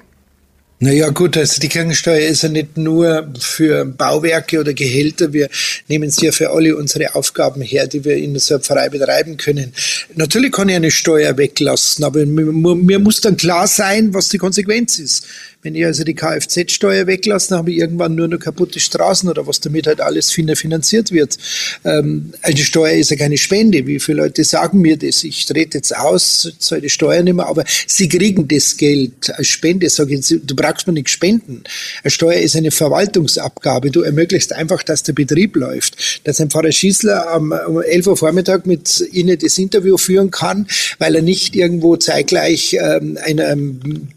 Naja 0.80 1.08
gut, 1.10 1.36
also 1.36 1.60
die 1.60 1.68
Kirchensteuer 1.68 2.28
ist 2.28 2.42
ja 2.42 2.48
nicht 2.48 2.76
nur 2.76 3.32
für 3.38 3.84
Bauwerke 3.84 4.58
oder 4.58 4.74
Gehälter. 4.74 5.32
Wir 5.32 5.48
nehmen 5.88 6.10
sie 6.10 6.26
ja 6.26 6.32
für 6.32 6.50
alle 6.50 6.76
unsere 6.76 7.14
Aufgaben 7.14 7.62
her, 7.62 7.86
die 7.86 8.04
wir 8.04 8.16
in 8.16 8.34
der 8.34 8.60
Pfarrei 8.60 8.88
betreiben 8.88 9.36
können. 9.36 9.72
Natürlich 10.14 10.52
kann 10.52 10.68
ich 10.68 10.74
eine 10.74 10.90
Steuer 10.90 11.38
weglassen, 11.38 12.04
aber 12.04 12.26
mir 12.26 12.98
muss 12.98 13.20
dann 13.20 13.36
klar 13.36 13.66
sein, 13.66 14.12
was 14.12 14.28
die 14.28 14.38
Konsequenz 14.38 14.98
ist. 14.98 15.26
Wenn 15.64 15.74
ich 15.74 15.86
also 15.86 16.04
die 16.04 16.12
Kfz-Steuer 16.14 17.06
weglasse, 17.06 17.48
dann 17.48 17.58
habe 17.60 17.72
ich 17.72 17.78
irgendwann 17.78 18.14
nur 18.14 18.28
noch 18.28 18.38
kaputte 18.38 18.78
Straßen 18.78 19.30
oder 19.30 19.46
was 19.46 19.60
damit 19.60 19.86
halt 19.86 20.02
alles 20.02 20.30
finanziert 20.30 21.10
wird. 21.10 21.38
Ähm, 21.86 22.34
eine 22.42 22.58
Steuer 22.58 22.92
ist 22.92 23.10
ja 23.10 23.16
keine 23.16 23.38
Spende. 23.38 23.86
Wie 23.86 23.98
viele 23.98 24.18
Leute 24.18 24.44
sagen 24.44 24.82
mir 24.82 24.98
das? 24.98 25.24
Ich 25.24 25.46
trete 25.46 25.78
jetzt 25.78 25.96
aus, 25.96 26.52
zahle 26.58 26.82
die 26.82 26.90
Steuer 26.90 27.22
nicht 27.22 27.32
mehr, 27.32 27.46
aber 27.46 27.64
sie 27.86 28.10
kriegen 28.10 28.46
das 28.46 28.76
Geld 28.76 29.30
als 29.34 29.46
Spende. 29.46 29.88
Sage 29.88 30.16
ich, 30.16 30.26
du 30.26 30.54
brauchst 30.54 30.86
mir 30.86 30.92
nichts 30.92 31.12
spenden. 31.12 31.64
Eine 32.02 32.10
Steuer 32.10 32.40
ist 32.42 32.56
eine 32.56 32.70
Verwaltungsabgabe. 32.70 33.90
Du 33.90 34.02
ermöglichst 34.02 34.52
einfach, 34.52 34.82
dass 34.82 35.02
der 35.02 35.14
Betrieb 35.14 35.56
läuft. 35.56 36.20
Dass 36.24 36.42
ein 36.42 36.50
Pfarrer 36.50 36.72
Schießler 36.72 37.38
um 37.38 37.80
11 37.80 38.06
Uhr 38.06 38.16
Vormittag 38.18 38.66
mit 38.66 39.02
Ihnen 39.12 39.38
das 39.38 39.56
Interview 39.56 39.96
führen 39.96 40.30
kann, 40.30 40.66
weil 40.98 41.16
er 41.16 41.22
nicht 41.22 41.56
irgendwo 41.56 41.96
zeitgleich 41.96 42.76
ähm, 42.78 43.18
einer 43.24 43.56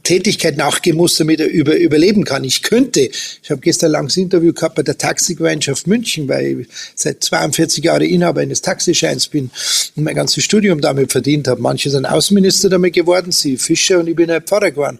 Tätigkeit 0.03 0.57
nachgehen 0.57 0.97
muss, 0.97 1.15
damit 1.15 1.36
wieder 1.37 1.49
über, 1.49 1.75
überleben 1.75 2.23
kann. 2.23 2.43
Ich 2.43 2.63
könnte, 2.63 3.01
ich 3.01 3.49
habe 3.49 3.61
gestern 3.61 3.87
ein 3.87 3.93
langes 3.93 4.17
Interview 4.17 4.53
gehabt 4.53 4.75
bei 4.75 4.83
der 4.83 4.97
Taxigemeinschaft 4.97 5.87
München, 5.87 6.27
weil 6.27 6.61
ich 6.61 6.67
seit 6.95 7.23
42 7.23 7.83
Jahren 7.83 8.01
Inhaber 8.01 8.41
eines 8.41 8.61
Taxischeins 8.61 9.27
bin 9.27 9.51
und 9.95 10.03
mein 10.03 10.15
ganzes 10.15 10.43
Studium 10.43 10.81
damit 10.81 11.11
verdient 11.11 11.47
habe. 11.47 11.61
Manche 11.61 11.89
sind 11.89 12.05
Außenminister 12.05 12.69
damit 12.69 12.93
geworden, 12.93 13.31
sie 13.31 13.57
Fischer 13.57 13.99
und 13.99 14.07
ich 14.07 14.15
bin 14.15 14.31
ein 14.31 14.41
Pfarrer 14.41 14.71
geworden. 14.71 14.99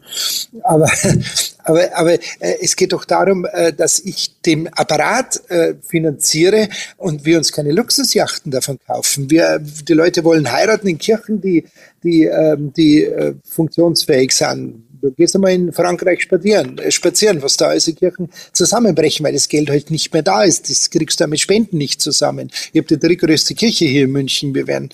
Aber, 0.63 0.91
aber, 1.63 1.97
aber 1.97 2.13
äh, 2.13 2.19
es 2.61 2.75
geht 2.75 2.93
doch 2.93 3.05
darum, 3.05 3.45
äh, 3.51 3.73
dass 3.73 3.99
ich 3.99 4.35
den 4.45 4.71
Apparat 4.73 5.41
äh, 5.49 5.73
finanziere 5.85 6.69
und 6.97 7.25
wir 7.25 7.37
uns 7.37 7.51
keine 7.51 7.71
Luxusjachten 7.71 8.51
davon 8.51 8.77
kaufen. 8.85 9.29
Wir, 9.29 9.59
die 9.59 9.93
Leute 9.93 10.23
wollen 10.23 10.51
heiraten 10.51 10.87
in 10.87 10.97
Kirchen, 10.97 11.41
die, 11.41 11.65
die, 12.03 12.23
ähm, 12.23 12.73
die 12.75 13.03
äh, 13.03 13.33
funktionsfähig 13.43 14.31
sind 14.31 14.87
Du 15.01 15.11
gehst 15.11 15.35
einmal 15.35 15.53
in 15.53 15.71
Frankreich 15.71 16.21
spazieren, 16.21 16.77
äh, 16.79 16.91
spazieren, 16.91 17.41
was 17.41 17.57
da 17.57 17.75
die 17.75 17.93
Kirchen 17.93 18.29
zusammenbrechen, 18.51 19.25
weil 19.25 19.33
das 19.33 19.47
Geld 19.47 19.69
halt 19.69 19.91
nicht 19.91 20.11
mehr 20.13 20.23
da 20.23 20.43
ist. 20.43 20.69
Das 20.69 20.89
kriegst 20.89 21.19
du 21.19 21.27
mit 21.27 21.39
Spenden 21.39 21.77
nicht 21.77 22.01
zusammen. 22.01 22.49
Ich 22.73 22.79
habe 22.79 22.87
die 22.87 22.99
drittgrößte 22.99 23.53
Kirche 23.55 23.85
hier 23.85 24.03
in 24.03 24.11
München. 24.11 24.55
Wir 24.55 24.67
werden 24.67 24.89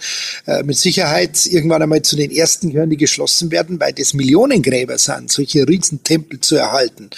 äh, 0.45 0.63
mit 0.63 0.77
Sicherheit 0.77 1.45
irgendwann 1.45 1.81
einmal 1.81 2.01
zu 2.01 2.15
den 2.15 2.31
ersten 2.31 2.69
gehören, 2.69 2.89
die 2.89 2.97
geschlossen 2.97 3.51
werden, 3.51 3.79
weil 3.79 3.93
das 3.93 4.13
Millionengräber 4.13 4.97
sind, 4.97 5.31
solche 5.31 5.67
Riesentempel 5.67 6.39
zu 6.41 6.57
erhalten. 6.57 7.09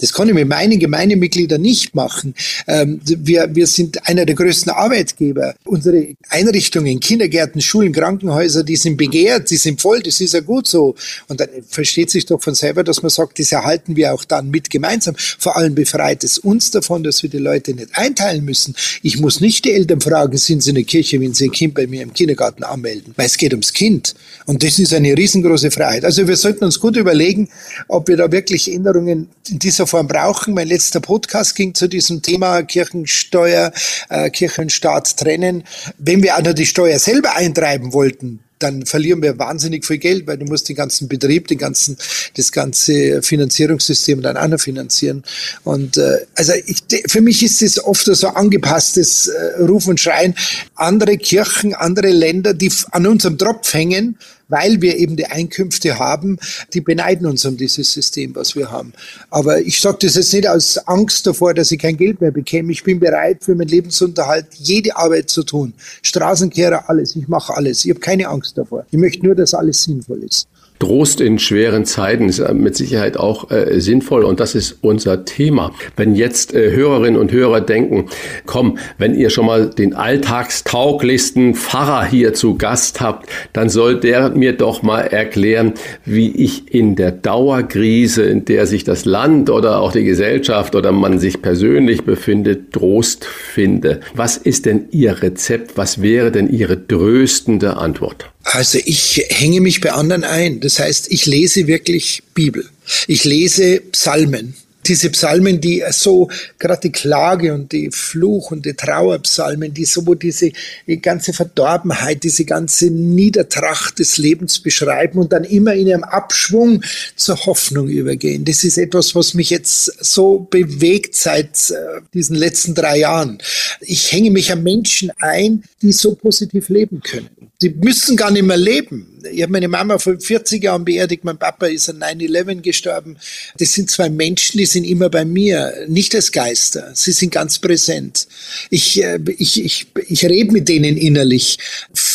Das 0.00 0.12
kann 0.12 0.28
ich 0.28 0.34
mit 0.34 0.48
meinen 0.48 0.78
Gemeindemitgliedern 0.78 1.60
nicht 1.60 1.94
machen. 1.94 2.34
Ähm, 2.66 3.00
wir, 3.04 3.54
wir 3.54 3.66
sind 3.66 4.08
einer 4.08 4.26
der 4.26 4.34
größten 4.34 4.72
Arbeitgeber. 4.72 5.54
Unsere 5.64 6.08
Einrichtungen, 6.28 6.98
Kindergärten, 6.98 7.60
Schulen, 7.60 7.92
Krankenhäuser, 7.92 8.64
die 8.64 8.76
sind 8.76 8.96
begehrt, 8.96 9.31
die 9.38 9.56
sind 9.56 9.80
voll, 9.80 10.00
das 10.00 10.20
ist 10.20 10.34
ja 10.34 10.40
gut 10.40 10.66
so. 10.68 10.94
Und 11.28 11.40
dann 11.40 11.48
versteht 11.68 12.10
sich 12.10 12.26
doch 12.26 12.42
von 12.42 12.54
selber, 12.54 12.84
dass 12.84 13.02
man 13.02 13.10
sagt, 13.10 13.38
das 13.38 13.52
erhalten 13.52 13.96
wir 13.96 14.14
auch 14.14 14.24
dann 14.24 14.50
mit 14.50 14.70
gemeinsam. 14.70 15.14
Vor 15.16 15.56
allem 15.56 15.74
befreit 15.74 16.24
es 16.24 16.38
uns 16.38 16.70
davon, 16.70 17.02
dass 17.02 17.22
wir 17.22 17.30
die 17.30 17.38
Leute 17.38 17.74
nicht 17.74 17.88
einteilen 17.92 18.44
müssen. 18.44 18.74
Ich 19.02 19.18
muss 19.18 19.40
nicht 19.40 19.64
die 19.64 19.72
Eltern 19.72 20.00
fragen, 20.00 20.36
sind 20.36 20.62
sie 20.62 20.70
in 20.70 20.76
der 20.76 20.84
Kirche, 20.84 21.20
wenn 21.20 21.34
sie 21.34 21.46
ein 21.46 21.52
Kind 21.52 21.74
bei 21.74 21.86
mir 21.86 22.02
im 22.02 22.12
Kindergarten 22.12 22.64
anmelden, 22.64 23.12
weil 23.16 23.26
es 23.26 23.36
geht 23.36 23.52
ums 23.52 23.72
Kind. 23.72 24.14
Und 24.46 24.62
das 24.62 24.78
ist 24.78 24.92
eine 24.94 25.16
riesengroße 25.16 25.70
Freiheit. 25.70 26.04
Also 26.04 26.26
wir 26.26 26.36
sollten 26.36 26.64
uns 26.64 26.80
gut 26.80 26.96
überlegen, 26.96 27.48
ob 27.88 28.08
wir 28.08 28.16
da 28.16 28.30
wirklich 28.30 28.72
Änderungen 28.72 29.28
in 29.48 29.58
dieser 29.58 29.86
Form 29.86 30.08
brauchen. 30.08 30.54
Mein 30.54 30.68
letzter 30.68 31.00
Podcast 31.00 31.54
ging 31.54 31.74
zu 31.74 31.88
diesem 31.88 32.22
Thema 32.22 32.62
Kirchensteuer, 32.62 33.72
äh, 34.08 34.30
Kirchenstaat 34.30 35.16
trennen. 35.16 35.64
Wenn 35.98 36.22
wir 36.22 36.36
auch 36.36 36.42
noch 36.42 36.54
die 36.54 36.66
Steuer 36.66 36.98
selber 36.98 37.34
eintreiben 37.34 37.92
wollten, 37.92 38.40
dann 38.62 38.86
verlieren 38.86 39.22
wir 39.22 39.38
wahnsinnig 39.38 39.84
viel 39.84 39.98
Geld, 39.98 40.26
weil 40.26 40.38
du 40.38 40.44
musst 40.46 40.68
den 40.68 40.76
ganzen 40.76 41.08
Betrieb, 41.08 41.48
den 41.48 41.58
ganzen, 41.58 41.96
das 42.36 42.52
ganze 42.52 43.22
Finanzierungssystem 43.22 44.22
dann 44.22 44.36
auch 44.36 44.48
noch 44.48 44.60
finanzieren. 44.60 45.24
Und 45.64 45.96
äh, 45.96 46.26
also 46.34 46.52
ich, 46.66 46.82
für 47.08 47.20
mich 47.20 47.42
ist 47.42 47.62
es 47.62 47.82
oft 47.82 48.06
so 48.06 48.28
angepasstes 48.28 49.28
äh, 49.28 49.62
Ruf 49.62 49.86
und 49.86 50.00
Schreien. 50.00 50.34
Andere 50.74 51.16
Kirchen, 51.18 51.74
andere 51.74 52.10
Länder, 52.10 52.54
die 52.54 52.70
an 52.90 53.06
unserem 53.06 53.38
Tropf 53.38 53.72
hängen, 53.74 54.18
weil 54.52 54.82
wir 54.82 54.98
eben 54.98 55.16
die 55.16 55.26
Einkünfte 55.26 55.98
haben, 55.98 56.38
die 56.74 56.82
beneiden 56.82 57.26
uns 57.26 57.44
um 57.46 57.56
dieses 57.56 57.92
System, 57.92 58.34
was 58.36 58.54
wir 58.54 58.70
haben. 58.70 58.92
Aber 59.30 59.60
ich 59.60 59.80
sage 59.80 59.98
das 60.02 60.14
jetzt 60.14 60.32
nicht 60.32 60.46
aus 60.46 60.76
Angst 60.86 61.26
davor, 61.26 61.54
dass 61.54 61.72
ich 61.72 61.80
kein 61.80 61.96
Geld 61.96 62.20
mehr 62.20 62.30
bekäme. 62.30 62.70
Ich 62.70 62.84
bin 62.84 63.00
bereit, 63.00 63.42
für 63.42 63.54
meinen 63.54 63.68
Lebensunterhalt 63.68 64.46
jede 64.58 64.94
Arbeit 64.96 65.30
zu 65.30 65.42
tun. 65.42 65.72
Straßenkehrer, 66.02 66.88
alles. 66.88 67.16
Ich 67.16 67.28
mache 67.28 67.54
alles. 67.54 67.84
Ich 67.84 67.90
habe 67.90 68.00
keine 68.00 68.28
Angst 68.28 68.58
davor. 68.58 68.84
Ich 68.90 68.98
möchte 68.98 69.24
nur, 69.24 69.34
dass 69.34 69.54
alles 69.54 69.82
sinnvoll 69.82 70.22
ist. 70.22 70.46
Trost 70.82 71.20
in 71.20 71.38
schweren 71.38 71.84
Zeiten 71.84 72.28
ist 72.28 72.42
mit 72.54 72.74
Sicherheit 72.74 73.16
auch 73.16 73.52
äh, 73.52 73.80
sinnvoll 73.80 74.24
und 74.24 74.40
das 74.40 74.56
ist 74.56 74.78
unser 74.80 75.24
Thema. 75.24 75.70
Wenn 75.96 76.16
jetzt 76.16 76.54
äh, 76.54 76.72
Hörerinnen 76.72 77.20
und 77.20 77.30
Hörer 77.30 77.60
denken, 77.60 78.06
komm, 78.46 78.78
wenn 78.98 79.14
ihr 79.14 79.30
schon 79.30 79.46
mal 79.46 79.70
den 79.70 79.94
alltagstauglichsten 79.94 81.54
Pfarrer 81.54 82.04
hier 82.04 82.34
zu 82.34 82.56
Gast 82.56 83.00
habt, 83.00 83.28
dann 83.52 83.68
soll 83.68 84.00
der 84.00 84.30
mir 84.30 84.54
doch 84.54 84.82
mal 84.82 85.02
erklären, 85.02 85.74
wie 86.04 86.32
ich 86.32 86.74
in 86.74 86.96
der 86.96 87.12
Dauerkrise, 87.12 88.24
in 88.24 88.44
der 88.44 88.66
sich 88.66 88.82
das 88.82 89.04
Land 89.04 89.50
oder 89.50 89.78
auch 89.78 89.92
die 89.92 90.02
Gesellschaft 90.02 90.74
oder 90.74 90.90
man 90.90 91.20
sich 91.20 91.42
persönlich 91.42 92.02
befindet, 92.02 92.72
Trost 92.72 93.24
finde. 93.24 94.00
Was 94.16 94.36
ist 94.36 94.66
denn 94.66 94.88
Ihr 94.90 95.22
Rezept? 95.22 95.76
Was 95.76 96.02
wäre 96.02 96.32
denn 96.32 96.50
Ihre 96.50 96.88
tröstende 96.88 97.76
Antwort? 97.76 98.32
Also 98.42 98.78
ich 98.84 99.24
hänge 99.28 99.60
mich 99.60 99.80
bei 99.80 99.92
anderen 99.92 100.24
ein. 100.24 100.60
Das 100.60 100.78
heißt, 100.78 101.10
ich 101.10 101.26
lese 101.26 101.66
wirklich 101.66 102.22
Bibel. 102.34 102.68
Ich 103.06 103.24
lese 103.24 103.80
Psalmen. 103.80 104.54
Diese 104.86 105.10
Psalmen, 105.10 105.60
die 105.60 105.82
so, 105.90 106.28
gerade 106.58 106.82
die 106.82 106.92
Klage 106.92 107.54
und 107.54 107.72
die 107.72 107.90
Fluch 107.90 108.50
und 108.50 108.66
die 108.66 108.74
Trauerpsalmen, 108.74 109.72
die 109.72 109.84
so 109.84 110.02
diese 110.14 110.52
ganze 111.00 111.32
Verdorbenheit, 111.32 112.22
diese 112.24 112.44
ganze 112.44 112.90
Niedertracht 112.90 113.98
des 113.98 114.18
Lebens 114.18 114.60
beschreiben 114.60 115.18
und 115.18 115.32
dann 115.32 115.44
immer 115.44 115.74
in 115.74 115.92
einem 115.92 116.04
Abschwung 116.04 116.82
zur 117.16 117.36
Hoffnung 117.46 117.88
übergehen. 117.88 118.44
Das 118.44 118.64
ist 118.64 118.78
etwas, 118.78 119.14
was 119.14 119.34
mich 119.34 119.50
jetzt 119.50 120.04
so 120.04 120.40
bewegt 120.50 121.14
seit 121.14 121.70
äh, 121.70 122.00
diesen 122.14 122.36
letzten 122.36 122.74
drei 122.74 122.98
Jahren. 122.98 123.38
Ich 123.80 124.12
hänge 124.12 124.30
mich 124.30 124.50
an 124.52 124.62
Menschen 124.62 125.10
ein, 125.18 125.64
die 125.80 125.92
so 125.92 126.14
positiv 126.14 126.68
leben 126.68 127.00
können. 127.00 127.30
Die 127.60 127.70
müssen 127.70 128.16
gar 128.16 128.30
nicht 128.30 128.44
mehr 128.44 128.56
leben. 128.56 129.11
Ich 129.30 129.42
habe 129.42 129.52
meine 129.52 129.68
Mama 129.68 129.98
vor 129.98 130.18
40 130.18 130.62
Jahren 130.62 130.84
beerdigt, 130.84 131.24
mein 131.24 131.38
Papa 131.38 131.66
ist 131.66 131.88
an 131.88 132.02
9-11 132.02 132.60
gestorben. 132.60 133.16
Das 133.58 133.72
sind 133.72 133.90
zwei 133.90 134.08
Menschen, 134.10 134.58
die 134.58 134.66
sind 134.66 134.84
immer 134.84 135.08
bei 135.10 135.24
mir, 135.24 135.72
nicht 135.88 136.14
als 136.14 136.32
Geister. 136.32 136.90
Sie 136.94 137.12
sind 137.12 137.32
ganz 137.32 137.58
präsent. 137.58 138.26
Ich, 138.70 139.02
äh, 139.02 139.18
ich, 139.38 139.64
ich, 139.64 139.86
ich 140.08 140.24
rede 140.24 140.52
mit 140.52 140.68
denen 140.68 140.96
innerlich. 140.96 141.58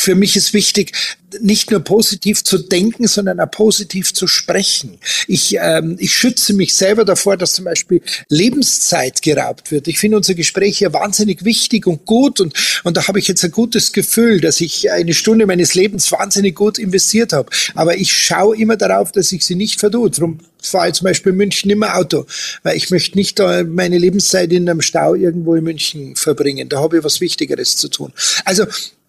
Für 0.08 0.16
mich 0.16 0.38
ist 0.38 0.54
wichtig, 0.54 0.94
nicht 1.42 1.70
nur 1.70 1.82
positiv 1.82 2.42
zu 2.42 2.60
denken, 2.60 3.08
sondern 3.08 3.42
auch 3.42 3.52
positiv 3.52 4.14
zu 4.14 4.26
sprechen. 4.26 5.00
Ich, 5.28 5.58
ähm, 5.60 5.98
ich 6.00 6.14
schütze 6.14 6.54
mich 6.54 6.74
selber 6.76 7.04
davor, 7.04 7.36
dass 7.36 7.52
zum 7.52 7.66
Beispiel 7.66 8.02
Lebenszeit 8.30 9.22
geraubt 9.22 9.70
wird. 9.70 9.90
Ich 9.90 10.00
finde 10.00 10.16
unser 10.16 10.34
Gespräch 10.34 10.78
hier 10.78 10.94
wahnsinnig 10.94 11.44
wichtig 11.44 11.88
und 11.88 12.06
gut 12.06 12.40
und, 12.40 12.54
und 12.86 12.96
da 12.96 13.06
habe 13.10 13.20
ich 13.20 13.28
jetzt 13.28 13.44
ein 13.44 13.52
gutes 13.52 13.92
Gefühl, 13.92 14.40
dass 14.40 14.62
ich 14.62 14.90
eine 14.90 15.14
Stunde 15.14 15.46
meines 15.46 15.76
Lebens 15.76 16.10
wahnsinnig 16.14 16.56
gut 16.56 16.78
investiert 16.78 17.34
habe. 17.34 17.50
Aber 17.76 17.98
ich 17.98 18.14
schaue 18.14 18.56
immer 18.56 18.78
darauf, 18.78 19.12
dass 19.12 19.34
ich 19.34 19.44
sie 19.44 19.56
nicht 19.56 19.82
verdue. 19.82 20.10
Darum 20.10 20.40
fahre 20.62 20.88
ich 20.88 20.94
zum 20.94 21.04
Beispiel 21.04 21.34
in 21.34 21.38
München 21.38 21.70
immer 21.70 21.98
Auto, 21.98 22.26
weil 22.64 22.78
ich 22.78 22.90
möchte 22.92 23.18
nicht 23.18 23.40
da 23.40 23.66
meine 23.66 23.98
Lebenszeit 23.98 24.54
in 24.54 24.70
einem 24.70 24.82
Stau 24.82 25.16
irgendwo 25.16 25.56
in 25.56 25.66
München 25.66 26.16
verbringen. 26.16 26.70
Da 26.70 26.80
habe 26.80 27.00
ich 27.00 27.04
was 27.04 27.20
Wichtigeres 27.20 27.76
zu 27.76 27.90
tun. 27.90 28.14
Also 28.46 28.66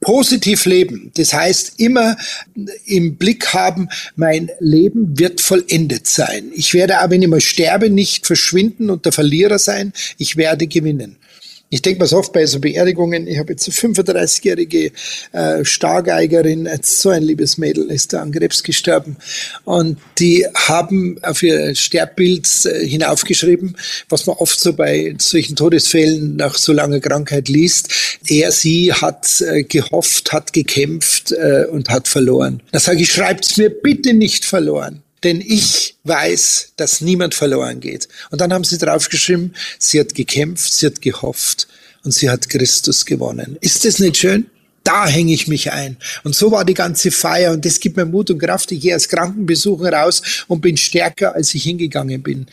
positiv 0.09 0.65
leben. 0.65 1.11
Das 1.17 1.35
heißt, 1.35 1.75
immer 1.77 2.17
im 2.87 3.17
Blick 3.17 3.53
haben, 3.53 3.91
mein 4.17 4.49
Leben 4.59 5.19
wird 5.19 5.43
vollendet 5.43 6.07
sein. 6.07 6.51
Ich 6.55 6.73
werde 6.73 6.97
aber, 7.01 7.11
wenn 7.11 7.21
ich 7.21 7.29
mal 7.29 7.43
sterbe, 7.43 7.91
nicht 7.91 8.27
verschwinden 8.27 8.89
und 8.89 9.05
der 9.05 9.13
Verlierer 9.13 9.59
sein. 9.59 9.93
Ich 10.17 10.39
werde 10.39 10.67
gewinnen. 10.67 11.17
Ich 11.71 11.83
denke 11.83 12.03
mir 12.03 12.13
oft 12.17 12.33
bei 12.33 12.47
so 12.47 12.61
Beerdigungen, 12.61 13.27
ich 13.27 13.39
habe 13.39 13.53
jetzt 13.53 13.69
eine 13.69 13.95
35-jährige 13.95 14.93
äh, 15.33 15.65
Stargeigerin, 15.65 16.69
so 16.83 17.11
ein 17.11 17.23
liebes 17.23 17.59
Mädel, 17.59 17.91
ist 17.91 18.15
da 18.15 18.23
an 18.23 18.33
Krebs 18.33 18.63
gestorben. 18.63 19.17
Und 19.65 19.99
die 20.19 20.47
haben 20.55 21.19
auf 21.23 21.43
ihr 21.43 21.75
Sterbbild 21.75 22.49
äh, 22.65 22.87
hinaufgeschrieben, 22.87 23.77
was 24.09 24.27
man 24.27 24.37
oft 24.37 24.59
so 24.59 24.73
bei 24.73 25.15
solchen 25.19 25.57
Todesfällen 25.57 26.37
nach 26.37 26.57
so 26.57 26.73
langer 26.73 27.01
Krankheit 27.01 27.49
liest. 27.49 27.93
Er, 28.27 28.51
sie 28.51 28.93
hat 28.93 29.43
äh, 29.43 29.63
gehofft, 29.63 30.33
hat 30.33 30.55
gekämpft 30.55 31.33
äh, 31.33 31.67
und 31.71 31.91
hat 31.91 32.09
verloren. 32.09 32.63
Da 32.73 32.81
sage 32.81 33.03
ich, 33.03 33.13
schreibt's 33.13 33.59
mir 33.59 33.69
bitte 33.69 34.15
nicht 34.15 34.47
verloren 34.47 35.03
denn 35.25 35.41
ich 35.41 35.97
weiß, 36.05 36.73
dass 36.77 37.01
niemand 37.01 37.35
verloren 37.35 37.81
geht. 37.81 38.09
Und 38.31 38.41
dann 38.41 38.53
haben 38.53 38.65
sie 38.65 38.79
draufgeschrieben, 38.79 39.55
sie 39.79 40.01
hat 40.01 40.15
gekämpft, 40.15 40.73
sie 40.73 40.87
hat 40.87 41.03
gehofft 41.03 41.69
und 42.05 42.13
sie 42.13 42.31
hat 42.31 42.49
Christus 42.49 43.05
gewonnen. 43.05 43.57
Ist 43.61 43.85
das 43.85 43.99
nicht 43.99 44.17
schön? 44.17 44.47
Da 44.85 45.07
hänge 45.07 45.35
ich 45.35 45.49
mich 45.49 45.71
ein. 45.71 45.99
Und 46.25 46.35
so 46.35 46.51
war 46.51 46.65
die 46.65 46.73
ganze 46.73 47.11
Feier 47.11 47.53
und 47.53 47.63
das 47.67 47.79
gibt 47.79 47.99
mir 47.99 48.07
Mut 48.07 48.31
und 48.31 48.39
Kraft. 48.39 48.73
Ich 48.73 48.81
gehe 48.81 48.95
als 48.95 49.09
Krankenbesucher 49.09 49.93
raus 49.93 50.23
und 50.47 50.63
bin 50.63 50.79
stärker, 50.79 51.35
als 51.35 51.53
ich 51.55 51.65
hingegangen 51.65 52.23
bin. 52.23 52.47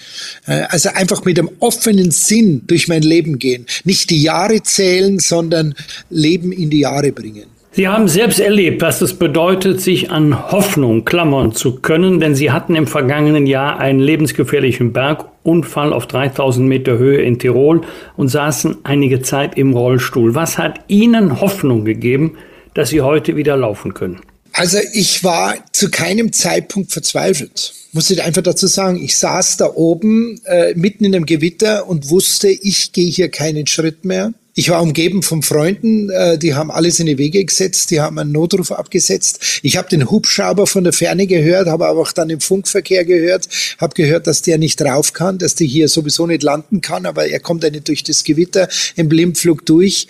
Äh, 0.46 0.64
also 0.64 0.90
einfach 0.90 1.24
mit 1.24 1.40
einem 1.40 1.52
offenen 1.60 2.12
Sinn 2.12 2.64
durch 2.68 2.90
mein 2.90 3.04
Leben 3.04 3.40
gehen. 3.40 3.66
Nicht 3.86 4.10
die 4.10 4.22
Jahre 4.22 4.62
zählen, 4.64 5.20
sondern 5.20 5.76
Leben 6.10 6.52
in 6.52 6.70
die 6.70 6.80
Jahre 6.80 7.14
bringen. 7.14 7.55
Sie 7.76 7.90
haben 7.90 8.08
selbst 8.08 8.40
erlebt, 8.40 8.82
was 8.82 9.02
es 9.02 9.16
bedeutet, 9.16 9.82
sich 9.82 10.10
an 10.10 10.50
Hoffnung 10.50 11.04
klammern 11.04 11.52
zu 11.52 11.82
können, 11.82 12.22
denn 12.22 12.34
Sie 12.34 12.52
hatten 12.52 12.74
im 12.74 12.88
vergangenen 12.88 13.48
Jahr 13.48 13.80
einen 13.80 14.00
lebensgefährlichen 14.00 14.94
Bergunfall 14.94 15.92
auf 15.92 16.08
3000 16.08 16.66
Meter 16.66 16.98
Höhe 16.98 17.22
in 17.22 17.38
Tirol 17.38 17.82
und 18.16 18.30
saßen 18.30 18.78
einige 18.86 19.22
Zeit 19.24 19.58
im 19.58 19.74
Rollstuhl. 19.74 20.36
Was 20.36 20.58
hat 20.58 20.80
Ihnen 20.88 21.42
Hoffnung 21.42 21.84
gegeben, 21.84 22.38
dass 22.76 22.92
Sie 22.92 23.02
heute 23.02 23.36
wieder 23.36 23.58
laufen 23.58 23.94
können? 23.94 24.22
Also 24.54 24.78
ich 24.94 25.26
war 25.26 25.56
zu 25.74 25.92
keinem 25.92 26.32
Zeitpunkt 26.32 26.94
verzweifelt. 26.94 27.74
Muss 27.92 28.10
ich 28.10 28.24
einfach 28.24 28.44
dazu 28.44 28.68
sagen, 28.68 29.04
ich 29.04 29.18
saß 29.18 29.58
da 29.58 29.70
oben 29.74 30.40
äh, 30.46 30.74
mitten 30.76 31.04
in 31.04 31.14
einem 31.14 31.26
Gewitter 31.26 31.90
und 31.90 32.10
wusste, 32.10 32.48
ich 32.48 32.94
gehe 32.94 33.10
hier 33.10 33.28
keinen 33.28 33.68
Schritt 33.68 34.06
mehr. 34.06 34.32
Ich 34.58 34.70
war 34.70 34.82
umgeben 34.82 35.22
von 35.22 35.42
Freunden, 35.42 36.10
äh, 36.10 36.38
die 36.38 36.54
haben 36.54 36.72
alles 36.72 37.02
in 37.02 37.08
die 37.08 37.18
Wege 37.18 37.44
gesetzt, 37.44 37.92
die 37.92 38.00
haben 38.00 38.18
einen 38.18 38.32
Notruf 38.32 38.72
abgesetzt. 38.72 39.60
Ich 39.64 39.76
habe 39.76 39.90
den 39.90 40.10
Hubschrauber 40.10 40.66
von 40.66 40.86
der 40.86 40.94
Ferne 40.94 41.28
gehört, 41.28 41.68
habe 41.68 41.86
aber 41.86 42.00
auch 42.00 42.14
dann 42.14 42.30
im 42.30 42.40
Funkverkehr 42.40 43.04
gehört, 43.04 43.50
habe 43.80 43.94
gehört, 43.96 44.28
dass 44.28 44.44
der 44.44 44.58
nicht 44.58 44.80
drauf 44.80 45.12
kann, 45.12 45.40
dass 45.40 45.56
der 45.56 45.68
hier 45.68 45.90
sowieso 45.90 46.26
nicht 46.26 46.42
landen 46.42 46.80
kann, 46.80 47.06
aber 47.06 47.28
er 47.28 47.42
kommt 47.42 47.66
ja 47.66 47.70
nicht 47.70 47.90
durch 47.90 48.06
das 48.06 48.24
Gewitter 48.24 48.70
im 48.96 49.10
Blindflug 49.10 49.66
durch. 49.66 50.08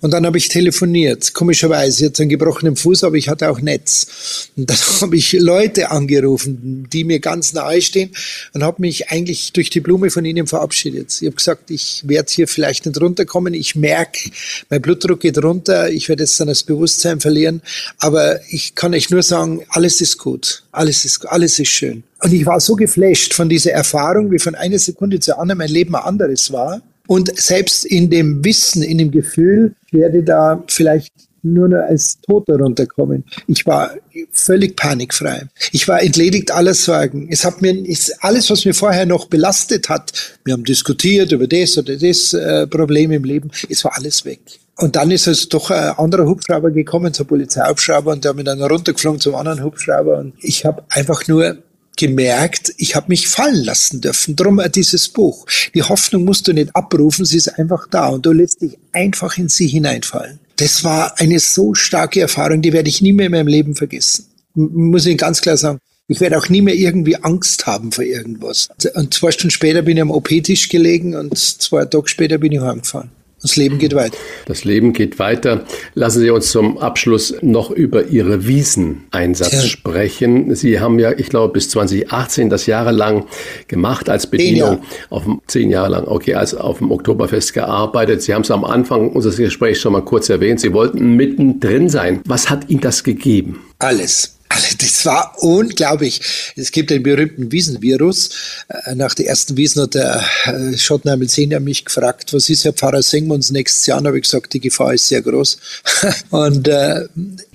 Und 0.00 0.12
dann 0.12 0.26
habe 0.26 0.38
ich 0.38 0.48
telefoniert. 0.48 1.34
Komischerweise, 1.34 2.06
hatte 2.06 2.22
einen 2.22 2.30
gebrochenen 2.30 2.76
Fuß, 2.76 3.04
aber 3.04 3.16
ich 3.16 3.28
hatte 3.28 3.50
auch 3.50 3.60
Netz. 3.60 4.50
Und 4.56 4.68
dann 4.70 4.76
habe 5.00 5.16
ich 5.16 5.32
Leute 5.32 5.90
angerufen, 5.90 6.86
die 6.92 7.04
mir 7.04 7.20
ganz 7.20 7.52
nahe 7.52 7.80
stehen 7.80 8.10
und 8.52 8.62
habe 8.62 8.82
mich 8.82 9.10
eigentlich 9.10 9.52
durch 9.52 9.70
die 9.70 9.80
Blume 9.80 10.10
von 10.10 10.24
ihnen 10.24 10.46
verabschiedet. 10.46 11.16
Ich 11.20 11.26
habe 11.26 11.36
gesagt, 11.36 11.70
ich 11.70 12.02
werde 12.06 12.30
hier 12.32 12.48
vielleicht 12.48 12.86
nicht 12.86 13.00
runterkommen. 13.00 13.54
Ich 13.54 13.74
merke, 13.74 14.30
mein 14.70 14.82
Blutdruck 14.82 15.20
geht 15.20 15.42
runter. 15.42 15.90
Ich 15.90 16.08
werde 16.08 16.22
jetzt 16.22 16.38
dann 16.40 16.48
das 16.48 16.62
Bewusstsein 16.62 17.20
verlieren. 17.20 17.62
Aber 17.98 18.40
ich 18.50 18.74
kann 18.74 18.94
euch 18.94 19.10
nur 19.10 19.22
sagen, 19.22 19.62
alles 19.68 20.00
ist 20.00 20.18
gut. 20.18 20.62
Alles 20.72 21.04
ist, 21.04 21.26
alles 21.26 21.58
ist 21.58 21.68
schön. 21.68 22.02
Und 22.22 22.32
ich 22.32 22.46
war 22.46 22.60
so 22.60 22.76
geflasht 22.76 23.34
von 23.34 23.48
dieser 23.48 23.72
Erfahrung, 23.72 24.30
wie 24.30 24.38
von 24.38 24.54
einer 24.54 24.78
Sekunde 24.78 25.20
zur 25.20 25.38
anderen 25.38 25.58
mein 25.58 25.68
Leben 25.68 25.94
ein 25.94 26.02
anderes 26.02 26.52
war. 26.52 26.82
Und 27.06 27.38
selbst 27.38 27.84
in 27.84 28.10
dem 28.10 28.44
Wissen, 28.44 28.82
in 28.82 28.98
dem 28.98 29.10
Gefühl, 29.10 29.74
werde 29.90 30.22
da 30.22 30.62
vielleicht 30.66 31.12
nur 31.42 31.68
noch 31.68 31.78
als 31.78 32.20
Toter 32.20 32.58
runterkommen. 32.58 33.24
Ich 33.46 33.64
war 33.66 33.92
völlig 34.32 34.76
panikfrei. 34.76 35.46
Ich 35.72 35.86
war 35.86 36.02
entledigt 36.02 36.50
aller 36.50 36.74
Sorgen. 36.74 37.28
Es 37.30 37.44
hat 37.44 37.62
mir 37.62 37.72
ist 37.86 38.24
alles, 38.24 38.50
was 38.50 38.64
mir 38.64 38.74
vorher 38.74 39.06
noch 39.06 39.26
belastet 39.26 39.88
hat, 39.88 40.38
wir 40.44 40.54
haben 40.54 40.64
diskutiert 40.64 41.32
über 41.32 41.46
das 41.46 41.78
oder 41.78 41.96
das 41.96 42.32
äh, 42.32 42.66
Problem 42.66 43.12
im 43.12 43.24
Leben, 43.24 43.50
es 43.68 43.84
war 43.84 43.96
alles 43.96 44.24
weg. 44.24 44.40
Und 44.78 44.96
dann 44.96 45.10
ist 45.10 45.26
also 45.26 45.48
doch 45.48 45.70
ein 45.70 45.90
anderer 45.96 46.26
Hubschrauber 46.26 46.70
gekommen, 46.70 47.14
zur 47.14 47.26
Polizeihubschrauber, 47.26 48.12
und 48.12 48.24
der 48.24 48.30
hat 48.30 48.36
mich 48.36 48.44
dann 48.44 48.60
runtergeflogen 48.60 49.20
zum 49.20 49.34
anderen 49.34 49.62
Hubschrauber. 49.64 50.18
Und 50.18 50.34
ich 50.40 50.66
habe 50.66 50.84
einfach 50.90 51.26
nur 51.28 51.56
gemerkt, 51.96 52.72
ich 52.76 52.94
habe 52.94 53.06
mich 53.08 53.28
fallen 53.28 53.64
lassen 53.64 54.00
dürfen. 54.00 54.36
Drum 54.36 54.60
dieses 54.74 55.08
Buch. 55.08 55.46
Die 55.74 55.82
Hoffnung 55.82 56.24
musst 56.24 56.46
du 56.48 56.52
nicht 56.52 56.74
abrufen, 56.76 57.24
sie 57.24 57.38
ist 57.38 57.48
einfach 57.58 57.86
da 57.90 58.08
und 58.08 58.26
du 58.26 58.32
lässt 58.32 58.60
dich 58.62 58.78
einfach 58.92 59.36
in 59.38 59.48
sie 59.48 59.66
hineinfallen. 59.66 60.38
Das 60.56 60.84
war 60.84 61.18
eine 61.18 61.38
so 61.38 61.74
starke 61.74 62.20
Erfahrung, 62.20 62.62
die 62.62 62.72
werde 62.72 62.88
ich 62.88 63.02
nie 63.02 63.12
mehr 63.12 63.26
in 63.26 63.32
meinem 63.32 63.48
Leben 63.48 63.74
vergessen. 63.74 64.26
Muss 64.54 65.06
ich 65.06 65.18
ganz 65.18 65.40
klar 65.40 65.56
sagen. 65.56 65.78
Ich 66.08 66.20
werde 66.20 66.38
auch 66.38 66.48
nie 66.48 66.62
mehr 66.62 66.74
irgendwie 66.74 67.16
Angst 67.16 67.66
haben 67.66 67.90
vor 67.90 68.04
irgendwas. 68.04 68.68
Und 68.94 69.12
zwei 69.12 69.32
Stunden 69.32 69.50
später 69.50 69.82
bin 69.82 69.96
ich 69.96 70.02
am 70.02 70.12
OP-Tisch 70.12 70.68
gelegen 70.68 71.16
und 71.16 71.36
zwei 71.36 71.84
Tage 71.84 72.08
später 72.08 72.38
bin 72.38 72.52
ich 72.52 72.60
heimgefahren. 72.60 73.10
Das 73.42 73.56
Leben 73.56 73.78
geht 73.78 73.94
weiter. 73.94 74.16
Das 74.46 74.64
Leben 74.64 74.94
geht 74.94 75.18
weiter. 75.18 75.64
Lassen 75.94 76.20
Sie 76.20 76.30
uns 76.30 76.50
zum 76.50 76.78
Abschluss 76.78 77.34
noch 77.42 77.70
über 77.70 78.06
Ihre 78.06 78.46
Wieseneinsatz 78.46 79.52
ja. 79.52 79.60
sprechen. 79.60 80.54
Sie 80.54 80.80
haben 80.80 80.98
ja, 80.98 81.12
ich 81.12 81.28
glaube, 81.28 81.52
bis 81.52 81.68
2018 81.68 82.48
das 82.48 82.64
jahrelang 82.66 83.26
gemacht 83.68 84.08
als 84.08 84.26
Bedienung. 84.26 84.82
Auf 85.10 85.24
dem, 85.24 85.42
zehn 85.46 85.70
Jahre 85.70 85.90
lang, 85.90 86.08
okay, 86.08 86.34
als 86.34 86.54
auf 86.54 86.78
dem 86.78 86.90
Oktoberfest 86.90 87.52
gearbeitet. 87.52 88.22
Sie 88.22 88.32
haben 88.32 88.42
es 88.42 88.50
am 88.50 88.64
Anfang 88.64 89.10
unseres 89.10 89.36
Gesprächs 89.36 89.80
schon 89.80 89.92
mal 89.92 90.02
kurz 90.02 90.30
erwähnt. 90.30 90.60
Sie 90.60 90.72
wollten 90.72 91.16
mittendrin 91.16 91.90
sein. 91.90 92.22
Was 92.24 92.48
hat 92.48 92.70
Ihnen 92.70 92.80
das 92.80 93.04
gegeben? 93.04 93.60
Alles. 93.78 94.35
Das 94.48 95.04
war 95.04 95.34
unglaublich. 95.42 96.20
Es 96.56 96.70
gibt 96.70 96.90
den 96.90 97.02
berühmten 97.02 97.50
Wiesenvirus. 97.50 98.30
Äh, 98.68 98.94
nach 98.94 99.14
der 99.14 99.26
ersten 99.26 99.56
Wiesen 99.56 99.82
hat 99.82 99.94
der 99.94 100.24
äh, 100.44 100.76
Schottenheimel 100.76 101.28
Senior 101.28 101.60
mich 101.60 101.84
gefragt, 101.84 102.32
was 102.32 102.48
ist, 102.48 102.64
Herr 102.64 102.72
Pfarrer, 102.72 103.02
singen 103.02 103.28
wir 103.28 103.34
uns 103.34 103.50
nächstes 103.50 103.86
Jahr? 103.86 103.98
Und 103.98 104.06
habe 104.06 104.18
ich 104.18 104.24
gesagt, 104.24 104.52
die 104.52 104.60
Gefahr 104.60 104.94
ist 104.94 105.08
sehr 105.08 105.22
groß. 105.22 105.58
Und 106.30 106.68
äh, 106.68 107.06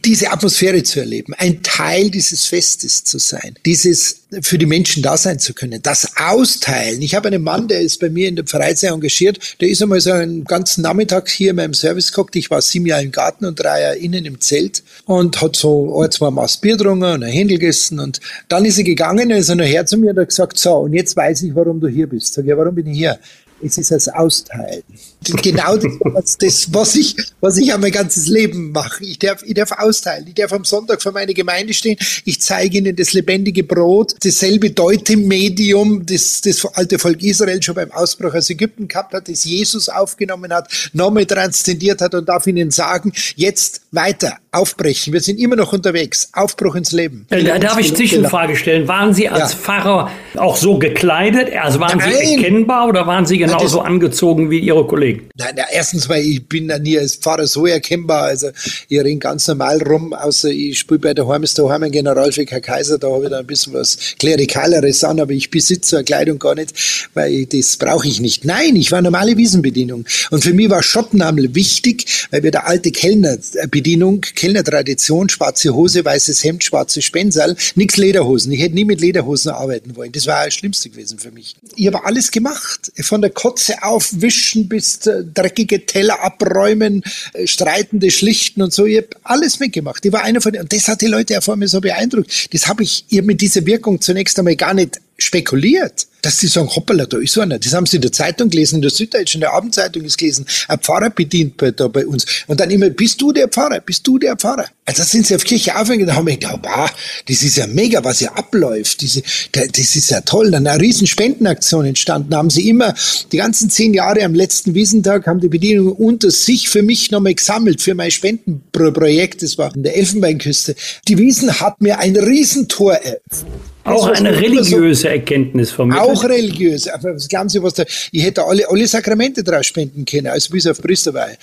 diese 0.04 0.32
Atmosphäre 0.32 0.84
zu 0.84 1.00
erleben, 1.00 1.34
ein 1.38 1.64
Teil 1.64 2.10
dieses 2.10 2.46
Festes 2.46 3.04
zu 3.04 3.20
sein, 3.20 3.56
dieses 3.66 4.21
für 4.42 4.58
die 4.58 4.66
Menschen 4.66 5.04
da 5.04 5.18
sein 5.18 5.40
zu 5.40 5.54
können. 5.54 5.82
Das 5.82 6.16
Austeilen. 6.18 7.02
Ich 7.02 7.16
habe 7.16 7.28
einen 7.28 7.44
Mann, 7.44 7.68
der 7.68 7.82
ist 7.82 8.00
bei 8.00 8.10
mir 8.10 8.30
in 8.30 8.38
der 8.38 8.46
Pfarrei 8.46 8.74
sehr 8.74 8.92
engagiert. 8.92 9.40
Der 9.60 9.68
ist 9.68 9.82
einmal 9.82 10.00
so 10.00 10.12
einen 10.12 10.46
ganzen 10.46 10.84
Nachmittag 10.84 11.30
hier 11.30 11.50
in 11.50 11.58
meinem 11.58 11.74
Service 11.74 12.12
geguckt. 12.12 12.36
Ich 12.38 12.50
war 12.50 12.62
sieben 12.62 12.86
Jahre 12.86 13.04
im 13.04 13.12
Garten 13.12 13.46
und 13.46 13.60
drei 13.60 13.82
Jahre 13.82 13.98
innen 13.98 14.26
im 14.26 14.40
Zelt 14.40 14.84
und 15.06 15.42
hat 15.42 15.56
so 15.58 16.02
ein, 16.02 16.12
zwei 16.12 16.32
Maß 16.32 16.58
Bier 16.58 16.78
getrunken 16.78 17.04
und 17.04 17.24
ein 17.24 17.32
Händel 17.32 17.58
gegessen. 17.58 18.00
Und 18.00 18.22
dann 18.48 18.64
ist 18.64 18.78
er 18.78 18.86
gegangen, 18.86 19.32
und 19.32 19.38
ist 19.38 19.50
er 19.50 19.56
nachher 19.56 19.86
zu 19.86 19.98
mir 19.98 20.12
und 20.12 20.20
hat 20.20 20.30
gesagt, 20.30 20.58
so, 20.58 20.76
und 20.76 20.94
jetzt 20.94 21.16
weiß 21.18 21.42
ich, 21.44 21.54
warum 21.54 21.82
du 21.82 21.88
hier 21.88 22.08
bist. 22.08 22.34
Sag, 22.34 22.46
ja, 22.46 22.58
warum 22.58 22.76
bin 22.76 22.88
ich 22.88 22.98
hier? 22.98 23.20
Es 23.62 23.78
ist 23.78 23.92
das 23.92 24.08
Austeilen. 24.08 24.84
Genau 25.24 25.78
das, 25.78 26.38
das, 26.38 26.74
was 26.74 26.96
ich, 26.96 27.16
was 27.42 27.58
ich 27.58 27.76
mein 27.78 27.92
ganzes 27.92 28.28
Leben 28.28 28.72
mache. 28.72 29.04
Ich 29.04 29.20
darf, 29.20 29.44
ich 29.44 29.54
darf 29.54 29.72
austeilen. 29.72 30.26
Ich 30.28 30.34
darf 30.34 30.52
am 30.52 30.64
Sonntag 30.64 31.02
vor 31.02 31.12
meiner 31.12 31.34
Gemeinde 31.34 31.76
stehen. 31.76 31.98
Ich 32.26 32.42
zeige 32.42 32.80
ihnen 32.80 32.96
das 32.96 33.14
lebendige 33.14 33.64
Brot, 33.64 34.16
dasselbe 34.24 34.72
Deutemedium, 34.72 36.06
das 36.08 36.42
das 36.42 36.66
alte 36.74 36.98
Volk 36.98 37.22
Israel 37.22 37.62
schon 37.62 37.76
beim 37.76 37.92
Ausbruch 37.92 38.34
aus 38.34 38.50
Ägypten 38.50 38.88
gehabt 38.88 39.14
hat, 39.14 39.30
das 39.30 39.44
Jesus 39.44 39.90
aufgenommen 39.90 40.52
hat, 40.52 40.68
nochmal 40.94 41.28
transzendiert 41.28 42.02
hat 42.02 42.16
und 42.16 42.28
darf 42.28 42.48
ihnen 42.48 42.72
sagen, 42.72 43.12
jetzt 43.36 43.82
weiter, 43.92 44.38
aufbrechen. 44.52 45.14
Wir 45.14 45.22
sind 45.22 45.40
immer 45.40 45.56
noch 45.56 45.72
unterwegs. 45.72 46.30
Aufbruch 46.34 46.76
ins 46.76 46.92
Leben. 46.92 47.26
Äh, 47.30 47.44
da 47.44 47.60
darf 47.60 47.80
ich 47.80 47.96
Zwischenfrage 47.96 48.56
stellen. 48.56 48.88
Waren 48.88 49.14
Sie 49.14 49.30
als 49.30 49.54
ja. 49.54 49.58
Pfarrer 49.58 50.12
auch 50.36 50.58
so 50.58 50.78
gekleidet? 50.78 51.50
Also 51.56 51.80
waren 51.80 52.00
Nein. 52.00 52.12
Sie 52.12 52.36
erkennbar 52.36 52.88
oder 52.88 53.08
waren 53.08 53.26
Sie 53.26 53.38
genauso 53.38 53.78
Nein, 53.78 53.94
angezogen 53.94 54.50
wie 54.50 54.60
Ihre 54.60 54.86
Kollegen? 54.86 55.11
Nein, 55.36 55.54
na, 55.56 55.64
erstens, 55.72 56.08
weil 56.10 56.24
ich 56.24 56.48
bin 56.48 56.70
ja 56.70 56.80
nie 56.80 56.98
als 56.98 57.16
Pfarrer 57.16 57.48
so 57.48 57.66
erkennbar. 57.66 58.24
Also 58.24 58.50
ich 58.88 59.00
renne 59.00 59.18
ganz 59.18 59.48
normal 59.48 59.82
rum, 59.84 60.14
außer 60.14 60.50
ich 60.50 60.80
spiele 60.80 61.00
bei 61.00 61.14
der 61.14 61.26
Hormes 61.26 61.54
daheim 61.54 61.92
General 61.92 62.32
für 62.32 62.46
Herr 62.46 62.62
Kaiser, 62.62 62.98
da 62.98 63.10
habe 63.10 63.26
ich 63.26 63.30
dann 63.30 63.40
ein 63.40 63.48
bisschen 63.48 63.74
was 63.74 63.98
Klerikaleres 64.20 65.04
an, 65.04 65.20
aber 65.20 65.32
ich 65.32 65.50
besitze 65.50 65.98
eine 65.98 66.06
Kleidung 66.06 66.40
gar 66.40 66.56
nicht, 66.56 66.74
weil 67.14 67.34
ich, 67.34 67.50
das 67.50 67.78
brauche 67.78 68.08
ich 68.08 68.20
nicht. 68.20 68.46
Nein, 68.46 68.76
ich 68.76 68.92
war 68.92 69.02
normale 69.02 69.38
Wiesenbedienung. 69.38 70.06
Und 70.30 70.44
für 70.44 70.54
mich 70.54 70.70
war 70.70 70.84
Schottenhamel 70.84 71.54
wichtig, 71.56 72.28
weil 72.32 72.44
wir 72.44 72.52
der 72.52 72.68
alte 72.68 72.92
Kellnerbedienung, 72.92 74.22
Kellnertradition, 74.22 75.30
schwarze 75.30 75.74
Hose, 75.74 76.06
weißes 76.06 76.44
Hemd, 76.44 76.64
schwarze 76.64 77.02
Spensal, 77.02 77.56
nichts 77.76 77.98
Lederhosen. 77.98 78.52
Ich 78.52 78.62
hätte 78.62 78.76
nie 78.76 78.86
mit 78.86 79.02
Lederhosen 79.02 79.52
arbeiten 79.52 79.96
wollen. 79.96 80.12
Das 80.12 80.28
war 80.28 80.46
das 80.46 80.54
Schlimmste 80.54 80.90
gewesen 80.90 81.20
für 81.20 81.32
mich. 81.32 81.56
Ich 81.76 81.88
habe 81.88 82.06
alles 82.06 82.32
gemacht. 82.32 82.92
Von 83.02 83.22
der 83.22 83.32
Kotze 83.32 83.84
aufwischen 83.84 84.68
bis 84.68 85.01
äh, 85.08 85.24
dreckige 85.24 85.86
Teller 85.86 86.22
abräumen, 86.22 87.04
äh, 87.34 87.48
streitende 87.48 88.12
schlichten 88.12 88.62
und 88.62 88.74
so. 88.74 88.86
Ich 88.86 88.98
habe 88.98 89.10
alles 89.24 89.60
mitgemacht. 89.60 90.06
Ich 90.06 90.12
war 90.12 90.24
einer 90.24 90.42
von 90.42 90.52
denen. 90.52 90.64
Und 90.64 90.74
das 90.74 90.88
hat 90.88 91.02
die 91.02 91.08
Leute 91.08 91.34
ja 91.34 91.42
vor 91.42 91.56
mir 91.56 91.68
so 91.68 91.82
beeindruckt. 91.82 92.54
Das 92.54 92.68
habe 92.68 92.84
ich 92.84 93.06
ihr 93.10 93.24
mit 93.24 93.42
dieser 93.42 93.66
Wirkung 93.66 94.02
zunächst 94.02 94.38
einmal 94.40 94.56
gar 94.56 94.74
nicht 94.74 95.00
spekuliert 95.18 96.08
dass 96.22 96.38
die 96.38 96.48
sagen, 96.48 96.70
hoppala, 96.70 97.06
da 97.06 97.18
ist 97.18 97.34
so 97.34 97.42
einer. 97.42 97.60
Das 97.60 97.74
haben 97.74 97.86
sie 97.86 97.98
in 97.98 98.02
der 98.02 98.12
Zeitung 98.12 98.50
gelesen, 98.50 98.76
in 98.76 98.82
der 98.82 98.92
Süddeutschen, 98.92 99.40
in 99.40 99.42
der 99.42 99.54
Abendzeitung 99.54 100.04
ist 100.04 100.18
gelesen. 100.18 100.46
Ein 100.68 100.80
Pfarrer 100.80 101.10
bedient 101.10 101.58
bei, 101.58 101.72
da 101.72 101.88
bei 101.88 102.06
uns. 102.06 102.26
Und 102.48 102.60
dann 102.60 102.70
immer, 102.70 102.90
bist 102.90 103.22
du 103.22 103.32
der 103.32 103.48
Pfarrer? 103.48 103.80
Bist 103.80 104.06
du 104.06 104.20
der 104.20 104.36
Pfarrer? 104.36 104.66
Also 104.86 105.04
sind 105.04 105.26
sie 105.26 105.36
auf 105.36 105.44
Kirche 105.44 105.76
aufgegangen, 105.76 106.08
da 106.08 106.16
haben 106.16 106.28
wir 106.28 106.34
gedacht, 106.34 106.60
wow, 106.64 106.92
das 107.28 107.44
ist 107.44 107.58
ja 107.58 107.68
mega, 107.68 108.04
was 108.04 108.20
hier 108.20 108.36
abläuft. 108.38 109.02
Diese, 109.02 109.22
das 109.52 109.96
ist 109.96 110.10
ja 110.10 110.22
toll. 110.22 110.52
Dann 110.52 110.68
eine 110.68 110.82
riesen 110.82 111.08
Spendenaktion 111.08 111.86
entstanden. 111.86 112.36
Haben 112.36 112.50
sie 112.50 112.68
immer, 112.68 112.94
die 113.32 113.38
ganzen 113.38 113.70
zehn 113.70 113.94
Jahre 113.94 114.24
am 114.24 114.34
letzten 114.34 114.76
Wiesentag, 114.76 115.28
haben 115.28 115.40
die 115.40 115.50
Bedienungen 115.50 115.94
unter 115.94 116.30
sich 116.32 116.70
für 116.70 116.84
mich 116.84 117.12
nochmal 117.12 117.36
gesammelt, 117.36 117.82
für 117.82 117.96
mein 117.96 118.12
Spendenprojekt. 118.12 119.44
Das 119.44 119.58
war 119.58 119.74
in 119.76 119.84
der 119.84 119.96
Elfenbeinküste. 119.96 120.76
Die 121.08 121.18
Wiesen 121.18 121.60
hat 121.60 121.82
mir 121.82 122.00
ein 122.00 122.16
Riesentor 122.18 122.94
eröffnet. 122.94 123.46
Auch 123.84 124.08
eine 124.08 124.40
religiöse 124.40 125.10
Erkenntnis 125.10 125.72
von 125.72 125.90
mir. 125.90 126.00
Auch 126.12 126.24
religiös. 126.24 126.88
Was 127.02 127.28
glauben 127.28 127.50
Sie, 127.50 127.62
was 127.62 127.74
da, 127.74 127.84
ich 128.12 128.24
hätte 128.24 128.44
alle, 128.44 128.70
alle 128.70 128.88
Sakramente 128.88 129.44
draus 129.44 129.66
spenden 129.66 130.06
können, 130.06 130.28
also 130.28 130.52
bis 130.52 130.68
auf 130.68 130.82
Priesterweihe. 130.82 131.38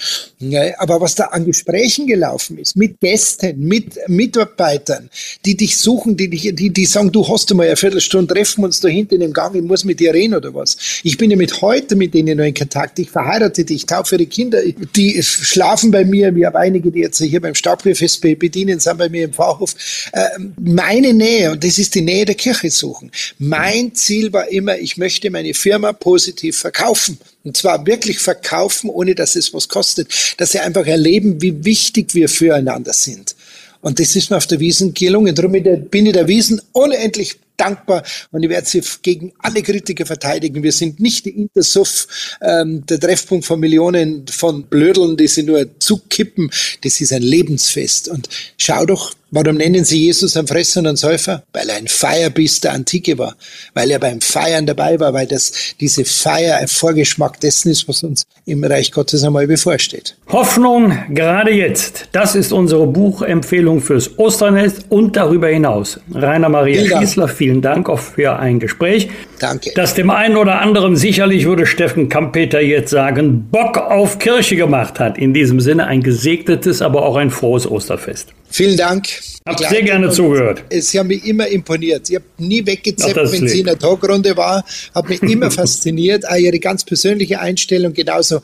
Aber 0.78 1.00
was 1.00 1.14
da 1.14 1.24
an 1.26 1.44
Gesprächen 1.44 2.06
gelaufen 2.06 2.58
ist, 2.58 2.76
mit 2.76 3.00
Gästen, 3.00 3.60
mit 3.60 3.98
Mitarbeitern, 4.08 5.10
die 5.44 5.56
dich 5.56 5.76
suchen, 5.76 6.16
die 6.16 6.28
dich, 6.28 6.54
die, 6.54 6.70
die 6.70 6.86
sagen, 6.86 7.12
du 7.12 7.26
hast 7.28 7.52
mal 7.54 7.66
eine 7.66 7.76
Viertelstunde, 7.76 8.34
treffen 8.34 8.64
uns 8.64 8.80
da 8.80 8.88
hinten 8.88 9.20
im 9.20 9.32
Gang, 9.32 9.54
ich 9.54 9.62
muss 9.62 9.84
mit 9.84 10.00
dir 10.00 10.12
reden 10.12 10.34
oder 10.34 10.54
was. 10.54 10.76
Ich 11.02 11.16
bin 11.16 11.30
ja 11.30 11.36
mit 11.36 11.60
heute 11.62 11.96
mit 11.96 12.14
denen 12.14 12.38
noch 12.38 12.44
in 12.44 12.54
Kontakt. 12.54 12.98
Ich 12.98 13.10
verheirate 13.10 13.64
dich, 13.64 13.86
taufe 13.86 14.16
ihre 14.16 14.26
Kinder, 14.26 14.60
die 14.96 15.22
schlafen 15.22 15.90
bei 15.90 16.04
mir. 16.04 16.34
Wir 16.34 16.48
haben 16.48 16.56
einige, 16.56 16.90
die 16.90 17.00
jetzt 17.00 17.22
hier 17.22 17.40
beim 17.40 17.54
Stadtbierfest 17.54 18.20
bedienen, 18.20 18.80
sind 18.80 18.98
bei 18.98 19.08
mir 19.08 19.24
im 19.24 19.32
Pfarrhof. 19.32 19.74
Ähm, 20.12 20.54
meine 20.60 21.14
Nähe, 21.14 21.52
und 21.52 21.64
das 21.64 21.78
ist 21.78 21.94
die 21.94 22.02
Nähe 22.02 22.24
der 22.24 22.34
Kirche 22.34 22.70
suchen. 22.70 23.10
Mein 23.38 23.94
Ziel 23.94 24.32
war 24.32 24.48
immer, 24.48 24.57
ich 24.80 24.96
möchte 24.96 25.30
meine 25.30 25.54
Firma 25.54 25.92
positiv 25.92 26.58
verkaufen. 26.58 27.18
Und 27.44 27.56
zwar 27.56 27.86
wirklich 27.86 28.18
verkaufen, 28.18 28.90
ohne 28.90 29.14
dass 29.14 29.36
es 29.36 29.54
was 29.54 29.68
kostet. 29.68 30.08
Dass 30.38 30.52
sie 30.52 30.60
einfach 30.60 30.86
erleben, 30.86 31.40
wie 31.40 31.64
wichtig 31.64 32.14
wir 32.14 32.28
füreinander 32.28 32.92
sind. 32.92 33.34
Und 33.80 34.00
das 34.00 34.16
ist 34.16 34.30
mir 34.30 34.36
auf 34.36 34.46
der 34.46 34.60
Wiesen 34.60 34.94
gelungen. 34.94 35.34
Darum 35.34 35.52
bin 35.52 36.06
ich 36.06 36.12
der 36.12 36.28
Wiesen 36.28 36.60
unendlich 36.72 37.36
dankbar 37.58 38.02
und 38.30 38.42
ich 38.42 38.48
werde 38.48 38.66
sie 38.66 38.82
gegen 39.02 39.32
alle 39.38 39.62
Kritiker 39.62 40.06
verteidigen. 40.06 40.62
Wir 40.62 40.72
sind 40.72 41.00
nicht 41.00 41.26
die 41.26 41.30
Intersuff, 41.30 42.06
ähm, 42.40 42.84
der 42.86 43.00
Treffpunkt 43.00 43.44
von 43.44 43.60
Millionen 43.60 44.26
von 44.28 44.64
Blödeln, 44.64 45.16
die 45.16 45.28
sie 45.28 45.42
nur 45.42 45.66
zukippen. 45.78 46.50
Das 46.82 47.00
ist 47.00 47.12
ein 47.12 47.22
Lebensfest. 47.22 48.08
Und 48.08 48.28
schau 48.56 48.86
doch, 48.86 49.12
warum 49.30 49.56
nennen 49.56 49.84
sie 49.84 50.04
Jesus 50.04 50.36
einen 50.36 50.46
Fresser 50.46 50.80
und 50.80 50.86
einen 50.86 50.96
Säufer? 50.96 51.42
Weil 51.52 51.68
er 51.68 51.76
ein 51.76 51.88
Feierbiss 51.88 52.60
der 52.60 52.72
Antike 52.72 53.18
war. 53.18 53.36
Weil 53.74 53.90
er 53.90 53.98
beim 53.98 54.20
Feiern 54.20 54.66
dabei 54.66 54.98
war, 55.00 55.12
weil 55.12 55.26
das, 55.26 55.52
diese 55.80 56.04
Feier 56.04 56.58
ein 56.58 56.68
Vorgeschmack 56.68 57.40
dessen 57.40 57.70
ist, 57.70 57.88
was 57.88 58.02
uns 58.02 58.24
im 58.46 58.64
Reich 58.64 58.92
Gottes 58.92 59.24
einmal 59.24 59.46
bevorsteht. 59.46 60.16
Hoffnung 60.28 60.92
gerade 61.10 61.52
jetzt. 61.52 62.08
Das 62.12 62.34
ist 62.34 62.52
unsere 62.52 62.86
Buchempfehlung 62.86 63.80
fürs 63.80 64.18
Osternest 64.18 64.84
und 64.88 65.16
darüber 65.16 65.48
hinaus. 65.48 66.00
Rainer 66.12 66.48
Maria 66.48 67.00
Schießler, 67.00 67.28
vielen 67.28 67.47
vielen 67.48 67.62
Dank 67.62 67.88
auch 67.88 67.98
für 67.98 68.38
ein 68.38 68.60
Gespräch. 68.60 69.08
Danke. 69.38 69.70
Das 69.74 69.94
dem 69.94 70.10
einen 70.10 70.36
oder 70.36 70.60
anderen 70.60 70.96
sicherlich, 70.96 71.46
würde 71.46 71.64
Steffen 71.64 72.10
Kampeter 72.10 72.60
jetzt 72.60 72.90
sagen, 72.90 73.48
Bock 73.50 73.78
auf 73.78 74.18
Kirche 74.18 74.56
gemacht 74.56 75.00
hat. 75.00 75.16
In 75.16 75.32
diesem 75.32 75.58
Sinne 75.58 75.86
ein 75.86 76.02
gesegnetes, 76.02 76.82
aber 76.82 77.06
auch 77.06 77.16
ein 77.16 77.30
frohes 77.30 77.66
Osterfest. 77.66 78.34
Vielen 78.50 78.76
Dank. 78.76 79.08
Hab 79.46 79.58
sehr 79.60 79.82
gerne 79.82 80.10
zugehört. 80.10 80.62
Sie 80.70 80.98
haben 80.98 81.06
mich 81.06 81.24
immer 81.24 81.46
imponiert. 81.46 82.10
Ich 82.10 82.16
habe 82.16 82.26
nie 82.36 82.66
weggezappt, 82.66 83.16
wenn 83.16 83.40
lieb. 83.40 83.48
sie 83.48 83.60
in 83.60 83.66
der 83.66 83.78
Talkrunde 83.78 84.36
war. 84.36 84.62
Hat 84.94 85.08
mich 85.08 85.22
immer 85.22 85.50
fasziniert. 85.62 86.28
Auch 86.28 86.36
Ihre 86.36 86.58
ganz 86.58 86.84
persönliche 86.84 87.40
Einstellung, 87.40 87.94
genauso, 87.94 88.36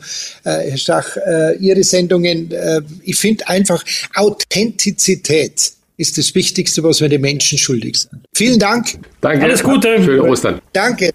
äh, 0.45 0.69
Herr 0.71 0.77
Stach, 0.77 1.15
äh, 1.17 1.57
Ihre 1.57 1.83
Sendungen. 1.83 2.51
Äh, 2.51 2.81
ich 3.03 3.17
finde 3.17 3.47
einfach 3.47 3.83
Authentizität 4.15 5.75
ist 5.97 6.17
das 6.17 6.35
Wichtigste, 6.35 6.83
was 6.83 7.01
wir 7.01 7.09
den 7.09 7.21
Menschen 7.21 7.57
schuldig 7.57 7.97
sind. 7.97 8.25
Vielen 8.35 8.59
Dank. 8.59 8.99
Danke. 9.21 9.43
Alles 9.43 9.63
Gute. 9.63 10.01
Schöne 10.03 10.23
Ostern. 10.23 10.61
Danke. 10.73 11.11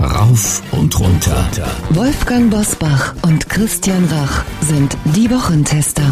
Rauf 0.00 0.62
und 0.72 0.98
runter. 0.98 1.48
Wolfgang 1.90 2.50
Bosbach 2.50 3.14
und 3.22 3.48
Christian 3.48 4.04
Rach 4.06 4.44
sind 4.60 4.96
die 5.16 5.30
Wochentester. 5.30 6.02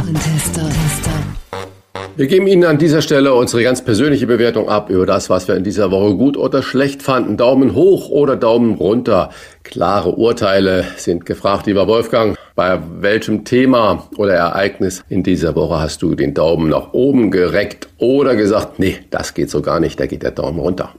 Wir 2.17 2.27
geben 2.27 2.47
Ihnen 2.47 2.65
an 2.65 2.79
dieser 2.79 3.03
Stelle 3.03 3.35
unsere 3.35 3.63
ganz 3.63 3.83
persönliche 3.83 4.27
Bewertung 4.27 4.69
ab 4.69 4.91
über 4.91 5.07
das, 5.07 5.31
was 5.31 5.49
wir 5.49 5.57
in 5.57 5.65
dieser 5.65 5.91
Woche 5.91 6.15
gut 6.17 6.37
oder 6.37 6.63
schlecht 6.63 7.03
fanden. 7.03 7.37
Daumen 7.37 7.75
hoch 7.75 8.11
oder 8.11 8.37
Daumen 8.37 8.75
runter. 8.75 9.31
Klare 9.63 10.11
Urteile 10.11 10.85
sind 10.97 11.25
gefragt, 11.25 11.67
lieber 11.67 11.87
Wolfgang. 11.87 12.37
Bei 12.61 12.79
welchem 12.99 13.47
Thema 13.47 14.07
oder 14.19 14.35
Ereignis 14.35 15.03
in 15.09 15.23
dieser 15.23 15.55
Woche 15.57 15.81
hast 15.81 16.03
du 16.03 16.15
den 16.15 16.35
Daumen 16.35 16.69
nach 16.69 16.93
oben 16.93 17.31
gereckt 17.31 17.89
oder 17.97 18.37
gesagt, 18.37 18.79
nee, 18.79 18.99
das 19.09 19.33
geht 19.33 19.49
so 19.49 19.63
gar 19.63 19.81
nicht, 19.81 19.99
da 19.99 20.05
geht 20.05 20.23
der 20.23 20.33
Daumen 20.33 20.59
runter? 20.59 20.91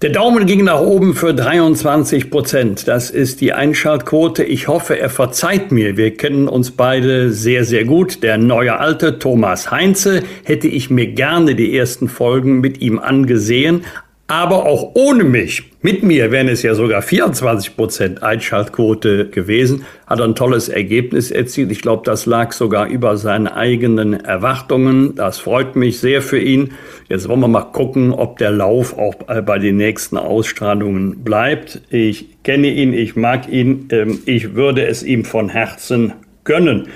Der 0.00 0.08
Daumen 0.08 0.46
ging 0.46 0.64
nach 0.64 0.80
oben 0.80 1.12
für 1.12 1.34
23 1.34 2.30
Prozent. 2.30 2.88
Das 2.88 3.10
ist 3.10 3.42
die 3.42 3.52
Einschaltquote. 3.52 4.44
Ich 4.44 4.66
hoffe, 4.66 4.98
er 4.98 5.10
verzeiht 5.10 5.72
mir. 5.72 5.98
Wir 5.98 6.16
kennen 6.16 6.48
uns 6.48 6.70
beide 6.70 7.32
sehr, 7.32 7.64
sehr 7.64 7.84
gut. 7.84 8.22
Der 8.22 8.38
neue 8.38 8.78
Alte 8.78 9.18
Thomas 9.18 9.70
Heinze 9.70 10.22
hätte 10.44 10.68
ich 10.68 10.88
mir 10.88 11.08
gerne 11.08 11.54
die 11.54 11.76
ersten 11.76 12.08
Folgen 12.08 12.62
mit 12.62 12.80
ihm 12.80 12.98
angesehen 12.98 13.84
aber 14.30 14.64
auch 14.64 14.92
ohne 14.94 15.24
mich. 15.24 15.64
Mit 15.82 16.04
mir 16.04 16.30
wären 16.30 16.46
es 16.46 16.62
ja 16.62 16.76
sogar 16.76 17.02
24 17.02 17.74
Prozent 17.74 18.22
Einschaltquote 18.22 19.28
gewesen. 19.28 19.84
Hat 20.06 20.20
ein 20.20 20.36
tolles 20.36 20.68
Ergebnis 20.68 21.32
erzielt. 21.32 21.72
Ich 21.72 21.82
glaube, 21.82 22.02
das 22.04 22.26
lag 22.26 22.52
sogar 22.52 22.86
über 22.86 23.16
seinen 23.16 23.48
eigenen 23.48 24.12
Erwartungen. 24.12 25.16
Das 25.16 25.40
freut 25.40 25.74
mich 25.74 25.98
sehr 25.98 26.22
für 26.22 26.38
ihn. 26.38 26.74
Jetzt 27.08 27.28
wollen 27.28 27.40
wir 27.40 27.48
mal 27.48 27.72
gucken, 27.72 28.12
ob 28.12 28.38
der 28.38 28.52
Lauf 28.52 28.96
auch 28.96 29.16
bei 29.16 29.58
den 29.58 29.78
nächsten 29.78 30.16
Ausstrahlungen 30.16 31.24
bleibt. 31.24 31.80
Ich 31.90 32.44
kenne 32.44 32.68
ihn, 32.68 32.92
ich 32.92 33.16
mag 33.16 33.48
ihn. 33.48 33.88
Ähm, 33.90 34.20
ich 34.26 34.54
würde 34.54 34.86
es 34.86 35.02
ihm 35.02 35.24
von 35.24 35.48
Herzen 35.48 36.12
gönnen. 36.44 36.86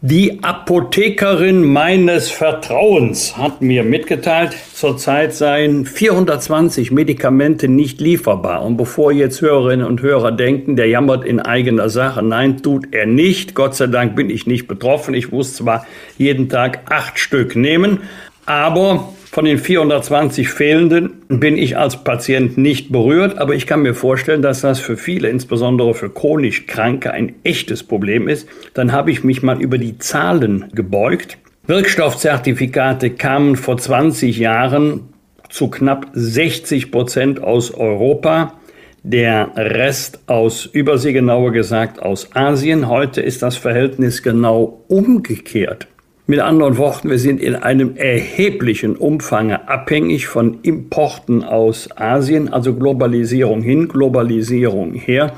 Die 0.00 0.44
Apothekerin 0.44 1.64
meines 1.64 2.30
Vertrauens 2.30 3.36
hat 3.36 3.62
mir 3.62 3.82
mitgeteilt, 3.82 4.54
zurzeit 4.72 5.34
seien 5.34 5.86
420 5.86 6.92
Medikamente 6.92 7.66
nicht 7.66 8.00
lieferbar. 8.00 8.64
Und 8.64 8.76
bevor 8.76 9.10
jetzt 9.10 9.40
Hörerinnen 9.40 9.84
und 9.84 10.00
Hörer 10.00 10.30
denken, 10.30 10.76
der 10.76 10.86
jammert 10.86 11.24
in 11.24 11.40
eigener 11.40 11.88
Sache, 11.88 12.22
nein, 12.22 12.62
tut 12.62 12.94
er 12.94 13.06
nicht. 13.06 13.56
Gott 13.56 13.74
sei 13.74 13.88
Dank 13.88 14.14
bin 14.14 14.30
ich 14.30 14.46
nicht 14.46 14.68
betroffen. 14.68 15.14
Ich 15.14 15.32
muss 15.32 15.54
zwar 15.54 15.84
jeden 16.16 16.48
Tag 16.48 16.92
acht 16.92 17.18
Stück 17.18 17.56
nehmen, 17.56 17.98
aber 18.46 19.12
von 19.30 19.44
den 19.44 19.58
420 19.58 20.48
fehlenden 20.48 21.22
bin 21.28 21.58
ich 21.58 21.76
als 21.76 22.02
Patient 22.02 22.56
nicht 22.56 22.90
berührt, 22.90 23.38
aber 23.38 23.54
ich 23.54 23.66
kann 23.66 23.82
mir 23.82 23.94
vorstellen, 23.94 24.42
dass 24.42 24.62
das 24.62 24.80
für 24.80 24.96
viele, 24.96 25.28
insbesondere 25.28 25.94
für 25.94 26.08
chronisch 26.08 26.66
Kranke, 26.66 27.12
ein 27.12 27.34
echtes 27.44 27.82
Problem 27.82 28.26
ist. 28.26 28.48
Dann 28.74 28.92
habe 28.92 29.10
ich 29.10 29.24
mich 29.24 29.42
mal 29.42 29.60
über 29.60 29.78
die 29.78 29.98
Zahlen 29.98 30.66
gebeugt. 30.72 31.38
Wirkstoffzertifikate 31.66 33.10
kamen 33.10 33.56
vor 33.56 33.76
20 33.76 34.38
Jahren 34.38 35.02
zu 35.50 35.68
knapp 35.68 36.08
60 36.14 36.90
Prozent 36.90 37.42
aus 37.42 37.72
Europa. 37.72 38.54
Der 39.02 39.52
Rest 39.54 40.20
aus 40.26 40.66
Übersee, 40.66 41.12
genauer 41.12 41.52
gesagt 41.52 42.00
aus 42.00 42.34
Asien. 42.34 42.88
Heute 42.88 43.20
ist 43.20 43.42
das 43.42 43.56
Verhältnis 43.56 44.22
genau 44.22 44.84
umgekehrt. 44.88 45.86
Mit 46.30 46.40
anderen 46.40 46.76
Worten, 46.76 47.08
wir 47.08 47.18
sind 47.18 47.40
in 47.40 47.56
einem 47.56 47.96
erheblichen 47.96 48.96
Umfang 48.96 49.50
abhängig 49.50 50.26
von 50.26 50.58
Importen 50.60 51.42
aus 51.42 51.88
Asien, 51.96 52.52
also 52.52 52.74
Globalisierung 52.74 53.62
hin, 53.62 53.88
Globalisierung 53.88 54.92
her. 54.92 55.32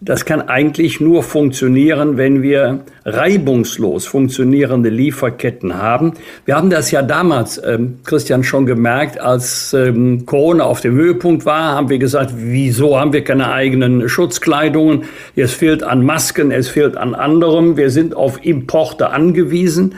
Das 0.00 0.24
kann 0.24 0.42
eigentlich 0.42 1.00
nur 1.00 1.22
funktionieren, 1.22 2.16
wenn 2.16 2.42
wir 2.42 2.80
reibungslos 3.04 4.06
funktionierende 4.06 4.88
Lieferketten 4.88 5.78
haben. 5.80 6.14
Wir 6.46 6.56
haben 6.56 6.68
das 6.68 6.90
ja 6.90 7.02
damals, 7.02 7.62
ähm, 7.64 8.00
Christian, 8.02 8.42
schon 8.42 8.66
gemerkt, 8.66 9.20
als 9.20 9.72
ähm, 9.72 10.26
Corona 10.26 10.64
auf 10.64 10.80
dem 10.80 10.94
Höhepunkt 10.96 11.46
war, 11.46 11.76
haben 11.76 11.90
wir 11.90 12.00
gesagt, 12.00 12.32
wieso 12.36 12.98
haben 12.98 13.12
wir 13.12 13.22
keine 13.22 13.52
eigenen 13.52 14.08
Schutzkleidungen? 14.08 15.04
Es 15.36 15.52
fehlt 15.52 15.84
an 15.84 16.04
Masken, 16.04 16.50
es 16.50 16.68
fehlt 16.68 16.96
an 16.96 17.14
anderem. 17.14 17.76
Wir 17.76 17.90
sind 17.90 18.16
auf 18.16 18.44
Importe 18.44 19.10
angewiesen. 19.10 19.94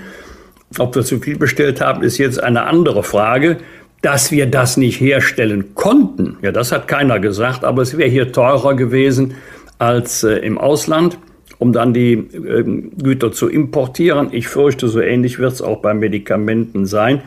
Ob 0.79 0.95
wir 0.95 1.05
zu 1.05 1.19
viel 1.19 1.39
bestellt 1.39 1.81
haben, 1.81 2.03
ist 2.03 2.19
jetzt 2.19 2.43
eine 2.43 2.65
andere 2.65 3.03
Frage. 3.03 3.59
Dass 4.03 4.31
wir 4.31 4.47
das 4.47 4.77
nicht 4.77 5.01
herstellen 5.01 5.75
konnten, 5.75 6.37
ja, 6.43 6.53
das 6.53 6.71
hat 6.71 6.87
keiner 6.87 7.19
gesagt, 7.19 7.65
aber 7.65 7.83
es 7.83 7.97
wäre 7.97 8.11
hier 8.11 8.31
teurer 8.31 8.75
gewesen 8.75 9.35
als 9.79 10.23
äh, 10.23 10.37
im 10.37 10.59
Ausland, 10.59 11.19
um 11.59 11.73
dann 11.73 11.95
die 11.95 12.13
äh, 12.13 12.63
Güter 13.03 13.33
zu 13.33 13.49
importieren. 13.49 14.29
Ich 14.33 14.49
fürchte, 14.49 14.89
so 14.89 15.01
ähnlich 15.01 15.39
wird 15.39 15.55
es 15.55 15.63
auch 15.63 15.81
bei 15.81 15.95
Medikamenten 15.95 16.87
sein. 16.87 17.23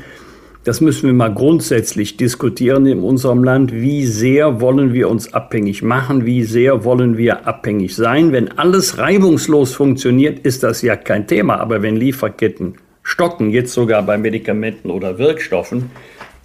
Das 0.63 0.81
müssen 0.81 1.07
wir 1.07 1.13
mal 1.13 1.33
grundsätzlich 1.33 2.17
diskutieren 2.17 2.85
in 2.85 2.99
unserem 2.99 3.43
Land. 3.43 3.73
Wie 3.73 4.05
sehr 4.05 4.61
wollen 4.61 4.93
wir 4.93 5.09
uns 5.09 5.33
abhängig 5.33 5.81
machen? 5.81 6.25
Wie 6.25 6.43
sehr 6.43 6.83
wollen 6.83 7.17
wir 7.17 7.47
abhängig 7.47 7.95
sein? 7.95 8.31
Wenn 8.33 8.57
alles 8.57 8.97
reibungslos 8.97 9.73
funktioniert, 9.73 10.39
ist 10.39 10.63
das 10.63 10.81
ja 10.81 10.95
kein 10.95 11.27
Thema. 11.27 11.59
Aber 11.59 11.81
wenn 11.81 11.95
Lieferketten 11.95 12.75
stocken, 13.09 13.49
jetzt 13.49 13.73
sogar 13.73 14.03
bei 14.03 14.17
Medikamenten 14.17 14.91
oder 14.91 15.17
Wirkstoffen. 15.17 15.89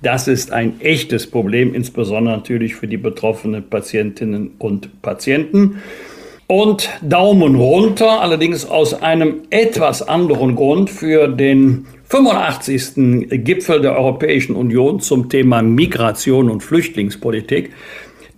Das 0.02 0.28
ist 0.28 0.50
ein 0.50 0.80
echtes 0.80 1.30
Problem, 1.30 1.74
insbesondere 1.74 2.36
natürlich 2.36 2.74
für 2.74 2.88
die 2.88 2.96
betroffenen 2.96 3.68
Patientinnen 3.68 4.52
und 4.58 5.02
Patienten. 5.02 5.82
Und 6.46 6.90
Daumen 7.02 7.54
runter, 7.54 8.20
allerdings 8.20 8.66
aus 8.66 8.94
einem 8.94 9.42
etwas 9.50 10.02
anderen 10.06 10.56
Grund 10.56 10.90
für 10.90 11.28
den 11.28 11.86
85. 12.08 13.44
Gipfel 13.44 13.80
der 13.80 13.96
Europäischen 13.96 14.54
Union 14.54 15.00
zum 15.00 15.28
Thema 15.30 15.62
Migration 15.62 16.50
und 16.50 16.62
Flüchtlingspolitik. 16.62 17.72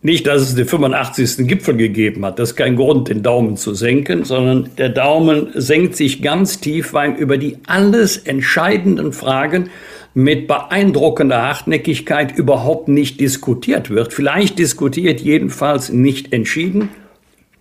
Nicht, 0.06 0.28
dass 0.28 0.42
es 0.42 0.54
den 0.54 0.66
85. 0.68 1.48
Gipfel 1.48 1.76
gegeben 1.76 2.24
hat. 2.24 2.38
Das 2.38 2.50
ist 2.50 2.54
kein 2.54 2.76
Grund, 2.76 3.08
den 3.08 3.24
Daumen 3.24 3.56
zu 3.56 3.74
senken, 3.74 4.22
sondern 4.22 4.70
der 4.78 4.88
Daumen 4.88 5.48
senkt 5.54 5.96
sich 5.96 6.22
ganz 6.22 6.60
tief, 6.60 6.92
weil 6.92 7.14
über 7.14 7.38
die 7.38 7.58
alles 7.66 8.16
entscheidenden 8.16 9.12
Fragen 9.12 9.68
mit 10.14 10.46
beeindruckender 10.46 11.42
Hartnäckigkeit 11.42 12.38
überhaupt 12.38 12.86
nicht 12.86 13.18
diskutiert 13.20 13.90
wird. 13.90 14.12
Vielleicht 14.12 14.60
diskutiert, 14.60 15.20
jedenfalls 15.22 15.88
nicht 15.88 16.32
entschieden. 16.32 16.90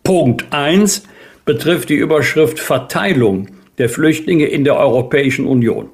Punkt 0.03 0.45
1 0.51 1.01
betrifft 1.45 1.89
die 1.89 1.95
Überschrift 1.95 2.59
Verteilung 2.59 3.47
der 3.79 3.89
Flüchtlinge 3.89 4.45
in 4.45 4.65
der 4.65 4.77
Europäischen 4.77 5.47
Union. 5.47 5.89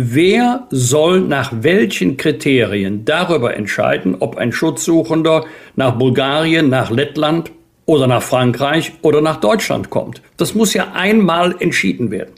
Wer 0.00 0.68
soll 0.70 1.22
nach 1.22 1.52
welchen 1.62 2.16
Kriterien 2.16 3.04
darüber 3.04 3.56
entscheiden, 3.56 4.14
ob 4.20 4.36
ein 4.36 4.52
Schutzsuchender 4.52 5.44
nach 5.74 5.98
Bulgarien, 5.98 6.68
nach 6.68 6.92
Lettland 6.92 7.50
oder 7.84 8.06
nach 8.06 8.22
Frankreich 8.22 8.92
oder 9.02 9.20
nach 9.20 9.38
Deutschland 9.40 9.90
kommt? 9.90 10.22
Das 10.36 10.54
muss 10.54 10.72
ja 10.72 10.92
einmal 10.94 11.56
entschieden 11.58 12.12
werden. 12.12 12.30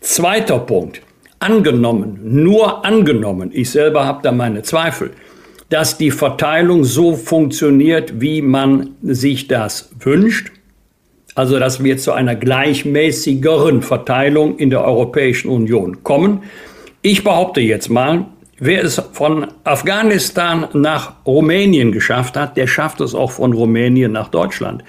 Zweiter 0.00 0.60
Punkt. 0.60 1.02
Angenommen, 1.40 2.20
nur 2.22 2.86
angenommen, 2.86 3.50
ich 3.52 3.68
selber 3.68 4.06
habe 4.06 4.20
da 4.22 4.32
meine 4.32 4.62
Zweifel, 4.62 5.10
dass 5.68 5.98
die 5.98 6.10
Verteilung 6.10 6.84
so 6.84 7.16
funktioniert, 7.16 8.18
wie 8.18 8.40
man 8.40 8.94
sich 9.02 9.46
das 9.46 9.90
wünscht, 10.00 10.52
also 11.34 11.58
dass 11.58 11.82
wir 11.82 11.98
zu 11.98 12.12
einer 12.12 12.34
gleichmäßigeren 12.34 13.82
Verteilung 13.82 14.58
in 14.58 14.70
der 14.70 14.84
Europäischen 14.84 15.48
Union 15.48 16.02
kommen. 16.02 16.42
Ich 17.00 17.24
behaupte 17.24 17.60
jetzt 17.60 17.88
mal, 17.88 18.26
wer 18.58 18.84
es 18.84 19.02
von 19.12 19.48
Afghanistan 19.64 20.68
nach 20.72 21.14
Rumänien 21.26 21.92
geschafft 21.92 22.36
hat, 22.36 22.56
der 22.56 22.66
schafft 22.66 23.00
es 23.00 23.14
auch 23.14 23.32
von 23.32 23.52
Rumänien 23.52 24.12
nach 24.12 24.28
Deutschland. 24.28 24.84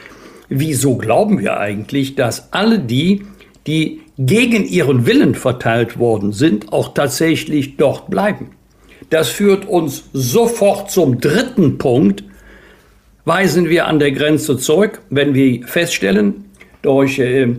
Wieso 0.50 0.98
glauben 0.98 1.40
wir 1.40 1.60
eigentlich, 1.60 2.16
dass 2.16 2.52
alle 2.54 2.80
die, 2.80 3.26
die 3.66 4.02
gegen 4.18 4.66
ihren 4.66 5.08
Willen 5.08 5.34
verteilt 5.34 5.98
worden 5.98 6.34
sind, 6.34 6.72
auch 6.72 6.94
tatsächlich 6.94 7.78
dort 7.78 8.10
bleiben? 8.10 8.52
Das 9.10 9.30
führt 9.30 9.66
uns 9.68 10.10
sofort 10.14 10.92
zum 10.92 11.20
dritten 11.20 11.78
Punkt, 11.78 12.24
weisen 13.26 13.70
wir 13.70 13.88
an 13.88 14.00
der 14.00 14.12
Grenze 14.12 14.58
zurück, 14.58 15.02
wenn 15.10 15.34
wir 15.34 15.66
feststellen, 15.68 16.46
durch 16.82 17.20
äh, 17.20 17.56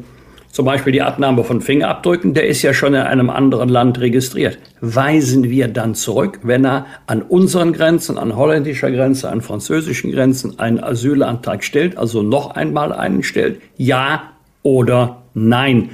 zum 0.54 0.66
Beispiel 0.66 0.92
die 0.92 1.02
Abnahme 1.02 1.42
von 1.42 1.60
Fingerabdrücken, 1.60 2.32
der 2.32 2.46
ist 2.46 2.62
ja 2.62 2.72
schon 2.72 2.94
in 2.94 3.00
einem 3.00 3.28
anderen 3.28 3.68
Land 3.68 3.98
registriert. 3.98 4.58
Weisen 4.80 5.50
wir 5.50 5.66
dann 5.66 5.96
zurück, 5.96 6.38
wenn 6.44 6.64
er 6.64 6.86
an 7.06 7.22
unseren 7.22 7.72
Grenzen, 7.72 8.18
an 8.18 8.36
holländischer 8.36 8.92
Grenze, 8.92 9.30
an 9.30 9.40
französischen 9.40 10.12
Grenzen 10.12 10.60
einen 10.60 10.78
Asylantrag 10.78 11.64
stellt, 11.64 11.96
also 11.96 12.22
noch 12.22 12.52
einmal 12.52 12.92
einen 12.92 13.24
stellt? 13.24 13.60
Ja 13.76 14.30
oder 14.62 15.22
nein? 15.34 15.90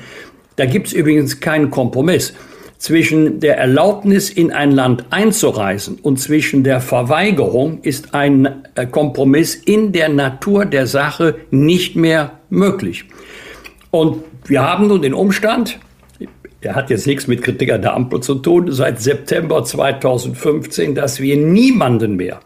Da 0.57 0.67
gibt 0.67 0.89
es 0.89 0.93
übrigens 0.93 1.41
keinen 1.41 1.71
Kompromiss 1.71 2.35
zwischen 2.81 3.41
der 3.41 3.59
Erlaubnis, 3.59 4.31
in 4.31 4.53
ein 4.53 4.73
Land 4.73 5.05
einzureisen 5.11 5.99
und 6.03 6.19
zwischen 6.19 6.65
der 6.65 6.81
Verweigerung 6.81 7.81
ist 7.83 8.15
ein 8.15 8.65
äh, 8.75 8.87
Kompromiss 8.87 9.55
in 9.55 9.93
der 9.93 10.09
Natur 10.09 10.65
der 10.65 10.87
Sache 10.87 11.37
nicht 11.51 11.95
mehr 11.95 12.41
möglich. 12.49 13.05
Und 13.91 14.25
wir 14.47 14.63
haben 14.63 14.89
nun 14.89 15.03
den 15.03 15.13
Umstand, 15.13 15.79
der 16.63 16.75
hat 16.75 16.89
jetzt 16.89 17.07
nichts 17.07 17.27
mit 17.27 17.43
Kritik 17.43 17.71
an 17.71 17.83
der 17.83 17.95
Ampel 17.95 18.21
zu 18.21 18.37
tun, 18.37 18.73
seit 18.73 18.99
September 18.99 19.63
2015, 19.63 20.95
dass 20.95 21.21
wir 21.21 21.37
niemanden 21.37 22.17
mehr 22.17 22.41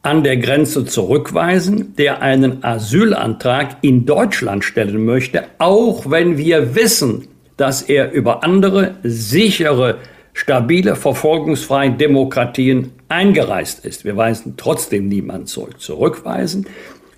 an 0.00 0.24
der 0.24 0.38
Grenze 0.38 0.86
zurückweisen, 0.86 1.94
der 1.96 2.22
einen 2.22 2.64
Asylantrag 2.64 3.76
in 3.82 4.06
Deutschland 4.06 4.64
stellen 4.64 5.04
möchte, 5.04 5.44
auch 5.58 6.10
wenn 6.10 6.38
wir 6.38 6.74
wissen, 6.74 7.28
dass 7.60 7.82
er 7.82 8.10
über 8.12 8.42
andere 8.42 8.94
sichere, 9.02 9.98
stabile, 10.32 10.96
verfolgungsfreie 10.96 11.90
Demokratien 11.90 12.92
eingereist 13.08 13.84
ist. 13.84 14.06
Wir 14.06 14.16
weisen 14.16 14.54
trotzdem 14.56 15.08
niemanden 15.08 15.46
zurück. 15.46 15.78
Zurückweisen 15.78 16.66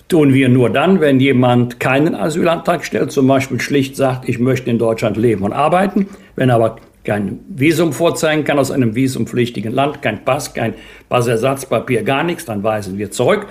tun 0.09 0.35
wir 0.35 0.49
nur 0.49 0.69
dann, 0.71 1.01
wenn 1.01 1.21
jemand 1.21 1.79
keinen 1.79 2.17
Asylantrag 2.17 2.85
stellt, 2.85 3.13
zum 3.13 3.29
Beispiel 3.29 3.61
schlicht 3.61 3.95
sagt, 3.97 4.29
ich 4.29 4.41
möchte 4.41 4.69
in 4.69 4.79
Deutschland 4.79 5.17
leben 5.17 5.45
und 5.45 5.53
arbeiten, 5.53 6.09
wenn 6.35 6.51
aber 6.51 6.77
kein 7.05 7.39
Visum 7.49 7.93
vorzeigen 7.93 8.43
kann 8.43 8.59
aus 8.59 8.73
einem 8.73 8.97
visumpflichtigen 8.97 9.73
Land, 9.73 10.03
kein 10.03 10.25
Pass, 10.25 10.55
kein 10.55 10.75
Passersatzpapier, 11.09 12.03
gar 12.03 12.25
nichts, 12.25 12.47
dann 12.47 12.65
weisen 12.65 12.99
wir 12.99 13.13
zurück. 13.13 13.47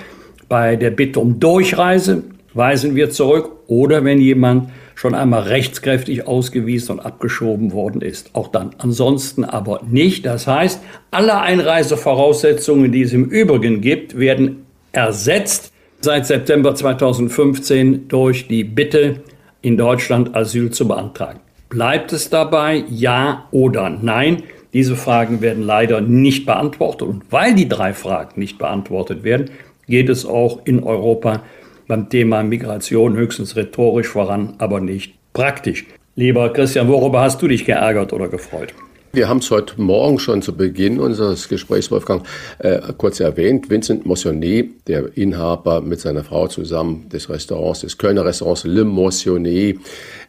Bei 0.49 0.75
der 0.75 0.91
Bitte 0.91 1.21
um 1.21 1.39
Durchreise 1.39 2.23
weisen 2.53 2.95
wir 2.95 3.09
zurück 3.11 3.49
oder 3.67 4.03
wenn 4.03 4.19
jemand 4.19 4.69
schon 4.95 5.15
einmal 5.15 5.43
rechtskräftig 5.43 6.27
ausgewiesen 6.27 6.93
und 6.93 6.99
abgeschoben 7.05 7.71
worden 7.71 8.01
ist. 8.01 8.31
Auch 8.33 8.49
dann. 8.49 8.71
Ansonsten 8.77 9.43
aber 9.43 9.81
nicht. 9.89 10.25
Das 10.25 10.47
heißt, 10.47 10.81
alle 11.11 11.39
Einreisevoraussetzungen, 11.41 12.91
die 12.91 13.01
es 13.01 13.13
im 13.13 13.25
Übrigen 13.25 13.81
gibt, 13.81 14.17
werden 14.17 14.65
ersetzt 14.91 15.71
seit 16.01 16.25
September 16.25 16.75
2015 16.75 18.07
durch 18.07 18.47
die 18.47 18.63
Bitte, 18.63 19.21
in 19.61 19.77
Deutschland 19.77 20.35
Asyl 20.35 20.71
zu 20.71 20.87
beantragen. 20.87 21.39
Bleibt 21.69 22.11
es 22.13 22.29
dabei, 22.29 22.83
ja 22.89 23.47
oder 23.51 23.89
nein? 23.89 24.43
Diese 24.73 24.95
Fragen 24.95 25.41
werden 25.41 25.63
leider 25.63 26.01
nicht 26.01 26.45
beantwortet. 26.45 27.07
Und 27.07 27.23
weil 27.29 27.53
die 27.53 27.69
drei 27.69 27.93
Fragen 27.93 28.39
nicht 28.39 28.57
beantwortet 28.57 29.23
werden, 29.23 29.51
geht 29.87 30.09
es 30.09 30.25
auch 30.25 30.65
in 30.65 30.83
Europa 30.83 31.43
beim 31.91 32.07
Thema 32.07 32.41
Migration 32.41 33.17
höchstens 33.17 33.57
rhetorisch 33.57 34.07
voran, 34.07 34.53
aber 34.59 34.79
nicht 34.79 35.15
praktisch. 35.33 35.85
Lieber 36.15 36.53
Christian, 36.53 36.87
worüber 36.87 37.19
hast 37.19 37.41
du 37.41 37.49
dich 37.49 37.65
geärgert 37.65 38.13
oder 38.13 38.29
gefreut? 38.29 38.73
Wir 39.13 39.27
haben 39.27 39.39
es 39.39 39.51
heute 39.51 39.81
Morgen 39.81 40.19
schon 40.19 40.41
zu 40.41 40.55
Beginn 40.55 40.97
unseres 40.97 41.49
Gesprächs, 41.49 41.91
Wolfgang, 41.91 42.25
äh, 42.59 42.79
kurz 42.97 43.19
erwähnt. 43.19 43.69
Vincent 43.69 44.05
Motionnet, 44.05 44.87
der 44.87 45.17
Inhaber 45.17 45.81
mit 45.81 45.99
seiner 45.99 46.23
Frau 46.23 46.47
zusammen 46.47 47.09
des 47.09 47.29
Restaurants, 47.29 47.81
des 47.81 47.97
Kölner 47.97 48.23
Restaurants 48.23 48.63
Le 48.63 48.85
Motionnet, 48.85 49.79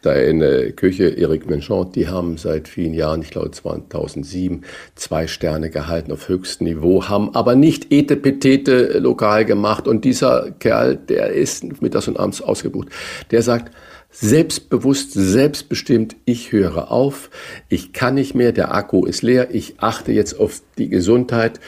da 0.01 0.11
in 0.11 0.39
der 0.39 0.73
Küche 0.73 1.17
Eric 1.17 1.49
Menchant, 1.49 1.95
die 1.95 2.09
haben 2.09 2.35
seit 2.35 2.67
vielen 2.67 2.93
Jahren, 2.93 3.21
ich 3.21 3.29
glaube 3.29 3.51
2007, 3.51 4.65
zwei 4.95 5.27
Sterne 5.27 5.69
gehalten 5.69 6.11
auf 6.11 6.27
höchstem 6.27 6.67
Niveau, 6.67 7.07
haben 7.07 7.33
aber 7.35 7.55
nicht 7.55 7.89
Etepetete 7.89 8.99
lokal 8.99 9.45
gemacht. 9.45 9.87
Und 9.87 10.03
dieser 10.03 10.51
Kerl, 10.59 10.97
der 10.97 11.29
ist 11.29 11.81
mittags 11.81 12.09
und 12.09 12.19
abends 12.19 12.41
ausgebucht, 12.41 12.89
der 13.31 13.43
sagt, 13.43 13.71
selbstbewusst, 14.13 15.11
selbstbestimmt, 15.13 16.15
ich 16.23 16.51
höre 16.51 16.91
auf, 16.91 17.29
ich 17.67 17.91
kann 17.91 18.15
nicht 18.15 18.35
mehr, 18.35 18.51
der 18.51 18.73
Akku 18.73 19.05
ist 19.05 19.23
leer, 19.23 19.53
ich 19.53 19.75
achte 19.79 20.11
jetzt 20.11 20.39
auf 20.39 20.61
die 20.77 20.87
Gesundheit 20.87 21.59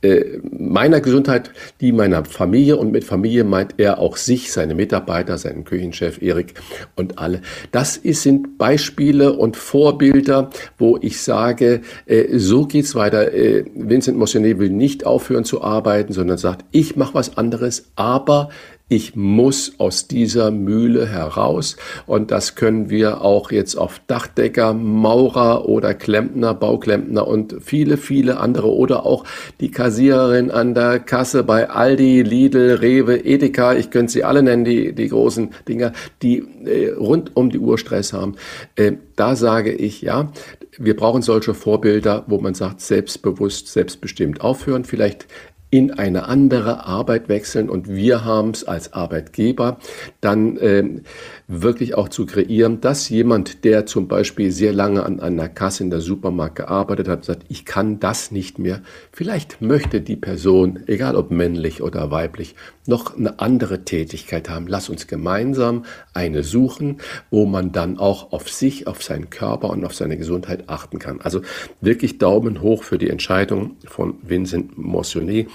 äh, 0.00 0.38
meiner 0.52 1.00
Gesundheit, 1.00 1.50
die 1.80 1.90
meiner 1.90 2.24
Familie 2.24 2.76
und 2.76 2.92
mit 2.92 3.02
Familie 3.02 3.42
meint 3.42 3.74
er 3.78 3.98
auch 3.98 4.16
sich, 4.16 4.52
seine 4.52 4.76
Mitarbeiter, 4.76 5.38
seinen 5.38 5.64
Küchenchef 5.64 6.22
Erik 6.22 6.54
und 6.94 7.18
alle. 7.18 7.42
Das 7.72 7.96
ist, 7.96 8.22
sind 8.22 8.58
Beispiele 8.58 9.32
und 9.32 9.56
Vorbilder, 9.56 10.50
wo 10.78 10.98
ich 11.02 11.20
sage, 11.20 11.80
äh, 12.06 12.38
so 12.38 12.66
geht's 12.66 12.94
weiter. 12.94 13.34
Äh, 13.34 13.64
Vincent 13.74 14.16
Motionnet 14.16 14.60
will 14.60 14.70
nicht 14.70 15.04
aufhören 15.04 15.44
zu 15.44 15.62
arbeiten, 15.62 16.12
sondern 16.12 16.38
sagt, 16.38 16.64
ich 16.70 16.94
mache 16.94 17.14
was 17.14 17.36
anderes, 17.36 17.90
aber 17.96 18.50
ich 18.88 19.16
muss 19.16 19.72
aus 19.78 20.08
dieser 20.08 20.50
Mühle 20.50 21.06
heraus. 21.06 21.76
Und 22.06 22.30
das 22.30 22.54
können 22.54 22.88
wir 22.88 23.22
auch 23.22 23.50
jetzt 23.50 23.76
auf 23.76 24.00
Dachdecker, 24.06 24.72
Maurer 24.72 25.68
oder 25.68 25.94
Klempner, 25.94 26.54
Bauklempner 26.54 27.26
und 27.26 27.56
viele, 27.60 27.98
viele 27.98 28.38
andere 28.38 28.72
oder 28.72 29.04
auch 29.04 29.24
die 29.60 29.70
Kassiererin 29.70 30.50
an 30.50 30.74
der 30.74 31.00
Kasse 31.00 31.42
bei 31.44 31.68
Aldi, 31.68 32.22
Lidl, 32.22 32.78
Rewe, 32.80 33.24
Edeka, 33.24 33.74
ich 33.74 33.90
könnte 33.90 34.12
sie 34.12 34.24
alle 34.24 34.42
nennen, 34.42 34.64
die, 34.64 34.94
die 34.94 35.08
großen 35.08 35.50
Dinger, 35.68 35.92
die 36.22 36.44
äh, 36.64 36.92
rund 36.92 37.36
um 37.36 37.50
die 37.50 37.58
Uhr 37.58 37.76
Stress 37.78 38.12
haben. 38.12 38.36
Äh, 38.76 38.92
da 39.16 39.36
sage 39.36 39.72
ich, 39.72 40.00
ja, 40.00 40.32
wir 40.78 40.96
brauchen 40.96 41.22
solche 41.22 41.54
Vorbilder, 41.54 42.24
wo 42.28 42.38
man 42.38 42.54
sagt, 42.54 42.80
selbstbewusst, 42.80 43.68
selbstbestimmt 43.68 44.40
aufhören, 44.40 44.84
vielleicht 44.84 45.26
in 45.70 45.92
eine 45.92 46.28
andere 46.28 46.86
Arbeit 46.86 47.28
wechseln 47.28 47.68
und 47.68 47.88
wir 47.88 48.24
haben 48.24 48.50
es 48.50 48.64
als 48.64 48.92
Arbeitgeber 48.92 49.78
dann 50.20 50.56
äh, 50.56 50.84
wirklich 51.48 51.94
auch 51.94 52.10
zu 52.10 52.26
kreieren, 52.26 52.82
dass 52.82 53.08
jemand, 53.08 53.64
der 53.64 53.86
zum 53.86 54.06
Beispiel 54.06 54.52
sehr 54.52 54.74
lange 54.74 55.04
an 55.04 55.18
einer 55.18 55.48
Kasse 55.48 55.82
in 55.82 55.88
der 55.88 56.02
Supermarkt 56.02 56.56
gearbeitet 56.56 57.08
hat, 57.08 57.24
sagt, 57.24 57.46
ich 57.48 57.64
kann 57.64 57.98
das 57.98 58.30
nicht 58.30 58.58
mehr. 58.58 58.82
Vielleicht 59.12 59.62
möchte 59.62 60.02
die 60.02 60.16
Person, 60.16 60.80
egal 60.86 61.16
ob 61.16 61.30
männlich 61.30 61.82
oder 61.82 62.10
weiblich, 62.10 62.54
noch 62.86 63.16
eine 63.16 63.40
andere 63.40 63.84
Tätigkeit 63.84 64.50
haben. 64.50 64.66
Lass 64.66 64.90
uns 64.90 65.06
gemeinsam 65.06 65.86
eine 66.12 66.42
suchen, 66.42 66.98
wo 67.30 67.46
man 67.46 67.72
dann 67.72 67.98
auch 67.98 68.32
auf 68.32 68.50
sich, 68.50 68.86
auf 68.86 69.02
seinen 69.02 69.30
Körper 69.30 69.70
und 69.70 69.86
auf 69.86 69.94
seine 69.94 70.18
Gesundheit 70.18 70.64
achten 70.68 70.98
kann. 70.98 71.22
Also 71.22 71.40
wirklich 71.80 72.18
Daumen 72.18 72.60
hoch 72.60 72.82
für 72.82 72.98
die 72.98 73.08
Entscheidung 73.08 73.76
von 73.86 74.16
Vincent 74.22 74.76
Motionnet. 74.76 75.48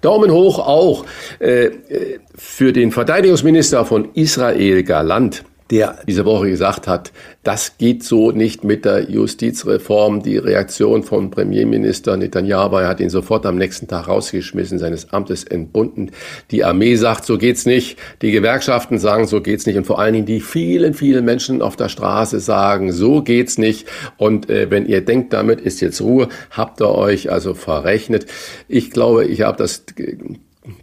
Daumen 0.00 0.32
hoch 0.32 0.58
auch 0.58 1.06
äh, 1.38 1.66
äh 1.66 2.18
für 2.34 2.72
den 2.72 2.92
Verteidigungsminister 2.92 3.84
von 3.84 4.10
Israel 4.14 4.84
Galant 4.84 5.27
der 5.70 5.98
diese 6.06 6.24
Woche 6.24 6.48
gesagt 6.48 6.88
hat, 6.88 7.12
das 7.42 7.76
geht 7.78 8.02
so 8.02 8.30
nicht 8.30 8.64
mit 8.64 8.84
der 8.84 9.10
Justizreform. 9.10 10.22
Die 10.22 10.38
Reaktion 10.38 11.02
von 11.02 11.30
Premierminister 11.30 12.16
Netanyahu, 12.16 12.78
hat 12.78 13.00
ihn 13.00 13.10
sofort 13.10 13.46
am 13.46 13.56
nächsten 13.56 13.86
Tag 13.86 14.08
rausgeschmissen, 14.08 14.78
seines 14.78 15.12
Amtes 15.12 15.44
entbunden. 15.44 16.10
Die 16.50 16.64
Armee 16.64 16.96
sagt, 16.96 17.24
so 17.24 17.38
geht's 17.38 17.66
nicht. 17.66 17.98
Die 18.22 18.30
Gewerkschaften 18.30 18.98
sagen, 18.98 19.26
so 19.26 19.40
geht's 19.40 19.66
nicht. 19.66 19.76
Und 19.76 19.86
vor 19.86 19.98
allen 19.98 20.14
Dingen 20.14 20.26
die 20.26 20.40
vielen, 20.40 20.94
vielen 20.94 21.24
Menschen 21.24 21.62
auf 21.62 21.76
der 21.76 21.88
Straße 21.88 22.40
sagen, 22.40 22.92
so 22.92 23.22
geht's 23.22 23.58
nicht. 23.58 23.86
Und 24.16 24.48
äh, 24.50 24.70
wenn 24.70 24.86
ihr 24.86 25.04
denkt, 25.04 25.32
damit 25.32 25.60
ist 25.60 25.80
jetzt 25.80 26.00
Ruhe, 26.00 26.28
habt 26.50 26.80
ihr 26.80 26.90
euch 26.90 27.30
also 27.30 27.54
verrechnet. 27.54 28.26
Ich 28.68 28.90
glaube, 28.90 29.24
ich 29.24 29.42
habe 29.42 29.58
das 29.58 29.84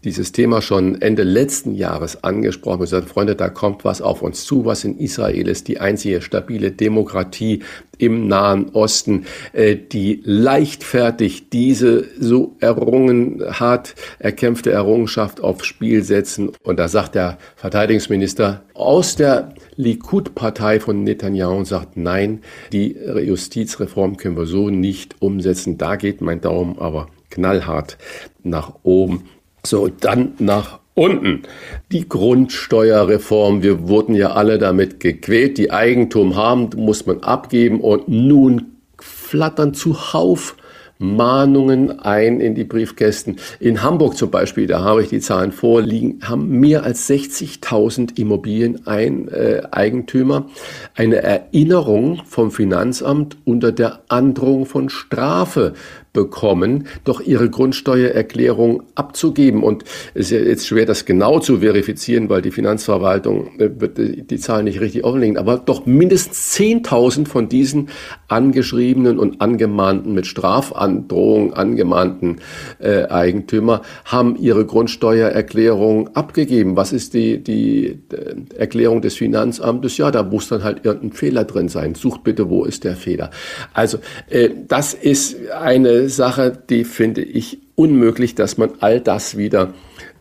dieses 0.04 0.32
Thema 0.32 0.62
schon 0.62 1.02
Ende 1.02 1.24
letzten 1.24 1.76
Jahres 1.76 2.24
angesprochen 2.24 2.76
und 2.76 2.82
gesagt, 2.82 3.10
Freunde, 3.10 3.36
da 3.36 3.50
kommt 3.50 3.86
was 3.86 4.02
auf 4.02 4.22
uns 4.22 4.46
zu, 4.46 4.66
was 4.66 4.84
in 4.84 4.98
Israel 4.98 5.48
ist, 5.48 5.68
die 5.68 5.80
einzige 5.80 6.22
stabile 6.22 6.72
Demokratie 6.72 7.62
im 7.98 8.28
Nahen 8.28 8.70
Osten, 8.70 9.26
äh, 9.54 9.76
die 9.76 10.22
leichtfertig 10.24 11.50
diese 11.50 12.06
so 12.20 12.56
errungen, 12.60 13.44
hart 13.48 13.96
erkämpfte 14.20 14.72
Errungenschaft 14.72 15.42
aufs 15.42 15.66
Spiel 15.66 16.04
setzen. 16.04 16.52
Und 16.64 16.78
da 16.78 16.88
sagt 16.88 17.16
der 17.16 17.38
Verteidigungsminister 17.56 18.64
aus 18.74 19.16
der 19.16 19.54
Likud-Partei 19.78 20.80
von 20.80 21.04
Netanyahu 21.04 21.58
und 21.58 21.66
sagt, 21.66 21.98
nein, 21.98 22.42
die 22.72 22.96
Justizreform 22.96 24.18
können 24.18 24.38
wir 24.38 24.46
so 24.46 24.70
nicht 24.70 25.16
umsetzen. 25.20 25.78
Da 25.78 25.96
geht 25.96 26.22
mein 26.22 26.42
Daumen 26.42 26.78
aber 26.80 27.08
knallhart 27.30 27.98
nach 28.44 28.74
oben. 28.84 29.24
So, 29.66 29.88
dann 29.88 30.34
nach 30.40 30.80
unten. 30.94 31.44
Die 31.92 32.08
Grundsteuerreform, 32.08 33.64
wir 33.64 33.88
wurden 33.88 34.16
ja 34.16 34.32
alle 34.32 34.58
damit 34.58 35.00
gequält, 35.00 35.58
die 35.58 35.72
Eigentum 35.72 36.36
haben, 36.36 36.70
muss 36.76 37.06
man 37.06 37.22
abgeben. 37.22 37.82
Und 37.82 38.08
nun 38.08 38.78
flattern 39.00 39.74
zuhauf 39.74 40.56
Mahnungen 40.98 42.00
ein 42.00 42.40
in 42.40 42.56
die 42.56 42.64
Briefkästen. 42.64 43.36
In 43.60 43.84
Hamburg 43.84 44.16
zum 44.16 44.32
Beispiel, 44.32 44.66
da 44.66 44.82
habe 44.82 45.04
ich 45.04 45.10
die 45.10 45.20
Zahlen 45.20 45.52
vorliegen, 45.52 46.22
haben 46.24 46.48
mehr 46.60 46.84
als 46.84 47.10
60.000 47.10 48.18
Immobilien-Eigentümer 48.18 50.38
äh, 50.38 51.02
eine 51.02 51.18
Erinnerung 51.18 52.22
vom 52.26 52.52
Finanzamt 52.52 53.36
unter 53.44 53.74
der 53.74 54.04
Androhung 54.08 54.66
von 54.66 54.88
Strafe 54.88 55.74
bekommen, 56.16 56.88
doch 57.04 57.22
ihre 57.22 57.52
Grundsteuererklärung 57.52 58.82
abzugeben. 58.96 59.62
Und 59.62 59.84
es 60.16 60.32
ist 60.32 60.48
jetzt 60.48 60.66
schwer, 60.66 60.88
das 60.88 61.06
genau 61.06 61.40
zu 61.40 61.60
verifizieren, 61.60 62.30
weil 62.30 62.42
die 62.42 62.50
Finanzverwaltung 62.50 63.60
äh, 63.60 63.70
wird 63.80 64.00
die 64.00 64.40
Zahlen 64.40 64.64
nicht 64.64 64.82
richtig 64.82 65.04
offenlegen. 65.04 65.38
Aber 65.38 65.58
doch 65.58 65.86
mindestens 65.86 66.56
10.000 66.56 67.28
von 67.28 67.50
diesen 67.50 67.90
angeschriebenen 68.28 69.20
und 69.20 69.42
angemahnten, 69.42 70.14
mit 70.14 70.26
Strafandrohung 70.26 71.54
angemahnten 71.54 72.38
äh, 72.80 73.04
Eigentümer 73.04 73.82
haben 74.06 74.38
ihre 74.38 74.66
Grundsteuererklärung 74.66 76.16
abgegeben. 76.16 76.76
Was 76.78 76.94
ist 76.94 77.14
die, 77.14 77.44
die 77.44 78.00
äh, 78.12 78.58
Erklärung 78.58 79.02
des 79.02 79.16
Finanzamtes? 79.16 79.98
Ja, 79.98 80.12
da 80.12 80.24
muss 80.24 80.48
dann 80.48 80.64
halt 80.64 80.86
irgendein 80.86 81.12
Fehler 81.12 81.44
drin 81.44 81.68
sein. 81.68 81.94
Sucht 81.96 82.24
bitte, 82.24 82.50
wo 82.50 82.64
ist 82.64 82.86
der 82.86 82.96
Fehler? 82.96 83.30
Also, 83.74 83.98
äh, 84.30 84.50
das 84.68 84.94
ist 84.94 85.36
eine 85.52 86.05
Sache, 86.10 86.58
die 86.70 86.84
finde 86.84 87.22
ich 87.22 87.60
unmöglich, 87.76 88.36
dass 88.36 88.58
man 88.58 88.72
all 88.80 89.02
das 89.02 89.38
wieder 89.38 89.74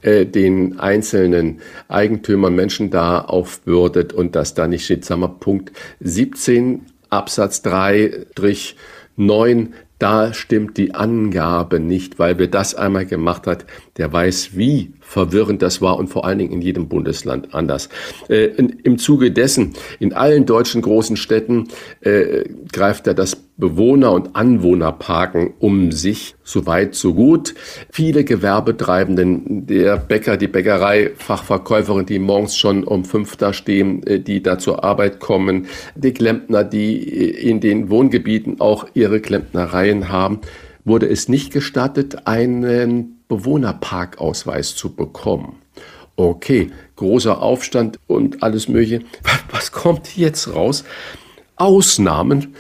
äh, 0.03 0.27
den 0.27 0.79
einzelnen 0.79 1.61
Eigentümern, 1.89 2.55
Menschen 2.55 2.91
da 2.91 3.21
aufbürdet 3.21 4.13
und 4.13 4.35
dass 4.35 4.55
da 4.55 4.67
nicht 4.67 4.85
steht, 4.85 5.05
sagen 5.05 5.23
wir, 5.23 5.29
Punkt 5.29 5.73
17 6.01 6.83
Absatz 7.11 7.63
3 7.63 8.27
9 9.17 9.75
da 9.99 10.35
stimmt 10.35 10.77
die 10.77 10.95
Angabe 10.95 11.79
nicht, 11.79 12.19
weil 12.19 12.39
wer 12.39 12.49
das 12.49 12.75
einmal 12.75 13.07
gemacht 13.07 13.47
hat, 13.47 13.65
der 13.97 14.13
weiß, 14.13 14.51
wie 14.57 14.93
verwirrend 15.01 15.63
das 15.63 15.81
war 15.81 15.97
und 15.97 16.09
vor 16.09 16.27
allen 16.27 16.39
Dingen 16.39 16.53
in 16.53 16.61
jedem 16.61 16.89
Bundesland 16.89 17.55
anders. 17.55 17.89
Äh, 18.29 18.47
in, 18.57 18.71
Im 18.83 18.99
Zuge 18.99 19.31
dessen, 19.31 19.73
in 20.01 20.13
allen 20.13 20.47
deutschen 20.47 20.83
großen 20.83 21.17
Städten 21.17 21.69
äh, 22.01 22.45
greift 22.73 23.07
er 23.07 23.15
das 23.15 23.37
Bewohner- 23.57 24.13
und 24.13 24.35
Anwohnerparken 24.35 25.55
um 25.61 25.93
sich, 25.93 26.35
so 26.43 26.67
weit, 26.67 26.97
so 26.97 27.15
gut. 27.15 27.55
Viele 27.91 28.25
Gewerbetreibenden, 28.25 29.67
der 29.67 29.97
Bäcker, 29.97 30.37
die 30.37 30.49
Bäckerei, 30.49 31.13
Fachverkäuferin, 31.17 32.05
die 32.05 32.19
morgens 32.19 32.57
schon 32.57 32.83
um 32.83 33.05
fünf 33.05 33.37
da 33.37 33.53
stehen, 33.53 34.05
äh, 34.07 34.19
die 34.19 34.43
da 34.43 34.59
zur 34.59 34.83
Arbeit 34.83 35.21
kommen, 35.21 35.67
die 35.95 36.13
Klempner, 36.13 36.65
die 36.65 36.99
in 36.99 37.61
den 37.61 37.91
Wohngebieten 37.91 38.61
auch 38.61 38.87
ihre 38.95 39.21
Klempnereien 39.21 40.09
haben, 40.09 40.41
wurde 40.85 41.09
es 41.09 41.29
nicht 41.29 41.53
gestattet, 41.53 42.27
einen 42.27 43.23
Bewohnerparkausweis 43.29 44.75
zu 44.75 44.95
bekommen. 44.95 45.57
Okay, 46.17 46.71
großer 46.97 47.41
Aufstand 47.41 47.99
und 48.07 48.43
alles 48.43 48.69
Mögliche. 48.69 49.01
Was 49.51 49.71
kommt 49.71 50.17
jetzt 50.17 50.53
raus? 50.53 50.85
Ausnahmen 51.57 52.55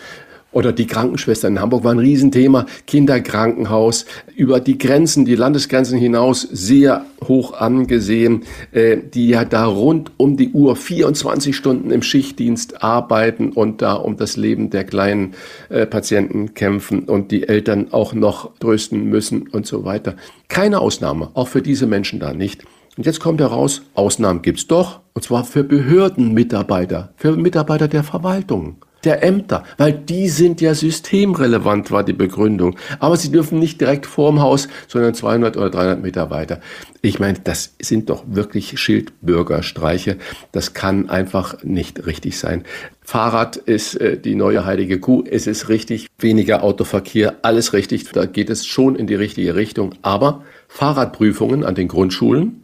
oder 0.55 0.72
die 0.72 0.86
Krankenschwester 0.86 1.48
in 1.48 1.60
Hamburg 1.60 1.85
war 1.85 1.93
ein 1.93 1.98
Riesenthema. 1.98 2.66
Kinderkrankenhaus 2.86 4.06
über 4.36 4.60
die 4.60 4.78
Grenzen, 4.78 5.24
die 5.24 5.35
Landesgrenzen 5.35 5.98
hinaus 5.98 6.43
sehr 6.43 7.05
hoch 7.26 7.55
angesehen, 7.55 8.44
äh, 8.72 8.97
die 8.97 9.28
ja 9.28 9.44
da 9.44 9.66
rund 9.66 10.12
um 10.16 10.36
die 10.36 10.52
Uhr 10.52 10.76
24 10.76 11.56
Stunden 11.56 11.90
im 11.90 12.02
Schichtdienst 12.02 12.82
arbeiten 12.82 13.51
und 13.51 13.82
da 13.82 13.94
um 13.94 14.16
das 14.16 14.36
Leben 14.36 14.70
der 14.70 14.85
kleinen 14.85 15.35
äh, 15.68 15.86
Patienten 15.86 16.55
kämpfen 16.55 17.01
und 17.01 17.32
die 17.32 17.48
Eltern 17.48 17.89
auch 17.90 18.14
noch 18.14 18.56
trösten 18.59 19.05
müssen 19.05 19.48
und 19.48 19.66
so 19.66 19.85
weiter. 19.85 20.14
Keine 20.48 20.81
Ausnahme, 20.81 21.31
auch 21.35 21.48
für 21.48 21.62
diese 21.62 21.86
Menschen 21.86 22.20
da 22.20 22.32
nicht. 22.32 22.64
Und 22.97 23.06
jetzt 23.06 23.18
kommt 23.18 23.40
heraus, 23.40 23.82
Ausnahmen 23.94 24.43
gibt's 24.43 24.68
doch, 24.68 25.01
und 25.14 25.22
zwar 25.22 25.44
für 25.44 25.64
Behördenmitarbeiter, 25.64 27.12
für 27.16 27.36
Mitarbeiter 27.36 27.89
der 27.89 28.05
Verwaltung 28.05 28.76
der 29.05 29.22
Ämter, 29.22 29.64
weil 29.78 29.93
die 29.93 30.28
sind 30.28 30.60
ja 30.60 30.74
systemrelevant, 30.74 31.90
war 31.90 32.05
die 32.05 32.12
Begründung. 32.12 32.76
Aber 32.98 33.16
sie 33.16 33.31
dürfen 33.31 33.59
nicht 33.59 33.81
direkt 33.81 34.06
vorm 34.06 34.40
Haus, 34.40 34.68
sondern 34.89 35.14
200 35.14 35.56
oder 35.56 35.70
300 35.70 36.02
Meter 36.02 36.31
weiter. 36.31 36.60
Ich 37.02 37.18
meine, 37.18 37.39
das 37.43 37.74
sind 37.81 38.09
doch 38.09 38.24
wirklich 38.26 38.81
Schildbürgerstreiche. 38.81 40.16
Das 40.52 40.72
kann 40.72 41.10
einfach 41.10 41.62
nicht 41.62 42.06
richtig 42.06 42.39
sein. 42.39 42.64
Fahrrad 43.02 43.56
ist 43.56 43.97
äh, 43.97 44.18
die 44.18 44.35
neue 44.35 44.64
heilige 44.64 44.98
Kuh. 44.98 45.22
Es 45.31 45.47
ist 45.47 45.68
richtig, 45.68 46.06
weniger 46.18 46.62
Autoverkehr, 46.62 47.36
alles 47.43 47.74
richtig. 47.74 48.10
Da 48.12 48.24
geht 48.24 48.48
es 48.48 48.66
schon 48.66 48.97
in 48.97 49.06
die 49.06 49.14
richtige 49.14 49.55
Richtung. 49.55 49.94
Aber 50.01 50.43
Fahrradprüfungen 50.74 51.62
an 51.62 51.76
den 51.76 51.86
Grundschulen 51.86 52.62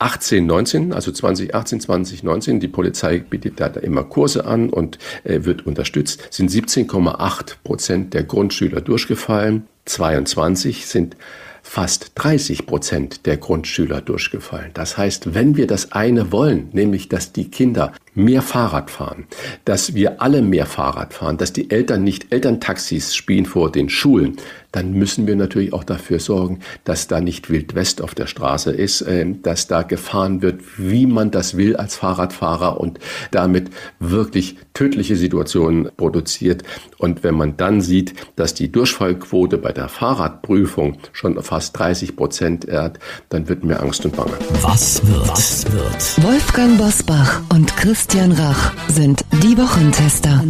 18, 0.00 0.44
19, 0.44 0.92
also 0.92 1.12
2018, 1.12 1.80
2019, 1.82 2.58
die 2.58 2.66
Polizei 2.66 3.18
bietet 3.18 3.60
da 3.60 3.66
immer 3.66 4.02
Kurse 4.02 4.44
an 4.44 4.70
und 4.70 4.98
äh, 5.22 5.44
wird 5.44 5.64
unterstützt, 5.64 6.26
sind 6.32 6.50
17,8 6.50 7.54
Prozent 7.62 8.12
der 8.12 8.24
Grundschüler 8.24 8.80
durchgefallen. 8.80 9.68
22 9.84 10.86
sind 10.86 11.16
fast 11.62 12.10
30 12.16 12.66
Prozent 12.66 13.24
der 13.24 13.36
Grundschüler 13.36 14.00
durchgefallen. 14.00 14.72
Das 14.74 14.98
heißt, 14.98 15.34
wenn 15.34 15.56
wir 15.56 15.68
das 15.68 15.92
eine 15.92 16.32
wollen, 16.32 16.70
nämlich 16.72 17.08
dass 17.08 17.32
die 17.32 17.52
Kinder 17.52 17.92
mehr 18.14 18.42
Fahrrad 18.42 18.90
fahren, 18.90 19.26
dass 19.64 19.94
wir 19.94 20.22
alle 20.22 20.42
mehr 20.42 20.66
Fahrrad 20.66 21.14
fahren, 21.14 21.36
dass 21.36 21.52
die 21.52 21.70
Eltern 21.70 22.04
nicht 22.04 22.32
Elterntaxis 22.32 23.14
spielen 23.14 23.46
vor 23.46 23.70
den 23.70 23.88
Schulen, 23.88 24.36
dann 24.74 24.92
müssen 24.92 25.28
wir 25.28 25.36
natürlich 25.36 25.72
auch 25.72 25.84
dafür 25.84 26.18
sorgen, 26.18 26.58
dass 26.82 27.06
da 27.06 27.20
nicht 27.20 27.48
Wild 27.48 27.76
West 27.76 28.02
auf 28.02 28.16
der 28.16 28.26
Straße 28.26 28.72
ist, 28.72 29.02
äh, 29.02 29.24
dass 29.42 29.68
da 29.68 29.82
gefahren 29.82 30.42
wird, 30.42 30.62
wie 30.76 31.06
man 31.06 31.30
das 31.30 31.56
will 31.56 31.76
als 31.76 31.94
Fahrradfahrer 31.94 32.80
und 32.80 32.98
damit 33.30 33.70
wirklich 34.00 34.56
tödliche 34.74 35.14
Situationen 35.14 35.90
produziert. 35.96 36.64
Und 36.98 37.22
wenn 37.22 37.36
man 37.36 37.56
dann 37.56 37.80
sieht, 37.80 38.14
dass 38.34 38.54
die 38.54 38.72
Durchfallquote 38.72 39.58
bei 39.58 39.70
der 39.70 39.88
Fahrradprüfung 39.88 40.98
schon 41.12 41.40
fast 41.40 41.78
30 41.78 42.16
Prozent 42.16 42.66
hat, 42.68 42.98
dann 43.28 43.48
wird 43.48 43.62
mir 43.62 43.78
Angst 43.78 44.04
und 44.04 44.16
Bange. 44.16 44.32
Was 44.62 45.06
wird? 45.06 45.28
Was 45.28 45.72
wird? 45.72 46.24
Wolfgang 46.24 46.78
Bosbach 46.78 47.42
und 47.50 47.76
Christian 48.04 48.32
Rach 48.32 48.72
sind 48.88 49.24
die 49.42 49.56
Wochentester. 49.56 50.44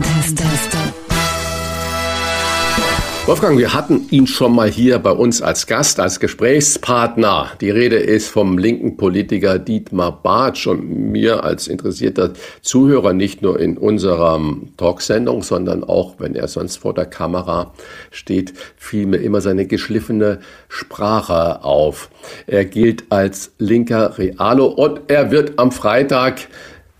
Wolfgang, 3.27 3.57
wir 3.57 3.73
hatten 3.73 4.07
ihn 4.11 4.27
schon 4.27 4.55
mal 4.55 4.69
hier 4.69 4.99
bei 4.99 5.13
uns 5.13 5.41
als 5.41 5.67
Gast, 5.67 6.01
als 6.01 6.19
Gesprächspartner. 6.19 7.53
Die 7.61 7.71
Rede 7.71 7.97
ist 7.97 8.29
vom 8.29 8.59
linken 8.59 8.97
Politiker 8.97 9.59
Dietmar 9.61 10.21
Bartsch 10.21 10.67
und 10.67 11.13
mir 11.13 11.45
als 11.45 11.69
interessierter 11.69 12.33
Zuhörer 12.61 13.13
nicht 13.13 13.41
nur 13.41 13.61
in 13.61 13.79
unserer 13.79 14.41
Talksendung, 14.77 15.43
sondern 15.45 15.85
auch, 15.85 16.17
wenn 16.19 16.35
er 16.35 16.49
sonst 16.49 16.79
vor 16.79 16.93
der 16.93 17.07
Kamera 17.07 17.73
steht, 18.11 18.53
fiel 18.77 19.07
mir 19.07 19.19
immer 19.19 19.41
seine 19.41 19.67
geschliffene 19.67 20.41
Sprache 20.69 21.65
auf. 21.65 22.11
Er 22.47 22.65
gilt 22.65 23.05
als 23.11 23.53
linker 23.59 24.19
Realo 24.19 24.67
und 24.67 25.03
er 25.07 25.31
wird 25.31 25.59
am 25.59 25.71
Freitag 25.71 26.49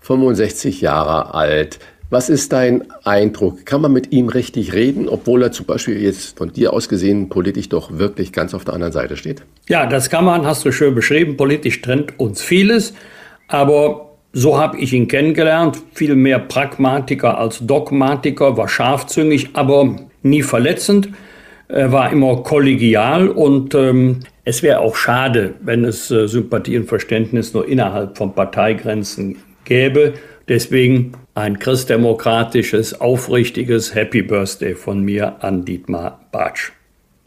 65 0.05 0.81
Jahre 0.81 1.33
alt. 1.33 1.79
Was 2.11 2.29
ist 2.29 2.53
dein 2.53 2.83
Eindruck? 3.03 3.65
Kann 3.65 3.81
man 3.81 3.91
mit 3.91 4.11
ihm 4.11 4.29
richtig 4.29 4.73
reden, 4.73 5.09
obwohl 5.09 5.41
er 5.41 5.51
zum 5.51 5.65
Beispiel 5.65 5.99
jetzt 5.99 6.37
von 6.37 6.53
dir 6.53 6.71
aus 6.73 6.87
gesehen 6.87 7.29
politisch 7.29 7.69
doch 7.69 7.97
wirklich 7.97 8.31
ganz 8.31 8.53
auf 8.53 8.63
der 8.63 8.75
anderen 8.75 8.93
Seite 8.93 9.17
steht? 9.17 9.41
Ja, 9.67 9.87
das 9.87 10.11
kann 10.11 10.23
man, 10.23 10.45
hast 10.45 10.63
du 10.63 10.71
schön 10.71 10.93
beschrieben. 10.93 11.35
Politisch 11.35 11.81
trennt 11.81 12.19
uns 12.19 12.43
vieles, 12.43 12.93
aber 13.47 14.11
so 14.33 14.59
habe 14.59 14.77
ich 14.77 14.93
ihn 14.93 15.07
kennengelernt. 15.07 15.81
Viel 15.93 16.15
mehr 16.15 16.37
Pragmatiker 16.37 17.39
als 17.39 17.65
Dogmatiker, 17.65 18.55
war 18.55 18.67
scharfzüngig, 18.67 19.49
aber 19.53 19.95
nie 20.21 20.43
verletzend. 20.43 21.09
Er 21.67 21.91
war 21.91 22.11
immer 22.11 22.43
kollegial 22.43 23.27
und 23.27 23.73
ähm, 23.73 24.19
es 24.43 24.61
wäre 24.61 24.81
auch 24.81 24.95
schade, 24.95 25.55
wenn 25.61 25.83
es 25.83 26.11
äh, 26.11 26.27
Sympathie 26.27 26.77
und 26.77 26.85
Verständnis 26.85 27.55
nur 27.55 27.67
innerhalb 27.67 28.15
von 28.15 28.35
Parteigrenzen 28.35 29.37
gäbe. 29.65 30.13
Deswegen 30.47 31.13
ein 31.33 31.59
christdemokratisches, 31.59 33.01
aufrichtiges 33.01 33.93
Happy 33.93 34.21
Birthday 34.21 34.75
von 34.75 35.01
mir 35.01 35.43
an 35.43 35.65
Dietmar 35.65 36.21
Bartsch. 36.31 36.71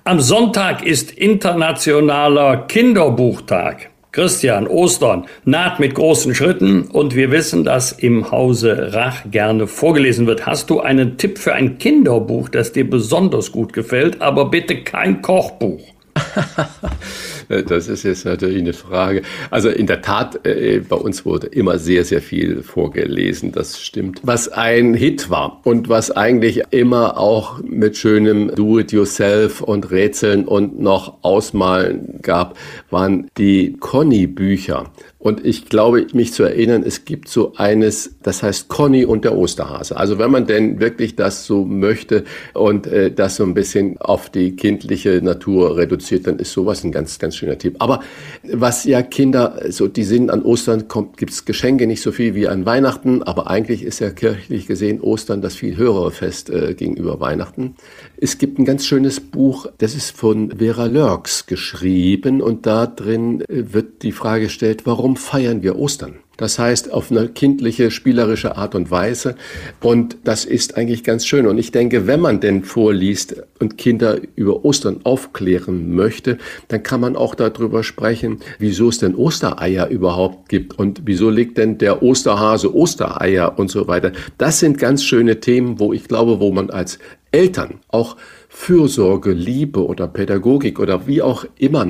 Am 0.05 0.20
Sonntag 0.20 0.86
ist 0.86 1.10
internationaler 1.10 2.65
Kinderbuchtag. 2.69 3.90
Christian, 4.12 4.66
Ostern 4.66 5.27
naht 5.44 5.81
mit 5.81 5.94
großen 5.94 6.35
Schritten 6.35 6.85
und 6.85 7.15
wir 7.15 7.31
wissen, 7.31 7.62
dass 7.62 7.93
im 7.93 8.31
Hause 8.31 8.94
Rach 8.94 9.31
gerne 9.31 9.66
vorgelesen 9.66 10.27
wird. 10.27 10.47
Hast 10.47 10.70
du 10.70 10.81
einen 10.81 11.19
Tipp 11.19 11.39
für 11.39 11.52
ein 11.52 11.77
Kinderbuch, 11.78 12.48
das 12.48 12.73
dir 12.73 12.89
besonders 12.89 13.52
gut 13.52 13.74
gefällt, 13.74 14.23
aber 14.23 14.47
bitte 14.47 14.82
kein 14.82 15.20
Kochbuch? 15.20 15.82
Das 17.49 17.89
ist 17.89 18.03
jetzt 18.03 18.27
natürlich 18.27 18.59
eine 18.59 18.75
Frage. 18.75 19.23
Also 19.51 19.70
in 19.70 19.87
der 19.87 20.03
Tat, 20.03 20.45
äh, 20.47 20.81
bei 20.87 20.97
uns 20.97 21.25
wurde 21.25 21.47
immer 21.47 21.79
sehr, 21.79 22.05
sehr 22.05 22.20
viel 22.20 22.62
vorgelesen. 22.62 23.53
Das 23.53 23.81
stimmt. 23.81 24.20
Was 24.23 24.49
ein 24.49 24.93
Hit 24.93 25.31
war 25.31 25.61
und 25.65 25.89
was 25.89 26.11
eigentlich 26.11 26.62
immer 26.70 27.19
auch 27.19 27.61
mit 27.62 27.97
schönem 27.97 28.55
Do-it-yourself 28.55 29.62
und 29.62 29.91
Rätseln 29.91 30.45
und 30.47 30.79
noch 30.79 31.19
Ausmalen 31.23 32.20
gab, 32.23 32.59
waren 32.91 33.31
die 33.39 33.77
Conny-Bücher. 33.79 34.91
Und 35.19 35.45
ich 35.45 35.66
glaube, 35.66 36.07
mich 36.12 36.32
zu 36.32 36.45
erinnern, 36.45 36.85
es 36.86 37.05
gibt 37.05 37.28
so 37.28 37.53
eines, 37.57 38.15
das 38.23 38.45
heißt 38.45 38.69
Conny 38.69 39.05
und 39.05 39.24
der 39.24 39.36
Osterhase. 39.36 39.97
Also 39.97 40.19
wenn 40.19 40.31
man 40.31 40.47
denn 40.47 40.78
wirklich 40.78 41.16
das 41.16 41.45
so 41.45 41.65
möchte 41.65 42.23
und 42.55 42.86
äh, 42.86 43.11
das 43.11 43.35
so 43.35 43.43
ein 43.43 43.53
bisschen 43.53 43.99
auf 43.99 44.31
die 44.31 44.55
kindliche 44.55 45.20
Natur 45.20 45.77
reduziert, 45.77 46.28
dann 46.28 46.39
ist 46.39 46.53
sowas 46.53 46.85
ein 46.85 46.93
ganz, 46.93 47.19
ganz 47.19 47.35
schöner 47.35 47.59
Tipp. 47.59 47.77
Aber 47.81 48.01
was 48.45 48.85
ja 48.85 49.03
Kinder, 49.03 49.61
so 49.70 49.89
die 49.89 50.05
sind 50.05 50.31
an 50.31 50.43
Ostern, 50.43 50.86
kommt, 50.86 51.16
gibt's 51.16 51.45
Geschenke 51.45 51.89
nicht 51.89 52.01
so 52.01 52.12
viel 52.12 52.36
wie 52.36 52.47
an 52.47 52.65
Weihnachten, 52.65 53.24
aber 53.24 53.51
eigentlich 53.51 53.82
ist 53.82 53.99
ja 53.99 54.11
kirchlich 54.11 54.69
gesehen 54.69 55.01
Ostern 55.01 55.43
das 55.43 55.57
viel 55.57 55.77
höhere 55.77 56.12
Fest 56.12 56.49
äh, 56.49 56.74
gegenüber 56.74 57.19
Weihnachten. 57.19 57.74
Es 58.20 58.39
gibt 58.39 58.59
ein 58.59 58.65
ganz 58.65 58.85
schönes 58.85 59.20
Buch, 59.20 59.66
das 59.78 59.95
ist 59.95 60.11
von 60.11 60.59
Vera 60.59 60.86
Lörks 60.86 61.47
geschrieben 61.47 62.43
und 62.43 62.66
da 62.66 62.86
drin 62.86 63.43
äh, 63.43 63.73
wird 63.73 64.03
die 64.03 64.11
Frage 64.11 64.45
gestellt, 64.45 64.86
warum 64.86 64.99
warum 64.99 65.16
feiern 65.16 65.62
wir 65.62 65.78
Ostern? 65.78 66.19
Das 66.39 66.59
heißt, 66.59 66.93
auf 66.93 67.10
eine 67.10 67.28
kindliche, 67.28 67.90
spielerische 67.90 68.56
Art 68.56 68.77
und 68.77 68.93
Weise. 68.93 69.35
Und 69.81 70.16
das 70.23 70.44
ist 70.44 70.77
eigentlich 70.77 71.02
ganz 71.02 71.27
schön. 71.27 71.48
Und 71.48 71.59
ich 71.59 71.73
denke, 71.73 72.06
wenn 72.06 72.20
man 72.20 72.40
denn 72.40 72.62
vorliest 72.62 73.43
und 73.59 73.77
Kinder 73.77 74.20
über 74.36 74.65
Ostern 74.65 75.01
aufklären 75.02 75.94
möchte, 75.94 76.39
dann 76.69 76.85
kann 76.85 77.01
man 77.01 77.16
auch 77.16 77.35
darüber 77.35 77.82
sprechen, 77.82 78.39
wieso 78.60 78.89
es 78.89 78.98
denn 78.98 79.16
Ostereier 79.16 79.89
überhaupt 79.89 80.48
gibt 80.48 80.78
und 80.78 81.02
wieso 81.06 81.28
legt 81.28 81.59
denn 81.59 81.77
der 81.77 82.05
Osterhase 82.05 82.73
Ostereier 82.73 83.59
und 83.59 83.69
so 83.69 83.89
weiter. 83.89 84.12
Das 84.39 84.60
sind 84.60 84.78
ganz 84.78 85.02
schöne 85.02 85.40
Themen, 85.40 85.81
wo 85.81 85.93
ich 85.93 86.06
glaube, 86.06 86.39
wo 86.39 86.52
man 86.52 86.70
als 86.70 87.01
Eltern 87.32 87.81
auch 87.89 88.16
Fürsorge, 88.60 89.30
Liebe 89.30 89.86
oder 89.86 90.09
Pädagogik 90.09 90.78
oder 90.78 91.06
wie 91.06 91.22
auch 91.22 91.47
immer 91.56 91.86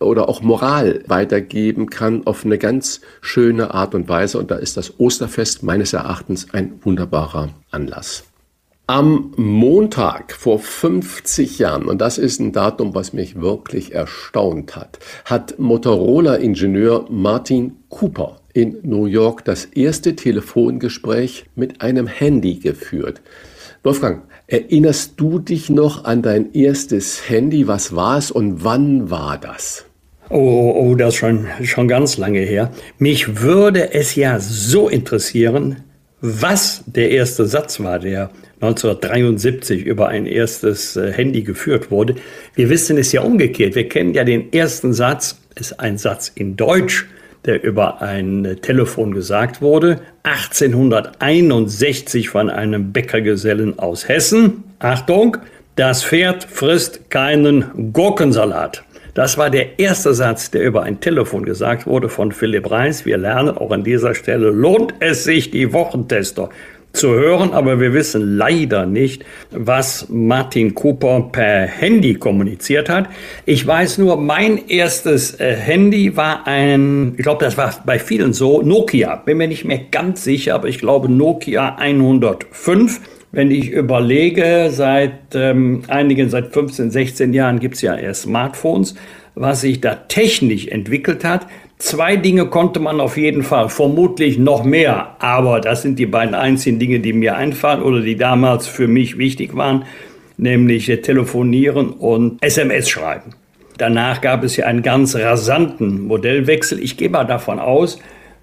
oder 0.00 0.30
auch 0.30 0.40
Moral 0.40 1.02
weitergeben 1.06 1.90
kann 1.90 2.26
auf 2.26 2.46
eine 2.46 2.56
ganz 2.56 3.02
schöne 3.20 3.74
Art 3.74 3.94
und 3.94 4.08
Weise. 4.08 4.38
Und 4.38 4.50
da 4.50 4.54
ist 4.54 4.78
das 4.78 4.98
Osterfest 4.98 5.62
meines 5.62 5.92
Erachtens 5.92 6.46
ein 6.54 6.78
wunderbarer 6.82 7.50
Anlass. 7.70 8.24
Am 8.86 9.32
Montag 9.36 10.32
vor 10.32 10.58
50 10.58 11.58
Jahren, 11.58 11.86
und 11.86 12.00
das 12.00 12.16
ist 12.16 12.40
ein 12.40 12.52
Datum, 12.52 12.94
was 12.94 13.12
mich 13.12 13.38
wirklich 13.40 13.92
erstaunt 13.92 14.74
hat, 14.76 15.00
hat 15.26 15.58
Motorola-Ingenieur 15.58 17.06
Martin 17.10 17.76
Cooper 17.90 18.40
in 18.54 18.78
New 18.84 19.06
York 19.06 19.44
das 19.44 19.64
erste 19.66 20.16
Telefongespräch 20.16 21.46
mit 21.56 21.82
einem 21.82 22.06
Handy 22.06 22.60
geführt. 22.60 23.20
Wolfgang, 23.82 24.22
Erinnerst 24.52 25.14
du 25.16 25.38
dich 25.38 25.70
noch 25.70 26.04
an 26.04 26.20
dein 26.20 26.52
erstes 26.52 27.26
Handy? 27.30 27.68
Was 27.68 27.96
war 27.96 28.18
es 28.18 28.30
und 28.30 28.62
wann 28.62 29.08
war 29.08 29.38
das? 29.38 29.86
Oh, 30.28 30.74
oh, 30.76 30.94
das 30.94 31.14
ist 31.14 31.20
schon, 31.20 31.46
schon 31.62 31.88
ganz 31.88 32.18
lange 32.18 32.40
her. 32.40 32.70
Mich 32.98 33.40
würde 33.40 33.94
es 33.94 34.14
ja 34.14 34.38
so 34.40 34.90
interessieren, 34.90 35.76
was 36.20 36.84
der 36.84 37.12
erste 37.12 37.46
Satz 37.46 37.80
war, 37.80 37.98
der 37.98 38.28
1973 38.60 39.86
über 39.86 40.08
ein 40.08 40.26
erstes 40.26 40.96
äh, 40.96 41.10
Handy 41.10 41.44
geführt 41.44 41.90
wurde. 41.90 42.16
Wir 42.54 42.68
wissen 42.68 42.98
es 42.98 43.10
ja 43.10 43.22
umgekehrt. 43.22 43.74
Wir 43.74 43.88
kennen 43.88 44.12
ja 44.12 44.22
den 44.22 44.52
ersten 44.52 44.92
Satz, 44.92 45.40
ist 45.54 45.80
ein 45.80 45.96
Satz 45.96 46.30
in 46.34 46.56
Deutsch, 46.56 47.06
der 47.44 47.64
über 47.64 48.02
ein 48.02 48.58
Telefon 48.62 49.12
gesagt 49.12 49.62
wurde. 49.62 50.00
1861 50.22 52.28
von 52.28 52.50
einem 52.50 52.92
Bäckergesellen 52.92 53.78
aus 53.78 54.08
Hessen. 54.08 54.64
Achtung, 54.78 55.38
das 55.76 56.04
Pferd 56.04 56.44
frisst 56.44 57.10
keinen 57.10 57.92
Gurkensalat. 57.92 58.84
Das 59.14 59.36
war 59.36 59.50
der 59.50 59.78
erste 59.78 60.14
Satz, 60.14 60.50
der 60.50 60.62
über 60.62 60.84
ein 60.84 61.00
Telefon 61.00 61.44
gesagt 61.44 61.86
wurde 61.86 62.08
von 62.08 62.32
Philipp 62.32 62.70
Reis. 62.70 63.04
Wir 63.04 63.18
lernen 63.18 63.50
auch 63.50 63.70
an 63.70 63.84
dieser 63.84 64.14
Stelle, 64.14 64.50
lohnt 64.50 64.94
es 65.00 65.24
sich, 65.24 65.50
die 65.50 65.72
Wochentester 65.72 66.48
zu 66.92 67.10
hören, 67.10 67.52
aber 67.52 67.80
wir 67.80 67.94
wissen 67.94 68.36
leider 68.36 68.86
nicht, 68.86 69.24
was 69.50 70.06
Martin 70.10 70.74
Cooper 70.74 71.28
per 71.32 71.66
Handy 71.66 72.14
kommuniziert 72.14 72.88
hat. 72.88 73.08
Ich 73.46 73.66
weiß 73.66 73.98
nur, 73.98 74.16
mein 74.16 74.68
erstes 74.68 75.40
äh, 75.40 75.54
Handy 75.54 76.16
war 76.16 76.46
ein, 76.46 77.14
ich 77.16 77.22
glaube, 77.22 77.44
das 77.44 77.56
war 77.56 77.74
bei 77.86 77.98
vielen 77.98 78.32
so, 78.32 78.62
Nokia. 78.62 79.16
Bin 79.16 79.38
mir 79.38 79.48
nicht 79.48 79.64
mehr 79.64 79.80
ganz 79.90 80.24
sicher, 80.24 80.54
aber 80.54 80.68
ich 80.68 80.78
glaube 80.78 81.10
Nokia 81.10 81.76
105. 81.76 83.00
Wenn 83.34 83.50
ich 83.50 83.70
überlege, 83.70 84.68
seit 84.70 85.34
ähm, 85.34 85.84
einigen, 85.88 86.28
seit 86.28 86.52
15, 86.52 86.90
16 86.90 87.32
Jahren 87.32 87.60
gibt 87.60 87.76
es 87.76 87.80
ja 87.80 87.96
erst 87.96 88.22
Smartphones, 88.22 88.94
was 89.34 89.62
sich 89.62 89.80
da 89.80 89.94
technisch 89.94 90.66
entwickelt 90.68 91.24
hat. 91.24 91.46
Zwei 91.82 92.14
Dinge 92.14 92.46
konnte 92.46 92.78
man 92.78 93.00
auf 93.00 93.16
jeden 93.16 93.42
Fall, 93.42 93.68
vermutlich 93.68 94.38
noch 94.38 94.62
mehr, 94.62 95.16
aber 95.18 95.60
das 95.60 95.82
sind 95.82 95.98
die 95.98 96.06
beiden 96.06 96.32
einzigen 96.32 96.78
Dinge, 96.78 97.00
die 97.00 97.12
mir 97.12 97.34
einfallen 97.34 97.82
oder 97.82 98.00
die 98.00 98.14
damals 98.14 98.68
für 98.68 98.86
mich 98.86 99.18
wichtig 99.18 99.56
waren, 99.56 99.84
nämlich 100.36 100.86
telefonieren 100.86 101.90
und 101.90 102.40
SMS 102.40 102.88
schreiben. 102.88 103.32
Danach 103.78 104.20
gab 104.20 104.44
es 104.44 104.56
ja 104.56 104.66
einen 104.66 104.82
ganz 104.82 105.16
rasanten 105.16 106.06
Modellwechsel. 106.06 106.78
Ich 106.78 106.96
gehe 106.96 107.10
mal 107.10 107.24
davon 107.24 107.58
aus, 107.58 107.98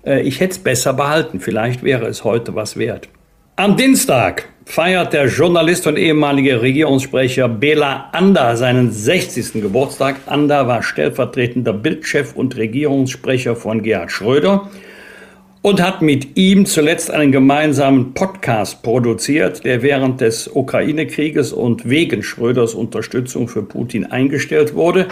äh, 0.05 0.21
ich 0.21 0.41
hätte 0.41 0.51
es 0.51 0.59
besser 0.59 0.91
behalten. 0.91 1.39
Vielleicht 1.39 1.81
wäre 1.81 2.07
es 2.07 2.25
heute 2.25 2.55
was 2.55 2.75
wert. 2.75 3.07
Am 3.55 3.77
Dienstag 3.77 4.49
feiert 4.69 5.13
der 5.13 5.25
Journalist 5.25 5.87
und 5.87 5.97
ehemalige 5.97 6.61
Regierungssprecher 6.61 7.49
Bela 7.49 8.09
Ander 8.11 8.55
seinen 8.55 8.91
60. 8.91 9.53
Geburtstag. 9.53 10.17
Ander 10.27 10.67
war 10.67 10.83
stellvertretender 10.83 11.73
Bildchef 11.73 12.35
und 12.35 12.55
Regierungssprecher 12.55 13.55
von 13.55 13.81
Gerhard 13.81 14.11
Schröder 14.11 14.69
und 15.63 15.81
hat 15.81 16.03
mit 16.03 16.37
ihm 16.37 16.67
zuletzt 16.67 17.09
einen 17.09 17.31
gemeinsamen 17.31 18.13
Podcast 18.13 18.83
produziert, 18.83 19.65
der 19.65 19.81
während 19.81 20.21
des 20.21 20.47
Ukraine-Krieges 20.47 21.51
und 21.51 21.89
wegen 21.89 22.21
Schröders 22.21 22.75
Unterstützung 22.75 23.47
für 23.47 23.63
Putin 23.63 24.05
eingestellt 24.05 24.75
wurde. 24.75 25.07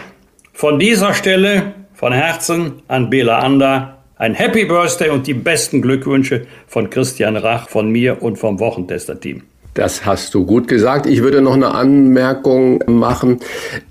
Von 0.54 0.78
dieser 0.78 1.16
Stelle 1.16 1.74
von 1.94 2.14
Herzen 2.14 2.84
an 2.88 3.10
Bela 3.10 3.40
Ander 3.40 3.97
ein 4.18 4.34
Happy 4.34 4.66
Birthday 4.66 5.10
und 5.10 5.28
die 5.28 5.34
besten 5.34 5.82
Glückwünsche 5.82 6.48
von 6.68 6.90
Christian 6.90 7.38
Rach, 7.38 7.70
von 7.70 7.90
mir 7.90 8.22
und 8.22 8.38
vom 8.38 8.60
Wochentester-Team. 8.60 9.44
Das 9.78 10.08
hast 10.08 10.34
du 10.34 10.44
gut 10.44 10.68
gesagt. 10.68 11.06
Ich 11.06 11.22
würde 11.22 11.40
noch 11.40 11.54
eine 11.54 11.76
Anmerkung 11.76 12.84
machen. 12.88 13.42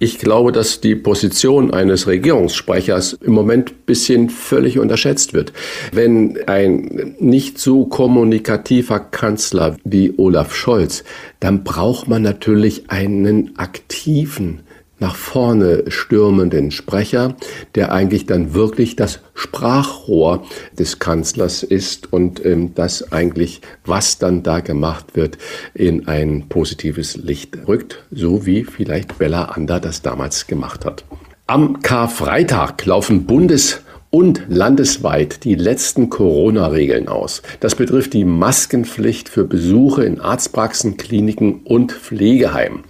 Ich 0.01 0.19
glaube, 0.19 0.51
dass 0.51 0.81
die 0.81 0.97
Position 0.97 1.73
eines 1.73 2.09
Regierungssprechers 2.09 3.13
im 3.13 3.33
Moment 3.35 3.71
ein 3.71 3.77
bisschen 3.87 4.29
völlig 4.29 4.81
unterschätzt 4.81 5.33
wird. 5.33 5.53
Wenn 5.93 6.41
ein 6.49 7.15
nicht 7.21 7.61
so 7.61 7.87
kommunikativer 7.87 8.99
Kanzler 8.99 9.77
wie 9.85 10.13
Olaf 10.17 10.57
Scholz, 10.57 11.05
dann 11.39 11.63
braucht 11.63 12.09
man 12.09 12.23
natürlich 12.23 12.91
einen 12.91 13.57
aktiven 13.57 14.63
nach 14.99 15.15
vorne 15.15 15.85
stürmenden 15.89 16.71
Sprecher, 16.71 17.37
der 17.75 17.93
eigentlich 17.93 18.27
dann 18.27 18.55
wirklich 18.55 18.97
das 18.97 19.21
Sprachrohr 19.35 20.45
des 20.79 20.99
Kanzlers 20.99 21.63
ist 21.63 22.13
und 22.13 22.45
ähm, 22.45 22.75
das 22.75 23.13
eigentlich, 23.13 23.61
was 23.85 24.19
dann 24.19 24.43
da 24.43 24.61
gemacht 24.61 25.15
wird, 25.15 25.39
in 25.75 26.09
ein 26.09 26.49
positives 26.49 27.17
Licht 27.17 27.57
rückt, 27.69 28.05
so 28.11 28.47
wie 28.47 28.65
vielleicht 28.65 29.19
Bella 29.19 29.47
Ander 29.47 29.81
das 29.81 30.03
damals 30.03 30.47
gemacht 30.47 30.85
hat. 30.85 31.05
Am 31.47 31.81
Karfreitag 31.83 32.85
laufen 32.87 33.27
Bundes- 33.27 33.83
und 34.17 34.45
landesweit 34.49 35.45
die 35.45 35.57
letzten 35.57 36.09
Corona-Regeln 36.09 37.07
aus. 37.07 37.43
Das 37.61 37.75
betrifft 37.75 38.15
die 38.15 38.25
Maskenpflicht 38.25 39.29
für 39.29 39.45
Besuche 39.45 40.05
in 40.05 40.23
Arztpraxen, 40.23 40.97
Kliniken 40.97 41.61
und 41.65 41.93
Pflegeheimen. 41.93 42.85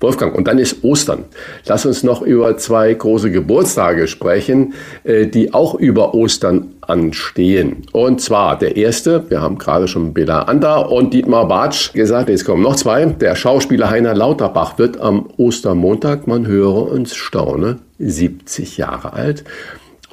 Wolfgang, 0.00 0.34
und 0.34 0.48
dann 0.48 0.58
ist 0.58 0.82
Ostern. 0.82 1.26
Lass 1.66 1.86
uns 1.86 2.02
noch 2.02 2.20
über 2.20 2.56
zwei 2.56 2.92
große 2.92 3.30
Geburtstage 3.30 4.08
sprechen, 4.08 4.74
äh, 5.04 5.28
die 5.28 5.54
auch 5.54 5.76
über 5.76 6.14
Ostern 6.14 6.72
anstehen. 6.80 7.86
Und 7.92 8.20
zwar 8.20 8.58
der 8.58 8.76
erste, 8.76 9.30
wir 9.30 9.40
haben 9.40 9.58
gerade 9.58 9.86
schon 9.86 10.12
Bela 10.12 10.42
Anda 10.42 10.78
und 10.78 11.14
Dietmar 11.14 11.46
Bartsch 11.46 11.92
gesagt, 11.92 12.28
jetzt 12.28 12.44
kommen 12.44 12.60
noch 12.60 12.74
zwei. 12.74 13.06
Der 13.06 13.36
Schauspieler 13.36 13.88
Heiner 13.88 14.16
Lauterbach 14.16 14.78
wird 14.78 15.00
am 15.00 15.28
Ostermontag, 15.36 16.26
man 16.26 16.48
höre 16.48 16.90
uns 16.90 17.14
staune, 17.14 17.78
70 18.00 18.78
Jahre 18.78 19.12
alt. 19.12 19.44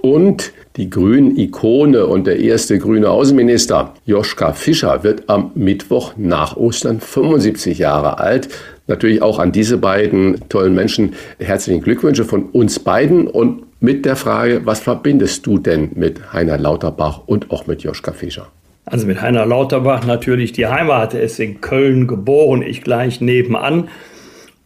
Und 0.01 0.53
die 0.77 0.89
Grünen-Ikone 0.89 2.05
und 2.05 2.25
der 2.25 2.39
erste 2.39 2.77
grüne 2.79 3.09
Außenminister 3.09 3.93
Joschka 4.05 4.53
Fischer 4.53 5.03
wird 5.03 5.23
am 5.27 5.51
Mittwoch 5.55 6.13
nach 6.15 6.55
Ostern 6.55 7.01
75 7.01 7.79
Jahre 7.79 8.19
alt. 8.19 8.49
Natürlich 8.87 9.21
auch 9.21 9.39
an 9.39 9.51
diese 9.51 9.77
beiden 9.77 10.47
tollen 10.47 10.73
Menschen 10.73 11.15
herzlichen 11.37 11.81
Glückwünsche 11.81 12.23
von 12.23 12.43
uns 12.43 12.79
beiden 12.79 13.27
und 13.27 13.63
mit 13.81 14.05
der 14.05 14.15
Frage, 14.15 14.61
was 14.65 14.79
verbindest 14.79 15.45
du 15.45 15.57
denn 15.57 15.91
mit 15.95 16.33
Heiner 16.33 16.57
Lauterbach 16.57 17.21
und 17.25 17.51
auch 17.51 17.67
mit 17.67 17.81
Joschka 17.81 18.11
Fischer? 18.11 18.47
Also 18.85 19.05
mit 19.05 19.21
Heiner 19.21 19.45
Lauterbach 19.45 20.05
natürlich 20.05 20.51
die 20.51 20.65
Heimat. 20.67 21.13
Er 21.13 21.21
ist 21.21 21.39
in 21.39 21.61
Köln 21.61 22.07
geboren, 22.07 22.61
ich 22.61 22.81
gleich 22.81 23.21
nebenan. 23.21 23.89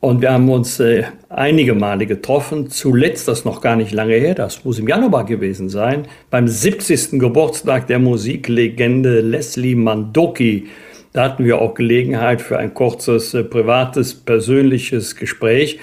Und 0.03 0.21
wir 0.21 0.33
haben 0.33 0.49
uns 0.49 0.81
äh, 0.81 1.03
einige 1.29 1.73
Male 1.75 2.05
getroffen. 2.05 2.69
Zuletzt, 2.69 3.29
das 3.29 3.45
noch 3.45 3.61
gar 3.61 3.77
nicht 3.77 3.93
lange 3.93 4.15
her, 4.15 4.35
das 4.35 4.65
muss 4.65 4.77
im 4.77 4.89
Januar 4.89 5.25
gewesen 5.25 5.69
sein, 5.69 6.09
beim 6.29 6.45
70. 6.45 7.21
Geburtstag 7.21 7.87
der 7.87 7.99
Musiklegende 7.99 9.21
Leslie 9.21 9.75
Mandoki. 9.75 10.67
Da 11.13 11.23
hatten 11.23 11.45
wir 11.45 11.61
auch 11.61 11.73
Gelegenheit 11.73 12.41
für 12.41 12.57
ein 12.57 12.73
kurzes, 12.73 13.33
äh, 13.33 13.45
privates, 13.45 14.13
persönliches 14.13 15.15
Gespräch. 15.15 15.79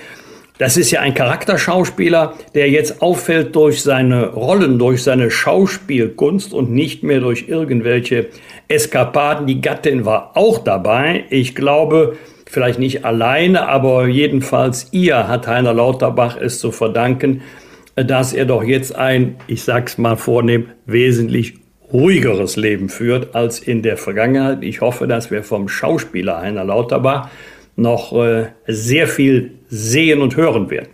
Das 0.59 0.77
ist 0.77 0.91
ja 0.91 1.01
ein 1.01 1.15
Charakterschauspieler, 1.15 2.35
der 2.55 2.69
jetzt 2.69 3.01
auffällt 3.01 3.57
durch 3.57 3.81
seine 3.81 4.35
Rollen, 4.35 4.79
durch 4.79 5.03
seine 5.03 5.31
Schauspielkunst 5.31 6.53
und 6.53 6.71
nicht 6.71 7.03
mehr 7.03 7.21
durch 7.21 7.49
irgendwelche 7.49 8.27
Eskapaden. 8.69 9.47
Die 9.47 9.63
Gattin 9.63 10.05
war 10.05 10.33
auch 10.37 10.59
dabei. 10.59 11.25
Ich 11.31 11.55
glaube, 11.55 12.19
vielleicht 12.51 12.79
nicht 12.79 13.05
alleine, 13.05 13.69
aber 13.69 14.09
jedenfalls 14.09 14.89
ihr 14.91 15.29
hat 15.29 15.47
Heiner 15.47 15.73
Lauterbach 15.73 16.37
es 16.37 16.59
zu 16.59 16.73
verdanken, 16.73 17.43
dass 17.95 18.33
er 18.33 18.45
doch 18.45 18.65
jetzt 18.65 18.95
ein, 18.95 19.37
ich 19.47 19.63
sag's 19.63 19.99
mal 19.99 20.17
vornehm, 20.17 20.67
wesentlich 20.85 21.55
ruhigeres 21.93 22.57
Leben 22.57 22.89
führt 22.89 23.35
als 23.35 23.61
in 23.61 23.83
der 23.83 23.97
Vergangenheit. 23.97 24.63
Ich 24.63 24.81
hoffe, 24.81 25.07
dass 25.07 25.31
wir 25.31 25.43
vom 25.43 25.69
Schauspieler 25.69 26.41
Heiner 26.41 26.65
Lauterbach 26.65 27.29
noch 27.77 28.13
äh, 28.13 28.49
sehr 28.67 29.07
viel 29.07 29.53
sehen 29.69 30.21
und 30.21 30.37
hören 30.37 30.71
werden. 30.71 30.89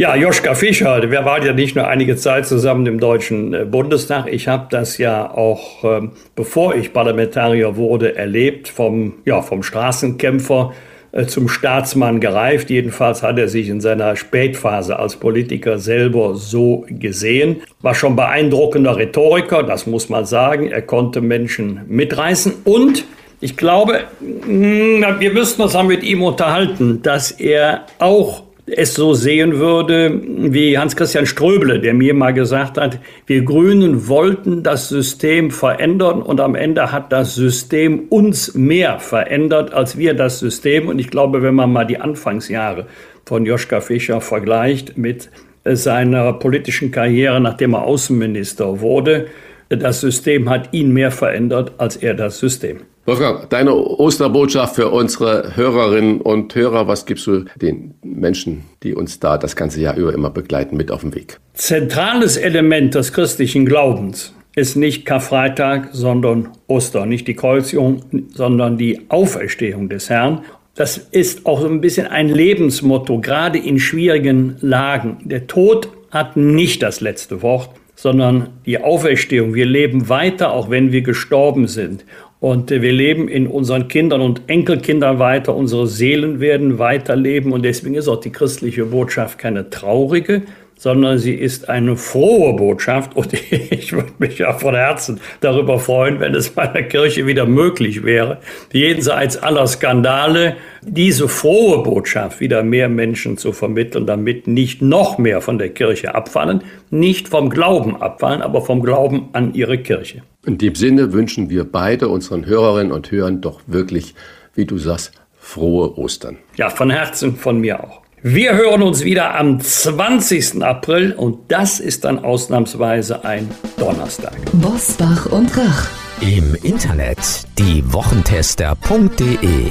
Ja, 0.00 0.14
Joschka 0.14 0.54
Fischer, 0.54 1.10
wir 1.10 1.24
waren 1.24 1.44
ja 1.44 1.52
nicht 1.52 1.74
nur 1.74 1.88
einige 1.88 2.14
Zeit 2.14 2.46
zusammen 2.46 2.86
im 2.86 3.00
Deutschen 3.00 3.52
äh, 3.52 3.64
Bundestag. 3.64 4.28
Ich 4.32 4.46
habe 4.46 4.68
das 4.70 4.96
ja 4.96 5.28
auch, 5.28 5.82
ähm, 5.82 6.12
bevor 6.36 6.76
ich 6.76 6.92
Parlamentarier 6.92 7.74
wurde, 7.74 8.14
erlebt, 8.14 8.68
vom, 8.68 9.14
ja, 9.24 9.42
vom 9.42 9.64
Straßenkämpfer 9.64 10.72
äh, 11.10 11.26
zum 11.26 11.48
Staatsmann 11.48 12.20
gereift. 12.20 12.70
Jedenfalls 12.70 13.24
hat 13.24 13.40
er 13.40 13.48
sich 13.48 13.68
in 13.68 13.80
seiner 13.80 14.14
Spätphase 14.14 14.96
als 14.96 15.16
Politiker 15.16 15.80
selber 15.80 16.36
so 16.36 16.86
gesehen. 16.88 17.62
War 17.82 17.96
schon 17.96 18.14
beeindruckender 18.14 18.96
Rhetoriker, 18.96 19.64
das 19.64 19.88
muss 19.88 20.08
man 20.08 20.26
sagen. 20.26 20.70
Er 20.70 20.82
konnte 20.82 21.20
Menschen 21.20 21.80
mitreißen 21.88 22.54
und 22.62 23.04
ich 23.40 23.56
glaube, 23.56 24.04
mm, 24.20 25.02
wir 25.18 25.32
müssten 25.32 25.62
uns 25.62 25.76
mit 25.82 26.04
ihm 26.04 26.22
unterhalten, 26.22 27.02
dass 27.02 27.32
er 27.32 27.86
auch 27.98 28.47
es 28.76 28.94
so 28.94 29.14
sehen 29.14 29.58
würde 29.58 30.20
wie 30.24 30.78
Hans-Christian 30.78 31.26
Ströble, 31.26 31.80
der 31.80 31.94
mir 31.94 32.14
mal 32.14 32.32
gesagt 32.32 32.78
hat, 32.78 32.98
wir 33.26 33.42
Grünen 33.42 34.08
wollten 34.08 34.62
das 34.62 34.88
System 34.88 35.50
verändern 35.50 36.22
und 36.22 36.40
am 36.40 36.54
Ende 36.54 36.92
hat 36.92 37.12
das 37.12 37.34
System 37.34 38.06
uns 38.08 38.54
mehr 38.54 38.98
verändert 38.98 39.72
als 39.72 39.96
wir 39.98 40.14
das 40.14 40.38
System. 40.38 40.88
Und 40.88 40.98
ich 40.98 41.10
glaube, 41.10 41.42
wenn 41.42 41.54
man 41.54 41.72
mal 41.72 41.84
die 41.84 41.98
Anfangsjahre 41.98 42.86
von 43.24 43.46
Joschka 43.46 43.80
Fischer 43.80 44.20
vergleicht 44.20 44.96
mit 44.96 45.30
seiner 45.64 46.32
politischen 46.32 46.90
Karriere, 46.90 47.40
nachdem 47.40 47.74
er 47.74 47.84
Außenminister 47.84 48.80
wurde, 48.80 49.26
das 49.68 50.00
System 50.00 50.48
hat 50.48 50.72
ihn 50.72 50.92
mehr 50.92 51.10
verändert 51.10 51.72
als 51.78 51.96
er 51.96 52.14
das 52.14 52.38
System. 52.38 52.80
Wolfgang, 53.08 53.48
deine 53.48 53.74
Osterbotschaft 53.74 54.76
für 54.76 54.90
unsere 54.90 55.56
Hörerinnen 55.56 56.20
und 56.20 56.54
Hörer, 56.54 56.88
was 56.88 57.06
gibst 57.06 57.26
du 57.26 57.46
den 57.56 57.94
Menschen, 58.02 58.64
die 58.82 58.94
uns 58.94 59.18
da 59.18 59.38
das 59.38 59.56
ganze 59.56 59.80
Jahr 59.80 59.96
über 59.96 60.12
immer 60.12 60.28
begleiten, 60.28 60.76
mit 60.76 60.90
auf 60.90 61.00
den 61.00 61.14
Weg? 61.14 61.40
Zentrales 61.54 62.36
Element 62.36 62.94
des 62.94 63.14
christlichen 63.14 63.64
Glaubens 63.64 64.34
ist 64.56 64.76
nicht 64.76 65.06
Karfreitag, 65.06 65.88
sondern 65.92 66.50
Ostern. 66.66 67.08
Nicht 67.08 67.26
die 67.28 67.34
Kreuzigung, 67.34 68.02
sondern 68.34 68.76
die 68.76 69.00
Auferstehung 69.08 69.88
des 69.88 70.10
Herrn. 70.10 70.42
Das 70.74 70.98
ist 70.98 71.46
auch 71.46 71.62
so 71.62 71.66
ein 71.66 71.80
bisschen 71.80 72.08
ein 72.08 72.28
Lebensmotto, 72.28 73.22
gerade 73.22 73.58
in 73.58 73.78
schwierigen 73.78 74.56
Lagen. 74.60 75.16
Der 75.24 75.46
Tod 75.46 75.88
hat 76.10 76.36
nicht 76.36 76.82
das 76.82 77.00
letzte 77.00 77.40
Wort, 77.40 77.70
sondern 77.96 78.50
die 78.66 78.78
Auferstehung. 78.78 79.54
Wir 79.54 79.66
leben 79.66 80.10
weiter, 80.10 80.52
auch 80.52 80.68
wenn 80.68 80.92
wir 80.92 81.00
gestorben 81.00 81.68
sind. 81.68 82.04
Und 82.40 82.70
wir 82.70 82.92
leben 82.92 83.28
in 83.28 83.48
unseren 83.48 83.88
Kindern 83.88 84.20
und 84.20 84.42
Enkelkindern 84.46 85.18
weiter. 85.18 85.56
Unsere 85.56 85.88
Seelen 85.88 86.38
werden 86.38 86.78
weiterleben. 86.78 87.52
Und 87.52 87.62
deswegen 87.62 87.96
ist 87.96 88.06
auch 88.06 88.20
die 88.20 88.30
christliche 88.30 88.86
Botschaft 88.86 89.38
keine 89.38 89.70
traurige, 89.70 90.42
sondern 90.78 91.18
sie 91.18 91.34
ist 91.34 91.68
eine 91.68 91.96
frohe 91.96 92.54
Botschaft. 92.54 93.14
Und 93.14 93.32
ich 93.50 93.92
würde 93.92 94.12
mich 94.18 94.38
ja 94.38 94.54
von 94.54 94.74
Herzen 94.74 95.20
darüber 95.40 95.78
freuen, 95.78 96.20
wenn 96.20 96.34
es 96.34 96.56
meiner 96.56 96.82
Kirche 96.82 97.26
wieder 97.26 97.44
möglich 97.44 98.04
wäre, 98.04 98.38
jenseits 98.72 99.36
aller 99.36 99.66
Skandale, 99.66 100.56
diese 100.82 101.28
frohe 101.28 101.82
Botschaft 101.82 102.40
wieder 102.40 102.62
mehr 102.62 102.88
Menschen 102.88 103.36
zu 103.36 103.52
vermitteln, 103.52 104.06
damit 104.06 104.46
nicht 104.46 104.80
noch 104.80 105.18
mehr 105.18 105.40
von 105.40 105.58
der 105.58 105.70
Kirche 105.70 106.14
abfallen, 106.14 106.62
nicht 106.90 107.28
vom 107.28 107.50
Glauben 107.50 108.00
abfallen, 108.00 108.40
aber 108.40 108.62
vom 108.62 108.82
Glauben 108.82 109.28
an 109.32 109.52
ihre 109.54 109.78
Kirche. 109.78 110.22
In 110.46 110.56
dem 110.56 110.76
Sinne 110.76 111.12
wünschen 111.12 111.50
wir 111.50 111.64
beide 111.64 112.08
unseren 112.08 112.46
Hörerinnen 112.46 112.92
und 112.92 113.10
Hörern 113.10 113.40
doch 113.40 113.60
wirklich, 113.66 114.14
wie 114.54 114.64
du 114.64 114.78
sagst, 114.78 115.12
frohe 115.38 115.98
Ostern. 115.98 116.38
Ja, 116.56 116.70
von 116.70 116.90
Herzen 116.90 117.36
von 117.36 117.60
mir 117.60 117.82
auch. 117.82 118.07
Wir 118.22 118.56
hören 118.56 118.82
uns 118.82 119.04
wieder 119.04 119.36
am 119.36 119.60
20. 119.60 120.64
April 120.64 121.12
und 121.12 121.52
das 121.52 121.78
ist 121.78 122.04
dann 122.04 122.18
ausnahmsweise 122.18 123.24
ein 123.24 123.48
Donnerstag. 123.78 124.34
Bosbach 124.54 125.26
und 125.26 125.56
Rach. 125.56 125.86
Im 126.20 126.56
Internet 126.64 127.18
diewochentester.de 127.60 129.70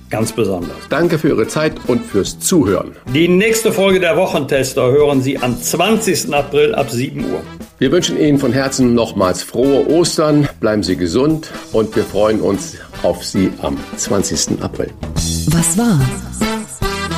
ganz 0.11 0.31
besonders. 0.31 0.77
Danke 0.89 1.17
für 1.17 1.29
Ihre 1.29 1.47
Zeit 1.47 1.73
und 1.87 2.05
fürs 2.05 2.37
Zuhören. 2.39 2.91
Die 3.13 3.27
nächste 3.27 3.71
Folge 3.71 3.99
der 3.99 4.15
Wochentester 4.17 4.91
hören 4.91 5.21
Sie 5.21 5.39
am 5.39 5.59
20. 5.59 6.33
April 6.33 6.75
ab 6.75 6.91
7 6.91 7.25
Uhr. 7.31 7.41
Wir 7.79 7.91
wünschen 7.91 8.19
Ihnen 8.19 8.37
von 8.37 8.53
Herzen 8.53 8.93
nochmals 8.93 9.41
frohe 9.41 9.87
Ostern, 9.89 10.47
bleiben 10.59 10.83
Sie 10.83 10.95
gesund 10.95 11.51
und 11.71 11.95
wir 11.95 12.03
freuen 12.03 12.39
uns 12.39 12.75
auf 13.01 13.25
Sie 13.25 13.51
am 13.63 13.77
20. 13.97 14.61
April. 14.61 14.91
Was 15.47 15.77
war? 15.79 15.99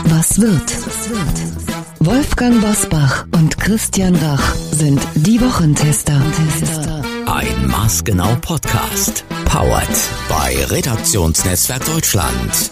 Was 0.06 0.40
wird? 0.40 0.74
Wolfgang 2.00 2.62
Bosbach 2.62 3.26
und 3.34 3.58
Christian 3.58 4.16
Rach 4.16 4.56
sind 4.56 5.02
die 5.16 5.42
Wochentester. 5.42 6.22
Ein 7.26 7.68
maßgenau 7.68 8.36
Podcast. 8.42 9.26
Powered 9.46 9.90
bei 10.30 10.56
Redaktionsnetzwerk 10.66 11.86
Deutschland 11.86 12.72